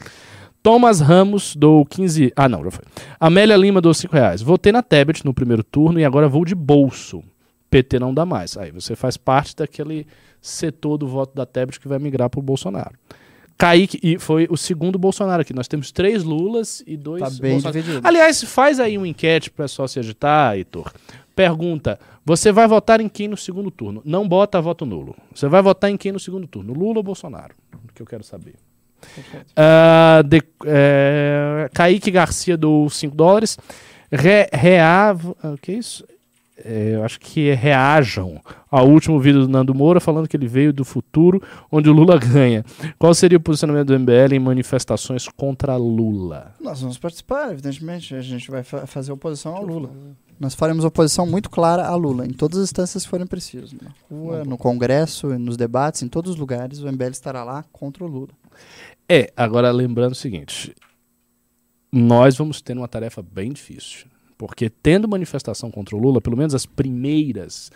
Thomas 0.63 1.01
Ramos 1.01 1.55
dou 1.55 1.85
15. 1.85 2.33
Ah, 2.35 2.49
não, 2.49 2.65
já 2.65 2.71
foi. 2.71 2.85
Amélia 3.21 3.57
Lima 3.57 3.81
dou 3.81 3.93
5 3.93 4.15
reais. 4.15 4.41
Votei 4.41 4.73
na 4.73 4.83
Tebet 4.83 5.25
no 5.25 5.35
primeiro 5.35 5.63
turno 5.63 6.01
e 6.01 6.05
agora 6.05 6.29
vou 6.29 6.45
de 6.45 6.55
bolso. 6.55 7.23
PT 7.75 7.99
não 7.99 8.15
dá 8.15 8.25
mais. 8.25 8.57
Aí 8.57 8.71
você 8.71 8.95
faz 8.95 9.17
parte 9.17 9.57
daquele 9.57 10.07
setor 10.41 10.97
do 10.97 11.09
voto 11.09 11.35
da 11.35 11.45
Tebet 11.45 11.81
que 11.81 11.89
vai 11.89 11.99
migrar 11.99 12.31
para 12.31 12.39
o 12.39 12.43
Bolsonaro. 12.43 12.95
Kaique, 13.59 13.99
e 14.01 14.17
foi 14.17 14.47
o 14.49 14.57
segundo 14.57 14.97
Bolsonaro 14.97 15.43
aqui. 15.43 15.53
Nós 15.53 15.67
temos 15.67 15.91
três 15.91 16.23
Lulas 16.23 16.85
e 16.87 16.97
dois 16.97 17.21
tá 17.21 17.31
bem 17.31 17.59
dividido. 17.59 18.01
Aliás, 18.05 18.45
faz 18.45 18.79
aí 18.79 18.97
uma 18.97 19.09
enquete 19.09 19.51
para 19.51 19.65
o 19.65 19.65
pessoal 19.65 19.89
se 19.89 19.99
agitar, 19.99 20.57
Heitor. 20.57 20.93
Pergunta: 21.35 21.99
você 22.25 22.53
vai 22.53 22.69
votar 22.69 23.01
em 23.01 23.09
quem 23.09 23.27
no 23.27 23.37
segundo 23.37 23.73
turno? 23.73 24.01
Não 24.05 24.29
bota 24.29 24.61
voto 24.61 24.87
nulo. 24.87 25.17
Você 25.35 25.49
vai 25.49 25.61
votar 25.61 25.91
em 25.91 25.97
quem 25.97 26.13
no 26.13 26.21
segundo 26.21 26.47
turno? 26.47 26.73
Lula 26.73 26.99
ou 26.99 27.03
Bolsonaro? 27.03 27.55
O 27.73 27.93
que 27.93 28.03
eu 28.03 28.07
quero 28.07 28.23
saber. 28.23 28.55
Uh, 29.03 30.23
de, 30.25 30.43
é, 30.65 31.69
Kaique 31.75 32.11
Garcia 32.13 32.57
do 32.57 32.89
5 32.89 33.17
dólares. 33.17 33.59
Re, 34.13 34.49
reav, 34.53 35.27
o 35.43 35.59
que 35.61 35.73
é 35.73 35.75
isso? 35.75 36.05
É, 36.57 36.95
eu 36.95 37.05
acho 37.05 37.19
que 37.19 37.53
reajam 37.53 38.41
ao 38.71 38.89
último 38.89 39.19
vídeo 39.19 39.41
do 39.41 39.49
Nando 39.49 39.75
Moura 39.75 39.99
falando 39.99 40.29
que 40.29 40.37
ele 40.37 40.47
veio 40.47 40.73
do 40.73 40.85
futuro 40.85 41.43
onde 41.71 41.91
o 41.91 41.93
Lula 41.93 42.17
ganha. 42.19 42.65
Qual 42.97 43.13
seria 43.13 43.39
o 43.39 43.41
posicionamento 43.41 43.89
do 43.89 43.99
MBL 43.99 44.35
em 44.35 44.39
manifestações 44.39 45.27
contra 45.29 45.77
Lula? 45.77 46.55
Nós 46.61 46.81
vamos 46.81 46.97
participar, 46.97 47.51
evidentemente. 47.51 48.15
A 48.15 48.21
gente 48.21 48.51
vai 48.51 48.63
fa 48.63 48.87
fazer 48.87 49.11
oposição 49.11 49.57
ao 49.57 49.65
Lula. 49.65 49.91
Nós 50.39 50.55
faremos 50.55 50.85
oposição 50.85 51.27
muito 51.27 51.51
clara 51.51 51.87
a 51.87 51.95
Lula, 51.95 52.27
em 52.27 52.33
todas 52.33 52.59
as 52.59 52.65
instâncias 52.65 53.05
que 53.05 53.11
forem 53.11 53.27
precisas. 53.27 53.73
Na 53.73 53.91
rua, 54.11 54.45
no 54.45 54.59
Congresso, 54.59 55.39
nos 55.39 55.57
debates, 55.57 56.03
em 56.03 56.09
todos 56.09 56.33
os 56.33 56.37
lugares, 56.37 56.81
o 56.81 56.91
MBL 56.91 57.11
estará 57.11 57.45
lá 57.45 57.65
contra 57.73 58.05
o 58.05 58.07
Lula. 58.07 58.31
É, 59.09 59.33
agora 59.37 59.71
lembrando 59.71 60.13
o 60.13 60.17
seguinte: 60.17 60.75
nós 61.93 62.37
vamos 62.37 62.61
ter 62.61 62.77
uma 62.77 62.89
tarefa 62.89 63.23
bem 63.23 63.53
difícil 63.53 64.14
porque 64.37 64.69
tendo 64.69 65.09
manifestação 65.09 65.71
contra 65.71 65.97
o 65.97 65.99
Lula, 65.99 66.21
pelo 66.21 66.37
menos 66.37 66.55
as 66.55 66.67
primeiras, 66.67 67.71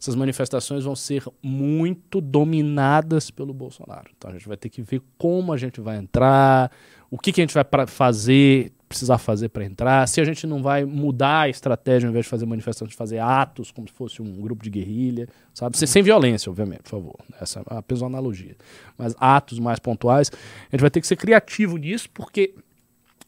essas 0.00 0.14
manifestações 0.14 0.84
vão 0.84 0.96
ser 0.96 1.24
muito 1.42 2.20
dominadas 2.20 3.30
pelo 3.30 3.52
Bolsonaro. 3.52 4.10
Então 4.16 4.30
a 4.30 4.32
gente 4.32 4.48
vai 4.48 4.56
ter 4.56 4.68
que 4.68 4.82
ver 4.82 5.02
como 5.18 5.52
a 5.52 5.56
gente 5.56 5.80
vai 5.80 5.96
entrar, 5.96 6.70
o 7.10 7.18
que, 7.18 7.32
que 7.32 7.40
a 7.40 7.44
gente 7.44 7.54
vai 7.54 7.64
fazer 7.86 8.72
precisar 8.90 9.18
fazer 9.18 9.50
para 9.50 9.64
entrar, 9.64 10.08
se 10.08 10.20
a 10.20 10.24
gente 10.24 10.48
não 10.48 10.60
vai 10.60 10.84
mudar 10.84 11.42
a 11.42 11.48
estratégia 11.48 12.08
ao 12.08 12.10
invés 12.10 12.26
de 12.26 12.28
fazer 12.28 12.44
manifestação, 12.44 12.88
de 12.88 12.96
fazer 12.96 13.20
atos 13.20 13.70
como 13.70 13.86
se 13.86 13.94
fosse 13.94 14.20
um 14.20 14.40
grupo 14.40 14.64
de 14.64 14.68
guerrilha, 14.68 15.28
sabe? 15.54 15.78
Sem, 15.78 16.02
violência, 16.02 16.50
obviamente, 16.50 16.82
por 16.82 16.90
favor. 16.90 17.14
Essa 17.40 17.60
é 17.60 17.62
apenas 17.68 18.02
uma 18.02 18.08
analogia. 18.08 18.56
Mas 18.98 19.14
atos 19.20 19.60
mais 19.60 19.78
pontuais, 19.78 20.28
a 20.32 20.74
gente 20.74 20.80
vai 20.80 20.90
ter 20.90 21.00
que 21.00 21.06
ser 21.06 21.14
criativo 21.14 21.76
nisso, 21.76 22.10
porque 22.12 22.52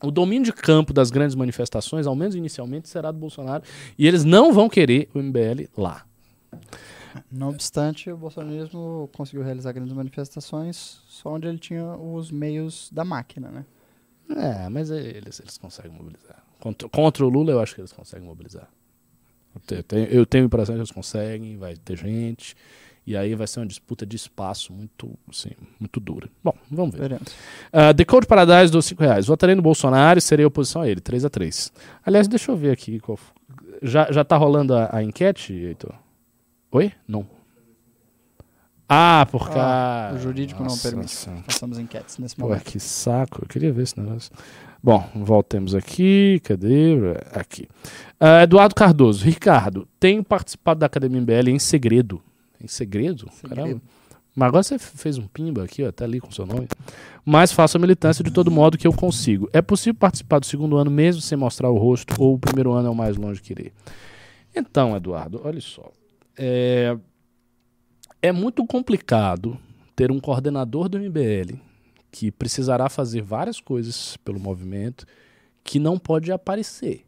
o 0.02 0.10
domínio 0.10 0.44
de 0.44 0.52
campo 0.52 0.92
das 0.92 1.10
grandes 1.10 1.34
manifestações, 1.34 2.06
ao 2.06 2.14
menos 2.14 2.34
inicialmente, 2.34 2.88
será 2.88 3.10
do 3.10 3.18
Bolsonaro, 3.18 3.62
e 3.98 4.06
eles 4.06 4.24
não 4.24 4.52
vão 4.52 4.68
querer 4.68 5.08
o 5.14 5.18
MBL 5.18 5.68
lá. 5.76 6.04
Não 7.30 7.50
obstante, 7.50 8.10
o 8.10 8.16
bolsonarismo 8.16 9.08
conseguiu 9.14 9.42
realizar 9.42 9.72
grandes 9.72 9.92
manifestações 9.92 11.00
só 11.06 11.34
onde 11.34 11.46
ele 11.46 11.58
tinha 11.58 11.96
os 11.96 12.30
meios 12.30 12.90
da 12.90 13.04
máquina, 13.04 13.50
né? 13.50 13.64
É, 14.36 14.68
mas 14.68 14.90
eles, 14.90 15.40
eles 15.40 15.58
conseguem 15.58 15.92
mobilizar. 15.92 16.42
Contra, 16.58 16.88
contra 16.88 17.24
o 17.24 17.28
Lula, 17.28 17.52
eu 17.52 17.60
acho 17.60 17.74
que 17.74 17.80
eles 17.80 17.92
conseguem 17.92 18.26
mobilizar. 18.26 18.68
Eu 19.54 19.60
tenho, 19.60 19.78
eu 19.78 19.84
tenho, 19.84 20.06
eu 20.06 20.26
tenho 20.26 20.44
a 20.44 20.46
impressão 20.46 20.74
que 20.74 20.80
eles 20.80 20.90
conseguem, 20.90 21.58
vai 21.58 21.76
ter 21.76 21.98
gente. 21.98 22.56
E 23.04 23.16
aí 23.16 23.34
vai 23.34 23.46
ser 23.48 23.58
uma 23.60 23.66
disputa 23.66 24.06
de 24.06 24.14
espaço 24.14 24.72
muito, 24.72 25.10
assim, 25.28 25.50
muito 25.80 25.98
dura. 25.98 26.28
Bom, 26.42 26.54
vamos 26.70 26.94
ver. 26.94 27.14
Uh, 27.14 27.92
The 27.96 28.04
Code 28.04 28.26
Paradise 28.28 28.70
dos 28.72 28.86
5 28.86 29.02
reais. 29.02 29.26
Votarei 29.26 29.56
no 29.56 29.62
Bolsonaro 29.62 30.18
e 30.18 30.22
serei 30.22 30.44
oposição 30.46 30.82
a 30.82 30.88
ele, 30.88 31.00
3 31.00 31.24
a 31.24 31.30
3 31.30 31.72
Aliás, 32.06 32.28
deixa 32.28 32.52
eu 32.52 32.56
ver 32.56 32.70
aqui. 32.70 33.00
Qual... 33.00 33.18
Já, 33.82 34.10
já 34.12 34.22
tá 34.24 34.36
rolando 34.36 34.74
a, 34.74 34.88
a 34.96 35.02
enquete, 35.02 35.52
Heitor? 35.52 35.94
Oi? 36.70 36.92
Não. 37.08 37.26
Ah, 38.88 39.26
por 39.30 39.48
Ah, 39.50 40.10
cá. 40.10 40.12
o 40.14 40.18
jurídico 40.18 40.60
não 40.62 40.68
Nossa 40.70 40.88
permite. 40.88 41.10
Senhora. 41.10 41.42
Façamos 41.48 41.78
enquetes 41.78 42.18
nesse 42.18 42.36
Pô, 42.36 42.46
momento. 42.46 42.64
que 42.64 42.78
saco. 42.78 43.42
Eu 43.42 43.48
queria 43.48 43.72
ver 43.72 43.82
esse 43.82 43.98
negócio. 43.98 44.30
Bom, 44.82 45.08
voltemos 45.14 45.74
aqui. 45.74 46.40
Cadê? 46.44 46.94
Aqui. 47.32 47.66
Ah, 48.20 48.42
Eduardo 48.42 48.74
Cardoso. 48.74 49.24
Ricardo, 49.24 49.88
tenho 49.98 50.22
participado 50.22 50.80
da 50.80 50.86
Academia 50.86 51.20
MBL 51.20 51.48
em 51.50 51.58
segredo. 51.58 52.22
Em 52.62 52.68
segredo? 52.68 53.28
Segredo. 53.32 53.56
Caramba. 53.56 53.82
Mas 54.34 54.48
agora 54.48 54.62
você 54.62 54.78
fez 54.78 55.18
um 55.18 55.26
pimba 55.26 55.62
aqui, 55.62 55.82
ó, 55.84 55.92
tá 55.92 56.04
ali 56.04 56.18
com 56.18 56.28
o 56.28 56.32
seu 56.32 56.46
nome. 56.46 56.66
Mas 57.24 57.52
faço 57.52 57.76
a 57.76 57.80
militância 57.80 58.24
de 58.24 58.30
todo 58.30 58.50
modo 58.50 58.78
que 58.78 58.86
eu 58.86 58.92
consigo. 58.92 59.48
É 59.52 59.60
possível 59.60 59.94
participar 59.94 60.38
do 60.38 60.46
segundo 60.46 60.76
ano 60.78 60.90
mesmo 60.90 61.20
sem 61.20 61.36
mostrar 61.36 61.70
o 61.70 61.76
rosto 61.76 62.14
ou 62.18 62.34
o 62.34 62.38
primeiro 62.38 62.72
ano 62.72 62.88
é 62.88 62.90
o 62.90 62.94
mais 62.94 63.16
longe 63.16 63.42
que 63.42 63.52
irei? 63.52 63.72
Então, 64.54 64.96
Eduardo, 64.96 65.40
olha 65.44 65.60
só. 65.60 65.90
É, 66.36 66.96
é 68.22 68.32
muito 68.32 68.64
complicado 68.66 69.58
ter 69.94 70.10
um 70.10 70.18
coordenador 70.18 70.88
do 70.88 70.98
MBL 70.98 71.56
que 72.10 72.30
precisará 72.30 72.88
fazer 72.88 73.22
várias 73.22 73.60
coisas 73.60 74.16
pelo 74.18 74.40
movimento 74.40 75.06
que 75.62 75.78
não 75.78 75.98
pode 75.98 76.32
aparecer. 76.32 77.04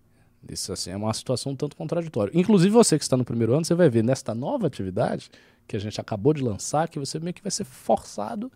Isso 0.48 0.72
assim, 0.72 0.90
é 0.90 0.96
uma 0.96 1.12
situação 1.14 1.52
um 1.52 1.56
tanto 1.56 1.76
contraditória. 1.76 2.30
Inclusive 2.34 2.70
você 2.70 2.98
que 2.98 3.04
está 3.04 3.16
no 3.16 3.24
primeiro 3.24 3.54
ano, 3.54 3.64
você 3.64 3.74
vai 3.74 3.88
ver 3.88 4.04
nesta 4.04 4.34
nova 4.34 4.66
atividade 4.66 5.30
que 5.66 5.76
a 5.76 5.80
gente 5.80 6.00
acabou 6.00 6.34
de 6.34 6.42
lançar, 6.42 6.88
que 6.88 6.98
você 6.98 7.18
meio 7.18 7.32
que 7.32 7.42
vai 7.42 7.50
ser 7.50 7.64
forçado 7.64 8.52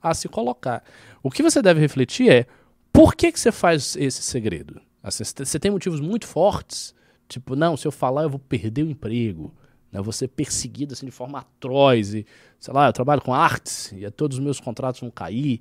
a 0.00 0.14
se 0.14 0.28
colocar. 0.28 0.82
O 1.22 1.30
que 1.30 1.42
você 1.42 1.60
deve 1.60 1.80
refletir 1.80 2.30
é 2.30 2.46
por 2.92 3.14
que, 3.14 3.32
que 3.32 3.40
você 3.40 3.50
faz 3.50 3.96
esse 3.96 4.22
segredo? 4.22 4.80
Assim, 5.02 5.24
você 5.24 5.58
tem- 5.58 5.70
motivos 5.70 6.00
muito 6.00 6.26
fortes, 6.26 6.94
tipo, 7.28 7.56
não, 7.56 7.76
se 7.76 7.86
eu 7.86 7.92
falar 7.92 8.22
eu 8.22 8.30
vou 8.30 8.38
perder 8.38 8.84
o 8.84 8.90
emprego, 8.90 9.52
né, 9.90 9.98
eu 9.98 10.04
vou 10.04 10.12
ser 10.12 10.28
perseguido 10.28 10.92
assim, 10.92 11.06
de 11.06 11.12
forma 11.12 11.40
atroz, 11.40 12.14
e, 12.14 12.24
sei 12.60 12.72
lá, 12.72 12.86
eu 12.88 12.92
trabalho 12.92 13.20
com 13.20 13.34
artes 13.34 13.92
e 13.92 14.08
todos 14.10 14.38
os 14.38 14.44
meus 14.44 14.60
contratos 14.60 15.00
vão 15.00 15.10
cair. 15.10 15.60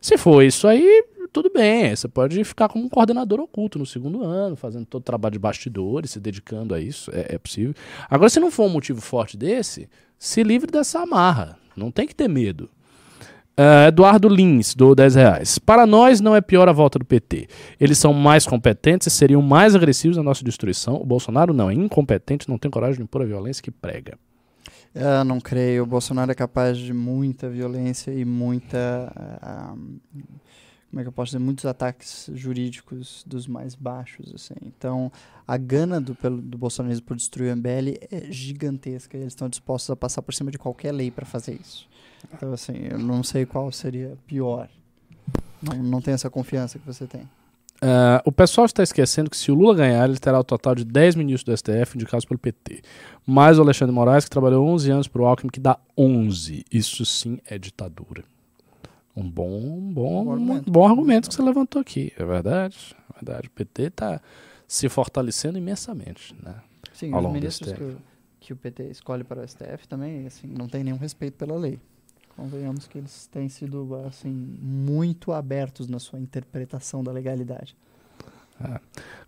Se 0.00 0.18
for 0.18 0.42
isso 0.42 0.68
aí, 0.68 1.04
tudo 1.32 1.50
bem, 1.50 1.94
você 1.94 2.06
pode 2.06 2.42
ficar 2.44 2.68
como 2.68 2.84
um 2.84 2.88
coordenador 2.88 3.40
oculto 3.40 3.78
no 3.78 3.86
segundo 3.86 4.22
ano, 4.22 4.54
fazendo 4.54 4.84
todo 4.84 5.00
o 5.00 5.04
trabalho 5.04 5.32
de 5.32 5.38
bastidores, 5.38 6.10
se 6.10 6.20
dedicando 6.20 6.74
a 6.74 6.80
isso, 6.80 7.10
é, 7.14 7.34
é 7.34 7.38
possível. 7.38 7.74
Agora, 8.08 8.28
se 8.28 8.38
não 8.38 8.50
for 8.50 8.66
um 8.66 8.68
motivo 8.68 9.00
forte 9.00 9.36
desse, 9.36 9.88
se 10.18 10.42
livre 10.42 10.70
dessa 10.70 11.00
amarra, 11.00 11.58
não 11.76 11.90
tem 11.90 12.06
que 12.06 12.14
ter 12.14 12.28
medo. 12.28 12.68
Ah, 13.56 13.88
Eduardo 13.88 14.28
Lins, 14.28 14.74
do 14.74 14.94
10 14.94 15.14
reais. 15.14 15.58
Para 15.58 15.86
nós 15.86 16.20
não 16.20 16.34
é 16.34 16.40
pior 16.40 16.68
a 16.68 16.72
volta 16.72 16.98
do 16.98 17.04
PT. 17.04 17.48
Eles 17.78 17.98
são 17.98 18.12
mais 18.12 18.46
competentes 18.46 19.06
e 19.06 19.10
seriam 19.10 19.42
mais 19.42 19.74
agressivos 19.74 20.16
na 20.16 20.22
nossa 20.22 20.44
destruição. 20.44 20.96
O 20.96 21.04
Bolsonaro 21.04 21.52
não, 21.52 21.70
é 21.70 21.74
incompetente, 21.74 22.48
não 22.48 22.58
tem 22.58 22.70
coragem 22.70 22.96
de 22.96 23.02
impor 23.02 23.22
a 23.22 23.26
violência 23.26 23.62
que 23.62 23.70
prega. 23.70 24.18
Eu 24.94 25.24
não 25.24 25.40
creio. 25.40 25.82
O 25.82 25.86
Bolsonaro 25.86 26.30
é 26.30 26.34
capaz 26.34 26.78
de 26.78 26.92
muita 26.92 27.48
violência 27.48 28.10
e 28.10 28.24
muita. 28.24 29.12
ah, 29.42 29.74
como 30.92 31.00
é 31.00 31.04
que 31.04 31.08
eu 31.08 31.12
posso 31.12 31.30
dizer? 31.30 31.38
Muitos 31.38 31.64
ataques 31.64 32.28
jurídicos 32.34 33.24
dos 33.26 33.46
mais 33.46 33.74
baixos. 33.74 34.30
Assim. 34.34 34.52
Então, 34.66 35.10
a 35.48 35.56
gana 35.56 35.98
do, 35.98 36.14
pelo- 36.14 36.36
do 36.42 36.58
bolsonarismo 36.58 37.06
por 37.06 37.16
destruir 37.16 37.50
o 37.50 37.56
MBL 37.56 37.96
é 38.10 38.30
gigantesca. 38.30 39.16
E 39.16 39.20
eles 39.22 39.32
estão 39.32 39.48
dispostos 39.48 39.88
a 39.88 39.96
passar 39.96 40.20
por 40.20 40.34
cima 40.34 40.50
de 40.50 40.58
qualquer 40.58 40.92
lei 40.92 41.10
para 41.10 41.24
fazer 41.24 41.58
isso. 41.58 41.88
Então, 42.34 42.52
assim, 42.52 42.74
eu 42.90 42.98
não 42.98 43.22
sei 43.22 43.46
qual 43.46 43.72
seria 43.72 44.18
pior. 44.26 44.68
Não, 45.62 45.82
não 45.82 46.00
tenho 46.02 46.14
essa 46.14 46.28
confiança 46.28 46.78
que 46.78 46.84
você 46.86 47.06
tem. 47.06 47.26
Ah, 47.80 48.22
o 48.26 48.30
pessoal 48.30 48.66
está 48.66 48.82
esquecendo 48.82 49.30
que 49.30 49.36
se 49.36 49.50
o 49.50 49.54
Lula 49.54 49.74
ganhar, 49.74 50.06
ele 50.08 50.18
terá 50.18 50.38
o 50.38 50.44
total 50.44 50.74
de 50.74 50.84
10 50.84 51.16
ministros 51.16 51.42
do 51.44 51.56
STF 51.56 51.96
indicados 51.96 52.26
pelo 52.26 52.38
PT. 52.38 52.82
Mais 53.26 53.58
o 53.58 53.62
Alexandre 53.62 53.94
Moraes, 53.94 54.24
que 54.24 54.30
trabalhou 54.30 54.66
11 54.68 54.90
anos 54.90 55.08
para 55.08 55.22
o 55.22 55.26
Alckmin, 55.26 55.50
que 55.50 55.58
dá 55.58 55.78
11. 55.96 56.64
Isso 56.70 57.04
sim 57.06 57.38
é 57.46 57.58
ditadura. 57.58 58.22
Um 59.14 59.28
bom, 59.28 59.50
um 59.50 59.92
bom, 59.92 60.24
Bom 60.24 60.24
um 60.24 60.32
argumento. 60.32 60.70
bom 60.70 60.86
argumento 60.86 61.28
que 61.28 61.34
você 61.34 61.42
levantou 61.42 61.80
aqui. 61.80 62.12
É 62.16 62.24
verdade. 62.24 62.96
É 63.10 63.14
verdade. 63.14 63.48
O 63.48 63.50
PT 63.50 63.82
está 63.84 64.20
se 64.66 64.88
fortalecendo 64.88 65.58
imensamente. 65.58 66.34
Né? 66.42 66.54
Sim, 66.92 67.12
Ao 67.12 67.24
os 67.24 67.32
ministros 67.32 67.72
que 67.72 67.82
o, 67.82 67.96
que 68.40 68.52
o 68.52 68.56
PT 68.56 68.84
escolhe 68.84 69.22
para 69.22 69.42
o 69.42 69.46
STF 69.48 69.86
também, 69.86 70.26
assim, 70.26 70.46
não 70.46 70.66
tem 70.66 70.82
nenhum 70.82 70.96
respeito 70.96 71.34
pela 71.36 71.56
lei. 71.56 71.78
Convenhamos 72.36 72.86
que 72.86 72.96
eles 72.96 73.26
têm 73.26 73.48
sido, 73.50 73.94
assim, 74.06 74.30
muito 74.30 75.32
abertos 75.32 75.86
na 75.86 75.98
sua 75.98 76.18
interpretação 76.18 77.04
da 77.04 77.12
legalidade. 77.12 77.76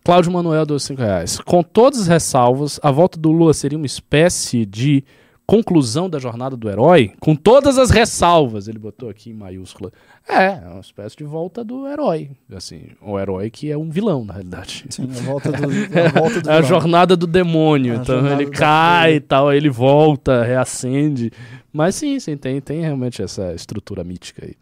Cláudio 0.03 0.31
Manuel 0.31 0.65
dos 0.65 0.83
5 0.83 1.01
reais. 1.01 1.39
Com 1.39 1.61
todas 1.61 2.01
as 2.01 2.07
ressalvas, 2.07 2.79
a 2.81 2.91
volta 2.91 3.19
do 3.19 3.31
Lula 3.31 3.53
seria 3.53 3.77
uma 3.77 3.85
espécie 3.85 4.65
de 4.65 5.03
conclusão 5.45 6.09
da 6.09 6.19
jornada 6.19 6.57
do 6.57 6.69
herói? 6.69 7.13
Com 7.19 7.35
todas 7.35 7.77
as 7.77 7.89
ressalvas, 7.89 8.67
ele 8.67 8.79
botou 8.79 9.09
aqui 9.09 9.29
em 9.29 9.33
maiúscula. 9.33 9.91
É, 10.27 10.45
é 10.63 10.67
uma 10.69 10.79
espécie 10.79 11.15
de 11.15 11.23
volta 11.23 11.63
do 11.63 11.87
herói. 11.87 12.31
Assim, 12.53 12.87
o 13.01 13.19
herói 13.19 13.49
que 13.49 13.71
é 13.71 13.77
um 13.77 13.89
vilão, 13.89 14.25
na 14.25 14.33
realidade. 14.33 14.85
Sim, 14.89 15.07
a 15.17 15.21
volta 15.21 15.51
do, 15.51 15.63
a 15.63 16.19
volta 16.19 16.41
do 16.41 16.49
É 16.49 16.53
a 16.57 16.61
jornada 16.61 17.15
do 17.15 17.27
demônio. 17.27 17.93
A 17.93 17.97
então 17.97 18.27
ele 18.31 18.49
cai 18.49 19.15
e 19.15 19.19
tal, 19.19 19.49
aí 19.49 19.57
ele 19.57 19.69
volta, 19.69 20.43
reacende. 20.43 21.31
Mas 21.71 21.95
sim, 21.95 22.19
sim, 22.19 22.37
tem, 22.37 22.61
tem 22.61 22.81
realmente 22.81 23.21
essa 23.21 23.53
estrutura 23.53 24.03
mítica 24.03 24.45
aí. 24.45 24.55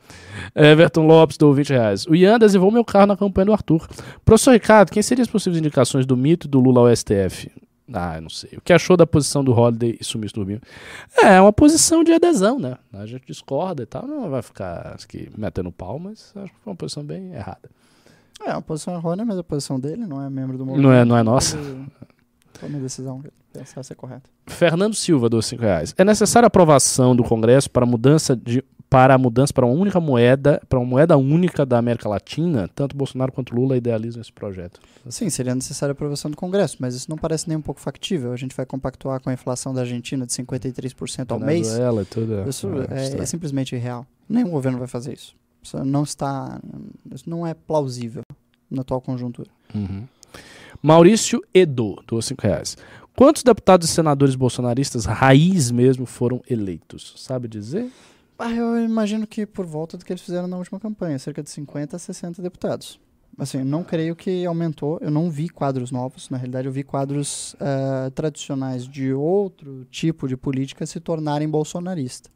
Everton 0.56 1.06
Lopes, 1.06 1.38
do 1.38 1.54
20 1.54 1.70
reais. 1.70 2.06
O 2.08 2.16
Ian 2.16 2.36
adesivou 2.36 2.72
meu 2.72 2.84
carro 2.84 3.06
na 3.06 3.16
campanha 3.16 3.46
do 3.46 3.54
Arthur. 3.54 3.88
Professor 4.26 4.52
Ricardo, 4.52 4.92
quem 4.92 5.04
seriam 5.04 5.22
as 5.22 5.30
possíveis 5.30 5.60
indicações 5.60 6.06
do 6.06 6.18
mito 6.18 6.48
do 6.48 6.60
Lula 6.60 6.82
ao 6.82 6.96
STF? 6.96 7.52
Ah, 7.92 8.16
eu 8.16 8.22
não 8.22 8.30
sei. 8.30 8.52
O 8.58 8.62
que 8.62 8.72
achou 8.72 8.96
da 8.96 9.06
posição 9.06 9.44
do 9.44 9.52
Holiday 9.52 9.98
e 10.00 10.04
sumiço 10.04 10.36
do 10.36 10.42
Rubinho? 10.42 10.62
É, 11.22 11.42
uma 11.42 11.52
posição 11.52 12.04
de 12.04 12.14
adesão, 12.14 12.58
né? 12.58 12.78
A 12.94 13.06
gente 13.06 13.26
discorda 13.28 13.84
e 13.84 13.86
tal, 13.86 14.08
não 14.08 14.30
vai 14.30 14.42
ficar 14.42 14.96
aqui 15.04 15.30
metendo 15.38 15.72
pau, 15.72 16.00
mas 16.00 16.32
acho 16.36 16.54
que 16.54 16.60
foi 16.60 16.72
uma 16.72 16.78
posição 16.78 17.04
bem 17.04 17.34
errada. 17.34 17.70
É, 18.46 18.52
uma 18.52 18.62
posição 18.62 18.94
errônea, 18.94 19.26
mas 19.26 19.38
a 19.38 19.44
posição 19.44 19.80
dele 19.80 20.06
não 20.06 20.22
é 20.22 20.30
membro 20.30 20.58
do 20.58 20.66
movimento. 20.66 20.88
Não 20.88 20.94
é, 20.94 21.04
não 21.04 21.18
é 21.18 21.24
nossa? 21.24 21.58
Foi 22.54 22.70
uma 22.70 22.80
decisão 22.80 23.22
que 23.22 23.30
ele 23.56 23.66
pensar 23.66 23.84
ser 23.84 23.96
correta. 23.96 24.30
Fernando 24.48 24.96
Silva, 24.96 25.30
dos 25.30 25.46
5 25.46 25.62
reais. 25.62 25.94
É 25.98 26.04
necessária 26.04 26.46
a 26.46 26.48
aprovação 26.48 27.16
do 27.16 27.24
Congresso 27.24 27.70
para 27.70 27.84
a 27.84 27.88
mudança 27.88 28.36
de 28.36 28.64
para 28.94 29.16
a 29.16 29.18
mudança 29.18 29.52
para 29.52 29.66
uma 29.66 29.74
única 29.74 30.00
moeda, 30.00 30.62
para 30.70 30.78
uma 30.78 30.86
moeda 30.86 31.18
única 31.18 31.66
da 31.66 31.80
América 31.80 32.08
Latina, 32.08 32.70
tanto 32.76 32.96
Bolsonaro 32.96 33.32
quanto 33.32 33.56
Lula 33.56 33.76
idealizam 33.76 34.22
esse 34.22 34.32
projeto. 34.32 34.80
Sim, 35.10 35.32
seria 35.32 35.56
necessária 35.56 35.90
a 35.90 35.94
aprovação 35.94 36.30
do 36.30 36.38
Congresso, 36.38 36.78
mas 36.80 36.94
isso 36.94 37.10
não 37.10 37.18
parece 37.18 37.50
nem 37.50 37.58
um 37.58 37.62
pouco 37.62 37.82
factível. 37.82 38.32
A 38.32 38.36
gente 38.36 38.56
vai 38.56 38.68
compactuar 38.68 39.20
com 39.20 39.32
a 39.32 39.34
inflação 39.34 39.74
da 39.74 39.82
Argentina 39.82 40.28
de 40.28 40.34
53% 40.34 41.32
ao 41.32 41.40
mês. 41.40 41.70
Venezuela 41.70 42.04
e 42.04 42.06
tudo. 42.06 42.48
Isso 42.48 42.70
é, 42.92 43.18
é, 43.18 43.22
é 43.24 43.26
simplesmente 43.26 43.76
irreal. 43.76 44.06
Nenhum 44.30 44.52
governo 44.52 44.78
vai 44.78 44.88
fazer 44.88 45.14
isso. 45.14 45.36
Isso 45.64 45.84
não 45.84 46.04
está. 46.04 46.62
Isso 47.12 47.28
não 47.28 47.48
é 47.48 47.56
plausível 47.56 48.22
na 48.70 48.82
atual 48.82 49.02
conjuntura. 49.02 49.50
Uhum. 49.74 50.04
Maurício 50.84 51.42
Edo, 51.54 51.96
dos 52.06 52.26
5 52.26 52.42
reais. 52.42 52.78
Quantos 53.16 53.44
deputados 53.44 53.90
e 53.90 53.94
senadores 53.94 54.36
bolsonaristas 54.36 55.06
raiz 55.06 55.70
mesmo 55.70 56.06
foram 56.06 56.42
eleitos? 56.50 57.14
Sabe 57.18 57.48
dizer? 57.48 57.92
Ah, 58.40 58.52
eu 58.52 58.84
imagino 58.84 59.28
que 59.28 59.46
por 59.46 59.66
volta 59.66 59.98
do 59.98 60.04
que 60.04 60.12
eles 60.12 60.22
fizeram 60.22 60.48
na 60.48 60.58
última 60.58 60.80
campanha, 60.80 61.20
cerca 61.20 61.44
de 61.44 61.50
50 61.50 61.96
a 61.96 62.00
60 62.00 62.42
deputados. 62.42 63.00
Assim, 63.38 63.64
não 63.64 63.84
creio 63.84 64.16
que 64.16 64.46
aumentou. 64.46 64.98
Eu 65.00 65.12
não 65.12 65.30
vi 65.30 65.48
quadros 65.48 65.92
novos. 65.92 66.30
Na 66.30 66.38
realidade, 66.38 66.68
eu 66.68 66.72
vi 66.72 66.84
quadros 66.84 67.56
ah, 67.60 68.12
tradicionais 68.14 68.88
de 68.88 69.14
outro 69.14 69.86
tipo 69.90 70.28
de 70.28 70.36
política 70.36 70.86
se 70.86 71.00
tornarem 71.00 71.48
bolsonarista. 71.48 72.30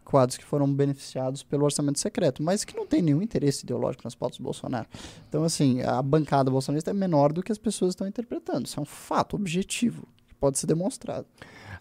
adequados 0.00 0.36
que 0.36 0.44
foram 0.44 0.72
beneficiados 0.72 1.42
pelo 1.42 1.64
orçamento 1.64 1.98
secreto, 1.98 2.42
mas 2.42 2.64
que 2.64 2.76
não 2.76 2.86
tem 2.86 3.00
nenhum 3.00 3.22
interesse 3.22 3.64
ideológico 3.64 4.04
nas 4.04 4.14
pautas 4.14 4.38
do 4.38 4.44
Bolsonaro. 4.44 4.86
Então, 5.28 5.42
assim, 5.42 5.80
a 5.82 6.02
bancada 6.02 6.50
bolsonarista 6.50 6.90
é 6.90 6.94
menor 6.94 7.32
do 7.32 7.42
que 7.42 7.52
as 7.52 7.58
pessoas 7.58 7.92
estão 7.92 8.06
interpretando. 8.06 8.66
Isso 8.66 8.78
é 8.78 8.82
um 8.82 8.86
fato 8.86 9.36
objetivo, 9.36 10.06
pode 10.42 10.58
ser 10.58 10.66
demonstrado. 10.66 11.24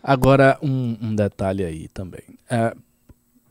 Agora, 0.03 0.59
um, 0.61 0.95
um 1.01 1.15
detalhe 1.15 1.65
aí 1.65 1.87
também. 1.87 2.21
É, 2.47 2.75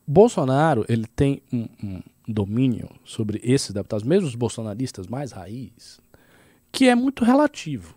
Bolsonaro, 0.06 0.84
ele 0.88 1.04
tem 1.16 1.42
um, 1.52 1.66
um 1.82 2.00
domínio 2.28 2.88
sobre 3.04 3.40
esses 3.42 3.72
deputados, 3.72 4.04
mesmo 4.06 4.28
os 4.28 4.36
bolsonaristas 4.36 5.08
mais 5.08 5.32
raiz, 5.32 5.98
que 6.70 6.88
é 6.88 6.94
muito 6.94 7.24
relativo. 7.24 7.96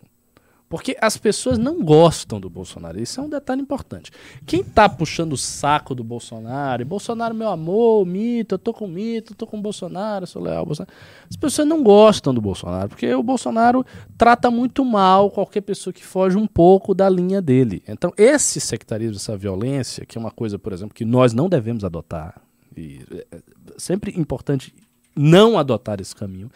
Porque 0.68 0.96
as 1.00 1.16
pessoas 1.16 1.58
não 1.58 1.84
gostam 1.84 2.40
do 2.40 2.50
Bolsonaro. 2.50 3.00
Isso 3.00 3.20
é 3.20 3.22
um 3.22 3.28
detalhe 3.28 3.60
importante. 3.60 4.10
Quem 4.46 4.64
tá 4.64 4.88
puxando 4.88 5.34
o 5.34 5.36
saco 5.36 5.94
do 5.94 6.02
Bolsonaro, 6.02 6.84
Bolsonaro, 6.84 7.34
meu 7.34 7.48
amor, 7.48 8.04
mito, 8.06 8.54
eu 8.54 8.58
tô 8.58 8.72
com 8.72 8.88
mito, 8.88 9.32
eu 9.32 9.36
tô 9.36 9.46
com 9.46 9.60
Bolsonaro, 9.60 10.26
sou 10.26 10.42
leal 10.42 10.64
Bolsonaro. 10.64 10.92
As 11.30 11.36
pessoas 11.36 11.68
não 11.68 11.82
gostam 11.82 12.34
do 12.34 12.40
Bolsonaro, 12.40 12.88
porque 12.88 13.12
o 13.14 13.22
Bolsonaro 13.22 13.84
trata 14.16 14.50
muito 14.50 14.84
mal 14.84 15.30
qualquer 15.30 15.60
pessoa 15.60 15.92
que 15.92 16.04
foge 16.04 16.36
um 16.36 16.46
pouco 16.46 16.94
da 16.94 17.08
linha 17.08 17.40
dele. 17.40 17.82
Então, 17.86 18.12
esse 18.16 18.60
sectarismo, 18.60 19.16
essa 19.16 19.36
violência, 19.36 20.04
que 20.04 20.18
é 20.18 20.20
uma 20.20 20.30
coisa, 20.30 20.58
por 20.58 20.72
exemplo, 20.72 20.94
que 20.94 21.04
nós 21.04 21.32
não 21.32 21.48
devemos 21.48 21.84
adotar, 21.84 22.40
e 22.76 23.00
é 23.30 23.38
sempre 23.76 24.12
importante 24.18 24.74
não 25.14 25.58
adotar 25.58 26.00
esse 26.00 26.14
caminho. 26.14 26.50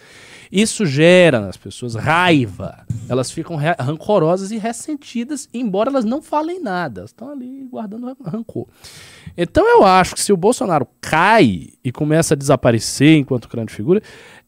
Isso 0.50 0.86
gera 0.86 1.40
nas 1.40 1.56
pessoas 1.56 1.94
raiva. 1.94 2.86
Elas 3.09 3.30
ficam 3.30 3.56
rancorosas 3.56 4.50
e 4.50 4.59
ressentidas, 4.59 5.48
embora 5.52 5.90
elas 5.90 6.04
não 6.04 6.22
falem 6.22 6.61
nada. 6.61 7.02
Elas 7.02 7.11
estão 7.11 7.30
ali 7.30 7.66
guardando 7.70 8.16
rancor. 8.24 8.66
Então 9.36 9.66
eu 9.66 9.84
acho 9.84 10.14
que 10.14 10.20
se 10.20 10.32
o 10.32 10.36
Bolsonaro 10.36 10.88
cai 11.00 11.68
e 11.84 11.92
começa 11.92 12.34
a 12.34 12.36
desaparecer 12.36 13.18
enquanto 13.18 13.48
grande 13.48 13.72
figura, 13.72 14.02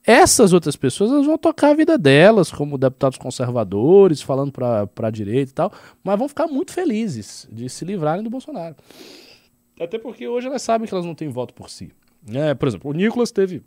essas 0.04 0.52
outras 0.52 0.74
pessoas 0.76 1.10
elas 1.12 1.26
vão 1.26 1.36
tocar 1.36 1.70
a 1.70 1.74
vida 1.74 1.98
delas, 1.98 2.50
como 2.50 2.78
deputados 2.78 3.18
conservadores, 3.18 4.22
falando 4.22 4.50
para 4.50 4.88
a 5.02 5.10
direita 5.10 5.50
e 5.50 5.54
tal, 5.54 5.72
mas 6.02 6.18
vão 6.18 6.28
ficar 6.28 6.46
muito 6.46 6.72
felizes 6.72 7.46
de 7.52 7.68
se 7.68 7.84
livrarem 7.84 8.24
do 8.24 8.30
Bolsonaro. 8.30 8.74
Até 9.78 9.98
porque 9.98 10.26
hoje 10.26 10.46
elas 10.46 10.62
sabem 10.62 10.88
que 10.88 10.94
elas 10.94 11.06
não 11.06 11.14
têm 11.14 11.28
voto 11.28 11.54
por 11.54 11.70
si. 11.70 11.92
É, 12.28 12.54
por 12.54 12.68
exemplo, 12.68 12.90
o 12.90 12.94
Nicolas 12.94 13.30
teve 13.30 13.62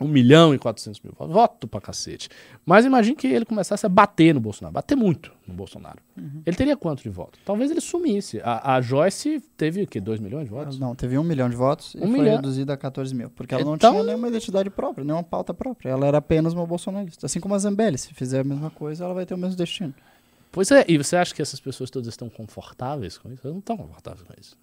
1 0.00 0.08
milhão 0.08 0.54
e 0.54 0.58
400 0.58 1.00
mil 1.00 1.12
votos. 1.16 1.34
Voto 1.34 1.68
pra 1.68 1.80
cacete. 1.80 2.28
Mas 2.64 2.84
imagine 2.84 3.16
que 3.16 3.26
ele 3.26 3.44
começasse 3.44 3.84
a 3.84 3.88
bater 3.88 4.34
no 4.34 4.40
Bolsonaro. 4.40 4.72
Bater 4.72 4.96
muito 4.96 5.32
no 5.46 5.54
Bolsonaro. 5.54 5.98
Uhum. 6.16 6.42
Ele 6.46 6.56
teria 6.56 6.76
quanto 6.76 7.02
de 7.02 7.08
voto? 7.08 7.38
Talvez 7.44 7.70
ele 7.70 7.80
sumisse. 7.80 8.40
A, 8.42 8.74
a 8.76 8.80
Joyce 8.80 9.40
teve 9.56 9.82
o 9.82 9.86
quê? 9.86 10.00
2 10.00 10.20
milhões 10.20 10.44
de 10.44 10.50
votos? 10.50 10.78
Não, 10.78 10.94
teve 10.94 11.16
1 11.18 11.22
milhão 11.24 11.48
de 11.50 11.56
votos 11.56 11.94
Um 11.94 11.98
e 11.98 12.00
foi 12.02 12.10
milhão. 12.10 12.36
reduzida 12.36 12.72
a 12.72 12.76
14 12.76 13.14
mil. 13.14 13.30
Porque 13.30 13.54
ela 13.54 13.64
não 13.64 13.74
Então- 13.74 13.92
tinha 13.92 14.02
nenhuma 14.04 14.28
identidade 14.28 14.70
própria, 14.70 15.04
nenhuma 15.04 15.22
pauta 15.24 15.52
própria. 15.54 15.90
Ela 15.90 16.06
era 16.06 16.18
apenas 16.18 16.52
uma 16.52 16.66
bolsonarista. 16.66 17.26
Assim 17.26 17.40
como 17.40 17.54
a 17.54 17.58
Zambelli. 17.58 17.98
Se 17.98 18.12
fizer 18.14 18.40
a 18.40 18.44
mesma 18.44 18.70
coisa, 18.70 19.04
ela 19.04 19.14
vai 19.14 19.26
ter 19.26 19.34
o 19.34 19.38
mesmo 19.38 19.56
destino. 19.56 19.94
Pois 20.52 20.70
é, 20.72 20.84
e 20.88 20.98
você 20.98 21.14
acha 21.16 21.32
que 21.34 21.40
essas 21.40 21.60
pessoas 21.60 21.90
todas 21.90 22.08
estão 22.08 22.28
confortáveis 22.28 23.16
com 23.16 23.30
isso? 23.32 23.40
Elas 23.44 23.54
não 23.54 23.60
estão 23.60 23.76
confortáveis 23.76 24.22
com 24.26 24.34
isso. 24.40 24.56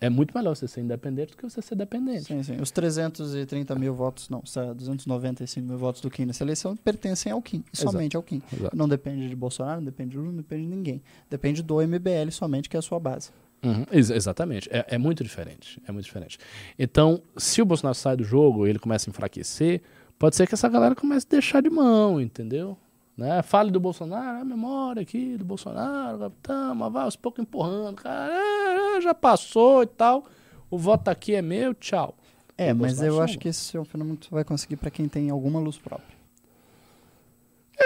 É 0.00 0.08
muito 0.08 0.34
melhor 0.36 0.56
você 0.56 0.66
ser 0.66 0.80
independente 0.80 1.32
do 1.32 1.36
que 1.36 1.42
você 1.42 1.60
ser 1.60 1.74
dependente. 1.74 2.24
Sim, 2.24 2.42
sim. 2.42 2.56
Os 2.60 2.70
330 2.70 3.74
mil 3.74 3.94
votos, 3.94 4.30
não, 4.30 4.44
sa- 4.46 4.72
295 4.72 5.66
mil 5.66 5.76
votos 5.76 6.00
do 6.00 6.08
Kim 6.10 6.24
nessa 6.24 6.42
eleição 6.42 6.74
pertencem 6.76 7.30
ao 7.30 7.42
Kim, 7.42 7.58
e 7.58 7.76
Exato. 7.76 7.92
somente 7.92 8.16
ao 8.16 8.22
Kim. 8.22 8.40
Exato. 8.52 8.74
Não 8.74 8.88
depende 8.88 9.28
de 9.28 9.36
Bolsonaro, 9.36 9.80
não 9.80 9.84
depende 9.84 10.10
de 10.12 10.16
Lula, 10.16 10.30
não 10.30 10.36
depende 10.38 10.62
de 10.62 10.68
ninguém. 10.68 11.02
Depende 11.28 11.62
do 11.62 11.80
MBL 11.82 12.30
somente, 12.30 12.68
que 12.68 12.76
é 12.76 12.78
a 12.78 12.82
sua 12.82 12.98
base. 12.98 13.30
Uhum, 13.62 13.84
ex- 13.92 14.08
exatamente. 14.08 14.70
É, 14.72 14.86
é 14.88 14.96
muito 14.98 15.22
diferente. 15.22 15.78
É 15.86 15.92
muito 15.92 16.06
diferente. 16.06 16.38
Então, 16.78 17.20
se 17.36 17.60
o 17.60 17.66
Bolsonaro 17.66 17.94
sai 17.94 18.16
do 18.16 18.24
jogo 18.24 18.66
e 18.66 18.70
ele 18.70 18.78
começa 18.78 19.08
a 19.08 19.10
enfraquecer, 19.10 19.82
pode 20.18 20.34
ser 20.34 20.46
que 20.46 20.54
essa 20.54 20.66
galera 20.68 20.94
comece 20.94 21.26
a 21.28 21.32
deixar 21.32 21.60
de 21.60 21.68
mão, 21.68 22.18
entendeu? 22.18 22.78
Né? 23.16 23.42
Fale 23.42 23.70
do 23.70 23.78
Bolsonaro, 23.78 24.40
a 24.40 24.44
memória 24.44 25.02
aqui 25.02 25.36
do 25.36 25.44
Bolsonaro, 25.44 26.18
capitão, 26.18 26.74
mas 26.74 26.92
vai 26.92 27.04
aos 27.04 27.16
poucos 27.16 27.42
empurrando, 27.42 27.96
cara, 27.96 28.32
é, 28.32 29.00
já 29.00 29.12
passou 29.12 29.82
e 29.82 29.86
tal. 29.86 30.24
O 30.70 30.78
voto 30.78 31.08
aqui 31.08 31.34
é 31.34 31.42
meu, 31.42 31.74
tchau. 31.74 32.14
É, 32.56 32.72
mas 32.72 33.00
eu 33.00 33.22
acho 33.22 33.38
que 33.38 33.48
esse 33.48 33.76
é 33.76 33.80
um 33.80 33.84
fenômeno 33.84 34.18
que 34.18 34.26
só 34.26 34.34
vai 34.34 34.44
conseguir 34.44 34.76
para 34.76 34.90
quem 34.90 35.08
tem 35.08 35.30
alguma 35.30 35.58
luz 35.58 35.78
própria. 35.78 36.16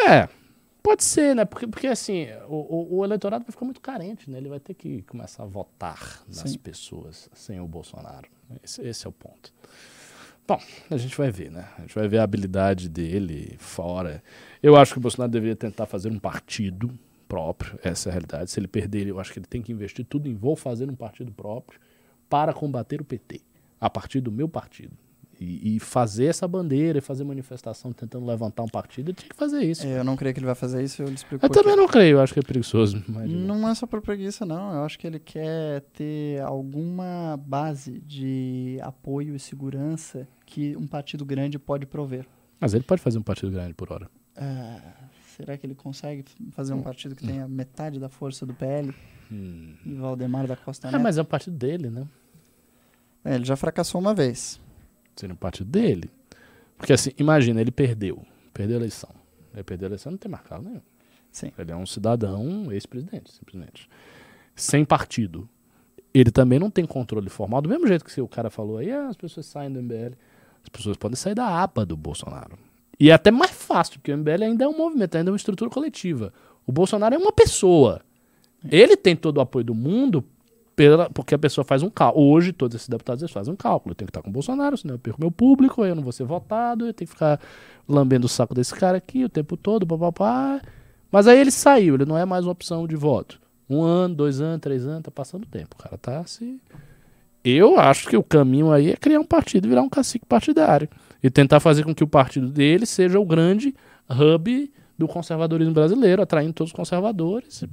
É, 0.08 0.28
pode 0.82 1.04
ser, 1.04 1.34
né? 1.34 1.44
Porque, 1.44 1.66
porque 1.66 1.86
assim, 1.86 2.26
o, 2.48 2.54
o, 2.54 2.98
o 2.98 3.04
eleitorado 3.04 3.44
vai 3.44 3.52
ficar 3.52 3.64
muito 3.64 3.80
carente, 3.80 4.28
né? 4.28 4.38
Ele 4.38 4.48
vai 4.48 4.58
ter 4.58 4.74
que 4.74 5.02
começar 5.02 5.44
a 5.44 5.46
votar 5.46 6.22
nas 6.26 6.50
Sim. 6.50 6.58
pessoas 6.58 7.30
sem 7.32 7.60
o 7.60 7.66
Bolsonaro. 7.66 8.28
Esse, 8.62 8.82
esse 8.82 9.06
é 9.06 9.08
o 9.08 9.12
ponto. 9.12 9.52
Bom, 10.46 10.60
a 10.90 10.96
gente 10.96 11.16
vai 11.16 11.30
ver, 11.30 11.50
né? 11.50 11.66
A 11.78 11.80
gente 11.82 11.94
vai 11.94 12.06
ver 12.06 12.18
a 12.18 12.22
habilidade 12.22 12.88
dele 12.88 13.56
fora. 13.58 14.22
Eu 14.62 14.76
acho 14.76 14.92
que 14.92 14.98
o 14.98 15.00
Bolsonaro 15.00 15.32
deveria 15.32 15.56
tentar 15.56 15.86
fazer 15.86 16.10
um 16.10 16.18
partido 16.18 16.90
próprio, 17.26 17.78
essa 17.82 18.08
é 18.08 18.10
a 18.10 18.12
realidade. 18.12 18.50
Se 18.50 18.60
ele 18.60 18.68
perder, 18.68 19.06
eu 19.06 19.18
acho 19.18 19.32
que 19.32 19.38
ele 19.38 19.46
tem 19.46 19.62
que 19.62 19.72
investir 19.72 20.04
tudo 20.04 20.28
em 20.28 20.34
vou 20.34 20.54
fazer 20.54 20.88
um 20.90 20.94
partido 20.94 21.32
próprio 21.32 21.80
para 22.28 22.52
combater 22.52 23.00
o 23.00 23.04
PT, 23.04 23.40
a 23.80 23.88
partir 23.88 24.20
do 24.20 24.30
meu 24.30 24.48
partido. 24.48 24.92
E, 25.40 25.74
e 25.76 25.80
fazer 25.80 26.26
essa 26.26 26.46
bandeira 26.46 26.98
e 26.98 27.00
fazer 27.00 27.24
manifestação 27.24 27.92
tentando 27.92 28.24
levantar 28.24 28.62
um 28.62 28.68
partido, 28.68 29.08
ele 29.08 29.16
tinha 29.16 29.28
que 29.28 29.34
fazer 29.34 29.62
isso. 29.62 29.84
É, 29.84 29.98
Eu 29.98 30.04
não 30.04 30.14
creio 30.14 30.32
que 30.32 30.38
ele 30.38 30.46
vai 30.46 30.54
fazer 30.54 30.82
isso, 30.82 31.02
eu 31.02 31.08
lhe 31.08 31.14
explico 31.14 31.44
Eu 31.44 31.50
quê. 31.50 31.58
também 31.58 31.74
não 31.76 31.88
creio, 31.88 32.18
eu 32.18 32.20
acho 32.20 32.32
que 32.32 32.38
é 32.38 32.42
preguiçoso. 32.42 33.02
Mas... 33.08 33.28
Não 33.28 33.68
é 33.68 33.74
só 33.74 33.86
por 33.86 34.00
preguiça, 34.00 34.46
não. 34.46 34.74
Eu 34.74 34.84
acho 34.84 34.96
que 34.96 35.06
ele 35.06 35.18
quer 35.18 35.80
ter 35.92 36.40
alguma 36.42 37.36
base 37.44 37.98
de 38.06 38.78
apoio 38.80 39.34
e 39.34 39.40
segurança 39.40 40.28
que 40.46 40.76
um 40.76 40.86
partido 40.86 41.24
grande 41.24 41.58
pode 41.58 41.86
prover. 41.86 42.26
mas 42.60 42.74
ele 42.74 42.84
pode 42.84 43.00
fazer 43.02 43.18
um 43.18 43.22
partido 43.22 43.50
grande 43.52 43.74
por 43.74 43.92
hora. 43.92 44.08
Ah, 44.36 44.80
será 45.36 45.56
que 45.56 45.66
ele 45.66 45.74
consegue 45.74 46.24
fazer 46.52 46.72
um 46.74 46.82
partido 46.82 47.14
que 47.14 47.26
tenha 47.26 47.46
metade 47.48 47.98
da 48.00 48.08
força 48.08 48.44
do 48.44 48.52
PL? 48.54 48.94
Hum. 49.30 49.74
E 49.84 49.94
Valdemar 49.94 50.46
da 50.46 50.56
Costa 50.56 50.88
É, 50.88 50.92
Neto? 50.92 51.02
mas 51.02 51.18
é 51.18 51.22
o 51.22 51.24
partido 51.24 51.56
dele, 51.56 51.88
né? 51.90 52.06
É, 53.24 53.34
ele 53.36 53.44
já 53.44 53.56
fracassou 53.56 54.00
uma 54.00 54.14
vez. 54.14 54.60
Seria 55.16 55.32
um 55.32 55.36
partido 55.36 55.70
dele. 55.70 56.10
Porque 56.76 56.92
assim, 56.92 57.10
imagina, 57.18 57.60
ele 57.60 57.70
perdeu. 57.70 58.22
Perdeu 58.52 58.76
a 58.76 58.80
eleição. 58.80 59.10
Ele 59.54 59.62
perdeu 59.62 59.86
a 59.86 59.90
eleição, 59.90 60.12
não 60.12 60.18
tem 60.18 60.30
marcado 60.30 60.62
nenhum. 60.64 60.82
Sim. 61.30 61.50
Ele 61.58 61.72
é 61.72 61.76
um 61.76 61.86
cidadão 61.86 62.70
ex-presidente, 62.72 63.32
simplesmente. 63.32 63.88
Sem 64.54 64.84
partido. 64.84 65.48
Ele 66.12 66.30
também 66.30 66.58
não 66.58 66.70
tem 66.70 66.84
controle 66.84 67.28
formal. 67.28 67.62
Do 67.62 67.68
mesmo 67.68 67.86
jeito 67.86 68.04
que 68.04 68.20
o 68.20 68.28
cara 68.28 68.50
falou 68.50 68.78
aí, 68.78 68.90
ah, 68.90 69.08
as 69.08 69.16
pessoas 69.16 69.46
saem 69.46 69.72
do 69.72 69.80
MBL. 69.82 70.14
As 70.64 70.68
pessoas 70.68 70.96
podem 70.96 71.16
sair 71.16 71.34
da 71.34 71.62
aba 71.62 71.86
do 71.86 71.96
Bolsonaro. 71.96 72.58
E 72.98 73.10
é 73.10 73.12
até 73.12 73.30
mais 73.30 73.50
fácil, 73.50 73.94
porque 73.94 74.12
o 74.12 74.18
MBL 74.18 74.44
ainda 74.44 74.64
é 74.64 74.68
um 74.68 74.76
movimento, 74.76 75.16
ainda 75.16 75.30
é 75.30 75.32
uma 75.32 75.36
estrutura 75.36 75.70
coletiva. 75.70 76.32
O 76.66 76.72
Bolsonaro 76.72 77.14
é 77.14 77.18
uma 77.18 77.32
pessoa. 77.32 78.00
Ele 78.70 78.96
tem 78.96 79.14
todo 79.14 79.38
o 79.38 79.40
apoio 79.40 79.64
do 79.64 79.74
mundo 79.74 80.24
pela, 80.74 81.10
porque 81.10 81.34
a 81.34 81.38
pessoa 81.38 81.64
faz 81.64 81.82
um 81.82 81.90
cálculo. 81.90 82.26
Hoje, 82.26 82.52
todos 82.52 82.74
esses 82.74 82.88
deputados 82.88 83.22
eles 83.22 83.32
fazem 83.32 83.52
um 83.52 83.56
cálculo. 83.56 83.92
Eu 83.92 83.94
tenho 83.94 84.06
que 84.06 84.10
estar 84.10 84.22
com 84.22 84.30
o 84.30 84.32
Bolsonaro, 84.32 84.76
senão 84.76 84.94
eu 84.94 84.98
perco 84.98 85.20
meu 85.20 85.30
público, 85.30 85.84
eu 85.84 85.94
não 85.94 86.02
vou 86.02 86.12
ser 86.12 86.24
votado, 86.24 86.86
eu 86.86 86.94
tenho 86.94 87.06
que 87.06 87.14
ficar 87.14 87.40
lambendo 87.88 88.26
o 88.26 88.28
saco 88.28 88.54
desse 88.54 88.74
cara 88.74 88.98
aqui 88.98 89.24
o 89.24 89.28
tempo 89.28 89.56
todo, 89.56 89.86
papapá. 89.86 90.60
Mas 91.10 91.28
aí 91.28 91.38
ele 91.38 91.50
saiu, 91.50 91.94
ele 91.94 92.04
não 92.04 92.16
é 92.16 92.24
mais 92.24 92.44
uma 92.44 92.52
opção 92.52 92.86
de 92.86 92.96
voto. 92.96 93.40
Um 93.68 93.82
ano, 93.82 94.14
dois 94.14 94.40
anos, 94.40 94.60
três 94.60 94.86
anos, 94.86 95.02
tá 95.02 95.10
passando 95.10 95.46
tempo. 95.46 95.76
O 95.78 95.82
cara 95.82 95.96
tá 95.96 96.24
se. 96.24 96.60
Eu 97.44 97.78
acho 97.78 98.08
que 98.08 98.16
o 98.16 98.22
caminho 98.22 98.72
aí 98.72 98.90
é 98.90 98.96
criar 98.96 99.20
um 99.20 99.24
partido, 99.24 99.68
virar 99.68 99.82
um 99.82 99.88
cacique 99.88 100.24
partidário. 100.24 100.88
E 101.22 101.30
tentar 101.30 101.60
fazer 101.60 101.84
com 101.84 101.94
que 101.94 102.02
o 102.02 102.08
partido 102.08 102.48
dele 102.48 102.86
seja 102.86 103.18
o 103.18 103.24
grande 103.24 103.74
hub 104.08 104.72
do 104.96 105.06
conservadorismo 105.06 105.74
brasileiro, 105.74 106.22
atraindo 106.22 106.54
todos 106.54 106.70
os 106.70 106.76
conservadores. 106.76 107.64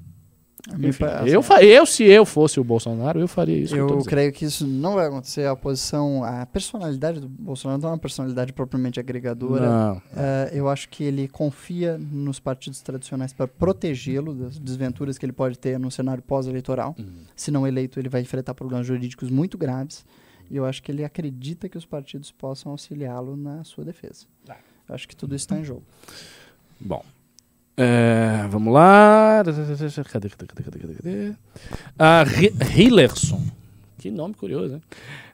Enfim, 0.79 1.03
eu, 1.25 1.43
eu, 1.61 1.85
se 1.85 2.03
eu 2.03 2.25
fosse 2.25 2.59
o 2.59 2.63
Bolsonaro, 2.63 3.19
eu 3.19 3.27
faria 3.27 3.57
isso. 3.57 3.75
eu 3.75 4.03
creio 4.03 4.31
que 4.31 4.45
isso 4.45 4.67
não 4.67 4.95
vai 4.95 5.07
acontecer. 5.07 5.47
A 5.47 5.55
posição, 5.55 6.23
a 6.23 6.45
personalidade 6.45 7.19
do 7.19 7.27
Bolsonaro 7.27 7.81
não 7.81 7.89
é 7.89 7.91
uma 7.93 7.97
personalidade 7.97 8.53
propriamente 8.53 8.99
agregadora. 8.99 9.67
Não. 9.67 10.01
Eh, 10.15 10.51
eu 10.53 10.69
acho 10.69 10.89
que 10.89 11.03
ele 11.03 11.27
confia 11.27 11.97
nos 11.97 12.39
partidos 12.39 12.81
tradicionais 12.81 13.33
para 13.33 13.47
protegê-lo 13.47 14.33
das 14.33 14.59
desventuras 14.59 15.17
que 15.17 15.25
ele 15.25 15.33
pode 15.33 15.57
ter 15.57 15.79
no 15.79 15.89
cenário 15.89 16.21
pós-eleitoral. 16.21 16.95
Hum. 16.99 17.23
Se 17.35 17.49
não 17.49 17.65
eleito, 17.65 17.99
ele 17.99 18.09
vai 18.09 18.21
enfrentar 18.21 18.53
problemas 18.53 18.85
jurídicos 18.85 19.29
muito 19.29 19.57
graves. 19.57 20.05
E 20.49 20.57
eu 20.57 20.65
acho 20.65 20.83
que 20.83 20.91
ele 20.91 21.03
acredita 21.03 21.69
que 21.69 21.77
os 21.77 21.85
partidos 21.85 22.31
possam 22.31 22.73
auxiliá-lo 22.73 23.37
na 23.37 23.63
sua 23.63 23.85
defesa. 23.85 24.25
Tá. 24.45 24.57
Eu 24.87 24.93
acho 24.93 25.07
que 25.07 25.15
tudo 25.15 25.33
isso 25.33 25.45
está 25.45 25.57
em 25.57 25.63
jogo. 25.63 25.83
Bom. 26.79 27.03
É, 27.83 28.47
vamos 28.49 28.71
lá. 28.73 29.41
Cadê, 29.43 30.29
cadê, 30.29 30.29
cadê, 30.29 30.63
cadê, 30.63 30.79
cadê, 30.79 30.93
cadê? 30.93 31.33
Ah, 31.97 32.23
Hi- 32.23 32.53
Hillerson. 32.79 33.41
Que 33.97 34.09
nome 34.11 34.33
curioso, 34.33 34.73
né? 34.75 34.81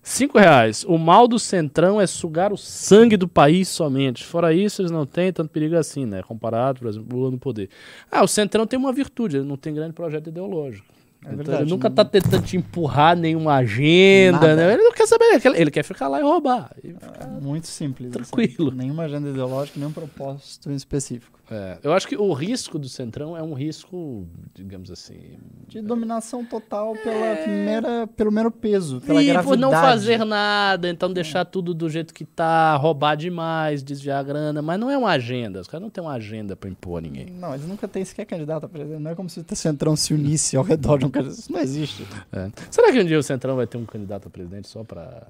Cinco 0.03 0.37
reais. 0.37 0.85
O 0.87 0.97
mal 0.97 1.27
do 1.27 1.37
Centrão 1.39 1.99
é 1.99 2.07
sugar 2.07 2.51
o 2.53 2.57
sangue 2.57 3.17
do 3.17 3.27
país 3.27 3.67
somente. 3.67 4.23
Fora 4.25 4.53
isso, 4.53 4.81
eles 4.81 4.91
não 4.91 5.05
têm 5.05 5.31
tanto 5.33 5.49
perigo 5.49 5.75
assim, 5.75 6.05
né? 6.05 6.21
Comparado, 6.23 6.79
por 6.79 6.87
exemplo, 6.87 7.17
Lula 7.17 7.31
no 7.31 7.37
poder. 7.37 7.69
Ah, 8.11 8.23
o 8.23 8.27
Centrão 8.27 8.65
tem 8.65 8.77
uma 8.79 8.91
virtude, 8.93 9.37
ele 9.37 9.45
não 9.45 9.57
tem 9.57 9.73
grande 9.73 9.93
projeto 9.93 10.27
ideológico. 10.27 10.85
É 11.23 11.25
Então, 11.27 11.37
verdade, 11.37 11.63
ele 11.63 11.69
nunca 11.69 11.89
não- 11.89 11.95
tá 11.95 12.05
tentando 12.05 12.43
te 12.45 12.55
empurrar 12.57 13.17
nenhuma 13.17 13.55
agenda, 13.55 14.55
né? 14.55 14.73
Ele 14.73 14.83
não 14.83 14.93
quer 14.93 15.07
saber, 15.07 15.25
ele 15.25 15.39
quer, 15.41 15.59
ele 15.59 15.71
quer 15.71 15.83
ficar 15.83 16.07
lá 16.07 16.19
e 16.19 16.23
roubar. 16.23 16.71
E 16.83 16.89
É 17.19 17.41
muito 17.41 17.67
simples. 17.67 18.09
assim. 18.15 18.23
Tranquilo. 18.31 18.71
Nenhuma 18.71 19.03
agenda 19.03 19.29
ideológica, 19.29 19.77
nenhum 19.79 19.91
propósito 19.91 20.69
em 20.71 20.75
específico. 20.75 21.36
É, 21.49 21.77
eu 21.81 21.93
acho 21.93 22.05
que 22.07 22.17
o 22.17 22.33
risco 22.33 22.77
do 22.77 22.89
Centrão 22.89 23.35
é 23.37 23.41
um 23.41 23.53
risco, 23.53 24.27
digamos 24.53 24.91
assim. 24.91 25.37
De 25.67 25.81
dominação 25.81 26.43
total 26.43 26.93
pela 26.95 27.47
mera, 27.47 28.05
pelo 28.07 28.29
mero 28.31 28.51
peso, 28.51 28.99
pela 28.99 29.21
E 29.23 29.27
gravidade. 29.27 29.47
por 29.47 29.57
não 29.57 29.71
fazer 29.71 30.25
nada, 30.25 30.89
então 30.89 31.11
deixar 31.11 31.45
tudo 31.45 31.73
do 31.73 31.89
jeito 31.89 32.13
que 32.13 32.25
tá, 32.25 32.75
roubar 32.75 33.15
demais, 33.15 33.81
desviar 33.81 34.19
a 34.19 34.23
grana, 34.23 34.61
mas 34.61 34.77
não 34.77 34.91
é 34.91 34.97
uma 34.97 35.11
agenda. 35.11 35.61
Os 35.61 35.67
caras 35.67 35.83
não 35.83 35.89
têm 35.89 36.03
uma 36.03 36.13
agenda 36.13 36.53
pra 36.55 36.69
impor 36.69 36.97
a 36.97 37.01
ninguém. 37.01 37.27
Não, 37.27 37.53
eles 37.53 37.65
nunca 37.65 37.87
têm 37.87 38.03
sequer 38.03 38.25
candidato 38.25 38.65
a 38.65 38.69
presidente. 38.69 38.99
Não 39.01 39.11
é 39.11 39.15
como 39.15 39.29
se 39.29 39.39
o 39.39 39.55
Centrão 39.55 39.95
se 39.95 40.13
unisse 40.13 40.57
ao 40.57 40.63
redor 40.65 40.97
de 40.99 41.05
um 41.05 41.09
candidato. 41.09 41.39
Isso 41.39 41.51
não 41.51 41.61
existe. 41.61 42.05
É. 42.33 42.51
Será 42.69 42.91
que 42.91 42.99
um 42.99 43.05
dia 43.05 43.17
o 43.17 43.23
Centrão 43.23 43.55
vai 43.55 43.65
ter 43.67 43.77
um 43.77 43.85
candidato 43.85 44.27
a 44.27 44.29
presidente 44.29 44.67
só 44.67 44.83
pra 44.83 45.25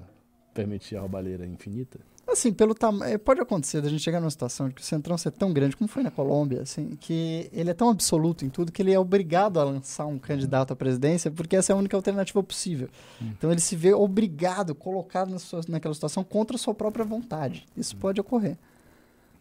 permitir 0.52 0.96
a 0.96 1.00
roubalheira 1.00 1.46
infinita? 1.46 2.00
Assim, 2.30 2.52
pelo 2.52 2.74
tamanho. 2.74 3.18
Pode 3.18 3.40
acontecer 3.40 3.80
da 3.80 3.88
gente 3.88 4.02
chegar 4.02 4.20
numa 4.20 4.30
situação 4.30 4.68
de 4.68 4.74
que 4.74 4.82
o 4.82 4.84
Centrão 4.84 5.16
ser 5.16 5.30
tão 5.30 5.52
grande, 5.52 5.74
como 5.76 5.88
foi 5.88 6.02
na 6.02 6.10
Colômbia, 6.10 6.60
assim, 6.60 6.96
que 7.00 7.48
ele 7.52 7.70
é 7.70 7.74
tão 7.74 7.88
absoluto 7.88 8.44
em 8.44 8.50
tudo 8.50 8.70
que 8.70 8.82
ele 8.82 8.92
é 8.92 8.98
obrigado 8.98 9.58
a 9.58 9.64
lançar 9.64 10.04
um 10.06 10.18
candidato 10.18 10.72
à 10.72 10.76
presidência, 10.76 11.30
porque 11.30 11.56
essa 11.56 11.72
é 11.72 11.74
a 11.74 11.76
única 11.76 11.96
alternativa 11.96 12.42
possível. 12.42 12.88
Então 13.20 13.50
ele 13.50 13.60
se 13.60 13.74
vê 13.74 13.94
obrigado, 13.94 14.74
colocado 14.74 15.30
na 15.30 15.38
sua- 15.38 15.62
naquela 15.68 15.94
situação 15.94 16.22
contra 16.22 16.56
a 16.56 16.58
sua 16.58 16.74
própria 16.74 17.04
vontade. 17.04 17.64
Isso 17.76 17.96
pode 17.96 18.20
ocorrer. 18.20 18.56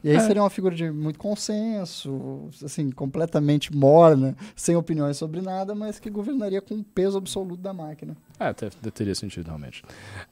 E 0.03 0.10
aí 0.11 0.15
É. 0.18 0.19
seria 0.19 0.44
uma 0.44 0.49
figura 0.49 0.76
de 0.76 0.90
muito 0.91 1.18
consenso, 1.18 2.49
assim, 2.64 2.91
completamente 2.91 3.76
morna, 3.76 4.36
sem 4.56 4.76
opiniões 4.76 5.18
sobre 5.18 5.41
nada, 5.41 5.74
mas 5.74 5.99
que 5.99 6.10
governaria 6.10 6.61
com 6.61 6.76
o 6.76 6.84
peso 6.84 7.18
absoluto 7.18 7.61
da 7.61 7.74
máquina. 7.74 8.15
É, 8.40 8.53
te- 8.53 8.69
te- 8.69 8.91
teria 8.91 9.15
sentido, 9.15 9.48
realmente. 9.48 9.84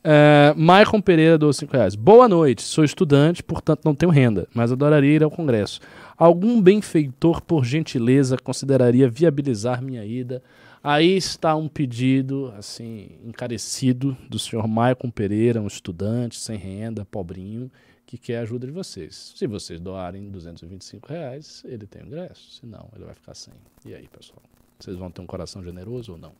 É, 0.04 0.54
Maicon 0.56 1.02
Pereira 1.02 1.38
doou 1.38 1.52
5 1.52 1.74
reais. 1.74 1.96
Boa 1.96 2.28
noite, 2.28 2.62
sou 2.62 2.84
estudante, 2.84 3.42
portanto 3.44 3.82
não 3.84 3.96
tenho 3.96 4.12
renda, 4.12 4.48
mas 4.54 4.72
adoraria 4.72 5.16
ir 5.16 5.24
ao 5.24 5.32
congresso. 5.32 5.80
Algum 6.18 6.62
benfeitor, 6.62 7.42
por 7.42 7.66
gentileza, 7.66 8.38
consideraria 8.38 9.10
viabilizar 9.10 9.82
minha 9.82 10.06
ida? 10.06 10.42
Aí 10.84 11.18
está 11.18 11.56
um 11.56 11.68
pedido, 11.68 12.54
assim, 12.56 13.10
encarecido 13.26 14.16
do 14.30 14.38
senhor 14.38 14.68
Maicon 14.68 15.10
Pereira, 15.10 15.60
um 15.60 15.66
estudante 15.68 16.40
sem 16.40 16.58
renda, 16.58 17.04
pobrinho, 17.04 17.72
que 18.18 18.28
quer 18.28 18.38
a 18.38 18.42
ajuda 18.42 18.66
de 18.66 18.72
vocês. 18.72 19.34
Se 19.36 19.48
vocês 19.48 19.80
doarem 19.80 20.30
225 20.30 21.08
reais, 21.10 21.64
ele 21.66 21.86
tem 21.86 22.04
ingresso. 22.04 22.60
Se 22.60 22.66
não, 22.66 22.88
ele 22.96 23.06
vai 23.06 23.14
ficar 23.14 23.34
sem. 23.34 23.54
E 23.86 23.94
aí, 23.94 24.08
pessoal? 24.08 24.42
Vocês 24.80 24.98
vão 24.98 25.10
ter 25.10 25.22
um 25.22 25.26
coração 25.26 25.64
generoso 25.64 26.14
ou 26.14 26.18
não? 26.18 26.32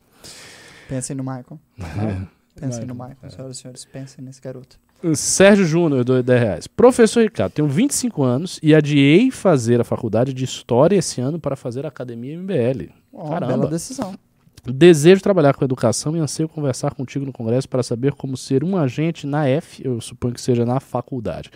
Pensem 0.88 1.16
no 1.16 1.22
Michael. 1.22 1.58
Pensem 2.54 2.86
no 2.86 2.94
Michael, 2.94 3.10
Michael, 3.10 3.30
senhoras 3.30 3.56
e 3.56 3.60
senhores. 3.60 3.84
Pensem 3.84 4.24
nesse 4.24 4.40
garoto. 4.40 4.78
Sérgio 5.14 5.66
Júnior, 5.66 6.04
do 6.04 6.22
10 6.22 6.40
reais. 6.40 6.66
Professor 6.66 7.22
Ricardo, 7.22 7.52
tenho 7.52 7.68
25 7.68 8.22
anos 8.22 8.58
e 8.62 8.74
adiei 8.74 9.30
fazer 9.30 9.78
a 9.78 9.84
faculdade 9.84 10.32
de 10.32 10.44
História 10.44 10.96
esse 10.96 11.20
ano 11.20 11.38
para 11.38 11.54
fazer 11.54 11.84
a 11.84 11.88
Academia 11.88 12.38
MBL. 12.38 12.92
Ó, 13.12 13.28
Caramba. 13.28 13.52
bela 13.52 13.70
decisão. 13.70 14.14
Desejo 14.72 15.22
trabalhar 15.22 15.54
com 15.54 15.64
educação 15.64 16.16
e 16.16 16.20
anseio 16.20 16.48
conversar 16.48 16.94
contigo 16.94 17.24
no 17.24 17.32
Congresso 17.32 17.68
para 17.68 17.82
saber 17.82 18.12
como 18.14 18.36
ser 18.36 18.64
um 18.64 18.76
agente 18.76 19.26
na 19.26 19.46
F, 19.48 19.80
eu 19.86 20.00
suponho 20.00 20.34
que 20.34 20.40
seja 20.40 20.64
na 20.66 20.80
faculdade. 20.80 21.50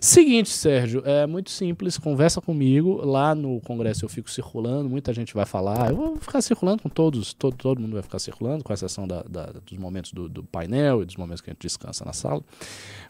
Seguinte, 0.00 0.50
Sérgio, 0.50 1.02
é 1.04 1.26
muito 1.26 1.50
simples, 1.50 1.96
conversa 1.98 2.40
comigo. 2.40 3.04
Lá 3.04 3.34
no 3.34 3.60
Congresso 3.60 4.04
eu 4.04 4.08
fico 4.08 4.30
circulando, 4.30 4.88
muita 4.88 5.12
gente 5.12 5.32
vai 5.34 5.46
falar. 5.46 5.90
Eu 5.90 5.96
vou 5.96 6.16
ficar 6.16 6.42
circulando 6.42 6.82
com 6.82 6.88
todos, 6.88 7.32
todo, 7.32 7.56
todo 7.56 7.80
mundo 7.80 7.94
vai 7.94 8.02
ficar 8.02 8.18
circulando, 8.18 8.62
com 8.62 8.72
exceção 8.72 9.06
da- 9.08 9.22
da- 9.22 9.52
dos 9.64 9.78
momentos 9.78 10.12
do, 10.12 10.28
do 10.28 10.42
painel 10.44 11.02
e 11.02 11.06
dos 11.06 11.16
momentos 11.16 11.40
que 11.40 11.50
a 11.50 11.52
gente 11.52 11.62
descansa 11.62 12.04
na 12.04 12.12
sala. 12.12 12.42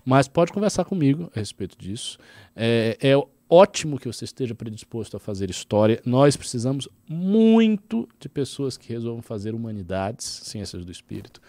Mas 0.05 0.29
pode 0.29 0.53
conversar 0.53 0.85
comigo 0.85 1.31
a 1.35 1.39
respeito 1.39 1.77
disso. 1.79 2.19
É, 2.55 2.97
é 3.01 3.15
ótimo 3.51 3.99
que 3.99 4.07
você 4.07 4.25
esteja 4.25 4.55
predisposto 4.55 5.17
a 5.17 5.21
fazer 5.21 5.51
história. 5.51 6.01
Nós 6.07 6.37
precisamos 6.37 6.89
muito 7.09 8.09
de 8.21 8.29
pessoas 8.29 8.77
que 8.77 8.93
resolvam 8.93 9.21
fazer 9.21 9.55
humanidades, 9.55 10.25
ciências 10.45 10.85
do 10.85 10.93
espírito, 10.93 11.41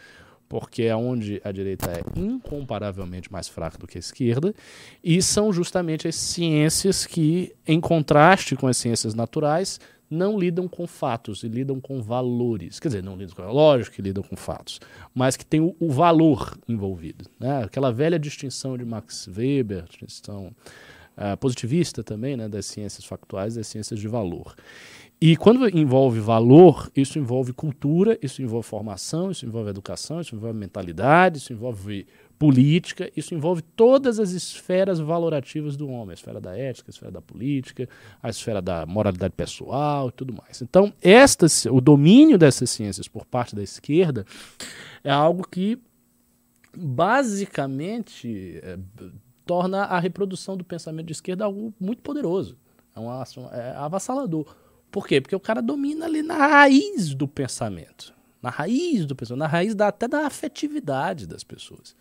porque 0.50 0.84
é 0.84 0.96
onde 0.96 1.40
a 1.46 1.52
direita 1.52 1.92
é 1.92 2.20
incomparavelmente 2.20 3.32
mais 3.32 3.48
fraca 3.48 3.78
do 3.78 3.88
que 3.88 3.98
a 3.98 4.00
esquerda, 4.00 4.54
e 5.02 5.22
são 5.22 5.54
justamente 5.54 6.08
as 6.08 6.16
ciências 6.16 7.06
que, 7.06 7.56
em 7.66 7.80
contraste 7.80 8.56
com 8.56 8.68
as 8.68 8.76
ciências 8.76 9.14
naturais, 9.14 9.80
não 10.10 10.38
lidam 10.38 10.68
com 10.68 10.86
fatos 10.86 11.42
e 11.44 11.48
lidam 11.48 11.80
com 11.80 12.02
valores. 12.02 12.82
Quer 12.82 12.90
dizer, 12.90 13.04
não 13.04 13.16
lidam 13.16 13.34
com. 13.34 13.44
Lógico 13.44 13.96
que 13.96 14.02
lidam 14.02 14.22
com 14.22 14.36
fatos, 14.36 14.82
mas 15.16 15.38
que 15.38 15.46
tem 15.46 15.62
o, 15.62 15.74
o 15.80 15.90
valor 15.90 16.58
envolvido. 16.68 17.26
Né? 17.40 17.64
Aquela 17.64 17.94
velha 17.94 18.20
distinção 18.20 18.78
de 18.78 18.84
Max 18.84 19.30
Weber, 19.34 19.86
distinção 19.86 20.54
ah, 21.24 21.38
positivista 21.38 22.04
também, 22.04 22.36
né, 22.36 22.50
das 22.50 22.66
ciências 22.66 23.06
factuais, 23.06 23.54
das 23.54 23.68
ciências 23.68 24.00
de 24.00 24.08
valor. 24.08 24.56
E 25.24 25.38
quando 25.38 25.70
envolve 25.70 26.20
valor, 26.20 26.92
isso 26.96 27.20
envolve 27.20 27.54
cultura, 27.54 28.18
isso 28.24 28.42
envolve 28.42 28.68
formação, 28.68 29.30
isso 29.30 29.46
envolve 29.46 29.70
educação, 29.70 30.20
isso 30.20 30.36
envolve 30.36 30.58
mentalidade, 30.58 31.38
isso 31.38 31.54
envolve 31.54 32.08
política, 32.40 33.12
isso 33.16 33.36
envolve 33.36 33.62
todas 33.62 34.20
as 34.20 34.32
esferas 34.32 35.00
valorativas 35.00 35.78
do 35.78 35.88
homem, 35.88 36.10
a 36.10 36.14
esfera 36.16 36.42
da 36.42 36.58
ética, 36.58 36.90
a 36.90 36.94
esfera 36.94 37.12
da 37.12 37.22
política, 37.22 37.88
a 38.20 38.30
esfera 38.32 38.60
da 38.60 38.84
moralidade 38.88 39.36
pessoal 39.38 40.10
e 40.10 40.12
tudo 40.12 40.34
mais. 40.34 40.60
Então, 40.60 40.92
estas, 41.04 41.68
o 41.68 41.80
domínio 41.80 42.36
dessas 42.36 42.72
ciências 42.72 43.08
por 43.08 43.28
parte 43.28 43.56
da 43.56 43.62
esquerda 43.62 44.26
é 45.04 45.12
algo 45.12 45.48
que 45.48 45.78
basicamente 46.76 48.60
é, 48.64 48.80
torna 49.46 49.84
a 49.84 50.00
reprodução 50.00 50.56
do 50.58 50.64
pensamento 50.64 51.06
de 51.08 51.14
esquerda 51.14 51.46
algo 51.46 51.74
muito 51.80 52.02
poderoso. 52.02 52.58
É, 52.96 53.00
um 53.00 53.10
asso- 53.10 53.48
é 53.52 53.76
avassalador. 53.76 54.56
Por 54.92 55.08
quê? 55.08 55.22
Porque 55.22 55.36
o 55.36 55.40
cara 55.40 55.62
domina 55.62 56.06
ali 56.06 56.22
na 56.22 56.36
raiz 56.36 57.14
do 57.16 57.28
pensamento. 57.28 58.14
Na 58.42 58.50
raiz 58.50 59.06
do 59.06 59.16
pensamento, 59.16 59.40
na 59.40 59.48
raiz 59.48 59.74
da, 59.76 59.88
até 59.88 60.08
da 60.08 60.26
afetividade 60.28 61.26
das 61.28 61.44
pessoas. 61.44 61.96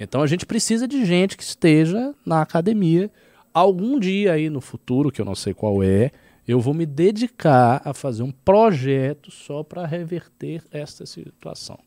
Então 0.00 0.22
a 0.22 0.26
gente 0.26 0.46
precisa 0.46 0.86
de 0.86 1.04
gente 1.04 1.36
que 1.36 1.42
esteja 1.42 2.14
na 2.24 2.40
academia. 2.40 3.10
Algum 3.52 3.98
dia 3.98 4.32
aí 4.34 4.48
no 4.48 4.60
futuro, 4.60 5.10
que 5.10 5.20
eu 5.20 5.24
não 5.24 5.34
sei 5.34 5.52
qual 5.52 5.82
é, 5.82 6.12
eu 6.46 6.60
vou 6.60 6.72
me 6.72 6.86
dedicar 6.86 7.82
a 7.84 7.92
fazer 7.92 8.22
um 8.22 8.30
projeto 8.30 9.30
só 9.30 9.62
para 9.62 9.84
reverter 9.84 10.62
esta 10.70 11.04
situação. 11.04 11.78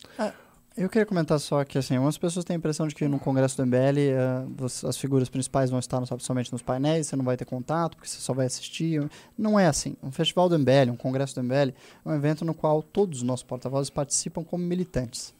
Eu 0.78 0.88
queria 0.88 1.06
comentar 1.06 1.38
só 1.38 1.66
que, 1.66 1.78
assim, 1.78 1.96
algumas 1.96 2.18
pessoas 2.18 2.46
têm 2.46 2.56
a 2.56 2.58
impressão 2.58 2.88
de 2.88 2.96
que 2.96 3.06
no 3.06 3.20
Congresso 3.20 3.58
do 3.58 3.64
MBL 3.64 4.00
eh, 4.00 4.46
você- 4.56 4.88
as 4.88 4.98
figuras 4.98 5.28
principais 5.28 5.70
vão 5.70 5.78
estar 5.80 6.00
no- 6.00 6.08
somente 6.20 6.50
nos 6.52 6.62
painéis, 6.62 7.08
você 7.08 7.16
não 7.18 7.26
vai 7.26 7.36
ter 7.36 7.44
contato, 7.44 7.98
porque 7.98 8.08
você 8.10 8.20
só 8.22 8.34
vai 8.34 8.46
assistir. 8.46 9.06
Não 9.38 9.60
é 9.60 9.68
assim. 9.68 9.98
Um 10.02 10.12
festival 10.12 10.48
do 10.48 10.56
MBL, 10.56 10.90
um 10.92 10.96
Congresso 10.96 11.36
do 11.36 11.42
MBL, 11.44 11.74
é 12.06 12.10
um 12.10 12.14
evento 12.14 12.46
no 12.46 12.54
qual 12.54 12.82
todos 12.82 13.18
os 13.20 13.24
nossos 13.24 13.44
porta-vozes 13.44 13.90
participam 13.90 14.44
como 14.46 14.64
militantes. 14.64 15.34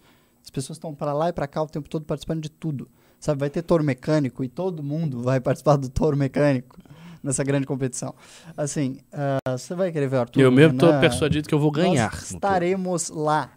As 0.44 0.50
pessoas 0.50 0.76
estão 0.78 0.94
para 0.94 1.14
lá 1.14 1.30
e 1.30 1.34
para 1.34 1.48
cá 1.48 1.62
o 1.64 1.68
tempo 1.68 1.88
todo 1.88 2.04
participando 2.04 2.42
de 2.42 2.50
tudo. 2.50 2.90
Sabe, 3.18 3.40
vai 3.40 3.50
ter 3.50 3.62
touro 3.62 3.84
mecânico 3.86 4.44
e 4.44 4.50
todo 4.50 4.84
mundo 4.84 5.22
vai 5.22 5.40
participar 5.40 5.78
do 5.78 5.88
touro 5.88 6.18
mecânico 6.18 6.78
nessa 7.24 7.44
grande 7.44 7.66
competição. 7.68 8.14
Assim, 8.58 8.98
ah, 9.14 9.56
você 9.58 9.76
vai 9.76 9.92
querer 9.94 10.08
ver 10.10 10.18
o 10.18 10.20
Arthur? 10.22 10.42
eu 10.42 10.52
mesmo 10.52 10.74
estou 10.74 11.00
persuadido 11.00 11.48
que 11.48 11.54
eu 11.54 11.60
vou 11.60 11.72
ganhar. 11.72 12.12
Nós 12.12 12.32
estaremos 12.32 13.10
lá 13.10 13.52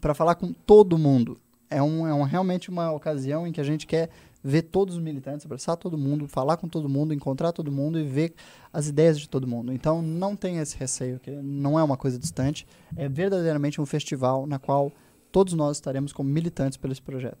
para 0.00 0.14
falar 0.14 0.34
com 0.34 0.52
todo 0.52 0.98
mundo. 0.98 1.38
É, 1.68 1.82
um, 1.82 2.06
é 2.06 2.14
um, 2.14 2.22
realmente 2.22 2.70
uma 2.70 2.92
ocasião 2.92 3.46
em 3.46 3.52
que 3.52 3.60
a 3.60 3.64
gente 3.64 3.86
quer 3.86 4.10
ver 4.42 4.62
todos 4.62 4.94
os 4.94 5.02
militantes, 5.02 5.44
abraçar 5.44 5.76
todo 5.76 5.98
mundo, 5.98 6.28
falar 6.28 6.56
com 6.56 6.68
todo 6.68 6.88
mundo, 6.88 7.12
encontrar 7.12 7.50
todo 7.50 7.72
mundo 7.72 7.98
e 7.98 8.04
ver 8.04 8.32
as 8.72 8.86
ideias 8.86 9.18
de 9.18 9.28
todo 9.28 9.46
mundo. 9.46 9.72
Então 9.72 10.00
não 10.00 10.36
tenha 10.36 10.62
esse 10.62 10.76
receio, 10.76 11.18
que 11.18 11.30
não 11.30 11.78
é 11.78 11.82
uma 11.82 11.96
coisa 11.96 12.16
distante. 12.18 12.66
É 12.96 13.08
verdadeiramente 13.08 13.80
um 13.80 13.86
festival 13.86 14.46
na 14.46 14.58
qual 14.58 14.92
todos 15.32 15.54
nós 15.54 15.78
estaremos 15.78 16.12
como 16.12 16.30
militantes 16.30 16.78
pelo 16.78 16.92
esse 16.92 17.02
projeto. 17.02 17.38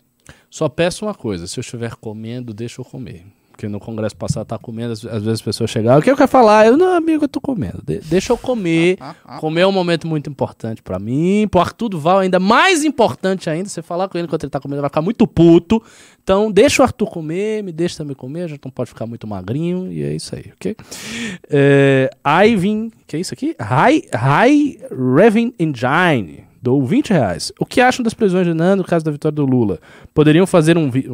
Só 0.50 0.68
peço 0.68 1.06
uma 1.06 1.14
coisa: 1.14 1.46
se 1.46 1.58
eu 1.58 1.62
estiver 1.62 1.94
comendo, 1.94 2.52
deixa 2.52 2.80
eu 2.80 2.84
comer. 2.84 3.24
Porque 3.56 3.68
no 3.68 3.80
congresso 3.80 4.14
passado 4.14 4.46
tá 4.46 4.58
comendo, 4.58 4.92
às, 4.92 5.02
às 5.06 5.22
vezes 5.22 5.28
as 5.40 5.42
pessoas 5.42 5.70
chegavam, 5.70 5.98
o 6.00 6.02
que 6.02 6.10
eu 6.10 6.16
quero 6.16 6.28
falar? 6.28 6.66
Eu, 6.66 6.76
não, 6.76 6.94
amigo, 6.94 7.24
eu 7.24 7.28
tô 7.28 7.40
comendo. 7.40 7.82
De- 7.82 8.00
deixa 8.00 8.30
eu 8.34 8.36
comer. 8.36 8.98
Comer 9.40 9.62
é 9.62 9.66
um 9.66 9.72
momento 9.72 10.06
muito 10.06 10.28
importante 10.28 10.82
pra 10.82 10.98
mim. 10.98 11.48
Pro 11.50 11.60
Arthur 11.60 11.88
Duval, 11.88 12.18
ainda 12.18 12.38
mais 12.38 12.84
importante 12.84 13.48
ainda. 13.48 13.66
Você 13.68 13.80
falar 13.80 14.08
com 14.08 14.18
ele 14.18 14.26
enquanto 14.26 14.44
ele 14.44 14.50
tá 14.50 14.60
comendo, 14.60 14.76
ele 14.76 14.82
vai 14.82 14.90
ficar 14.90 15.00
muito 15.00 15.26
puto. 15.26 15.82
Então, 16.22 16.50
deixa 16.52 16.82
o 16.82 16.84
Arthur 16.84 17.06
comer, 17.08 17.62
me 17.64 17.72
deixa 17.72 17.96
também 17.96 18.14
comer. 18.14 18.42
A 18.42 18.48
gente 18.48 18.60
não 18.64 18.70
pode 18.70 18.90
ficar 18.90 19.06
muito 19.06 19.26
magrinho. 19.26 19.90
E 19.90 20.02
é 20.02 20.14
isso 20.14 20.34
aí, 20.36 20.52
ok? 20.54 20.76
É, 21.48 22.10
Ivan, 22.46 22.90
que 23.06 23.16
é 23.16 23.20
isso 23.20 23.32
aqui? 23.32 23.56
High, 23.58 24.02
High 24.12 24.78
Revin 25.16 25.54
Engine. 25.58 26.44
Dou 26.66 26.84
20 26.84 27.10
reais. 27.10 27.52
O 27.60 27.64
que 27.64 27.80
acham 27.80 28.02
das 28.02 28.12
previsões 28.12 28.44
de 28.44 28.52
Nando 28.52 28.82
no 28.82 28.88
caso 28.88 29.04
da 29.04 29.12
vitória 29.12 29.36
do 29.36 29.46
Lula? 29.46 29.78
Poderiam 30.12 30.44
fazer 30.48 30.76
um 30.76 30.90
vídeo. 30.90 31.12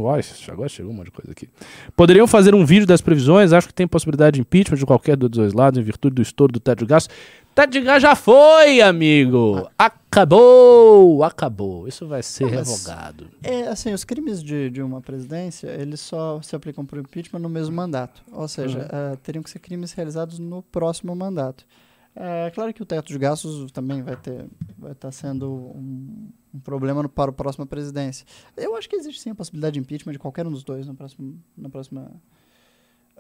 Agora 0.49 0.67
chegou 0.67 0.91
um 0.91 0.95
monte 0.95 1.09
de 1.09 1.11
coisa 1.11 1.31
aqui. 1.31 1.47
Poderiam 1.95 2.27
fazer 2.27 2.55
um 2.55 2.65
vídeo 2.65 2.87
das 2.87 3.03
previsões? 3.03 3.53
Acho 3.53 3.69
que 3.69 3.75
tem 3.75 3.87
possibilidade 3.87 4.37
de 4.37 4.41
impeachment 4.41 4.79
de 4.79 4.87
qualquer 4.87 5.15
dos 5.15 5.29
dois 5.29 5.53
lados, 5.53 5.79
em 5.79 5.83
virtude 5.83 6.15
do 6.15 6.23
estouro 6.23 6.55
do 6.55 6.59
teto 6.59 6.79
de 6.79 6.87
gastos. 6.87 7.15
Teto 7.55 7.71
de 7.71 7.83
gás 7.83 8.01
já 8.01 8.17
foi, 8.17 8.81
amigo. 8.81 9.69
Acabou, 9.77 11.23
acabou. 11.23 11.87
Isso 11.87 12.09
vai 12.09 12.23
ser 12.23 12.45
Não, 12.45 12.51
revogado. 12.53 13.27
É, 13.43 13.69
assim, 13.69 13.93
os 13.93 14.05
crimes 14.05 14.43
de, 14.43 14.71
de 14.71 14.81
uma 14.81 15.03
presidência, 15.03 15.69
eles 15.69 16.01
só 16.01 16.41
se 16.41 16.57
aplicam 16.57 16.87
por 16.87 16.97
impeachment 16.99 17.41
no 17.41 17.51
mesmo 17.51 17.77
mandato. 17.77 18.23
Ou 18.33 18.49
seja, 18.49 18.89
ah, 18.91 19.19
teriam 19.23 19.43
que 19.43 19.51
ser 19.51 19.59
crimes 19.59 19.93
realizados 19.93 20.39
no 20.39 20.63
próximo 20.63 21.15
mandato. 21.15 21.67
É 22.15 22.51
claro 22.51 22.73
que 22.75 22.83
o 22.83 22.87
teto 22.87 23.09
de 23.09 23.19
gastos 23.19 23.71
também 23.73 24.03
vai 24.03 24.17
ter 24.17 24.47
vai 24.79 24.93
estar 24.93 25.11
sendo 25.13 25.51
um, 25.51 26.29
um 26.53 26.61
problema 26.61 27.03
no- 27.03 27.09
para 27.09 27.31
a 27.31 27.35
próxima 27.35 27.65
presidência. 27.65 28.27
Eu 28.57 28.77
acho 28.77 28.89
que 28.89 28.97
existe 28.97 29.21
sim 29.21 29.31
a 29.31 29.35
possibilidade 29.35 29.75
de 29.75 29.81
impeachment 29.81 30.13
de 30.13 30.19
qualquer 30.19 30.47
um 30.47 30.51
dos 30.51 30.63
dois 30.63 30.87
na 30.87 30.93
próxima, 30.95 31.33
na 31.57 31.71
próxima 31.71 32.11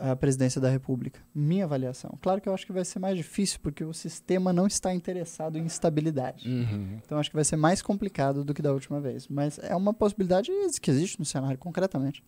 ah, 0.04 0.16
presidência 0.16 0.60
da 0.60 0.68
República. 0.68 1.20
Minha 1.32 1.64
avaliação. 1.64 2.18
Claro 2.20 2.40
que 2.40 2.48
eu 2.48 2.54
acho 2.54 2.66
que 2.66 2.72
vai 2.72 2.84
ser 2.84 2.98
mais 2.98 3.16
difícil 3.16 3.60
porque 3.62 3.84
o 3.84 3.92
sistema 3.92 4.52
não 4.52 4.66
está 4.66 4.92
interessado 4.92 5.56
em 5.56 5.64
estabilidade. 5.64 6.48
Então 7.04 7.18
acho 7.18 7.30
que 7.30 7.36
vai 7.36 7.44
ser 7.44 7.54
mais 7.54 7.80
complicado 7.80 8.44
do 8.44 8.52
que 8.52 8.60
da 8.60 8.72
última 8.72 9.00
vez. 9.00 9.28
Mas 9.28 9.60
é 9.62 9.76
uma 9.76 9.94
possibilidade 9.94 10.50
que 10.80 10.90
existe 10.90 11.20
no 11.20 11.24
cenário, 11.24 11.56
concretamente. 11.56 12.22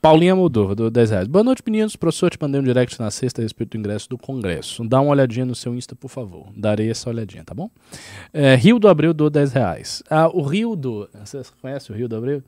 Paulinha 0.00 0.34
Moldova, 0.34 0.74
do 0.74 0.90
10 0.90 1.10
reais. 1.10 1.28
Boa 1.28 1.44
noite, 1.44 1.62
meninos. 1.66 1.94
Professor, 1.94 2.30
te 2.30 2.38
mandei 2.40 2.58
um 2.58 2.64
direct 2.64 2.98
na 2.98 3.10
sexta 3.10 3.42
a 3.42 3.44
respeito 3.44 3.72
do 3.72 3.78
ingresso 3.78 4.08
do 4.08 4.16
Congresso. 4.16 4.82
Dá 4.88 4.98
uma 5.00 5.10
olhadinha 5.10 5.44
no 5.44 5.54
seu 5.54 5.74
Insta, 5.74 5.94
por 5.94 6.08
favor. 6.08 6.50
Darei 6.56 6.90
essa 6.90 7.10
olhadinha, 7.10 7.44
tá 7.44 7.52
bom? 7.52 7.70
É, 8.32 8.54
Rio 8.54 8.78
do 8.78 8.88
Abreu 8.88 9.12
do 9.12 9.28
10 9.28 9.52
reais. 9.52 10.02
Ah, 10.08 10.28
o 10.28 10.40
Rio 10.40 10.74
do. 10.74 11.06
Você 11.22 11.42
conhece 11.60 11.92
o 11.92 11.94
Rio 11.94 12.08
do 12.08 12.16
Abreu? 12.16 12.42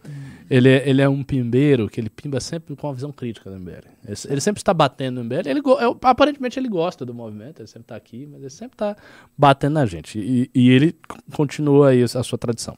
Ele, 0.49 0.69
é, 0.69 0.89
ele 0.89 1.03
é 1.03 1.09
um 1.09 1.23
pimbeiro 1.23 1.91
que 1.91 2.01
ele 2.01 2.09
pimba 2.09 2.41
sempre 2.41 2.75
com 2.75 2.87
uma 2.87 2.95
visão 2.95 3.13
crítica 3.13 3.51
do 3.51 3.59
MBL. 3.59 3.87
Ele, 4.07 4.12
ele 4.29 4.41
sempre 4.41 4.61
está 4.61 4.73
batendo 4.75 5.17
no 5.17 5.25
MBL. 5.25 5.49
Ele, 5.49 5.61
go- 5.61 5.79
é, 5.81 5.95
aparentemente 6.09 6.59
ele 6.59 6.69
gosta 6.69 7.05
do 7.05 7.13
movimento, 7.15 7.61
ele 7.61 7.67
sempre 7.69 7.85
está 7.85 7.97
aqui, 7.97 8.27
mas 8.31 8.41
ele 8.41 8.51
sempre 8.51 8.75
está 8.75 8.97
batendo 9.37 9.75
na 9.75 9.87
gente. 9.87 10.19
E, 10.19 10.51
e 10.55 10.71
ele 10.71 10.97
continua 11.35 11.89
aí 11.91 12.03
a 12.03 12.23
sua 12.23 12.39
tradição. 12.39 12.77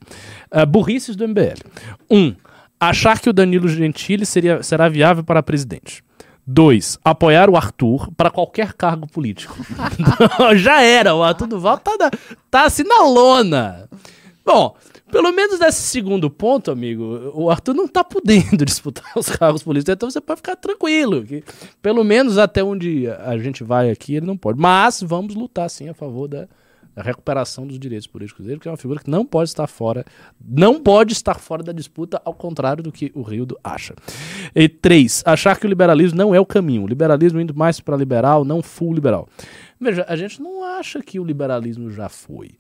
Ah, 0.51 0.65
burrices 0.67 1.17
do 1.17 1.27
MBL. 1.27 1.59
Um, 2.11 2.35
achar 2.81 3.19
que 3.21 3.29
o 3.29 3.33
Danilo 3.33 3.69
Gentili 3.69 4.25
seria, 4.27 4.63
será 4.63 4.89
viável 4.89 5.23
para 5.25 5.43
presidente. 5.43 6.03
Dois, 6.47 6.99
apoiar 7.03 7.49
o 7.49 7.57
Arthur 7.57 8.11
para 8.17 8.31
qualquer 8.31 8.75
cargo 8.75 9.07
político. 9.07 9.57
Já 10.57 10.83
era, 10.83 11.15
o 11.15 11.23
Arthur 11.23 11.47
Duval 11.47 11.79
tá, 11.79 12.11
tá 12.51 12.65
assim 12.67 12.83
na 12.85 13.03
lona. 13.05 13.89
Bom, 14.45 14.77
pelo 15.15 15.31
menos 15.33 15.61
nesse 15.61 15.83
segundo 15.83 16.29
ponto, 16.29 16.73
amigo, 16.73 17.31
o 17.35 17.49
Arthur 17.49 17.73
não 17.73 17.87
tá 17.87 18.03
podendo 18.03 18.65
disputar 18.67 19.13
os 19.15 19.29
cargos 19.29 19.63
políticos, 19.63 19.95
então 19.95 20.11
você 20.11 20.21
pode 20.21 20.39
ficar 20.39 20.57
tranquilo, 20.57 21.23
que 21.25 21.45
pelo 21.81 22.03
menos 22.03 22.37
até 22.37 22.65
onde 22.65 23.09
a 23.09 23.39
gente 23.39 23.63
vai 23.63 23.93
aqui 23.93 24.17
ele 24.17 24.27
não 24.27 24.37
pode. 24.37 24.59
Mas 24.59 25.01
vamos 25.01 25.37
lutar 25.37 25.71
sim 25.71 25.89
a 25.89 25.95
favor 25.95 26.27
da, 26.27 26.49
da 26.97 27.01
recuperação 27.01 27.65
dos 27.65 27.79
direitos 27.79 28.09
políticos 28.09 28.45
dele, 28.45 28.59
que 28.59 28.67
é 28.67 28.73
uma 28.73 28.77
figura 28.77 28.99
que 28.99 29.09
não 29.09 29.25
pode 29.25 29.51
estar 29.51 29.69
fora, 29.69 30.05
não 30.45 30.81
pode 30.81 31.13
estar 31.13 31.39
fora 31.39 31.63
da 31.63 31.71
disputa, 31.71 32.21
ao 32.25 32.35
contrário 32.35 32.83
do 32.83 32.91
que 32.91 33.13
o 33.15 33.23
Rildo 33.23 33.57
acha. 33.63 33.95
E 34.53 34.69
três, 34.69 35.23
achar 35.25 35.57
que 35.61 35.65
o 35.65 35.69
liberalismo 35.69 36.19
não 36.19 36.35
é 36.35 36.41
o 36.41 36.47
caminho. 36.47 36.83
O 36.83 36.89
liberalismo 36.89 37.41
indo 37.41 37.55
mais 37.55 37.79
para 37.79 37.97
liberal, 37.97 38.45
não 38.45 38.61
full 38.61 38.93
liberal. 38.93 39.29
Veja, 39.81 40.05
a 40.09 40.17
gente 40.17 40.43
não 40.43 40.65
acha 40.65 41.01
que 41.01 41.21
o 41.21 41.25
liberalismo 41.25 41.89
já 41.89 42.09
foi. 42.09 42.53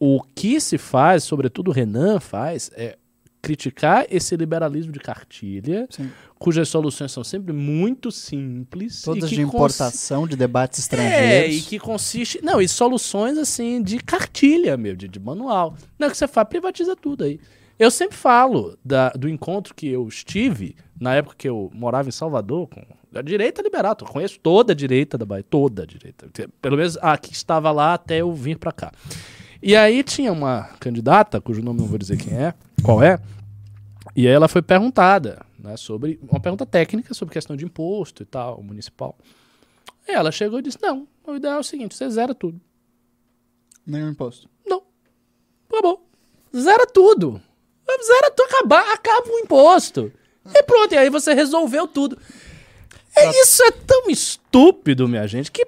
O 0.00 0.22
que 0.22 0.60
se 0.60 0.78
faz, 0.78 1.24
sobretudo 1.24 1.68
o 1.68 1.72
Renan 1.74 2.20
faz, 2.20 2.70
é 2.74 2.96
criticar 3.40 4.04
esse 4.10 4.36
liberalismo 4.36 4.92
de 4.92 4.98
cartilha, 4.98 5.86
Sim. 5.90 6.10
cujas 6.38 6.68
soluções 6.68 7.12
são 7.12 7.22
sempre 7.24 7.52
muito 7.52 8.10
simples. 8.10 9.00
Todas 9.02 9.30
de 9.30 9.40
importação 9.40 10.26
de 10.26 10.36
debates 10.36 10.80
é, 10.80 10.82
estrangeiros. 10.82 11.56
e 11.56 11.60
que 11.62 11.78
consiste. 11.78 12.40
Não, 12.42 12.60
e 12.60 12.68
soluções 12.68 13.38
assim 13.38 13.80
de 13.82 13.98
cartilha, 13.98 14.76
meu, 14.76 14.94
de, 14.96 15.06
de 15.08 15.20
manual. 15.20 15.74
Não, 15.98 16.10
que 16.10 16.16
você 16.16 16.26
faz, 16.28 16.48
privatiza 16.48 16.94
tudo 16.96 17.24
aí. 17.24 17.40
Eu 17.78 17.92
sempre 17.92 18.16
falo 18.16 18.76
da- 18.84 19.10
do 19.10 19.28
encontro 19.28 19.72
que 19.72 19.86
eu 19.88 20.06
estive, 20.08 20.74
na 21.00 21.14
época 21.14 21.36
que 21.38 21.48
eu 21.48 21.70
morava 21.72 22.08
em 22.08 22.12
Salvador, 22.12 22.66
com 22.68 22.82
a 23.14 23.22
direita 23.22 23.62
liberal. 23.62 23.96
Eu 24.00 24.06
conheço 24.08 24.38
toda 24.40 24.72
a 24.72 24.76
direita 24.76 25.16
da 25.16 25.24
Bahia, 25.24 25.44
toda 25.48 25.84
a 25.84 25.86
direita. 25.86 26.28
Pelo 26.60 26.76
menos 26.76 26.96
a 27.00 27.16
que 27.16 27.32
estava 27.32 27.70
lá 27.70 27.94
até 27.94 28.18
eu 28.20 28.32
vir 28.32 28.58
pra 28.58 28.72
cá. 28.72 28.90
E 29.62 29.74
aí 29.74 30.02
tinha 30.02 30.32
uma 30.32 30.64
candidata, 30.78 31.40
cujo 31.40 31.62
nome 31.62 31.80
não 31.80 31.86
vou 31.86 31.98
dizer 31.98 32.16
quem 32.16 32.32
é, 32.32 32.54
qual 32.82 33.02
é, 33.02 33.18
e 34.14 34.26
aí 34.26 34.32
ela 34.32 34.48
foi 34.48 34.62
perguntada, 34.62 35.44
né, 35.58 35.76
sobre 35.76 36.18
uma 36.28 36.40
pergunta 36.40 36.66
técnica 36.66 37.14
sobre 37.14 37.32
questão 37.32 37.56
de 37.56 37.64
imposto 37.64 38.22
e 38.22 38.26
tal, 38.26 38.62
municipal. 38.62 39.16
E 40.08 40.12
ela 40.12 40.32
chegou 40.32 40.58
e 40.58 40.62
disse: 40.62 40.78
Não, 40.80 41.06
o 41.26 41.36
ideal 41.36 41.56
é 41.56 41.60
o 41.60 41.62
seguinte: 41.62 41.94
você 41.94 42.08
zera 42.10 42.34
tudo. 42.34 42.60
Nenhum 43.86 44.10
imposto. 44.10 44.48
Não. 44.66 44.82
Acabou. 45.70 46.04
Zera 46.56 46.86
tudo. 46.86 47.40
Zera 48.04 48.30
tudo, 48.30 48.46
acaba, 48.46 48.92
acaba 48.92 49.28
o 49.28 49.38
imposto. 49.38 50.12
E 50.54 50.62
pronto, 50.62 50.94
e 50.94 50.98
aí 50.98 51.10
você 51.10 51.32
resolveu 51.34 51.86
tudo. 51.86 52.18
É, 53.14 53.40
isso 53.40 53.62
é 53.62 53.70
tão 53.70 54.08
estúpido, 54.08 55.08
minha 55.08 55.26
gente, 55.26 55.50
que, 55.50 55.66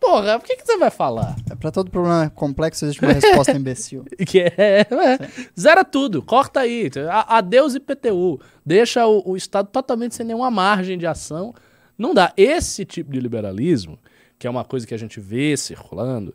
porra, 0.00 0.36
o 0.36 0.40
que, 0.40 0.56
que 0.56 0.64
você 0.66 0.76
vai 0.78 0.90
falar? 0.90 1.36
É, 1.50 1.54
pra 1.54 1.70
todo 1.70 1.90
problema 1.90 2.30
complexo 2.30 2.84
existe 2.84 3.02
uma 3.04 3.12
resposta 3.12 3.52
imbecil. 3.56 4.04
Que 4.26 4.40
é, 4.40 4.52
é, 4.56 4.86
zera 5.58 5.84
tudo, 5.84 6.22
corta 6.22 6.60
aí. 6.60 6.90
A- 7.10 7.38
Adeus 7.38 7.74
IPTU. 7.74 8.40
Deixa 8.64 9.06
o, 9.06 9.30
o 9.30 9.36
Estado 9.36 9.68
totalmente 9.68 10.14
sem 10.14 10.26
nenhuma 10.26 10.50
margem 10.50 10.96
de 10.98 11.06
ação. 11.06 11.54
Não 11.98 12.14
dá. 12.14 12.32
Esse 12.36 12.84
tipo 12.84 13.12
de 13.12 13.20
liberalismo, 13.20 13.98
que 14.38 14.46
é 14.46 14.50
uma 14.50 14.64
coisa 14.64 14.86
que 14.86 14.94
a 14.94 14.98
gente 14.98 15.20
vê 15.20 15.56
circulando, 15.56 16.34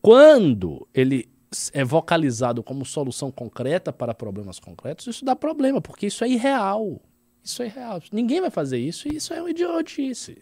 quando 0.00 0.86
ele 0.94 1.28
é 1.72 1.84
vocalizado 1.84 2.62
como 2.62 2.84
solução 2.84 3.30
concreta 3.30 3.92
para 3.92 4.14
problemas 4.14 4.60
concretos, 4.60 5.06
isso 5.08 5.24
dá 5.24 5.34
problema, 5.34 5.80
porque 5.80 6.06
isso 6.06 6.22
é 6.24 6.28
irreal. 6.28 7.00
Isso 7.42 7.62
é 7.62 7.66
irreal. 7.66 8.00
Ninguém 8.12 8.40
vai 8.40 8.50
fazer 8.50 8.78
isso 8.78 9.08
e 9.08 9.16
isso 9.16 9.34
é 9.34 9.40
uma 9.40 9.50
idiotice. 9.50 10.38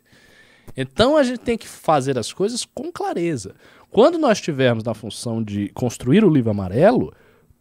Então 0.76 1.16
a 1.16 1.22
gente 1.22 1.40
tem 1.40 1.58
que 1.58 1.66
fazer 1.66 2.18
as 2.18 2.32
coisas 2.32 2.64
com 2.64 2.90
clareza. 2.92 3.54
Quando 3.90 4.18
nós 4.18 4.38
estivermos 4.38 4.84
na 4.84 4.94
função 4.94 5.42
de 5.42 5.68
construir 5.70 6.24
o 6.24 6.30
livro 6.30 6.50
amarelo, 6.50 7.12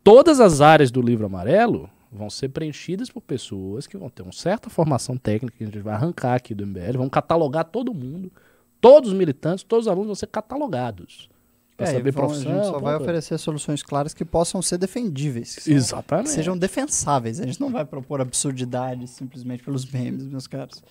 todas 0.03 0.39
as 0.39 0.61
áreas 0.61 0.91
do 0.91 1.01
livro 1.01 1.25
amarelo 1.25 1.89
vão 2.11 2.29
ser 2.29 2.49
preenchidas 2.49 3.09
por 3.09 3.21
pessoas 3.21 3.88
que 3.88 3.97
vão 3.97 4.09
ter 4.09 4.21
uma 4.23 4.31
certa 4.31 4.69
formação 4.69 5.17
técnica 5.17 5.57
que 5.57 5.63
a 5.63 5.67
gente 5.67 5.79
vai 5.79 5.93
arrancar 5.93 6.35
aqui 6.35 6.53
do 6.53 6.65
MBL, 6.65 6.97
vão 6.97 7.09
catalogar 7.09 7.65
todo 7.65 7.93
mundo, 7.93 8.31
todos 8.79 9.11
os 9.11 9.17
militantes, 9.17 9.63
todos 9.63 9.85
os 9.85 9.91
alunos 9.91 10.07
vão 10.07 10.15
ser 10.15 10.27
catalogados. 10.27 11.29
Para 11.75 11.89
É, 11.89 11.93
saber 11.93 12.11
vão- 12.11 12.27
profissão. 12.27 12.51
a 12.51 12.55
gente 12.55 12.65
só 12.65 12.79
vai 12.79 12.93
ponto. 12.93 13.03
oferecer 13.03 13.38
soluções 13.38 13.84
claras 13.84 14.13
que 14.13 14.25
possam 14.25 14.61
ser 14.63 14.77
defendíveis. 14.79 15.55
Que, 15.55 15.61
são- 15.61 15.73
Exatamente. 15.73 16.25
que 16.25 16.31
sejam 16.31 16.57
defensáveis. 16.57 17.39
A 17.39 17.45
gente 17.45 17.61
não 17.61 17.69
vai 17.71 17.85
propor 17.85 18.19
absurdidades 18.19 19.11
simplesmente 19.11 19.63
pelos 19.63 19.85
memes, 19.85 20.25
meus 20.27 20.47
caros. 20.47 20.81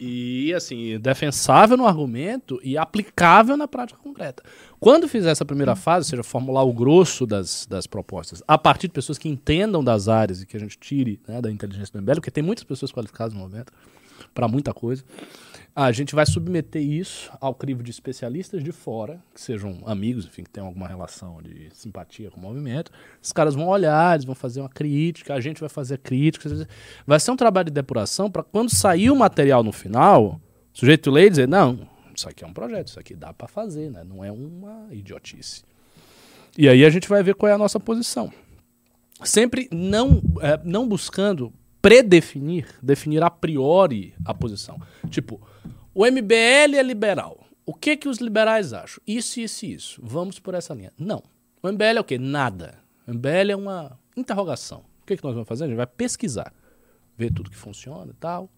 E, 0.00 0.54
assim, 0.54 0.98
defensável 1.00 1.76
no 1.76 1.86
argumento 1.86 2.60
e 2.62 2.78
aplicável 2.78 3.56
na 3.56 3.66
prática 3.66 3.98
concreta. 4.00 4.42
Quando 4.78 5.08
fizer 5.08 5.30
essa 5.30 5.44
primeira 5.44 5.74
fase, 5.74 6.06
ou 6.06 6.10
seja, 6.10 6.22
formular 6.22 6.62
o 6.62 6.72
grosso 6.72 7.26
das, 7.26 7.66
das 7.66 7.86
propostas, 7.86 8.42
a 8.46 8.56
partir 8.56 8.86
de 8.86 8.92
pessoas 8.92 9.18
que 9.18 9.28
entendam 9.28 9.82
das 9.82 10.08
áreas 10.08 10.40
e 10.40 10.46
que 10.46 10.56
a 10.56 10.60
gente 10.60 10.78
tire 10.78 11.20
né, 11.26 11.40
da 11.40 11.50
inteligência 11.50 11.92
do 11.92 12.02
MBL, 12.02 12.14
porque 12.14 12.30
tem 12.30 12.44
muitas 12.44 12.64
pessoas 12.64 12.92
qualificadas 12.92 13.34
no 13.34 13.40
momento 13.40 13.72
para 14.32 14.46
muita 14.46 14.72
coisa, 14.72 15.04
a 15.74 15.92
gente 15.92 16.14
vai 16.14 16.26
submeter 16.26 16.82
isso 16.82 17.30
ao 17.40 17.54
crivo 17.54 17.82
de 17.82 17.90
especialistas 17.90 18.64
de 18.64 18.72
fora, 18.72 19.22
que 19.32 19.40
sejam 19.40 19.80
amigos, 19.86 20.26
enfim, 20.26 20.42
que 20.42 20.50
tenham 20.50 20.66
alguma 20.66 20.88
relação 20.88 21.40
de 21.40 21.68
simpatia 21.72 22.30
com 22.30 22.38
o 22.38 22.42
movimento. 22.42 22.90
Esses 23.22 23.32
caras 23.32 23.54
vão 23.54 23.68
olhar, 23.68 24.14
eles 24.14 24.24
vão 24.24 24.34
fazer 24.34 24.60
uma 24.60 24.68
crítica, 24.68 25.34
a 25.34 25.40
gente 25.40 25.60
vai 25.60 25.68
fazer 25.68 25.94
a 25.94 25.98
crítica. 25.98 26.50
Vai 27.06 27.20
ser 27.20 27.30
um 27.30 27.36
trabalho 27.36 27.66
de 27.66 27.72
depuração 27.72 28.30
para 28.30 28.42
quando 28.42 28.70
sair 28.70 29.10
o 29.10 29.16
material 29.16 29.62
no 29.62 29.72
final, 29.72 30.40
o 30.74 30.78
sujeito 30.78 31.16
e 31.16 31.30
dizer, 31.30 31.46
não, 31.46 31.88
isso 32.14 32.28
aqui 32.28 32.42
é 32.42 32.46
um 32.46 32.52
projeto, 32.52 32.88
isso 32.88 32.98
aqui 32.98 33.14
dá 33.14 33.32
para 33.32 33.46
fazer, 33.46 33.90
né? 33.90 34.02
não 34.02 34.24
é 34.24 34.32
uma 34.32 34.88
idiotice. 34.90 35.62
E 36.56 36.68
aí 36.68 36.84
a 36.84 36.90
gente 36.90 37.08
vai 37.08 37.22
ver 37.22 37.36
qual 37.36 37.48
é 37.48 37.54
a 37.54 37.58
nossa 37.58 37.78
posição. 37.78 38.32
Sempre 39.22 39.68
não, 39.70 40.20
é, 40.40 40.58
não 40.64 40.88
buscando 40.88 41.52
predefinir, 41.80 42.66
definir 42.82 43.22
a 43.22 43.30
priori 43.30 44.14
a 44.24 44.34
posição. 44.34 44.80
Tipo, 45.08 45.40
o 45.98 46.06
MBL 46.06 46.76
é 46.76 46.82
liberal. 46.84 47.44
O 47.66 47.74
que 47.74 47.96
que 47.96 48.08
os 48.08 48.18
liberais 48.18 48.72
acham? 48.72 49.02
Isso, 49.04 49.40
isso 49.40 49.66
e 49.66 49.74
isso. 49.74 50.00
Vamos 50.00 50.38
por 50.38 50.54
essa 50.54 50.72
linha. 50.72 50.92
Não. 50.96 51.24
O 51.60 51.66
MBL 51.66 51.96
é 51.96 52.00
o 52.00 52.04
quê? 52.04 52.16
Nada. 52.16 52.78
O 53.04 53.12
MBL 53.12 53.50
é 53.50 53.56
uma 53.56 53.98
interrogação. 54.16 54.84
O 55.02 55.06
que 55.06 55.16
que 55.16 55.24
nós 55.24 55.34
vamos 55.34 55.48
fazer? 55.48 55.64
A 55.64 55.66
gente 55.66 55.76
vai 55.76 55.88
pesquisar. 55.88 56.54
Ver 57.16 57.32
tudo 57.32 57.50
que 57.50 57.56
funciona 57.56 58.12
e 58.12 58.14
tal. 58.14 58.48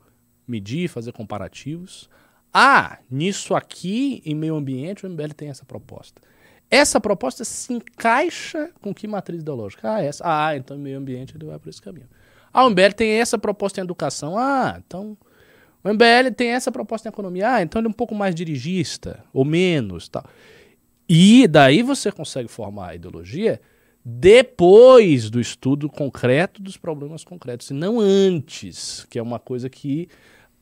Medir, 0.46 0.86
fazer 0.90 1.12
comparativos. 1.12 2.10
Ah, 2.52 2.98
nisso 3.10 3.54
aqui, 3.54 4.20
em 4.26 4.34
meio 4.34 4.54
ambiente, 4.54 5.06
o 5.06 5.08
MBL 5.08 5.32
tem 5.34 5.48
essa 5.48 5.64
proposta. 5.64 6.20
Essa 6.70 7.00
proposta 7.00 7.42
se 7.42 7.72
encaixa 7.72 8.70
com 8.82 8.92
que 8.92 9.08
matriz 9.08 9.40
ideológica? 9.40 9.94
Ah, 9.94 10.02
essa. 10.02 10.22
Ah, 10.26 10.54
então 10.54 10.76
meio 10.76 10.98
ambiente 10.98 11.38
ele 11.38 11.46
vai 11.46 11.58
por 11.58 11.70
esse 11.70 11.80
caminho. 11.80 12.08
Ah, 12.52 12.66
o 12.66 12.68
MBL 12.68 12.92
tem 12.94 13.12
essa 13.12 13.38
proposta 13.38 13.80
em 13.80 13.84
educação. 13.84 14.36
Ah, 14.36 14.78
então 14.86 15.16
o 15.82 15.88
MBL 15.88 16.34
tem 16.36 16.50
essa 16.50 16.70
proposta 16.70 17.08
em 17.08 17.10
economia. 17.10 17.54
Ah, 17.54 17.62
então 17.62 17.80
ele 17.80 17.88
é 17.88 17.90
um 17.90 17.94
pouco 17.94 18.14
mais 18.14 18.34
dirigista, 18.34 19.24
ou 19.32 19.44
menos, 19.44 20.08
tal. 20.08 20.24
E 21.08 21.48
daí 21.48 21.82
você 21.82 22.12
consegue 22.12 22.48
formar 22.48 22.90
a 22.90 22.94
ideologia 22.94 23.60
depois 24.04 25.28
do 25.28 25.40
estudo 25.40 25.88
concreto 25.88 26.62
dos 26.62 26.76
problemas 26.76 27.24
concretos, 27.24 27.70
e 27.70 27.74
não 27.74 28.00
antes, 28.00 29.06
que 29.10 29.18
é 29.18 29.22
uma 29.22 29.38
coisa 29.38 29.68
que 29.68 30.08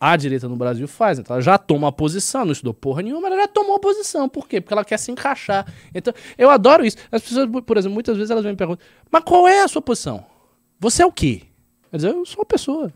a 0.00 0.16
direita 0.16 0.48
no 0.48 0.56
Brasil 0.56 0.86
faz. 0.86 1.18
Então 1.18 1.34
ela 1.34 1.42
já 1.42 1.58
toma 1.58 1.88
a 1.88 1.92
posição, 1.92 2.44
não 2.44 2.52
estudou 2.52 2.72
porra 2.74 3.02
nenhuma, 3.02 3.26
ela 3.28 3.36
já 3.36 3.48
tomou 3.48 3.76
a 3.76 3.80
posição. 3.80 4.28
Por 4.28 4.48
quê? 4.48 4.60
Porque 4.60 4.72
ela 4.72 4.84
quer 4.84 4.98
se 4.98 5.10
encaixar. 5.10 5.72
Então, 5.94 6.12
eu 6.36 6.50
adoro 6.50 6.84
isso. 6.84 6.96
As 7.10 7.22
pessoas, 7.22 7.48
por 7.64 7.76
exemplo, 7.76 7.94
muitas 7.94 8.16
vezes 8.16 8.30
elas 8.30 8.44
me 8.44 8.54
perguntam, 8.54 8.86
mas 9.10 9.24
qual 9.24 9.48
é 9.48 9.62
a 9.62 9.68
sua 9.68 9.82
posição? 9.82 10.24
Você 10.78 11.02
é 11.02 11.06
o 11.06 11.12
quê? 11.12 11.42
Quer 11.90 11.96
dizer, 11.96 12.08
eu 12.10 12.24
sou 12.24 12.40
uma 12.40 12.46
pessoa. 12.46 12.92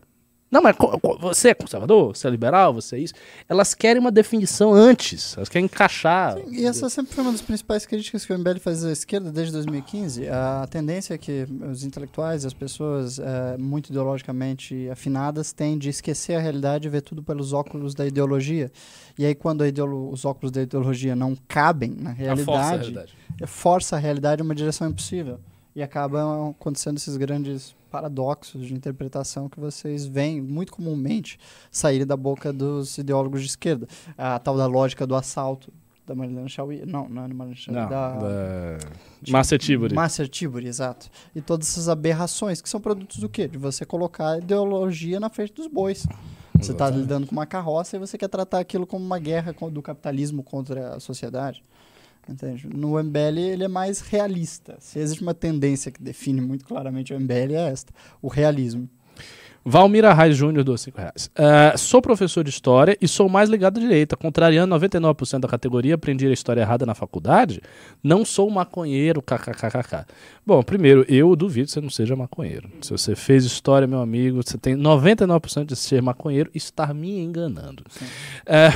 Não, 0.53 0.61
mas 0.61 0.75
você 1.19 1.49
é 1.49 1.53
conservador? 1.55 2.15
Você 2.15 2.27
é 2.27 2.29
liberal? 2.29 2.73
Você 2.75 2.95
é 2.95 2.99
isso? 2.99 3.13
Elas 3.49 3.73
querem 3.73 3.99
uma 3.99 4.11
definição 4.11 4.71
antes. 4.71 5.35
Elas 5.35 5.49
querem 5.49 5.65
encaixar. 5.65 6.37
E 6.51 6.63
essa 6.65 6.89
sempre 6.89 7.13
foi 7.15 7.23
uma 7.23 7.31
das 7.31 7.41
principais 7.41 7.85
críticas 7.87 8.23
que 8.23 8.31
o 8.31 8.37
MBL 8.37 8.59
faz 8.59 8.85
à 8.85 8.91
esquerda 8.91 9.31
desde 9.31 9.51
2015. 9.53 10.27
A 10.29 10.67
tendência 10.69 11.15
é 11.15 11.17
que 11.17 11.47
os 11.71 11.83
intelectuais, 11.83 12.45
as 12.45 12.53
pessoas 12.53 13.17
eh, 13.17 13.57
muito 13.57 13.89
ideologicamente 13.89 14.87
afinadas, 14.89 15.51
têm 15.51 15.75
de 15.77 15.89
esquecer 15.89 16.35
a 16.35 16.39
realidade 16.39 16.87
e 16.87 16.91
ver 16.91 17.01
tudo 17.01 17.23
pelos 17.23 17.51
óculos 17.51 17.95
da 17.95 18.05
ideologia. 18.05 18.71
E 19.17 19.25
aí, 19.25 19.33
quando 19.33 19.63
a 19.63 19.67
ideolo- 19.67 20.11
os 20.11 20.23
óculos 20.23 20.51
da 20.51 20.61
ideologia 20.61 21.15
não 21.15 21.35
cabem 21.47 21.95
na 21.99 22.11
A 22.11 22.15
força 22.15 22.25
da 22.25 22.33
realidade, 22.35 22.77
realidade. 22.79 23.13
força 23.47 23.95
a 23.95 23.99
realidade 23.99 24.41
em 24.41 24.45
uma 24.45 24.53
direção 24.55 24.87
impossível. 24.87 25.39
E 25.75 25.81
acabam 25.81 26.51
acontecendo 26.51 26.97
esses 26.97 27.17
grandes 27.17 27.75
paradoxos 27.93 28.65
de 28.65 28.73
interpretação 28.73 29.47
que 29.47 29.59
vocês 29.59 30.03
veem 30.03 30.41
muito 30.41 30.73
comumente 30.73 31.37
saírem 31.69 32.07
da 32.07 32.17
boca 32.17 32.51
dos 32.51 32.97
ideólogos 32.97 33.41
de 33.41 33.47
esquerda. 33.47 33.87
A 34.17 34.39
tal 34.39 34.57
da 34.57 34.65
lógica 34.65 35.05
do 35.05 35.13
assalto 35.13 35.71
da 36.03 36.15
Marilena 36.15 36.49
Chauí. 36.49 36.83
Não, 36.87 37.07
não 37.07 37.23
é 37.23 37.27
da 37.27 37.33
Marilena 37.35 37.55
Chauí. 37.55 37.77
Não, 37.77 37.87
da... 37.87 38.17
da... 38.17 38.77
Márcia 39.29 39.59
Tiburi. 39.59 39.93
Márcia 39.93 40.27
Tiburi, 40.27 40.67
exato. 40.67 41.07
E 41.35 41.41
todas 41.41 41.69
essas 41.69 41.87
aberrações, 41.87 42.61
que 42.63 42.67
são 42.67 42.81
produtos 42.81 43.19
do 43.19 43.29
quê? 43.29 43.47
De 43.47 43.59
você 43.59 43.85
colocar 43.85 44.31
a 44.31 44.37
ideologia 44.39 45.19
na 45.19 45.29
frente 45.29 45.53
dos 45.53 45.67
bois. 45.67 46.07
Você 46.57 46.71
está 46.71 46.89
lidando 46.89 47.27
com 47.27 47.33
uma 47.33 47.45
carroça 47.45 47.95
e 47.95 47.99
você 47.99 48.17
quer 48.17 48.27
tratar 48.27 48.59
aquilo 48.59 48.87
como 48.87 49.05
uma 49.05 49.19
guerra 49.19 49.53
do 49.71 49.81
capitalismo 49.83 50.41
contra 50.41 50.95
a 50.95 50.99
sociedade. 50.99 51.61
Entende? 52.27 52.67
No 52.67 53.01
MBL 53.01 53.37
ele 53.37 53.63
é 53.63 53.67
mais 53.67 53.99
realista. 53.99 54.77
Se 54.79 54.99
existe 54.99 55.21
uma 55.21 55.33
tendência 55.33 55.91
que 55.91 56.01
define 56.01 56.39
muito 56.39 56.65
claramente 56.65 57.13
o 57.13 57.19
MBL 57.19 57.53
é 57.53 57.69
esta, 57.69 57.93
o 58.21 58.27
realismo. 58.27 58.89
Valmir 59.65 60.03
Arraes 60.03 60.35
Júnior, 60.35 60.63
dos 60.63 60.81
5 60.81 60.97
reais. 60.97 61.29
Ah, 61.35 61.77
sou 61.77 62.01
professor 62.01 62.43
de 62.43 62.49
história 62.49 62.97
e 63.01 63.07
sou 63.07 63.29
mais 63.29 63.49
ligado 63.49 63.77
à 63.77 63.79
direita. 63.79 64.17
Contrariando 64.17 64.75
99% 64.75 65.39
da 65.39 65.47
categoria, 65.47 65.95
aprendi 65.95 66.27
a 66.27 66.31
história 66.31 66.61
errada 66.61 66.85
na 66.85 66.93
faculdade. 66.93 67.61
Não 68.03 68.25
sou 68.25 68.49
maconheiro, 68.49 69.21
kkkk. 69.21 70.05
Bom, 70.45 70.61
primeiro, 70.63 71.05
eu 71.07 71.35
duvido 71.35 71.67
que 71.67 71.71
você 71.73 71.81
não 71.81 71.89
seja 71.89 72.15
maconheiro. 72.15 72.69
Se 72.81 72.91
você 72.91 73.15
fez 73.15 73.45
história, 73.45 73.87
meu 73.87 73.99
amigo, 74.01 74.43
você 74.43 74.57
tem 74.57 74.75
99% 74.75 75.65
de 75.65 75.75
ser 75.75 76.01
maconheiro 76.01 76.49
e 76.53 76.57
estar 76.57 76.93
me 76.93 77.19
enganando. 77.19 77.83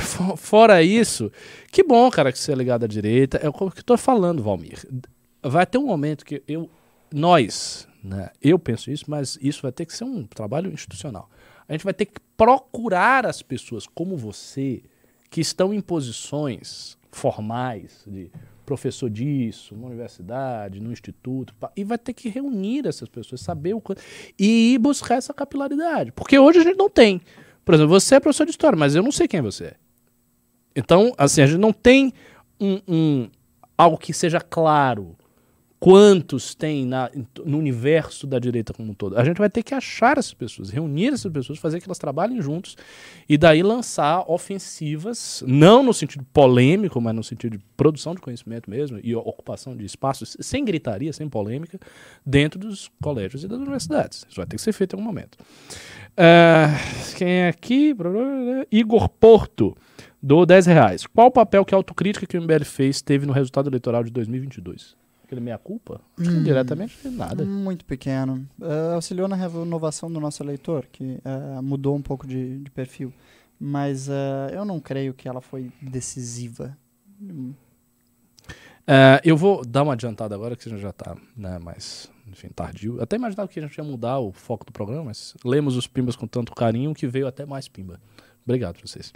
Fo- 0.02 0.36
fora 0.36 0.82
isso, 0.82 1.30
que 1.72 1.82
bom, 1.82 2.10
cara, 2.10 2.32
que 2.32 2.38
você 2.38 2.52
é 2.52 2.54
ligado 2.54 2.84
à 2.84 2.86
direita. 2.88 3.38
É 3.38 3.48
o 3.48 3.52
que 3.52 3.62
eu 3.62 3.68
estou 3.68 3.98
falando, 3.98 4.42
Valmir. 4.42 4.86
Vai 5.42 5.66
ter 5.66 5.78
um 5.78 5.86
momento 5.86 6.24
que 6.24 6.42
eu, 6.46 6.68
nós, 7.12 7.87
né, 8.02 8.30
eu 8.42 8.58
penso 8.58 8.90
isso, 8.90 9.04
mas 9.08 9.38
isso 9.40 9.62
vai 9.62 9.72
ter 9.72 9.86
que 9.86 9.94
ser 9.96 10.04
um 10.04 10.24
trabalho 10.24 10.70
institucional. 10.72 11.28
A 11.68 11.72
gente 11.72 11.84
vai 11.84 11.92
ter 11.94 12.06
que 12.06 12.20
procurar 12.36 13.26
as 13.26 13.42
pessoas 13.42 13.86
como 13.86 14.16
você 14.16 14.82
que 15.30 15.40
estão 15.40 15.74
em 15.74 15.80
posições 15.80 16.96
formais 17.10 18.04
de 18.06 18.30
professor 18.64 19.08
disso, 19.10 19.74
numa 19.74 19.88
universidade, 19.88 20.80
no 20.80 20.92
instituto, 20.92 21.54
e 21.76 21.84
vai 21.84 21.96
ter 21.98 22.12
que 22.12 22.28
reunir 22.28 22.86
essas 22.86 23.08
pessoas, 23.08 23.40
saber 23.40 23.74
o 23.74 23.80
quanto, 23.80 24.02
e 24.38 24.74
ir 24.74 24.78
buscar 24.78 25.16
essa 25.16 25.32
capilaridade. 25.32 26.12
Porque 26.12 26.38
hoje 26.38 26.58
a 26.60 26.62
gente 26.62 26.76
não 26.76 26.88
tem. 26.90 27.20
Por 27.64 27.74
exemplo, 27.74 27.90
você 27.90 28.14
é 28.16 28.20
professor 28.20 28.44
de 28.44 28.50
história, 28.50 28.78
mas 28.78 28.94
eu 28.94 29.02
não 29.02 29.12
sei 29.12 29.26
quem 29.26 29.40
você 29.40 29.64
é. 29.64 29.74
Então, 30.76 31.12
assim, 31.18 31.40
a 31.42 31.46
gente 31.46 31.58
não 31.58 31.72
tem 31.72 32.12
um, 32.60 32.80
um- 32.86 33.30
algo 33.76 33.96
que 33.98 34.12
seja 34.12 34.40
claro. 34.40 35.16
Quantos 35.80 36.56
tem 36.56 36.84
na- 36.84 37.08
no 37.44 37.56
universo 37.56 38.26
da 38.26 38.40
direita 38.40 38.72
como 38.72 38.90
um 38.90 38.94
todo? 38.94 39.16
A 39.16 39.24
gente 39.24 39.38
vai 39.38 39.48
ter 39.48 39.62
que 39.62 39.72
achar 39.72 40.18
essas 40.18 40.34
pessoas, 40.34 40.70
reunir 40.70 41.12
essas 41.12 41.30
pessoas, 41.30 41.56
fazer 41.58 41.78
que 41.80 41.86
elas 41.86 41.98
trabalhem 41.98 42.42
juntos 42.42 42.76
e 43.28 43.38
daí 43.38 43.62
lançar 43.62 44.24
ofensivas, 44.28 45.44
não 45.46 45.84
no 45.84 45.94
sentido 45.94 46.24
polêmico, 46.32 47.00
mas 47.00 47.14
no 47.14 47.22
sentido 47.22 47.56
de 47.58 47.64
produção 47.76 48.12
de 48.12 48.20
conhecimento 48.20 48.68
mesmo 48.68 48.98
e 49.04 49.14
ocupação 49.14 49.76
de 49.76 49.84
espaços, 49.84 50.36
sem 50.40 50.64
gritaria, 50.64 51.12
sem 51.12 51.28
polêmica, 51.28 51.78
dentro 52.26 52.58
dos 52.58 52.90
colégios 53.00 53.44
e 53.44 53.48
das 53.48 53.58
universidades. 53.58 54.26
Isso 54.28 54.36
vai 54.36 54.46
ter 54.46 54.56
que 54.56 54.62
ser 54.62 54.72
feito 54.72 54.96
em 54.96 54.98
algum 54.98 55.06
momento. 55.06 55.38
Ah, 56.16 56.74
quem 57.16 57.28
é 57.28 57.48
aqui? 57.48 57.94
Igor 58.72 59.08
Porto, 59.08 59.76
do 60.20 60.44
10 60.44 60.66
reais. 60.66 61.06
Qual 61.06 61.28
o 61.28 61.30
papel 61.30 61.64
que 61.64 61.72
a 61.72 61.78
autocrítica 61.78 62.26
que 62.26 62.36
o 62.36 62.42
MBL 62.42 62.64
fez 62.64 63.00
teve 63.00 63.26
no 63.26 63.32
resultado 63.32 63.68
eleitoral 63.70 64.02
de 64.02 64.10
2022? 64.10 64.97
Aquele 65.28 65.42
meia-culpa? 65.42 66.00
Acho 66.16 66.30
que 66.30 66.34
Hum. 66.36 66.40
indiretamente 66.40 67.06
nada. 67.10 67.44
Muito 67.44 67.84
pequeno. 67.84 68.48
Eh, 68.62 68.94
auxiliou 68.94 69.28
na 69.28 69.36
renovação 69.36 70.10
do 70.10 70.18
nosso 70.18 70.42
eleitor, 70.42 70.86
que 70.90 71.20
eh, 71.22 71.60
mudou 71.60 71.94
um 71.94 72.00
pouco 72.00 72.26
de, 72.26 72.58
de 72.60 72.70
perfil. 72.70 73.12
Mas 73.60 74.08
eh, 74.08 74.52
eu 74.54 74.64
não 74.64 74.80
creio 74.80 75.12
que 75.12 75.28
ela 75.28 75.42
foi 75.42 75.70
decisiva. 75.82 76.76
Hum, 77.20 77.52
É, 78.86 79.20
eu 79.22 79.36
vou 79.36 79.62
dar 79.66 79.82
uma 79.82 79.92
adiantada 79.92 80.34
agora, 80.34 80.56
que 80.56 80.66
a 80.66 80.72
gente 80.72 80.80
já 80.80 80.88
está 80.88 81.14
né, 81.36 81.58
mais, 81.58 82.10
enfim, 82.26 82.48
tardio. 82.48 82.98
Até 83.02 83.16
imaginava 83.16 83.46
que 83.46 83.58
a 83.58 83.62
gente 83.62 83.76
ia 83.76 83.84
mudar 83.84 84.18
o 84.18 84.32
foco 84.32 84.64
do 84.64 84.72
programa, 84.72 85.04
mas 85.04 85.34
lemos 85.44 85.76
os 85.76 85.86
pimbas 85.86 86.16
com 86.16 86.26
tanto 86.26 86.54
carinho 86.54 86.94
que 86.94 87.06
veio 87.06 87.26
até 87.26 87.44
mais 87.44 87.68
pimba. 87.68 88.00
Obrigado 88.48 88.76
pra 88.76 88.86
vocês. 88.86 89.12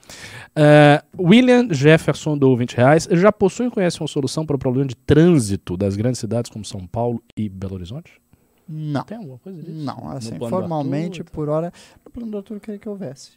É, 0.54 1.02
William 1.18 1.66
Jefferson 1.72 2.36
do 2.36 2.54
20 2.54 2.76
reais. 2.76 3.08
Já 3.10 3.32
possui 3.32 3.68
e 3.68 3.70
conhece 3.70 3.98
uma 3.98 4.06
solução 4.06 4.44
para 4.44 4.56
o 4.56 4.58
problema 4.58 4.86
de 4.86 4.94
trânsito 4.94 5.74
das 5.74 5.96
grandes 5.96 6.20
cidades 6.20 6.50
como 6.50 6.66
São 6.66 6.86
Paulo 6.86 7.22
e 7.34 7.48
Belo 7.48 7.76
Horizonte? 7.76 8.20
Não. 8.68 9.02
Tem 9.04 9.16
alguma 9.16 9.38
coisa 9.38 9.62
disso? 9.62 9.82
Não, 9.82 10.10
assim, 10.10 10.38
formalmente, 10.38 11.22
Arthur, 11.22 11.32
por 11.32 11.48
hora. 11.48 11.72
No 12.04 12.10
plano 12.10 12.30
do 12.30 12.36
Arthur, 12.36 12.56
eu 12.56 12.60
queria 12.60 12.78
que 12.78 12.88
houvesse. 12.88 13.32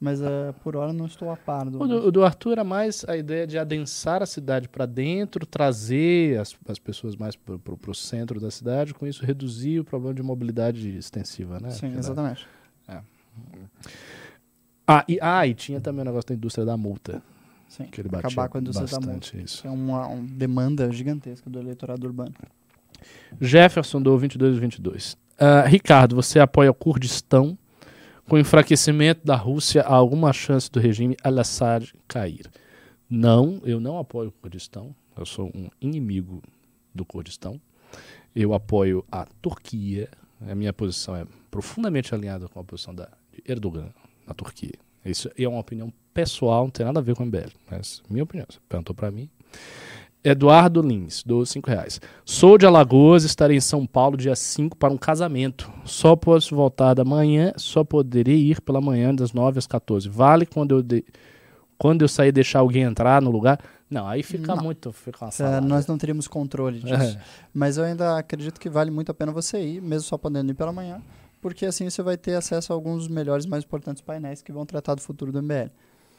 Mas 0.00 0.20
eh, 0.20 0.52
por 0.62 0.76
hora 0.76 0.92
não 0.92 1.06
estou 1.06 1.30
a 1.30 1.36
par 1.36 1.70
do. 1.70 1.80
O 1.80 1.86
do, 1.86 2.12
do 2.12 2.24
Arthur 2.24 2.52
era 2.52 2.64
mais 2.64 3.04
a 3.08 3.16
ideia 3.16 3.46
de 3.46 3.56
adensar 3.56 4.22
a 4.22 4.26
cidade 4.26 4.68
para 4.68 4.84
dentro, 4.84 5.46
trazer 5.46 6.38
as, 6.38 6.54
as 6.68 6.78
pessoas 6.78 7.16
mais 7.16 7.34
para 7.36 7.56
o 7.88 7.94
centro 7.94 8.38
da 8.38 8.50
cidade, 8.50 8.92
com 8.92 9.06
isso 9.06 9.24
reduzir 9.24 9.80
o 9.80 9.84
problema 9.84 10.12
de 10.12 10.22
mobilidade 10.22 10.90
extensiva, 10.98 11.58
né? 11.60 11.70
Sim, 11.70 11.96
exatamente. 11.96 12.46
Ah 14.86 15.04
e, 15.08 15.18
ah, 15.20 15.46
e 15.46 15.54
tinha 15.54 15.80
também 15.80 16.02
o 16.02 16.04
negócio 16.04 16.28
da 16.28 16.34
indústria 16.34 16.64
da 16.64 16.76
multa, 16.76 17.22
Sim. 17.68 17.86
que 17.86 18.00
ele 18.00 18.08
Acabar 18.12 18.48
com 18.48 18.58
a 18.58 18.60
indústria 18.60 18.86
da 18.86 19.00
multa. 19.00 19.36
isso. 19.38 19.66
É 19.66 19.70
uma, 19.70 20.06
uma 20.06 20.26
demanda 20.28 20.90
gigantesca 20.92 21.50
do 21.50 21.58
eleitorado 21.58 22.06
urbano. 22.06 22.34
Jefferson 23.40 24.00
do 24.00 24.10
2222. 24.10 25.16
Ah, 25.38 25.62
Ricardo, 25.66 26.14
você 26.14 26.38
apoia 26.38 26.70
o 26.70 26.74
Kurdistão? 26.74 27.58
Com 28.28 28.34
o 28.36 28.38
enfraquecimento 28.40 29.24
da 29.24 29.36
Rússia, 29.36 29.82
há 29.82 29.94
alguma 29.94 30.32
chance 30.32 30.68
do 30.70 30.80
regime 30.80 31.16
al-Assad 31.22 31.94
cair? 32.08 32.50
Não, 33.08 33.60
eu 33.64 33.78
não 33.78 33.98
apoio 33.98 34.30
o 34.30 34.32
Kurdistão. 34.32 34.94
Eu 35.16 35.24
sou 35.24 35.46
um 35.54 35.68
inimigo 35.80 36.42
do 36.92 37.04
Kurdistão. 37.04 37.60
Eu 38.34 38.52
apoio 38.52 39.04
a 39.12 39.26
Turquia. 39.40 40.08
A 40.40 40.54
minha 40.56 40.72
posição 40.72 41.14
é 41.14 41.24
profundamente 41.50 42.14
alinhada 42.14 42.48
com 42.48 42.58
a 42.58 42.64
posição 42.64 42.94
da 42.94 43.08
Erdogan 43.46 43.90
na 44.26 44.34
Turquia. 44.34 44.74
Isso 45.04 45.30
é 45.38 45.46
uma 45.48 45.60
opinião 45.60 45.92
pessoal, 46.12 46.64
não 46.64 46.70
tem 46.70 46.84
nada 46.84 46.98
a 46.98 47.02
ver 47.02 47.14
com 47.14 47.22
o 47.22 47.26
MBL. 47.26 47.50
Mas 47.70 48.02
minha 48.10 48.24
opinião. 48.24 48.46
Você 48.50 48.58
perguntou 48.68 48.94
para 48.94 49.10
mim. 49.10 49.28
Eduardo 50.24 50.82
Lins, 50.82 51.22
do 51.22 51.46
5 51.46 51.70
reais. 51.70 52.00
Sou 52.24 52.58
de 52.58 52.66
Alagoas, 52.66 53.22
estarei 53.22 53.56
em 53.56 53.60
São 53.60 53.86
Paulo 53.86 54.16
dia 54.16 54.34
5 54.34 54.76
para 54.76 54.92
um 54.92 54.96
casamento. 54.98 55.70
Só 55.84 56.16
posso 56.16 56.54
voltar 56.56 56.94
da 56.94 57.04
manhã, 57.04 57.52
só 57.56 57.84
poderei 57.84 58.36
ir 58.50 58.60
pela 58.60 58.80
manhã 58.80 59.14
das 59.14 59.32
9 59.32 59.58
às 59.58 59.66
14. 59.68 60.08
Vale 60.08 60.44
quando 60.44 60.74
eu, 60.76 60.82
de- 60.82 61.04
quando 61.78 62.02
eu 62.02 62.08
sair 62.08 62.32
deixar 62.32 62.58
alguém 62.58 62.82
entrar 62.82 63.22
no 63.22 63.30
lugar? 63.30 63.60
Não, 63.88 64.04
aí 64.08 64.24
fica 64.24 64.56
Não. 64.56 64.64
muito. 64.64 64.90
Fica 64.92 65.24
uma 65.24 65.30
salada. 65.30 65.64
nós 65.64 65.86
não 65.86 65.96
teríamos 65.96 66.26
controle 66.26 66.80
disso. 66.80 66.94
É. 67.18 67.20
Mas 67.54 67.76
eu 67.78 67.84
ainda 67.84 68.18
acredito 68.18 68.58
que 68.58 68.68
vale 68.68 68.90
muito 68.90 69.12
a 69.12 69.14
pena 69.14 69.30
você 69.30 69.62
ir, 69.64 69.80
mesmo 69.80 70.08
só 70.08 70.18
podendo 70.18 70.50
ir 70.50 70.54
pela 70.54 70.72
manhã, 70.72 71.00
porque 71.46 71.64
assim 71.64 71.88
você 71.88 72.02
vai 72.02 72.16
ter 72.16 72.34
acesso 72.34 72.72
a 72.72 72.74
alguns 72.74 73.04
dos 73.04 73.08
melhores 73.08 73.46
mais 73.46 73.62
importantes 73.62 74.02
painéis 74.02 74.42
que 74.42 74.50
vão 74.50 74.66
tratar 74.66 74.96
do 74.96 75.00
futuro 75.00 75.30
do 75.30 75.40
MBL. 75.40 75.70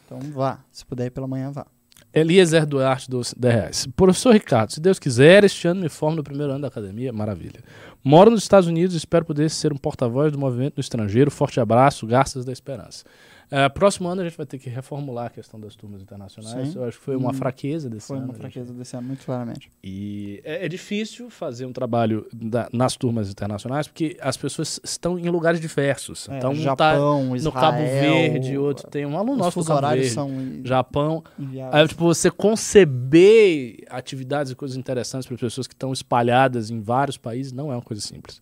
Então 0.06 0.20
vá, 0.32 0.60
se 0.72 0.86
puder 0.86 1.08
ir 1.08 1.10
pela 1.10 1.28
manhã, 1.28 1.52
vá. 1.52 1.68
Eliezer 2.14 2.66
Duarte, 2.66 3.10
dos 3.10 3.34
10 3.38 3.54
reais. 3.54 3.88
Professor 3.94 4.32
Ricardo, 4.32 4.72
se 4.72 4.80
Deus 4.80 4.98
quiser, 4.98 5.44
este 5.44 5.68
ano 5.68 5.82
me 5.82 5.90
formo 5.90 6.16
no 6.16 6.24
primeiro 6.24 6.54
ano 6.54 6.62
da 6.62 6.70
academia. 6.70 7.12
Maravilha. 7.12 7.62
Moro 8.02 8.32
nos 8.32 8.41
Estados 8.41 8.70
Unidos 8.70 8.95
e 8.95 8.99
espero 8.99 9.26
poder 9.26 9.49
ser 9.49 9.74
um 9.74 9.78
porta-voz 9.78 10.32
do 10.32 10.40
movimento 10.40 10.76
no 10.78 10.82
estrangeiro. 10.82 11.30
Forte 11.30 11.60
abraço, 11.60 12.08
Garças 12.08 12.45
da 12.45 12.54
Esperança. 12.54 13.04
É, 13.49 13.69
próximo 13.69 14.10
ano 14.10 14.22
a 14.22 14.24
gente 14.26 14.36
vai 14.36 14.45
ter 14.45 14.57
que 14.60 14.69
reformular 14.69 15.28
a 15.28 15.30
questão 15.30 15.57
das 15.60 15.76
turmas 15.76 16.02
internacionais. 16.02 16.69
Sim. 16.69 16.78
Eu 16.78 16.84
acho 16.86 16.98
que 16.99 17.03
foi 17.06 17.15
uma 17.15 17.30
Hum, 17.32 17.34
fraqueza 17.34 17.90
desse 17.90 18.07
Foi 18.07 18.18
ano. 18.18 18.26
uma 18.26 18.34
a 18.34 18.36
gente- 18.36 18.41
fraqueza 18.41 18.74
desse 18.74 18.95
ano, 18.98 19.07
muito 19.07 19.24
claramente. 19.26 19.69
E 19.84 20.41
é, 20.44 20.65
é 20.65 20.69
difícil 20.69 21.30
fazer 21.30 21.65
um 21.65 21.72
trabalho 21.72 22.28
da- 22.34 22.68
nas 22.74 22.98
turmas 22.98 23.30
internacionais 23.30 23.88
porque 23.88 24.18
as 24.19 24.36
pessoas 24.36 24.80
estão 24.84 25.18
em 25.18 25.30
lugares 25.30 25.61
diversos. 25.61 26.28
É, 26.28 26.38
então, 26.38 26.52
um 26.52 26.56
tá 26.56 26.61
Japão, 26.61 27.24
no 27.28 27.36
Israel, 27.38 27.53
Cabo 27.53 27.78
Verde, 27.78 28.57
outro 28.57 28.88
tem 28.90 29.06
um 29.06 29.18
aluno 29.18 29.34
Os 29.34 29.38
nosso 29.40 29.60
do 29.61 29.65
Cabo 29.65 29.88
Verde, 29.88 30.10
são 30.10 30.30
Japão. 30.65 31.24
inviáveis. 31.40 31.76
Aí, 31.84 31.88
tipo, 31.88 32.03
você 32.03 32.30
conceber 32.30 33.86
atividades 33.90 34.52
e 34.52 34.56
coisas 34.56 34.76
interessantes 34.78 35.28
para 35.28 35.38
pessoas 35.38 35.68
que 35.68 35.74
estão 35.74 35.94
espalhadas 35.94 36.69
em 36.69 36.82
vários 36.82 37.18
países 37.18 37.52
não 37.52 37.72
é 37.72 37.76
uma 37.76 37.82
coisa 37.82 38.02
simples. 38.02 38.41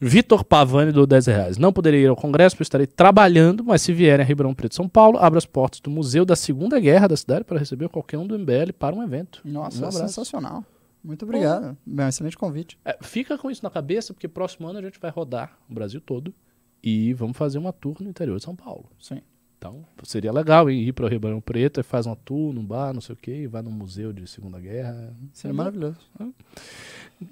Vitor 0.00 0.42
Pavani 0.44 0.92
do 0.92 1.06
10 1.06 1.26
reais. 1.26 1.58
Não 1.58 1.72
poderia 1.72 2.00
ir 2.00 2.06
ao 2.06 2.16
congresso, 2.16 2.56
pois 2.56 2.64
estarei 2.66 2.86
trabalhando, 2.86 3.62
mas 3.62 3.82
se 3.82 3.92
vierem 3.92 4.24
a 4.24 4.26
Ribeirão 4.26 4.54
Preto, 4.54 4.74
São 4.74 4.88
Paulo, 4.88 5.18
abra 5.18 5.36
as 5.36 5.44
portas 5.44 5.78
do 5.80 5.90
Museu 5.90 6.24
da 6.24 6.34
Segunda 6.34 6.80
Guerra 6.80 7.06
da 7.06 7.16
cidade 7.16 7.44
para 7.44 7.58
receber 7.58 7.88
qualquer 7.90 8.16
um 8.16 8.26
do 8.26 8.38
MBL 8.38 8.72
para 8.78 8.96
um 8.96 9.02
evento. 9.02 9.42
Nossa, 9.44 9.84
Um 9.84 9.88
é 9.88 9.90
sensacional. 9.90 10.64
Muito 11.04 11.24
obrigado. 11.24 11.76
Bem, 11.84 12.06
um 12.06 12.08
excelente 12.08 12.36
convite. 12.36 12.78
É, 12.84 12.96
fica 13.02 13.36
com 13.36 13.50
isso 13.50 13.62
na 13.62 13.70
cabeça, 13.70 14.14
porque 14.14 14.26
próximo 14.26 14.66
ano 14.68 14.78
a 14.78 14.82
gente 14.82 14.98
vai 14.98 15.10
rodar 15.10 15.56
o 15.68 15.74
Brasil 15.74 16.00
todo 16.00 16.32
e 16.82 17.12
vamos 17.14 17.36
fazer 17.36 17.58
uma 17.58 17.72
tour 17.72 17.96
no 18.00 18.08
interior 18.08 18.38
de 18.38 18.44
São 18.44 18.56
Paulo. 18.56 18.86
Sim. 18.98 19.20
Então, 19.58 19.84
seria 20.04 20.32
legal 20.32 20.70
ir 20.70 20.92
para 20.94 21.04
o 21.04 21.08
Ribeirão 21.08 21.38
Preto 21.38 21.80
e 21.80 21.82
faz 21.82 22.06
uma 22.06 22.16
tour 22.16 22.54
num 22.54 22.64
bar, 22.64 22.94
não 22.94 23.02
sei 23.02 23.12
o 23.12 23.16
quê, 23.16 23.42
e 23.42 23.46
vai 23.46 23.60
num 23.60 23.70
museu 23.70 24.10
de 24.10 24.26
Segunda 24.26 24.58
Guerra. 24.58 25.14
Seria 25.34 25.52
maravilhoso. 25.52 25.98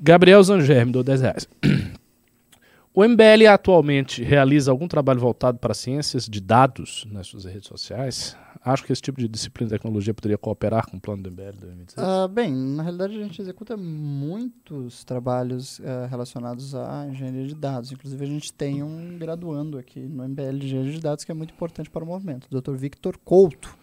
Gabriel 0.03 0.43
Zangerme, 0.43 0.93
do 0.93 1.03
10 1.03 1.23
reais. 1.23 1.49
O 2.99 3.05
MBL 3.07 3.47
atualmente 3.49 4.25
realiza 4.25 4.73
algum 4.73 4.89
trabalho 4.89 5.21
voltado 5.21 5.57
para 5.57 5.73
ciências 5.73 6.27
de 6.29 6.41
dados 6.41 7.07
nas 7.09 7.29
suas 7.29 7.45
redes 7.45 7.69
sociais? 7.69 8.37
Acho 8.61 8.83
que 8.83 8.93
esse 8.93 9.01
tipo 9.01 9.21
de 9.21 9.29
disciplina 9.29 9.69
de 9.69 9.77
tecnologia 9.77 10.13
poderia 10.13 10.37
cooperar 10.37 10.91
com 10.91 10.97
o 10.97 11.01
plano 11.01 11.23
do 11.23 11.31
MBL 11.31 11.61
2026. 11.61 11.97
Ah, 11.97 12.27
bem, 12.27 12.53
na 12.53 12.83
realidade 12.83 13.15
a 13.17 13.23
gente 13.23 13.41
executa 13.41 13.77
muitos 13.77 15.05
trabalhos 15.05 15.81
ah, 15.85 16.09
relacionados 16.11 16.75
à 16.75 17.07
engenharia 17.09 17.47
de 17.47 17.55
dados. 17.55 17.93
Inclusive 17.93 18.25
a 18.25 18.27
gente 18.27 18.53
tem 18.53 18.83
um 18.83 19.17
graduando 19.17 19.79
aqui 19.79 20.01
no 20.01 20.29
MBL 20.29 20.59
de 20.59 20.67
engenharia 20.67 20.93
de 20.93 21.01
dados 21.01 21.25
que 21.25 21.31
é 21.31 21.35
muito 21.37 21.55
importante 21.55 21.89
para 21.89 22.03
o 22.03 22.07
movimento, 22.09 22.49
o 22.51 22.61
Dr. 22.61 22.75
Victor 22.75 23.17
Couto, 23.19 23.79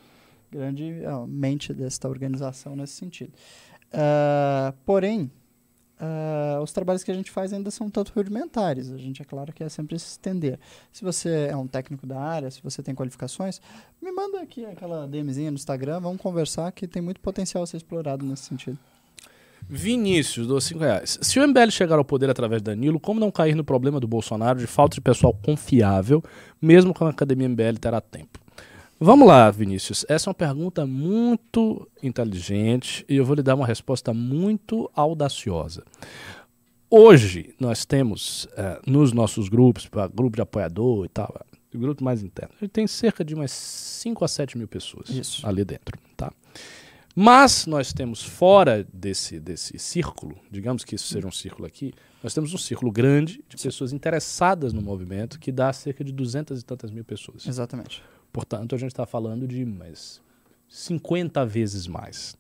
grande 0.52 1.06
ah, 1.06 1.26
mente 1.26 1.74
desta 1.74 2.10
organização 2.10 2.76
nesse 2.76 2.96
sentido. 2.96 3.32
Ah, 3.94 4.74
porém, 4.86 5.32
ah, 6.00 6.60
os 6.62 6.72
trabalhos 6.72 7.04
que 7.04 7.12
a 7.12 7.14
gente 7.14 7.32
faz 7.32 7.54
ainda 7.54 7.72
são 7.72 7.88
um 7.88 7.90
tanto 7.90 8.12
rudimentares. 8.14 8.92
A 8.92 8.98
gente, 8.98 9.22
é 9.22 9.26
claro, 9.26 9.54
quer 9.54 9.70
sempre 9.70 9.98
se 9.98 10.08
estender. 10.08 10.60
Se 10.92 11.04
você 11.04 11.48
é 11.50 11.56
um 11.56 11.68
técnico 11.68 12.06
da 12.06 12.20
área, 12.20 12.52
se 12.52 12.62
você 12.62 12.84
tem 12.84 12.94
qualificações, 12.94 13.62
me 14.02 14.12
manda 14.12 14.42
aqui 14.42 14.66
aquela 14.66 15.08
DMzinha 15.08 15.52
no 15.52 15.56
Instagram, 15.56 16.00
vamos 16.00 16.22
conversar 16.22 16.72
que 16.72 16.88
tem 16.88 17.02
muito 17.02 17.20
potencial 17.22 17.64
a 17.64 17.68
ser 17.68 17.78
explorado 17.78 18.26
nesse 18.26 18.44
sentido. 18.44 18.78
Vinícius, 19.68 20.46
dos 20.46 20.64
5 20.66 20.80
reais. 20.80 21.18
Se 21.22 21.40
o 21.40 21.48
MBL 21.48 21.72
chegar 21.72 21.98
ao 21.98 22.06
poder 22.06 22.30
através 22.30 22.62
de 22.62 22.66
Danilo, 22.66 23.00
como 23.00 23.20
não 23.20 23.32
cair 23.32 23.56
no 23.56 23.64
problema 23.64 24.00
do 24.00 24.08
Bolsonaro 24.08 24.60
de 24.60 24.68
falta 24.68 24.96
de 24.96 25.02
pessoal 25.02 25.34
confiável, 25.44 26.24
mesmo 26.62 26.94
com 26.94 27.06
a 27.06 27.10
Academia 27.10 27.50
MBL 27.50 27.80
terá 27.82 28.00
tempo? 28.00 28.45
Vamos 29.00 29.28
lá, 29.28 29.52
Vinícius. 29.52 30.06
Essa 30.08 30.30
é 30.30 30.32
uma 30.32 30.36
pergunta 30.36 30.86
muito 30.86 31.86
inteligente 32.02 33.06
e 33.10 33.18
eu 33.18 33.26
vou 33.26 33.36
lhe 33.36 33.44
dar 33.44 33.56
uma 33.56 33.68
resposta 33.68 34.14
muito 34.14 34.90
audaciosa. 34.96 35.84
Hoje, 36.90 37.54
nós 37.60 37.84
temos 37.84 38.48
eh, 38.56 38.80
nos 38.88 39.12
nossos 39.12 39.50
grupos, 39.50 39.86
pra 39.86 40.08
grupo 40.08 40.38
de 40.38 40.42
apoiador 40.42 41.04
e 41.04 41.10
tal, 41.10 41.36
eh, 41.42 41.78
grupo 41.78 42.02
mais 42.06 42.24
interno, 42.24 42.56
gente 42.62 42.72
tem 42.72 42.88
cerca 42.88 43.26
de 43.26 43.36
umas 43.36 43.52
5 43.52 44.24
a 44.24 44.30
7 44.30 44.58
mil 44.58 44.68
pessoas 44.68 45.10
Isso. 45.10 45.46
ali 45.46 45.66
dentro. 45.66 46.00
Tá? 46.16 46.32
Mas 47.14 47.66
nós 47.66 47.92
temos 47.92 48.24
fora 48.24 48.88
desse, 48.94 49.42
desse 49.42 49.78
círculo, 49.78 50.38
digamos 50.50 50.86
que 50.86 50.96
isso 50.96 51.08
seja 51.08 51.28
um 51.28 51.32
círculo 51.32 51.68
aqui, 51.68 51.94
nós 52.24 52.34
temos 52.34 52.54
um 52.54 52.58
círculo 52.58 52.94
grande 52.94 53.44
de 53.50 53.62
pessoas 53.62 53.92
interessadas 53.92 54.72
no 54.72 54.82
movimento 54.82 55.38
que 55.38 55.52
dá 55.52 55.74
cerca 55.74 56.02
de 56.02 56.14
200 56.14 56.62
e 56.62 56.64
tantas 56.64 56.92
mil 56.92 57.04
pessoas. 57.04 57.46
Exatamente. 57.46 58.02
Portanto, 58.36 58.76
a 58.76 58.78
gente 58.78 58.92
está 58.92 59.06
falando 59.06 59.48
de 59.48 59.64
mais 59.64 60.22
50 60.68 61.46
vezes 61.46 61.88
mais. 61.88 62.36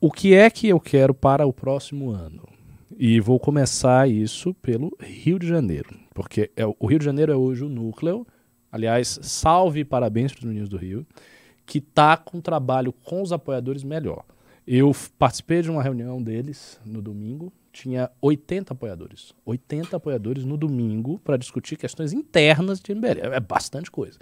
O 0.00 0.10
que 0.10 0.32
é 0.32 0.48
que 0.48 0.66
eu 0.66 0.80
quero 0.80 1.12
para 1.12 1.46
o 1.46 1.52
próximo 1.52 2.10
ano? 2.10 2.48
E 2.96 3.20
vou 3.20 3.38
começar 3.38 4.08
isso 4.08 4.54
pelo 4.54 4.96
Rio 4.98 5.38
de 5.38 5.46
Janeiro, 5.46 5.94
porque 6.14 6.50
é, 6.56 6.64
o 6.64 6.74
o 6.80 6.86
Rio 6.86 6.98
de 6.98 7.04
Janeiro 7.04 7.30
é 7.30 7.36
hoje 7.36 7.64
o 7.64 7.68
núcleo. 7.68 8.26
Aliás, 8.72 9.18
salve 9.20 9.80
e 9.80 9.84
parabéns 9.84 10.32
para 10.32 10.38
os 10.38 10.46
meninos 10.46 10.70
do 10.70 10.78
Rio, 10.78 11.06
que 11.66 11.76
está 11.76 12.16
com 12.16 12.38
um 12.38 12.40
trabalho 12.40 12.90
com 12.90 13.20
os 13.20 13.30
apoiadores 13.30 13.84
melhor. 13.84 14.24
Eu 14.66 14.90
participei 15.18 15.60
de 15.60 15.70
uma 15.70 15.82
reunião 15.82 16.22
deles 16.22 16.80
no 16.82 17.02
domingo, 17.02 17.52
tinha 17.74 18.10
80 18.22 18.72
apoiadores. 18.72 19.34
80 19.44 19.96
apoiadores 19.96 20.44
no 20.44 20.56
domingo 20.56 21.18
para 21.18 21.36
discutir 21.36 21.76
questões 21.76 22.12
internas 22.12 22.80
de 22.80 22.94
MBL. 22.94 23.20
É 23.20 23.36
é 23.36 23.40
bastante 23.40 23.90
coisa. 23.90 24.18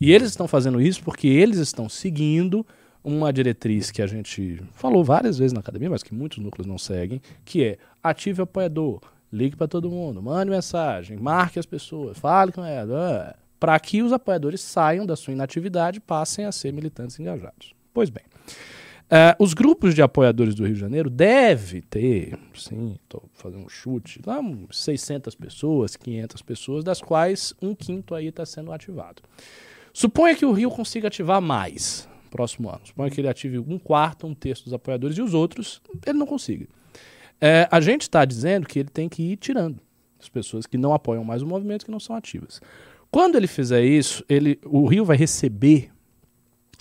E 0.00 0.10
eles 0.12 0.30
estão 0.30 0.48
fazendo 0.48 0.80
isso 0.80 1.02
porque 1.04 1.28
eles 1.28 1.58
estão 1.58 1.88
seguindo 1.88 2.66
uma 3.02 3.32
diretriz 3.32 3.90
que 3.90 4.00
a 4.00 4.06
gente 4.06 4.62
falou 4.72 5.04
várias 5.04 5.36
vezes 5.36 5.52
na 5.52 5.60
academia, 5.60 5.90
mas 5.90 6.02
que 6.02 6.14
muitos 6.14 6.38
núcleos 6.38 6.66
não 6.66 6.78
seguem, 6.78 7.20
que 7.44 7.62
é 7.62 7.78
ative 8.02 8.40
o 8.40 8.44
apoiador, 8.44 9.00
ligue 9.30 9.56
para 9.56 9.68
todo 9.68 9.90
mundo, 9.90 10.22
mande 10.22 10.50
mensagem, 10.50 11.18
marque 11.18 11.58
as 11.58 11.66
pessoas, 11.66 12.18
fale 12.18 12.50
com 12.50 12.64
ela, 12.64 13.36
para 13.60 13.78
que 13.78 14.02
os 14.02 14.12
apoiadores 14.12 14.62
saiam 14.62 15.04
da 15.04 15.16
sua 15.16 15.34
inatividade 15.34 15.98
e 15.98 16.00
passem 16.00 16.46
a 16.46 16.52
ser 16.52 16.72
militantes 16.72 17.20
engajados. 17.20 17.74
Pois 17.92 18.08
bem, 18.08 18.24
eh, 19.14 19.36
os 19.38 19.54
grupos 19.54 19.94
de 19.94 20.02
apoiadores 20.02 20.56
do 20.56 20.64
Rio 20.64 20.74
de 20.74 20.80
Janeiro 20.80 21.08
devem 21.08 21.80
ter, 21.82 22.36
sim, 22.52 22.98
estou 23.00 23.22
fazendo 23.32 23.64
um 23.64 23.68
chute, 23.68 24.20
lá 24.26 24.40
uns 24.40 24.82
600 24.82 25.36
pessoas, 25.36 25.94
500 25.94 26.42
pessoas, 26.42 26.82
das 26.82 27.00
quais 27.00 27.54
um 27.62 27.76
quinto 27.76 28.12
aí 28.12 28.26
está 28.26 28.44
sendo 28.44 28.72
ativado. 28.72 29.22
Suponha 29.92 30.34
que 30.34 30.44
o 30.44 30.50
Rio 30.50 30.68
consiga 30.68 31.06
ativar 31.06 31.40
mais 31.40 32.08
próximo 32.28 32.68
ano. 32.68 32.80
Suponha 32.82 33.08
que 33.08 33.20
ele 33.20 33.28
ative 33.28 33.60
um 33.60 33.78
quarto, 33.78 34.26
um 34.26 34.34
terço 34.34 34.64
dos 34.64 34.72
apoiadores 34.72 35.16
e 35.16 35.22
os 35.22 35.32
outros 35.32 35.80
ele 36.04 36.18
não 36.18 36.26
consiga. 36.26 36.66
É, 37.40 37.68
a 37.70 37.80
gente 37.80 38.02
está 38.02 38.24
dizendo 38.24 38.66
que 38.66 38.80
ele 38.80 38.88
tem 38.88 39.08
que 39.08 39.22
ir 39.22 39.36
tirando 39.36 39.80
as 40.20 40.28
pessoas 40.28 40.66
que 40.66 40.76
não 40.76 40.92
apoiam 40.92 41.22
mais 41.22 41.42
o 41.42 41.46
movimento, 41.46 41.84
que 41.84 41.90
não 41.92 42.00
são 42.00 42.16
ativas. 42.16 42.60
Quando 43.12 43.36
ele 43.36 43.46
fizer 43.46 43.84
isso, 43.84 44.24
ele, 44.28 44.58
o 44.64 44.86
Rio 44.86 45.04
vai 45.04 45.16
receber, 45.16 45.92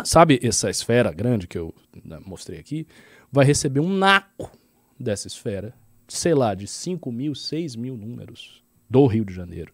sabe 0.03 0.39
essa 0.41 0.69
esfera 0.69 1.11
grande 1.11 1.47
que 1.47 1.57
eu 1.57 1.73
né, 2.03 2.19
mostrei 2.25 2.59
aqui? 2.59 2.87
Vai 3.31 3.45
receber 3.45 3.79
um 3.79 3.89
naco 3.89 4.51
dessa 4.99 5.27
esfera, 5.27 5.73
sei 6.07 6.33
lá, 6.33 6.53
de 6.53 6.67
5 6.67 7.11
mil, 7.11 7.35
6 7.35 7.75
mil 7.75 7.97
números 7.97 8.63
do 8.89 9.05
Rio 9.05 9.25
de 9.25 9.33
Janeiro 9.33 9.73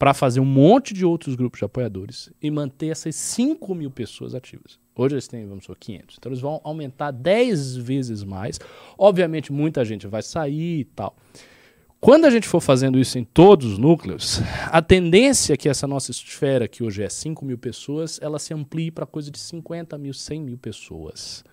para 0.00 0.14
fazer 0.14 0.40
um 0.40 0.46
monte 0.46 0.94
de 0.94 1.04
outros 1.04 1.34
grupos 1.34 1.58
de 1.58 1.64
apoiadores 1.66 2.32
e 2.40 2.50
manter 2.50 2.86
essas 2.86 3.14
5 3.14 3.74
mil 3.74 3.90
pessoas 3.90 4.34
ativas. 4.34 4.80
Hoje 4.96 5.14
eles 5.14 5.28
têm, 5.28 5.46
vamos 5.46 5.64
supor, 5.64 5.76
500. 5.78 6.16
Então 6.18 6.32
eles 6.32 6.40
vão 6.40 6.58
aumentar 6.64 7.10
10 7.10 7.76
vezes 7.76 8.24
mais. 8.24 8.58
Obviamente, 8.96 9.52
muita 9.52 9.84
gente 9.84 10.06
vai 10.06 10.22
sair 10.22 10.80
e 10.80 10.84
tal. 10.84 11.14
Quando 12.00 12.24
a 12.24 12.30
gente 12.30 12.48
for 12.48 12.62
fazendo 12.62 12.98
isso 12.98 13.18
em 13.18 13.24
todos 13.24 13.72
os 13.72 13.78
núcleos, 13.78 14.40
a 14.72 14.80
tendência 14.80 15.52
é 15.52 15.56
que 15.56 15.68
essa 15.68 15.86
nossa 15.86 16.10
esfera, 16.10 16.66
que 16.66 16.82
hoje 16.82 17.02
é 17.02 17.08
5 17.10 17.44
mil 17.44 17.58
pessoas, 17.58 18.18
ela 18.22 18.38
se 18.38 18.54
amplie 18.54 18.90
para 18.90 19.04
coisa 19.04 19.30
de 19.30 19.38
50 19.38 19.98
mil, 19.98 20.14
100 20.14 20.40
mil 20.40 20.56
pessoas. 20.56 21.44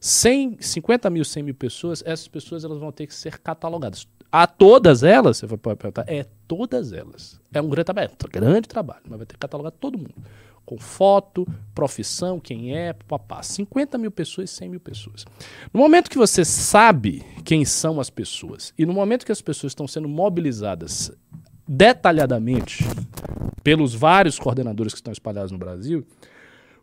100, 0.00 0.56
50 0.58 1.10
mil, 1.10 1.22
100 1.22 1.42
mil 1.42 1.54
pessoas, 1.54 2.02
essas 2.06 2.26
pessoas 2.26 2.64
elas 2.64 2.78
vão 2.78 2.90
ter 2.90 3.06
que 3.06 3.14
ser 3.14 3.38
catalogadas. 3.38 4.08
A 4.32 4.46
todas 4.46 5.02
elas, 5.02 5.36
você 5.36 5.46
vai 5.46 5.58
perguntar, 5.58 6.04
é 6.08 6.24
todas 6.48 6.90
elas. 6.90 7.38
É 7.52 7.60
um 7.60 7.68
grande 7.68 7.84
trabalho, 7.84 8.10
grande 8.32 8.66
trabalho, 8.66 9.02
mas 9.06 9.18
vai 9.18 9.26
ter 9.26 9.34
que 9.34 9.40
catalogar 9.40 9.72
todo 9.72 9.98
mundo. 9.98 10.14
Com 10.64 10.78
foto, 10.78 11.46
profissão, 11.74 12.40
quem 12.40 12.74
é, 12.76 12.92
papá. 12.92 13.42
50 13.42 13.98
mil 13.98 14.10
pessoas, 14.10 14.50
100 14.50 14.68
mil 14.68 14.80
pessoas. 14.80 15.24
No 15.72 15.80
momento 15.80 16.10
que 16.10 16.16
você 16.16 16.44
sabe 16.44 17.22
quem 17.44 17.64
são 17.64 18.00
as 18.00 18.08
pessoas 18.08 18.72
e 18.78 18.86
no 18.86 18.92
momento 18.92 19.26
que 19.26 19.32
as 19.32 19.42
pessoas 19.42 19.72
estão 19.72 19.86
sendo 19.86 20.08
mobilizadas 20.08 21.12
detalhadamente 21.66 22.84
pelos 23.62 23.94
vários 23.94 24.38
coordenadores 24.38 24.92
que 24.92 24.98
estão 24.98 25.12
espalhados 25.12 25.50
no 25.52 25.58
Brasil, 25.58 26.06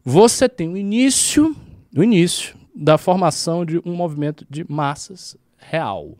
você 0.03 0.49
tem 0.49 0.67
o 0.67 0.77
início, 0.77 1.55
o 1.95 2.03
início 2.03 2.57
da 2.75 2.97
formação 2.97 3.65
de 3.65 3.79
um 3.85 3.93
movimento 3.93 4.45
de 4.49 4.65
massas 4.69 5.37
real. 5.57 6.17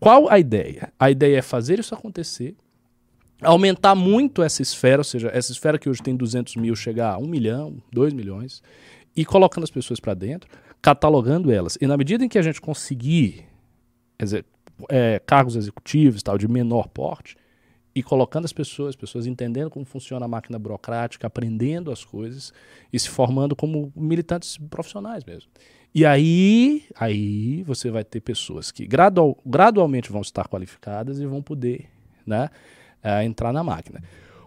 Qual 0.00 0.30
a 0.30 0.38
ideia? 0.38 0.92
A 0.98 1.10
ideia 1.10 1.38
é 1.38 1.42
fazer 1.42 1.78
isso 1.78 1.94
acontecer, 1.94 2.56
aumentar 3.40 3.94
muito 3.94 4.42
essa 4.42 4.62
esfera, 4.62 5.00
ou 5.00 5.04
seja, 5.04 5.30
essa 5.32 5.52
esfera 5.52 5.78
que 5.78 5.88
hoje 5.88 6.02
tem 6.02 6.16
200 6.16 6.56
mil 6.56 6.74
chegar 6.74 7.14
a 7.14 7.18
1 7.18 7.26
milhão, 7.26 7.76
2 7.92 8.12
milhões, 8.12 8.62
e 9.16 9.24
colocando 9.24 9.64
as 9.64 9.70
pessoas 9.70 10.00
para 10.00 10.14
dentro, 10.14 10.48
catalogando 10.80 11.50
elas. 11.50 11.78
E 11.80 11.86
na 11.86 11.96
medida 11.96 12.24
em 12.24 12.28
que 12.28 12.38
a 12.38 12.42
gente 12.42 12.60
conseguir 12.60 13.44
é, 14.88 15.20
cargos 15.20 15.56
executivos 15.56 16.22
tal 16.22 16.38
de 16.38 16.48
menor 16.48 16.88
porte, 16.88 17.36
e 17.94 18.02
colocando 18.02 18.44
as 18.44 18.52
pessoas, 18.52 18.90
as 18.90 18.96
pessoas 18.96 19.26
entendendo 19.26 19.70
como 19.70 19.84
funciona 19.84 20.24
a 20.24 20.28
máquina 20.28 20.58
burocrática, 20.58 21.26
aprendendo 21.26 21.92
as 21.92 22.04
coisas 22.04 22.52
e 22.92 22.98
se 22.98 23.08
formando 23.08 23.54
como 23.54 23.92
militantes 23.94 24.58
profissionais 24.68 25.24
mesmo. 25.24 25.48
E 25.94 26.04
aí, 26.04 26.84
aí 26.96 27.62
você 27.62 27.90
vai 27.90 28.02
ter 28.02 28.20
pessoas 28.20 28.72
que 28.72 28.84
gradual, 28.84 29.38
gradualmente 29.46 30.10
vão 30.10 30.22
estar 30.22 30.48
qualificadas 30.48 31.20
e 31.20 31.26
vão 31.26 31.40
poder 31.40 31.88
né, 32.26 32.50
uh, 33.04 33.22
entrar 33.22 33.52
na 33.52 33.62
máquina. 33.62 34.02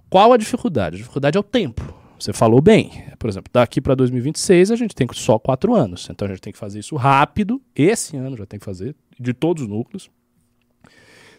Qual 0.09 0.33
a 0.33 0.37
dificuldade? 0.37 0.95
A 0.95 0.99
dificuldade 0.99 1.37
é 1.37 1.39
o 1.39 1.43
tempo. 1.43 1.93
Você 2.19 2.33
falou 2.33 2.61
bem. 2.61 3.03
Por 3.19 3.29
exemplo, 3.29 3.49
daqui 3.53 3.79
para 3.79 3.93
2026 3.93 4.71
a 4.71 4.75
gente 4.75 4.95
tem 4.95 5.07
só 5.13 5.37
quatro 5.37 5.75
anos. 5.75 6.07
Então 6.09 6.27
a 6.27 6.31
gente 6.31 6.41
tem 6.41 6.53
que 6.53 6.59
fazer 6.59 6.79
isso 6.79 6.95
rápido. 6.95 7.61
Esse 7.75 8.17
ano 8.17 8.35
já 8.35 8.45
tem 8.45 8.59
que 8.59 8.65
fazer, 8.65 8.95
de 9.19 9.33
todos 9.33 9.63
os 9.63 9.69
núcleos. 9.69 10.09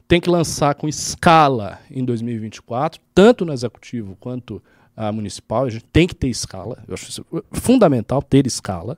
Tem 0.06 0.20
que 0.20 0.30
lançar 0.30 0.74
com 0.74 0.88
escala 0.88 1.80
em 1.90 2.04
2024, 2.04 3.00
tanto 3.14 3.44
no 3.44 3.52
executivo 3.52 4.16
quanto 4.18 4.62
a 4.96 5.12
municipal. 5.12 5.64
A 5.64 5.70
gente 5.70 5.84
tem 5.86 6.06
que 6.06 6.14
ter 6.14 6.28
escala. 6.28 6.82
Eu 6.86 6.94
acho 6.94 7.24
fundamental 7.52 8.22
ter 8.22 8.46
escala. 8.46 8.96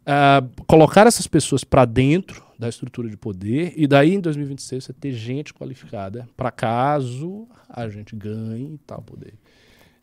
Uh, 0.00 0.64
colocar 0.66 1.06
essas 1.06 1.26
pessoas 1.26 1.62
para 1.62 1.84
dentro 1.84 2.42
da 2.60 2.68
estrutura 2.68 3.08
de 3.08 3.16
poder 3.16 3.72
e 3.74 3.86
daí 3.86 4.14
em 4.14 4.20
2026 4.20 4.84
você 4.84 4.92
ter 4.92 5.12
gente 5.12 5.54
qualificada 5.54 6.28
para 6.36 6.50
caso 6.50 7.48
a 7.68 7.88
gente 7.88 8.14
ganhe 8.14 8.78
tal 8.86 9.00
poder. 9.00 9.32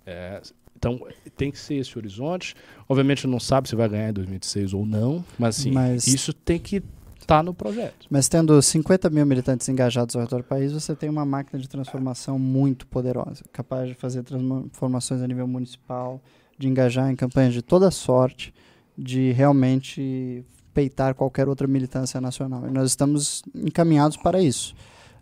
É, 0.05 0.41
então 0.75 0.99
tem 1.35 1.51
que 1.51 1.59
ser 1.59 1.75
esse 1.75 1.95
horizonte. 1.97 2.55
Obviamente 2.89 3.27
não 3.27 3.39
sabe 3.39 3.69
se 3.69 3.75
vai 3.75 3.87
ganhar 3.87 4.09
em 4.09 4.13
2026 4.13 4.73
ou 4.73 4.85
não, 4.85 5.23
mas, 5.37 5.59
assim, 5.59 5.71
mas 5.71 6.07
isso 6.07 6.33
tem 6.33 6.57
que 6.57 6.77
estar 6.77 7.37
tá 7.37 7.43
no 7.43 7.53
projeto. 7.53 8.07
Mas 8.09 8.27
tendo 8.27 8.59
50 8.59 9.07
mil 9.11 9.25
militantes 9.25 9.69
engajados 9.69 10.15
ao 10.15 10.23
redor 10.23 10.37
do 10.37 10.43
país, 10.43 10.71
você 10.71 10.95
tem 10.95 11.09
uma 11.09 11.25
máquina 11.25 11.61
de 11.61 11.69
transformação 11.69 12.39
muito 12.39 12.87
poderosa, 12.87 13.43
capaz 13.51 13.87
de 13.87 13.93
fazer 13.93 14.23
transformações 14.23 15.21
a 15.21 15.27
nível 15.27 15.47
municipal, 15.47 16.19
de 16.57 16.67
engajar 16.67 17.11
em 17.11 17.15
campanhas 17.15 17.53
de 17.53 17.61
toda 17.61 17.91
sorte, 17.91 18.51
de 18.97 19.31
realmente 19.31 20.43
peitar 20.77 21.15
qualquer 21.15 21.49
outra 21.49 21.67
militância 21.67 22.21
nacional. 22.21 22.67
E 22.67 22.71
nós 22.71 22.91
estamos 22.91 23.41
encaminhados 23.55 24.15
para 24.15 24.39
isso. 24.39 24.75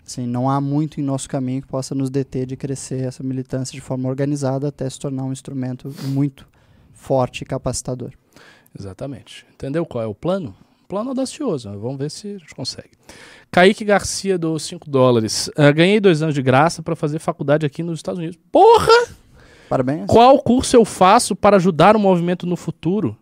Assim, 0.05 0.27
não 0.27 0.49
há 0.49 0.59
muito 0.59 0.99
em 0.99 1.03
nosso 1.03 1.29
caminho 1.29 1.61
que 1.61 1.67
possa 1.69 1.95
nos 1.95 2.09
deter 2.09 2.45
de 2.45 2.57
crescer 2.57 3.05
essa 3.05 3.23
militância 3.23 3.71
de 3.73 3.79
forma 3.79 4.09
organizada 4.09 4.67
até 4.67 4.89
se 4.89 4.99
tornar 4.99 5.23
um 5.23 5.31
instrumento 5.31 5.95
muito 6.09 6.45
forte 6.91 7.43
e 7.43 7.45
capacitador. 7.45 8.11
Exatamente. 8.77 9.45
Entendeu 9.53 9.85
qual 9.85 10.03
é 10.03 10.07
o 10.07 10.13
plano? 10.13 10.53
Plano 10.89 11.11
audacioso. 11.11 11.69
Vamos 11.79 11.99
ver 11.99 12.11
se 12.11 12.35
a 12.35 12.37
gente 12.37 12.53
consegue. 12.53 12.91
Kaique 13.49 13.85
Garcia 13.85 14.37
dos 14.37 14.63
5 14.63 14.89
dólares. 14.89 15.47
Uh, 15.57 15.73
ganhei 15.73 16.01
dois 16.01 16.21
anos 16.21 16.35
de 16.35 16.41
graça 16.41 16.83
para 16.83 16.97
fazer 16.97 17.19
faculdade 17.19 17.65
aqui 17.65 17.81
nos 17.81 17.99
Estados 17.99 18.19
Unidos. 18.19 18.37
Porra! 18.51 19.07
Parabéns. 19.69 20.05
Qual 20.07 20.37
curso 20.39 20.75
eu 20.75 20.83
faço 20.83 21.33
para 21.33 21.55
ajudar 21.55 21.95
o 21.95 21.99
movimento 21.99 22.45
no 22.45 22.57
futuro? 22.57 23.17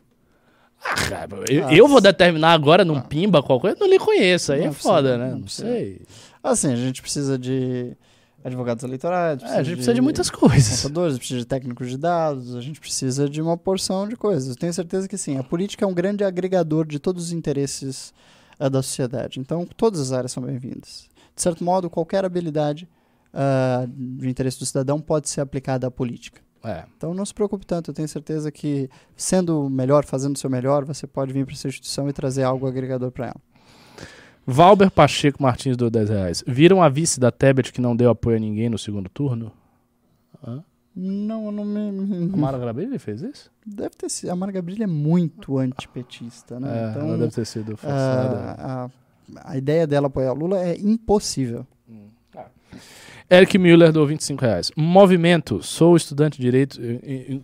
Ah, 0.86 1.28
eu, 1.50 1.70
eu, 1.70 1.88
vou 1.88 2.02
determinar 2.02 2.52
agora 2.52 2.84
num 2.84 2.98
ah. 2.98 3.02
pimba 3.02 3.42
qualquer 3.42 3.70
coisa, 3.70 3.78
eu 3.78 3.88
não 3.88 3.94
lhe 3.94 4.00
conheço, 4.00 4.52
aí 4.52 4.64
é 4.64 4.72
foda, 4.72 5.18
né? 5.18 5.32
Não, 5.32 5.40
não 5.40 5.48
sei. 5.48 6.02
Assim, 6.44 6.72
a 6.72 6.76
gente 6.76 7.02
precisa 7.02 7.38
de 7.38 7.96
advogados 8.44 8.84
eleitorais, 8.84 9.42
é, 9.42 9.46
a 9.46 9.64
gente 9.64 9.76
precisa 9.76 9.94
de, 9.94 10.00
de 10.00 10.02
muitas 10.02 10.30
coisas. 10.30 10.82
Contadores, 10.82 11.18
precisa 11.18 11.40
de 11.40 11.46
técnicos 11.46 11.90
de 11.90 11.98
dados, 11.98 12.56
a 12.56 12.62
gente 12.62 12.80
precisa 12.80 13.30
de 13.30 13.42
uma 13.42 13.58
porção 13.58 14.08
de 14.08 14.18
coisas. 14.18 14.50
Eu 14.50 14.56
tenho 14.56 14.74
certeza 14.74 15.08
que 15.08 15.18
sim. 15.18 15.38
A 15.38 15.44
política 15.44 15.86
é 15.86 15.88
um 15.88 15.94
grande 15.94 16.24
agregador 16.24 16.86
de 16.86 17.00
todos 17.00 17.26
os 17.26 17.32
interesses 17.32 18.14
uh, 18.60 18.70
da 18.70 18.82
sociedade. 18.82 19.40
Então, 19.40 19.66
todas 19.78 20.02
as 20.02 20.12
áreas 20.12 20.32
são 20.32 20.44
bem-vindas. 20.44 21.08
De 21.34 21.42
certo 21.42 21.64
modo, 21.64 21.90
qualquer 21.90 22.26
habilidade 22.26 22.88
uh, 23.34 23.88
de 23.88 24.30
interesse 24.30 24.60
do 24.60 24.66
cidadão 24.66 25.00
pode 25.00 25.30
ser 25.30 25.40
aplicada 25.40 25.88
à 25.88 25.92
política. 25.92 26.42
É. 26.64 26.86
Então 26.96 27.14
não 27.14 27.26
se 27.26 27.34
preocupe 27.34 27.66
tanto, 27.66 27.92
eu 27.92 27.94
tenho 27.94 28.08
certeza 28.08 28.52
que 28.52 28.90
sendo 29.16 29.70
melhor, 29.70 30.06
fazendo 30.06 30.36
o 30.36 30.40
seu 30.40 30.50
melhor, 30.50 30.86
você 30.86 31.06
pode 31.06 31.34
vir 31.34 31.46
para 31.46 31.54
essa 31.54 31.68
instituição 31.68 32.08
e 32.08 32.14
trazer 32.14 32.44
algo 32.44 32.66
agregador 32.66 33.12
para 33.12 33.28
ela. 33.28 33.42
Valber 34.46 34.92
Pacheco 34.92 35.42
Martins 35.42 35.78
deu 35.78 35.90
10 35.90 36.10
reais. 36.10 36.44
Viram 36.46 36.82
a 36.82 36.90
vice 36.90 37.20
da 37.20 37.32
Tebet 37.32 37.72
que 37.72 37.82
não 37.82 37.96
deu 37.96 38.10
apoio 38.10 38.38
a 38.38 38.40
ninguém 38.40 38.70
no 38.70 38.78
segundo 38.78 39.10
turno? 39.10 39.52
Hã? 40.46 40.64
Não, 40.96 41.46
eu 41.48 41.52
não 41.52 41.66
me. 41.66 42.30
A 42.34 42.38
Mara 42.38 42.58
Gabrilli 42.58 43.00
fez 43.00 43.22
isso? 43.22 43.52
Deve 43.66 43.92
ter 43.92 44.10
sido. 44.10 44.30
A 44.30 44.36
Mara 44.36 44.52
Gabrilli 44.52 44.84
é 44.84 44.88
muito 44.88 45.58
antipetista, 45.58 46.60
né? 46.60 46.70
É, 46.70 46.90
então, 46.92 47.08
ela 47.08 47.18
deve 47.18 47.32
ter 47.32 47.46
sido 47.46 47.76
forçada. 47.76 48.38
A, 48.38 48.86
a, 48.86 48.90
a 49.46 49.58
ideia 49.58 49.88
dela 49.88 50.08
apoiar 50.08 50.34
o 50.34 50.36
Lula 50.36 50.60
é 50.60 50.78
impossível. 50.78 51.66
Hum. 51.90 52.10
Ah. 52.36 52.46
Eric 53.30 53.58
Müller 53.58 53.92
deu 53.92 54.06
25 54.06 54.42
reais. 54.42 54.72
Movimento, 54.76 55.62
sou 55.64 55.96
estudante 55.96 56.38
de 56.38 56.44
direito. 56.44 56.80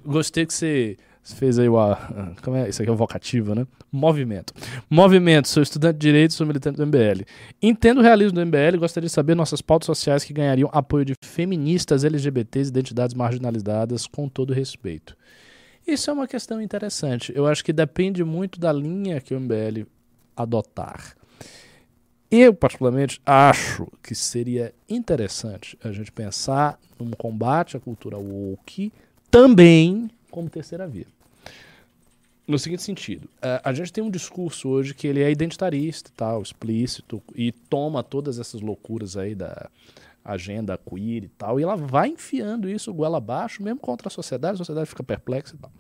Gostei 0.06 0.46
que 0.46 0.54
você 0.54 0.98
fez 1.24 1.60
aí 1.60 1.70
o. 1.70 1.78
Como 2.44 2.58
é? 2.58 2.70
Isso 2.70 2.82
aqui 2.82 2.90
é 2.90 2.94
o 2.94 2.96
vocativo, 2.96 3.54
né? 3.56 3.66
Movimento. 3.92 4.54
Movimento, 4.90 5.48
sou 5.48 5.64
estudante 5.64 5.98
de 5.98 6.08
direito, 6.08 6.34
sou 6.34 6.46
militante 6.46 6.78
do 6.78 6.86
MBL. 6.86 7.24
Entendo 7.62 8.00
o 8.00 8.02
realismo 8.02 8.34
do 8.34 8.46
MBL 8.46 8.78
gostaria 8.78 9.08
de 9.08 9.14
saber 9.14 9.36
nossas 9.36 9.62
pautas 9.62 9.86
sociais 9.86 10.24
que 10.24 10.34
ganhariam 10.34 10.70
apoio 10.72 11.06
de 11.06 11.14
feministas, 11.24 12.04
LGBTs, 12.04 12.70
identidades 12.70 13.16
marginalizadas, 13.16 14.08
com 14.08 14.28
todo 14.28 14.54
respeito. 14.54 15.16
Isso 15.88 16.10
é 16.10 16.14
uma 16.14 16.28
questão 16.28 16.62
interessante. 16.62 17.32
Eu 17.36 17.48
acho 17.48 17.64
que 17.64 17.74
depende 17.74 18.24
muito 18.24 18.60
da 18.60 18.72
linha 18.72 19.20
que 19.20 19.34
o 19.34 19.40
MBL 19.40 19.88
adotar. 20.36 21.16
Eu, 22.32 22.54
particularmente, 22.54 23.20
acho 23.26 23.88
que 24.04 24.14
seria 24.14 24.74
interessante 24.88 25.78
a 25.84 25.92
gente 25.92 26.12
pensar 26.12 26.80
num 27.00 27.12
combate 27.12 27.76
à 27.76 27.80
cultura 27.80 28.18
woke 28.18 28.92
também 29.32 30.10
como 30.30 30.50
terceira 30.50 30.88
via. 30.88 31.08
No 32.48 32.58
seguinte 32.58 32.84
sentido, 32.84 33.28
a, 33.42 33.70
a 33.70 33.74
gente 33.74 33.94
tem 33.94 34.04
um 34.04 34.10
discurso 34.10 34.70
hoje 34.70 34.94
que 34.94 35.08
ele 35.08 35.22
é 35.22 35.32
identitarista, 35.32 36.12
tal, 36.16 36.42
explícito, 36.42 37.22
e 37.36 37.52
toma 37.52 38.04
todas 38.04 38.40
essas 38.40 38.62
loucuras 38.62 39.18
aí 39.18 39.34
da 39.34 39.70
agenda 40.24 40.78
queer 40.78 41.24
e 41.24 41.30
tal, 41.30 41.60
e 41.60 41.64
ela 41.64 41.76
vai 41.76 42.10
enfiando 42.10 42.70
isso 42.70 42.94
goela 42.94 43.18
abaixo, 43.18 43.64
mesmo 43.64 43.80
contra 43.80 44.08
a 44.08 44.12
sociedade, 44.12 44.56
a 44.56 44.58
sociedade 44.58 44.90
fica 44.90 45.04
perplexa 45.04 45.56
e 45.56 45.58
tal. 45.58 45.72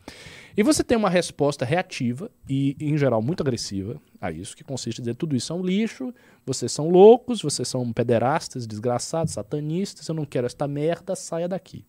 E 0.57 0.63
você 0.63 0.83
tem 0.83 0.97
uma 0.97 1.09
resposta 1.09 1.63
reativa 1.63 2.31
e, 2.47 2.75
em 2.79 2.97
geral, 2.97 3.21
muito 3.21 3.41
agressiva 3.41 4.01
a 4.19 4.31
isso, 4.31 4.55
que 4.55 4.63
consiste 4.63 4.99
em 4.99 5.03
dizer 5.03 5.15
tudo 5.15 5.35
isso 5.35 5.53
é 5.53 5.55
um 5.55 5.63
lixo, 5.63 6.13
vocês 6.45 6.71
são 6.71 6.89
loucos, 6.89 7.41
vocês 7.41 7.67
são 7.67 7.91
pederastas, 7.93 8.65
desgraçados, 8.65 9.33
satanistas, 9.33 10.07
eu 10.07 10.15
não 10.15 10.25
quero 10.25 10.47
esta 10.47 10.67
merda, 10.67 11.15
saia 11.15 11.47
daqui. 11.47 11.85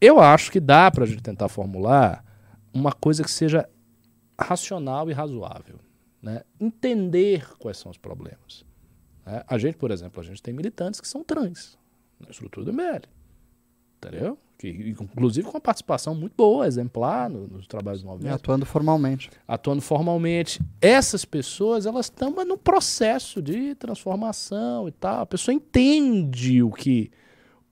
Eu 0.00 0.20
acho 0.20 0.52
que 0.52 0.60
dá 0.60 0.90
para 0.90 1.04
a 1.04 1.06
gente 1.06 1.22
tentar 1.22 1.48
formular 1.48 2.24
uma 2.72 2.92
coisa 2.92 3.22
que 3.22 3.30
seja 3.30 3.68
racional 4.38 5.08
e 5.08 5.12
razoável. 5.12 5.78
Né? 6.20 6.42
Entender 6.60 7.46
quais 7.58 7.78
são 7.78 7.90
os 7.90 7.98
problemas. 7.98 8.64
Né? 9.24 9.42
A 9.46 9.58
gente, 9.58 9.76
por 9.76 9.90
exemplo, 9.90 10.20
a 10.20 10.24
gente 10.24 10.42
tem 10.42 10.52
militantes 10.52 11.00
que 11.00 11.08
são 11.08 11.22
trans 11.22 11.78
na 12.20 12.30
estrutura 12.30 12.64
do 12.64 12.70
ML. 12.72 13.02
Entendeu? 13.96 14.38
Que, 14.58 14.68
inclusive 14.68 15.46
com 15.46 15.54
uma 15.54 15.60
participação 15.60 16.14
muito 16.14 16.34
boa, 16.36 16.66
exemplar 16.66 17.28
no, 17.28 17.48
nos 17.48 17.66
trabalhos 17.66 18.02
do 18.02 18.08
movimento. 18.08 18.34
atuando 18.34 18.66
formalmente. 18.66 19.30
Atuando 19.48 19.82
formalmente. 19.82 20.60
Essas 20.80 21.24
pessoas, 21.24 21.86
elas 21.86 22.06
estão 22.06 22.30
no 22.44 22.56
processo 22.56 23.42
de 23.42 23.74
transformação 23.74 24.86
e 24.86 24.92
tal. 24.92 25.22
A 25.22 25.26
pessoa 25.26 25.54
entende 25.54 26.62
o 26.62 26.70
que, 26.70 27.10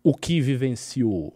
o 0.02 0.14
que 0.14 0.40
vivenciou, 0.40 1.34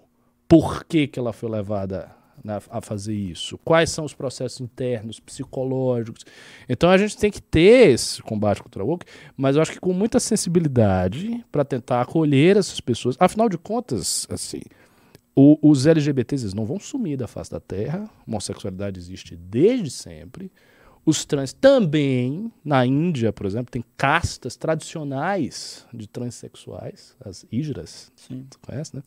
por 0.49 0.85
que, 0.85 1.07
que 1.07 1.19
ela 1.19 1.33
foi 1.33 1.51
levada 1.51 2.16
né, 2.45 2.61
a 2.71 2.81
fazer 2.81 3.15
isso, 3.15 3.59
quais 3.59 3.91
são 3.91 4.05
os 4.05 4.15
processos 4.15 4.61
internos, 4.61 5.21
psicológicos. 5.21 6.25
Então 6.69 6.91
a 6.91 6.99
gente 6.99 7.17
tem 7.17 7.31
que 7.31 7.41
ter 7.41 7.91
esse 7.91 8.23
combate 8.23 8.63
contra 8.63 8.85
o 8.85 8.89
woke, 8.89 9.07
mas 9.37 9.57
eu 9.57 9.63
acho 9.63 9.73
que 9.73 9.81
com 9.81 9.93
muita 9.93 10.21
sensibilidade 10.21 11.45
para 11.51 11.65
tentar 11.65 12.01
acolher 12.01 12.57
essas 12.57 12.81
pessoas. 12.81 13.17
Afinal 13.19 13.49
de 13.49 13.59
contas, 13.59 14.27
assim, 14.31 14.61
o, 15.35 15.59
os 15.61 15.87
LGBTs 15.87 16.55
não 16.57 16.65
vão 16.65 16.81
sumir 16.81 17.19
da 17.19 17.27
face 17.27 17.51
da 17.51 17.61
Terra, 17.61 18.09
a 18.09 18.31
homossexualidade 18.31 18.99
existe 18.99 19.37
desde 19.37 19.91
sempre. 19.91 20.51
Os 21.05 21.25
trans 21.25 21.53
também, 21.53 22.51
na 22.65 22.85
Índia, 22.85 23.33
por 23.33 23.47
exemplo, 23.47 23.71
tem 23.71 23.85
castas 23.97 24.57
tradicionais 24.57 25.87
de 25.95 26.09
transexuais, 26.09 27.15
as 27.25 27.47
hijras, 27.53 28.11
Sim. 28.17 28.45
Você 28.51 28.59
conhece, 28.61 28.97
né? 28.97 29.03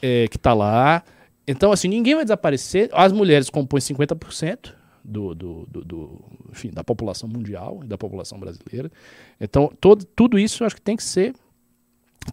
É, 0.00 0.28
que 0.28 0.36
está 0.36 0.54
lá. 0.54 1.02
Então, 1.46 1.72
assim, 1.72 1.88
ninguém 1.88 2.14
vai 2.14 2.24
desaparecer. 2.24 2.88
As 2.92 3.12
mulheres 3.12 3.50
compõem 3.50 3.80
50% 3.80 4.72
do, 5.04 5.34
do, 5.34 5.66
do, 5.70 5.84
do, 5.84 6.24
enfim, 6.50 6.70
da 6.70 6.82
população 6.82 7.28
mundial 7.28 7.80
e 7.84 7.86
da 7.86 7.98
população 7.98 8.38
brasileira. 8.38 8.90
Então, 9.40 9.70
todo, 9.80 10.04
tudo 10.04 10.38
isso 10.38 10.62
eu 10.62 10.66
acho 10.66 10.76
que 10.76 10.82
tem 10.82 10.96
que 10.96 11.04
ser 11.04 11.34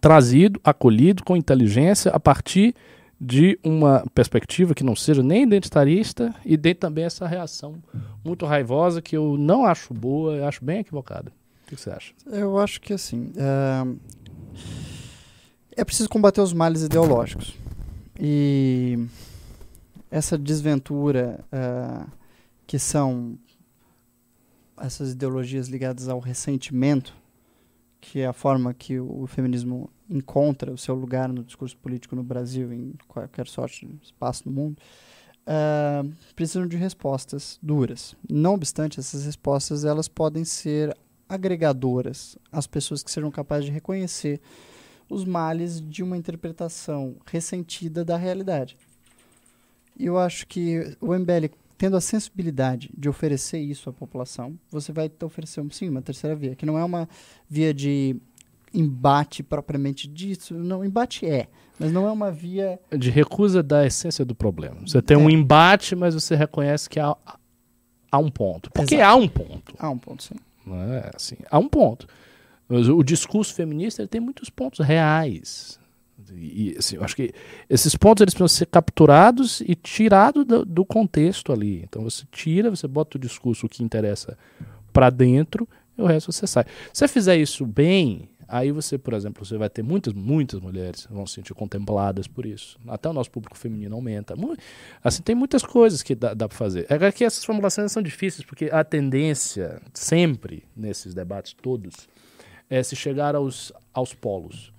trazido, 0.00 0.58
acolhido 0.64 1.22
com 1.22 1.36
inteligência 1.36 2.10
a 2.10 2.18
partir 2.18 2.74
de 3.20 3.58
uma 3.62 4.04
perspectiva 4.14 4.74
que 4.74 4.82
não 4.82 4.96
seja 4.96 5.22
nem 5.22 5.44
identitarista 5.44 6.34
e 6.44 6.56
dê 6.56 6.74
também 6.74 7.04
essa 7.04 7.26
reação 7.26 7.76
muito 8.24 8.44
raivosa 8.46 9.00
que 9.00 9.16
eu 9.16 9.36
não 9.38 9.64
acho 9.64 9.94
boa, 9.94 10.34
eu 10.34 10.46
acho 10.46 10.64
bem 10.64 10.80
equivocada. 10.80 11.30
O 11.64 11.68
que 11.68 11.76
você 11.76 11.90
acha? 11.90 12.12
Eu 12.26 12.58
acho 12.58 12.80
que 12.80 12.92
assim. 12.92 13.32
Uh 13.36 13.96
É 15.76 15.84
preciso 15.84 16.08
combater 16.08 16.40
os 16.40 16.52
males 16.52 16.82
ideológicos. 16.82 17.54
E 18.18 18.98
essa 20.10 20.36
desventura 20.36 21.44
uh, 21.52 22.10
que 22.66 22.78
são 22.78 23.38
essas 24.80 25.12
ideologias 25.12 25.68
ligadas 25.68 26.08
ao 26.08 26.18
ressentimento, 26.18 27.14
que 28.00 28.20
é 28.20 28.26
a 28.26 28.32
forma 28.32 28.74
que 28.74 28.98
o 28.98 29.26
feminismo 29.26 29.88
encontra 30.10 30.72
o 30.72 30.78
seu 30.78 30.94
lugar 30.94 31.32
no 31.32 31.42
discurso 31.44 31.76
político 31.76 32.16
no 32.16 32.22
Brasil, 32.22 32.72
em 32.72 32.94
qualquer 33.08 33.46
sorte 33.46 33.86
de 33.86 34.04
espaço 34.04 34.42
no 34.46 34.52
mundo, 34.52 34.76
uh, 35.46 36.12
precisam 36.34 36.66
de 36.66 36.76
respostas 36.76 37.58
duras. 37.62 38.16
Não 38.28 38.54
obstante, 38.54 39.00
essas 39.00 39.24
respostas 39.24 39.84
elas 39.84 40.08
podem 40.08 40.44
ser 40.44 40.96
agregadoras 41.28 42.36
às 42.50 42.66
pessoas 42.66 43.02
que 43.02 43.10
sejam 43.10 43.30
capazes 43.30 43.66
de 43.66 43.70
reconhecer 43.72 44.40
os 45.12 45.24
males 45.24 45.80
de 45.80 46.02
uma 46.02 46.16
interpretação 46.16 47.16
ressentida 47.26 48.04
da 48.04 48.16
realidade. 48.16 48.76
E 49.98 50.06
eu 50.06 50.18
acho 50.18 50.46
que 50.46 50.96
o 51.00 51.14
MBL, 51.14 51.46
tendo 51.76 51.96
a 51.96 52.00
sensibilidade 52.00 52.90
de 52.96 53.08
oferecer 53.08 53.58
isso 53.58 53.90
à 53.90 53.92
população, 53.92 54.58
você 54.70 54.92
vai 54.92 55.10
oferecer, 55.22 55.64
sim, 55.70 55.88
uma 55.88 56.00
terceira 56.00 56.34
via, 56.34 56.56
que 56.56 56.64
não 56.64 56.78
é 56.78 56.84
uma 56.84 57.08
via 57.48 57.74
de 57.74 58.16
embate 58.72 59.42
propriamente 59.42 60.08
disso. 60.08 60.54
Não, 60.54 60.84
embate 60.84 61.26
é, 61.26 61.48
mas 61.78 61.92
não 61.92 62.06
é 62.08 62.10
uma 62.10 62.30
via. 62.30 62.80
De 62.96 63.10
recusa 63.10 63.62
da 63.62 63.86
essência 63.86 64.24
do 64.24 64.34
problema. 64.34 64.80
Você 64.86 65.02
tem 65.02 65.16
é. 65.16 65.20
um 65.20 65.28
embate, 65.28 65.94
mas 65.94 66.14
você 66.14 66.34
reconhece 66.34 66.88
que 66.88 66.98
há, 66.98 67.14
há 68.10 68.18
um 68.18 68.30
ponto. 68.30 68.70
Porque 68.70 68.94
Exato. 68.94 69.10
há 69.10 69.14
um 69.14 69.28
ponto. 69.28 69.74
Há 69.78 69.90
um 69.90 69.98
ponto, 69.98 70.22
sim. 70.22 70.34
É 70.66 71.10
assim. 71.14 71.36
Há 71.50 71.58
um 71.58 71.68
ponto. 71.68 72.06
O 72.68 73.02
discurso 73.02 73.54
feminista 73.54 74.06
tem 74.06 74.20
muitos 74.20 74.48
pontos 74.48 74.84
reais. 74.84 75.78
E, 76.34 76.74
assim, 76.78 76.96
eu 76.96 77.04
acho 77.04 77.16
que 77.16 77.32
esses 77.68 77.94
pontos 77.96 78.22
eles 78.22 78.34
precisam 78.34 78.48
ser 78.48 78.66
capturados 78.66 79.60
e 79.60 79.74
tirados 79.74 80.44
do, 80.44 80.64
do 80.64 80.84
contexto 80.84 81.52
ali. 81.52 81.82
Então 81.82 82.02
você 82.02 82.24
tira, 82.30 82.70
você 82.70 82.86
bota 82.86 83.16
o 83.16 83.20
discurso 83.20 83.68
que 83.68 83.82
interessa 83.82 84.38
para 84.92 85.10
dentro 85.10 85.68
e 85.96 86.02
o 86.02 86.06
resto 86.06 86.32
você 86.32 86.46
sai. 86.46 86.64
Se 86.92 87.00
você 87.00 87.08
fizer 87.08 87.36
isso 87.36 87.66
bem, 87.66 88.28
aí 88.48 88.70
você, 88.70 88.98
por 88.98 89.14
exemplo, 89.14 89.44
você 89.44 89.56
vai 89.56 89.68
ter 89.68 89.82
muitas, 89.82 90.12
muitas 90.12 90.60
mulheres 90.60 91.06
vão 91.10 91.26
se 91.26 91.34
sentir 91.34 91.54
contempladas 91.54 92.26
por 92.26 92.46
isso. 92.46 92.78
Até 92.86 93.08
o 93.08 93.12
nosso 93.12 93.30
público 93.30 93.56
feminino 93.56 93.94
aumenta. 93.94 94.34
Assim, 95.02 95.22
tem 95.22 95.34
muitas 95.34 95.62
coisas 95.62 96.02
que 96.02 96.14
dá, 96.14 96.34
dá 96.34 96.48
para 96.48 96.56
fazer. 96.56 96.86
É 96.88 97.12
que 97.12 97.24
essas 97.24 97.44
formulações 97.44 97.92
são 97.92 98.02
difíceis, 98.02 98.44
porque 98.44 98.66
a 98.72 98.84
tendência, 98.84 99.80
sempre, 99.92 100.64
nesses 100.76 101.14
debates 101.14 101.54
todos, 101.54 102.08
é 102.72 102.82
se 102.82 102.96
chegar 102.96 103.34
aos, 103.34 103.70
aos 103.92 104.14
polos. 104.14 104.72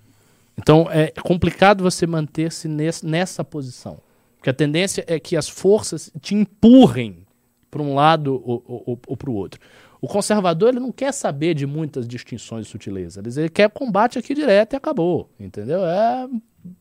Então 0.58 0.88
é 0.90 1.12
complicado 1.22 1.84
você 1.84 2.06
manter-se 2.08 2.68
nessa 2.68 3.44
posição. 3.44 3.98
Porque 4.36 4.50
a 4.50 4.54
tendência 4.54 5.04
é 5.06 5.20
que 5.20 5.36
as 5.36 5.48
forças 5.48 6.10
te 6.20 6.34
empurrem 6.34 7.24
para 7.70 7.80
um 7.80 7.94
lado 7.94 8.42
ou, 8.44 8.64
ou, 8.66 9.00
ou 9.06 9.16
para 9.16 9.30
o 9.30 9.34
outro. 9.34 9.60
O 10.00 10.08
conservador 10.08 10.70
ele 10.70 10.80
não 10.80 10.90
quer 10.90 11.12
saber 11.12 11.54
de 11.54 11.66
muitas 11.66 12.06
distinções 12.06 12.66
e 12.66 12.70
sutilezas. 12.70 13.36
Ele 13.36 13.48
quer 13.48 13.70
combate 13.70 14.18
aqui 14.18 14.34
direto 14.34 14.72
e 14.72 14.76
acabou. 14.76 15.30
Entendeu? 15.38 15.84
É 15.84 16.28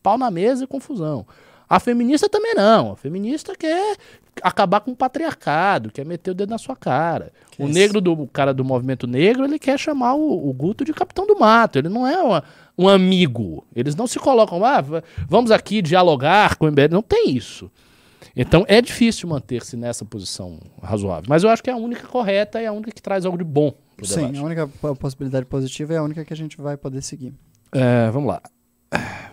pau 0.01 0.17
na 0.17 0.31
mesa 0.31 0.63
e 0.63 0.67
confusão. 0.67 1.27
A 1.69 1.79
feminista 1.79 2.27
também 2.27 2.55
não. 2.55 2.91
A 2.91 2.95
feminista 2.95 3.55
quer 3.55 3.97
acabar 4.41 4.81
com 4.81 4.91
o 4.91 4.95
patriarcado, 4.95 5.91
quer 5.91 6.05
meter 6.05 6.31
o 6.31 6.33
dedo 6.33 6.49
na 6.49 6.57
sua 6.57 6.75
cara. 6.75 7.31
Que 7.51 7.61
o 7.61 7.65
isso? 7.65 7.73
negro 7.73 8.01
do 8.01 8.13
o 8.13 8.27
cara 8.27 8.53
do 8.53 8.63
movimento 8.63 9.05
negro, 9.05 9.45
ele 9.45 9.59
quer 9.59 9.77
chamar 9.77 10.15
o, 10.15 10.49
o 10.49 10.53
Guto 10.53 10.83
de 10.83 10.93
capitão 10.93 11.27
do 11.27 11.37
mato. 11.37 11.77
Ele 11.77 11.89
não 11.89 12.07
é 12.07 12.21
uma, 12.21 12.43
um 12.77 12.87
amigo. 12.87 13.65
Eles 13.75 13.95
não 13.95 14.07
se 14.07 14.19
colocam, 14.19 14.63
ah, 14.63 14.83
vamos 15.27 15.51
aqui 15.51 15.81
dialogar 15.81 16.55
com 16.57 16.65
o 16.65 16.71
MBL. 16.71 16.91
Não 16.91 17.01
tem 17.01 17.35
isso. 17.35 17.69
Então 18.35 18.65
é 18.67 18.81
difícil 18.81 19.29
manter-se 19.29 19.77
nessa 19.77 20.03
posição 20.03 20.59
razoável. 20.81 21.25
Mas 21.27 21.43
eu 21.43 21.49
acho 21.49 21.61
que 21.61 21.69
é 21.69 21.73
a 21.73 21.77
única 21.77 22.07
correta 22.07 22.61
e 22.61 22.65
a 22.65 22.71
única 22.71 22.91
que 22.91 23.01
traz 23.01 23.25
algo 23.25 23.37
de 23.37 23.43
bom. 23.43 23.73
Sim, 24.01 24.27
debate. 24.27 24.39
a 24.39 24.43
única 24.43 24.67
possibilidade 24.95 25.45
positiva 25.45 25.93
é 25.93 25.97
a 25.97 26.03
única 26.03 26.25
que 26.25 26.33
a 26.33 26.35
gente 26.35 26.57
vai 26.57 26.75
poder 26.75 27.01
seguir. 27.01 27.33
É, 27.71 28.09
vamos 28.09 28.29
lá. 28.29 28.41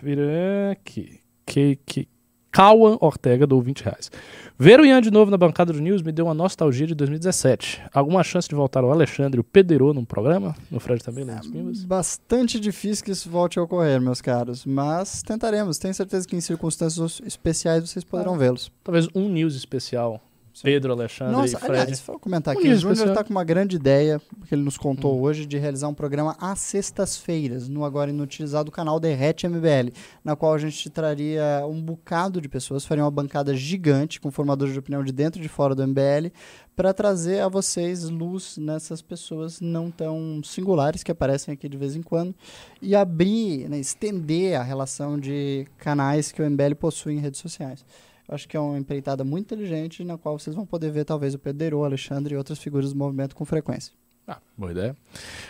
Vira 0.01 0.71
aqui. 0.71 1.19
Que, 1.45 1.77
que, 1.85 2.07
Cauan 2.51 2.97
Ortega 2.99 3.47
dou 3.47 3.61
20 3.61 3.81
reais. 3.83 4.11
Ver 4.59 4.79
o 4.79 4.85
Ian 4.85 5.01
de 5.01 5.09
novo 5.09 5.31
na 5.31 5.37
bancada 5.37 5.71
do 5.71 5.79
News 5.79 6.01
me 6.01 6.11
deu 6.11 6.25
uma 6.25 6.33
nostalgia 6.33 6.85
de 6.85 6.93
2017. 6.93 7.81
Alguma 7.93 8.23
chance 8.23 8.47
de 8.47 8.53
voltar 8.53 8.83
o 8.83 8.91
Alexandre 8.91 9.39
o 9.39 9.43
Pederô 9.43 9.93
num 9.93 10.05
programa? 10.05 10.55
No 10.69 10.79
Fred 10.79 11.03
também, 11.03 11.25
né? 11.25 11.39
É 11.43 11.85
bastante 11.87 12.59
difícil 12.59 13.05
que 13.05 13.11
isso 13.11 13.29
volte 13.29 13.57
a 13.57 13.63
ocorrer, 13.63 14.01
meus 14.01 14.21
caros. 14.21 14.65
Mas 14.65 15.23
tentaremos. 15.23 15.77
Tenho 15.77 15.93
certeza 15.93 16.27
que 16.27 16.35
em 16.35 16.41
circunstâncias 16.41 17.21
especiais 17.25 17.89
vocês 17.89 18.03
poderão 18.03 18.35
ah, 18.35 18.37
vê-los. 18.37 18.71
Talvez 18.83 19.07
um 19.15 19.29
News 19.29 19.55
especial 19.55 20.21
Pedro, 20.61 20.91
Alexandre 20.91 21.33
Nossa, 21.33 21.57
e 21.57 21.59
Fred. 21.59 21.81
Aliás, 21.81 21.99
vou 22.01 22.19
comentar 22.19 22.55
aqui. 22.55 22.67
O 22.67 22.75
Júnior 22.75 23.09
está 23.09 23.23
com 23.23 23.29
uma 23.29 23.43
grande 23.43 23.75
ideia, 23.75 24.21
que 24.47 24.53
ele 24.53 24.63
nos 24.63 24.77
contou 24.77 25.17
hum. 25.17 25.21
hoje, 25.21 25.45
de 25.45 25.57
realizar 25.57 25.87
um 25.87 25.93
programa 25.93 26.35
às 26.39 26.59
sextas-feiras, 26.59 27.67
no 27.67 27.85
agora 27.85 28.09
inutilizado 28.09 28.71
canal 28.71 28.99
Derrete 28.99 29.47
MBL, 29.47 29.91
na 30.23 30.35
qual 30.35 30.53
a 30.53 30.57
gente 30.57 30.89
traria 30.89 31.65
um 31.67 31.81
bocado 31.81 32.41
de 32.41 32.49
pessoas, 32.49 32.85
faria 32.85 33.03
uma 33.03 33.11
bancada 33.11 33.55
gigante, 33.55 34.19
com 34.19 34.31
formadores 34.31 34.73
de 34.73 34.79
opinião 34.79 35.03
de 35.03 35.11
dentro 35.11 35.39
e 35.39 35.43
de 35.43 35.49
fora 35.49 35.73
do 35.73 35.87
MBL, 35.87 36.31
para 36.75 36.93
trazer 36.93 37.41
a 37.41 37.47
vocês 37.47 38.09
luz 38.09 38.57
nessas 38.57 39.01
pessoas 39.01 39.61
não 39.61 39.91
tão 39.91 40.41
singulares 40.43 41.03
que 41.03 41.11
aparecem 41.11 41.53
aqui 41.53 41.69
de 41.69 41.77
vez 41.77 41.95
em 41.95 42.01
quando 42.01 42.33
e 42.81 42.95
abrir, 42.95 43.69
né, 43.69 43.79
estender 43.79 44.59
a 44.59 44.63
relação 44.63 45.19
de 45.19 45.67
canais 45.77 46.31
que 46.31 46.41
o 46.41 46.49
MBL 46.49 46.75
possui 46.79 47.13
em 47.13 47.19
redes 47.19 47.39
sociais. 47.39 47.85
Acho 48.31 48.47
que 48.47 48.55
é 48.55 48.59
uma 48.59 48.77
empreitada 48.77 49.25
muito 49.25 49.53
inteligente 49.53 50.05
na 50.05 50.17
qual 50.17 50.39
vocês 50.39 50.55
vão 50.55 50.65
poder 50.65 50.89
ver 50.89 51.03
talvez 51.03 51.33
o 51.33 51.39
Pedro, 51.39 51.79
o 51.79 51.83
Alexandre 51.83 52.33
e 52.33 52.37
outras 52.37 52.57
figuras 52.59 52.93
do 52.93 52.97
movimento 52.97 53.35
com 53.35 53.43
frequência. 53.43 53.93
Ah, 54.25 54.39
boa 54.57 54.71
ideia. 54.71 54.95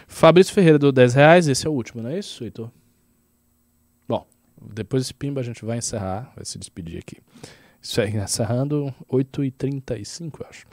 Fabrício 0.08 0.52
Ferreira 0.52 0.80
do 0.80 0.92
10 0.92 1.14
reais, 1.14 1.48
esse 1.48 1.68
é 1.68 1.70
o 1.70 1.74
último, 1.74 2.02
não 2.02 2.10
é 2.10 2.18
isso, 2.18 2.44
Heitor? 2.44 2.72
Bom, 4.08 4.26
depois 4.60 5.04
desse 5.04 5.14
pimba 5.14 5.42
a 5.42 5.44
gente 5.44 5.64
vai 5.64 5.78
encerrar, 5.78 6.32
vai 6.36 6.44
se 6.44 6.58
despedir 6.58 6.98
aqui. 6.98 7.18
Isso 7.80 8.02
aí, 8.02 8.16
encerrando 8.16 8.92
8h35, 9.12 10.40
eu 10.40 10.48
acho. 10.50 10.66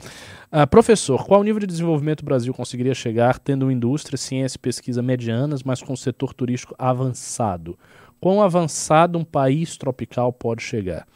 Ah, 0.51 0.65
professor, 0.65 1.25
qual 1.27 1.43
nível 1.43 1.59
de 1.59 1.67
desenvolvimento 1.67 2.21
o 2.21 2.25
Brasil 2.25 2.53
conseguiria 2.55 2.95
chegar 2.95 3.37
tendo 3.37 3.71
indústria, 3.71 4.17
ciência 4.17 4.57
e 4.57 4.59
pesquisa 4.59 5.03
medianas, 5.03 5.61
mas 5.61 5.83
com 5.83 5.95
setor 5.95 6.33
turístico 6.33 6.73
avançado? 6.77 7.77
Quão 8.19 8.41
avançado 8.41 9.17
um 9.17 9.23
país 9.23 9.77
tropical 9.77 10.33
pode 10.33 10.63
chegar? 10.63 11.07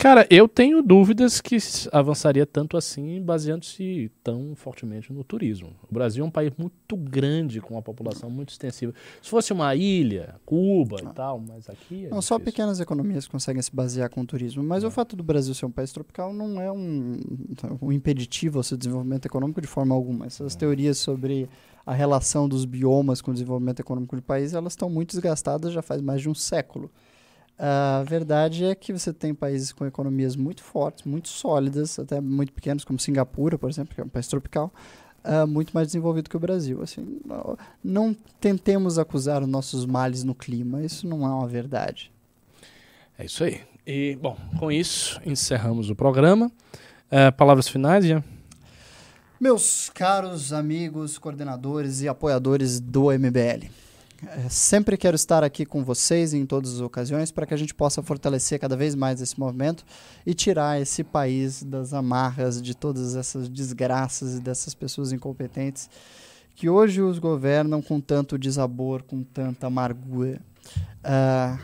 Cara, 0.00 0.26
eu 0.30 0.48
tenho 0.48 0.80
dúvidas 0.80 1.42
que 1.42 1.58
avançaria 1.92 2.46
tanto 2.46 2.78
assim, 2.78 3.20
baseando-se 3.20 4.10
tão 4.24 4.54
fortemente 4.56 5.12
no 5.12 5.22
turismo. 5.22 5.74
O 5.90 5.92
Brasil 5.92 6.24
é 6.24 6.26
um 6.26 6.30
país 6.30 6.50
muito 6.56 6.96
grande, 6.96 7.60
com 7.60 7.74
uma 7.74 7.82
população 7.82 8.30
muito 8.30 8.48
extensiva. 8.48 8.94
Se 9.20 9.28
fosse 9.28 9.52
uma 9.52 9.76
ilha, 9.76 10.36
Cuba 10.46 11.02
e 11.02 11.14
tal, 11.14 11.38
mas 11.38 11.68
aqui. 11.68 12.06
É 12.06 12.08
não, 12.08 12.22
só 12.22 12.38
pequenas 12.38 12.80
economias 12.80 13.28
conseguem 13.28 13.60
se 13.60 13.70
basear 13.76 14.08
com 14.08 14.22
o 14.22 14.26
turismo. 14.26 14.62
Mas 14.62 14.84
é. 14.84 14.86
o 14.86 14.90
fato 14.90 15.14
do 15.14 15.22
Brasil 15.22 15.52
ser 15.52 15.66
um 15.66 15.70
país 15.70 15.92
tropical 15.92 16.32
não 16.32 16.58
é 16.58 16.72
um, 16.72 17.20
um 17.82 17.92
impeditivo 17.92 18.58
ao 18.58 18.62
seu 18.62 18.78
desenvolvimento 18.78 19.26
econômico 19.26 19.60
de 19.60 19.68
forma 19.68 19.94
alguma. 19.94 20.24
Essas 20.24 20.54
é. 20.54 20.58
teorias 20.58 20.96
sobre 20.96 21.46
a 21.84 21.92
relação 21.92 22.48
dos 22.48 22.64
biomas 22.64 23.20
com 23.20 23.32
o 23.32 23.34
desenvolvimento 23.34 23.80
econômico 23.80 24.16
do 24.16 24.22
país, 24.22 24.54
elas 24.54 24.72
estão 24.72 24.88
muito 24.88 25.10
desgastadas 25.10 25.74
já 25.74 25.82
faz 25.82 26.00
mais 26.00 26.22
de 26.22 26.30
um 26.30 26.34
século. 26.34 26.90
A 27.62 28.02
verdade 28.04 28.64
é 28.64 28.74
que 28.74 28.90
você 28.90 29.12
tem 29.12 29.34
países 29.34 29.70
com 29.70 29.84
economias 29.84 30.34
muito 30.34 30.64
fortes, 30.64 31.04
muito 31.04 31.28
sólidas, 31.28 31.98
até 31.98 32.18
muito 32.18 32.54
pequenos, 32.54 32.86
como 32.86 32.98
Singapura, 32.98 33.58
por 33.58 33.68
exemplo, 33.68 33.94
que 33.94 34.00
é 34.00 34.04
um 34.04 34.08
país 34.08 34.26
tropical, 34.26 34.72
uh, 35.22 35.46
muito 35.46 35.70
mais 35.72 35.88
desenvolvido 35.88 36.30
que 36.30 36.36
o 36.38 36.40
Brasil. 36.40 36.80
Assim, 36.80 37.20
não, 37.22 37.58
não 37.84 38.16
tentemos 38.40 38.98
acusar 38.98 39.42
os 39.42 39.48
nossos 39.48 39.84
males 39.84 40.24
no 40.24 40.34
clima, 40.34 40.82
isso 40.82 41.06
não 41.06 41.26
é 41.26 41.28
uma 41.28 41.46
verdade. 41.46 42.10
É 43.18 43.26
isso 43.26 43.44
aí. 43.44 43.60
E, 43.86 44.16
bom, 44.16 44.38
com 44.58 44.72
isso, 44.72 45.20
encerramos 45.26 45.90
o 45.90 45.94
programa. 45.94 46.50
Uh, 47.12 47.30
palavras 47.36 47.68
finais, 47.68 48.06
Ian? 48.06 48.24
Meus 49.38 49.90
caros 49.90 50.50
amigos, 50.50 51.18
coordenadores 51.18 52.00
e 52.00 52.08
apoiadores 52.08 52.80
do 52.80 53.10
MBL. 53.10 53.68
É, 54.26 54.48
sempre 54.50 54.96
quero 54.96 55.16
estar 55.16 55.42
aqui 55.42 55.64
com 55.64 55.82
vocês 55.82 56.34
em 56.34 56.44
todas 56.44 56.74
as 56.74 56.80
ocasiões 56.80 57.30
para 57.30 57.46
que 57.46 57.54
a 57.54 57.56
gente 57.56 57.74
possa 57.74 58.02
fortalecer 58.02 58.58
cada 58.58 58.76
vez 58.76 58.94
mais 58.94 59.20
esse 59.20 59.38
movimento 59.40 59.84
e 60.26 60.34
tirar 60.34 60.80
esse 60.80 61.02
país 61.02 61.62
das 61.62 61.94
amarras 61.94 62.60
de 62.60 62.74
todas 62.74 63.16
essas 63.16 63.48
desgraças 63.48 64.36
e 64.36 64.40
dessas 64.40 64.74
pessoas 64.74 65.12
incompetentes 65.12 65.88
que 66.54 66.68
hoje 66.68 67.00
os 67.00 67.18
governam 67.18 67.80
com 67.80 67.98
tanto 67.98 68.36
desabor, 68.36 69.02
com 69.02 69.22
tanta 69.22 69.68
amargura. 69.68 70.42
Uh, 70.98 71.58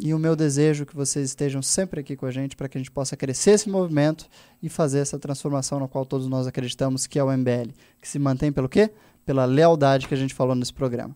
e 0.00 0.12
o 0.12 0.18
meu 0.18 0.34
desejo 0.34 0.82
é 0.82 0.86
que 0.86 0.96
vocês 0.96 1.28
estejam 1.28 1.62
sempre 1.62 2.00
aqui 2.00 2.16
com 2.16 2.26
a 2.26 2.30
gente 2.32 2.56
para 2.56 2.68
que 2.68 2.76
a 2.76 2.80
gente 2.80 2.90
possa 2.90 3.16
crescer 3.16 3.52
esse 3.52 3.70
movimento 3.70 4.26
e 4.60 4.68
fazer 4.68 4.98
essa 4.98 5.18
transformação 5.18 5.78
na 5.78 5.86
qual 5.86 6.04
todos 6.04 6.26
nós 6.26 6.48
acreditamos 6.48 7.06
que 7.06 7.20
é 7.20 7.22
o 7.22 7.30
MBL, 7.30 7.70
que 8.00 8.08
se 8.08 8.18
mantém 8.18 8.50
pelo 8.50 8.68
quê? 8.68 8.90
Pela 9.24 9.44
lealdade 9.44 10.08
que 10.08 10.14
a 10.14 10.16
gente 10.16 10.34
falou 10.34 10.56
nesse 10.56 10.72
programa. 10.72 11.14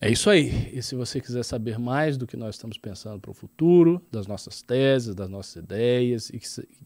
É 0.00 0.10
isso 0.10 0.30
aí. 0.30 0.70
E 0.72 0.82
se 0.82 0.94
você 0.94 1.20
quiser 1.20 1.44
saber 1.44 1.78
mais 1.78 2.16
do 2.16 2.26
que 2.26 2.36
nós 2.36 2.54
estamos 2.54 2.78
pensando 2.78 3.20
para 3.20 3.30
o 3.30 3.34
futuro, 3.34 4.00
das 4.12 4.26
nossas 4.26 4.62
teses, 4.62 5.14
das 5.14 5.28
nossas 5.28 5.56
ideias, 5.56 6.30
e 6.30 6.40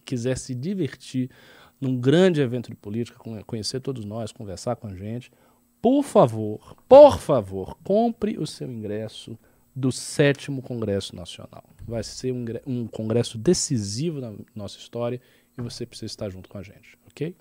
quiser 0.05 0.39
se 0.39 0.55
divertir 0.55 1.31
num 1.81 2.01
grande 2.01 2.41
evento 2.41 2.71
de 2.71 2.77
política, 2.77 3.19
con- 3.19 3.43
conhecer 3.45 3.81
todos 3.81 4.05
nós, 4.05 4.33
conversar 4.33 4.77
com 4.77 4.87
a 4.87 4.95
gente, 4.95 5.31
por 5.81 6.03
favor, 6.05 6.77
por 6.89 7.19
favor, 7.19 7.77
compre 7.83 8.39
o 8.39 8.47
seu 8.47 8.71
ingresso 8.71 9.37
do 9.75 9.91
sétimo 9.91 10.63
Congresso 10.63 11.15
Nacional. 11.17 11.65
Vai 11.87 12.03
ser 12.05 12.33
um, 12.33 12.45
um 12.67 12.87
congresso 12.87 13.37
decisivo 13.37 14.21
na 14.21 14.33
nossa 14.55 14.79
história 14.79 15.21
e 15.59 15.61
você 15.61 15.85
precisa 15.85 16.07
estar 16.07 16.31
junto 16.31 16.49
com 16.49 16.57
a 16.57 16.63
gente, 16.63 16.97
ok? 17.11 17.35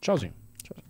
Tchauzinho. 0.00 0.32
Pronto. 0.68 0.84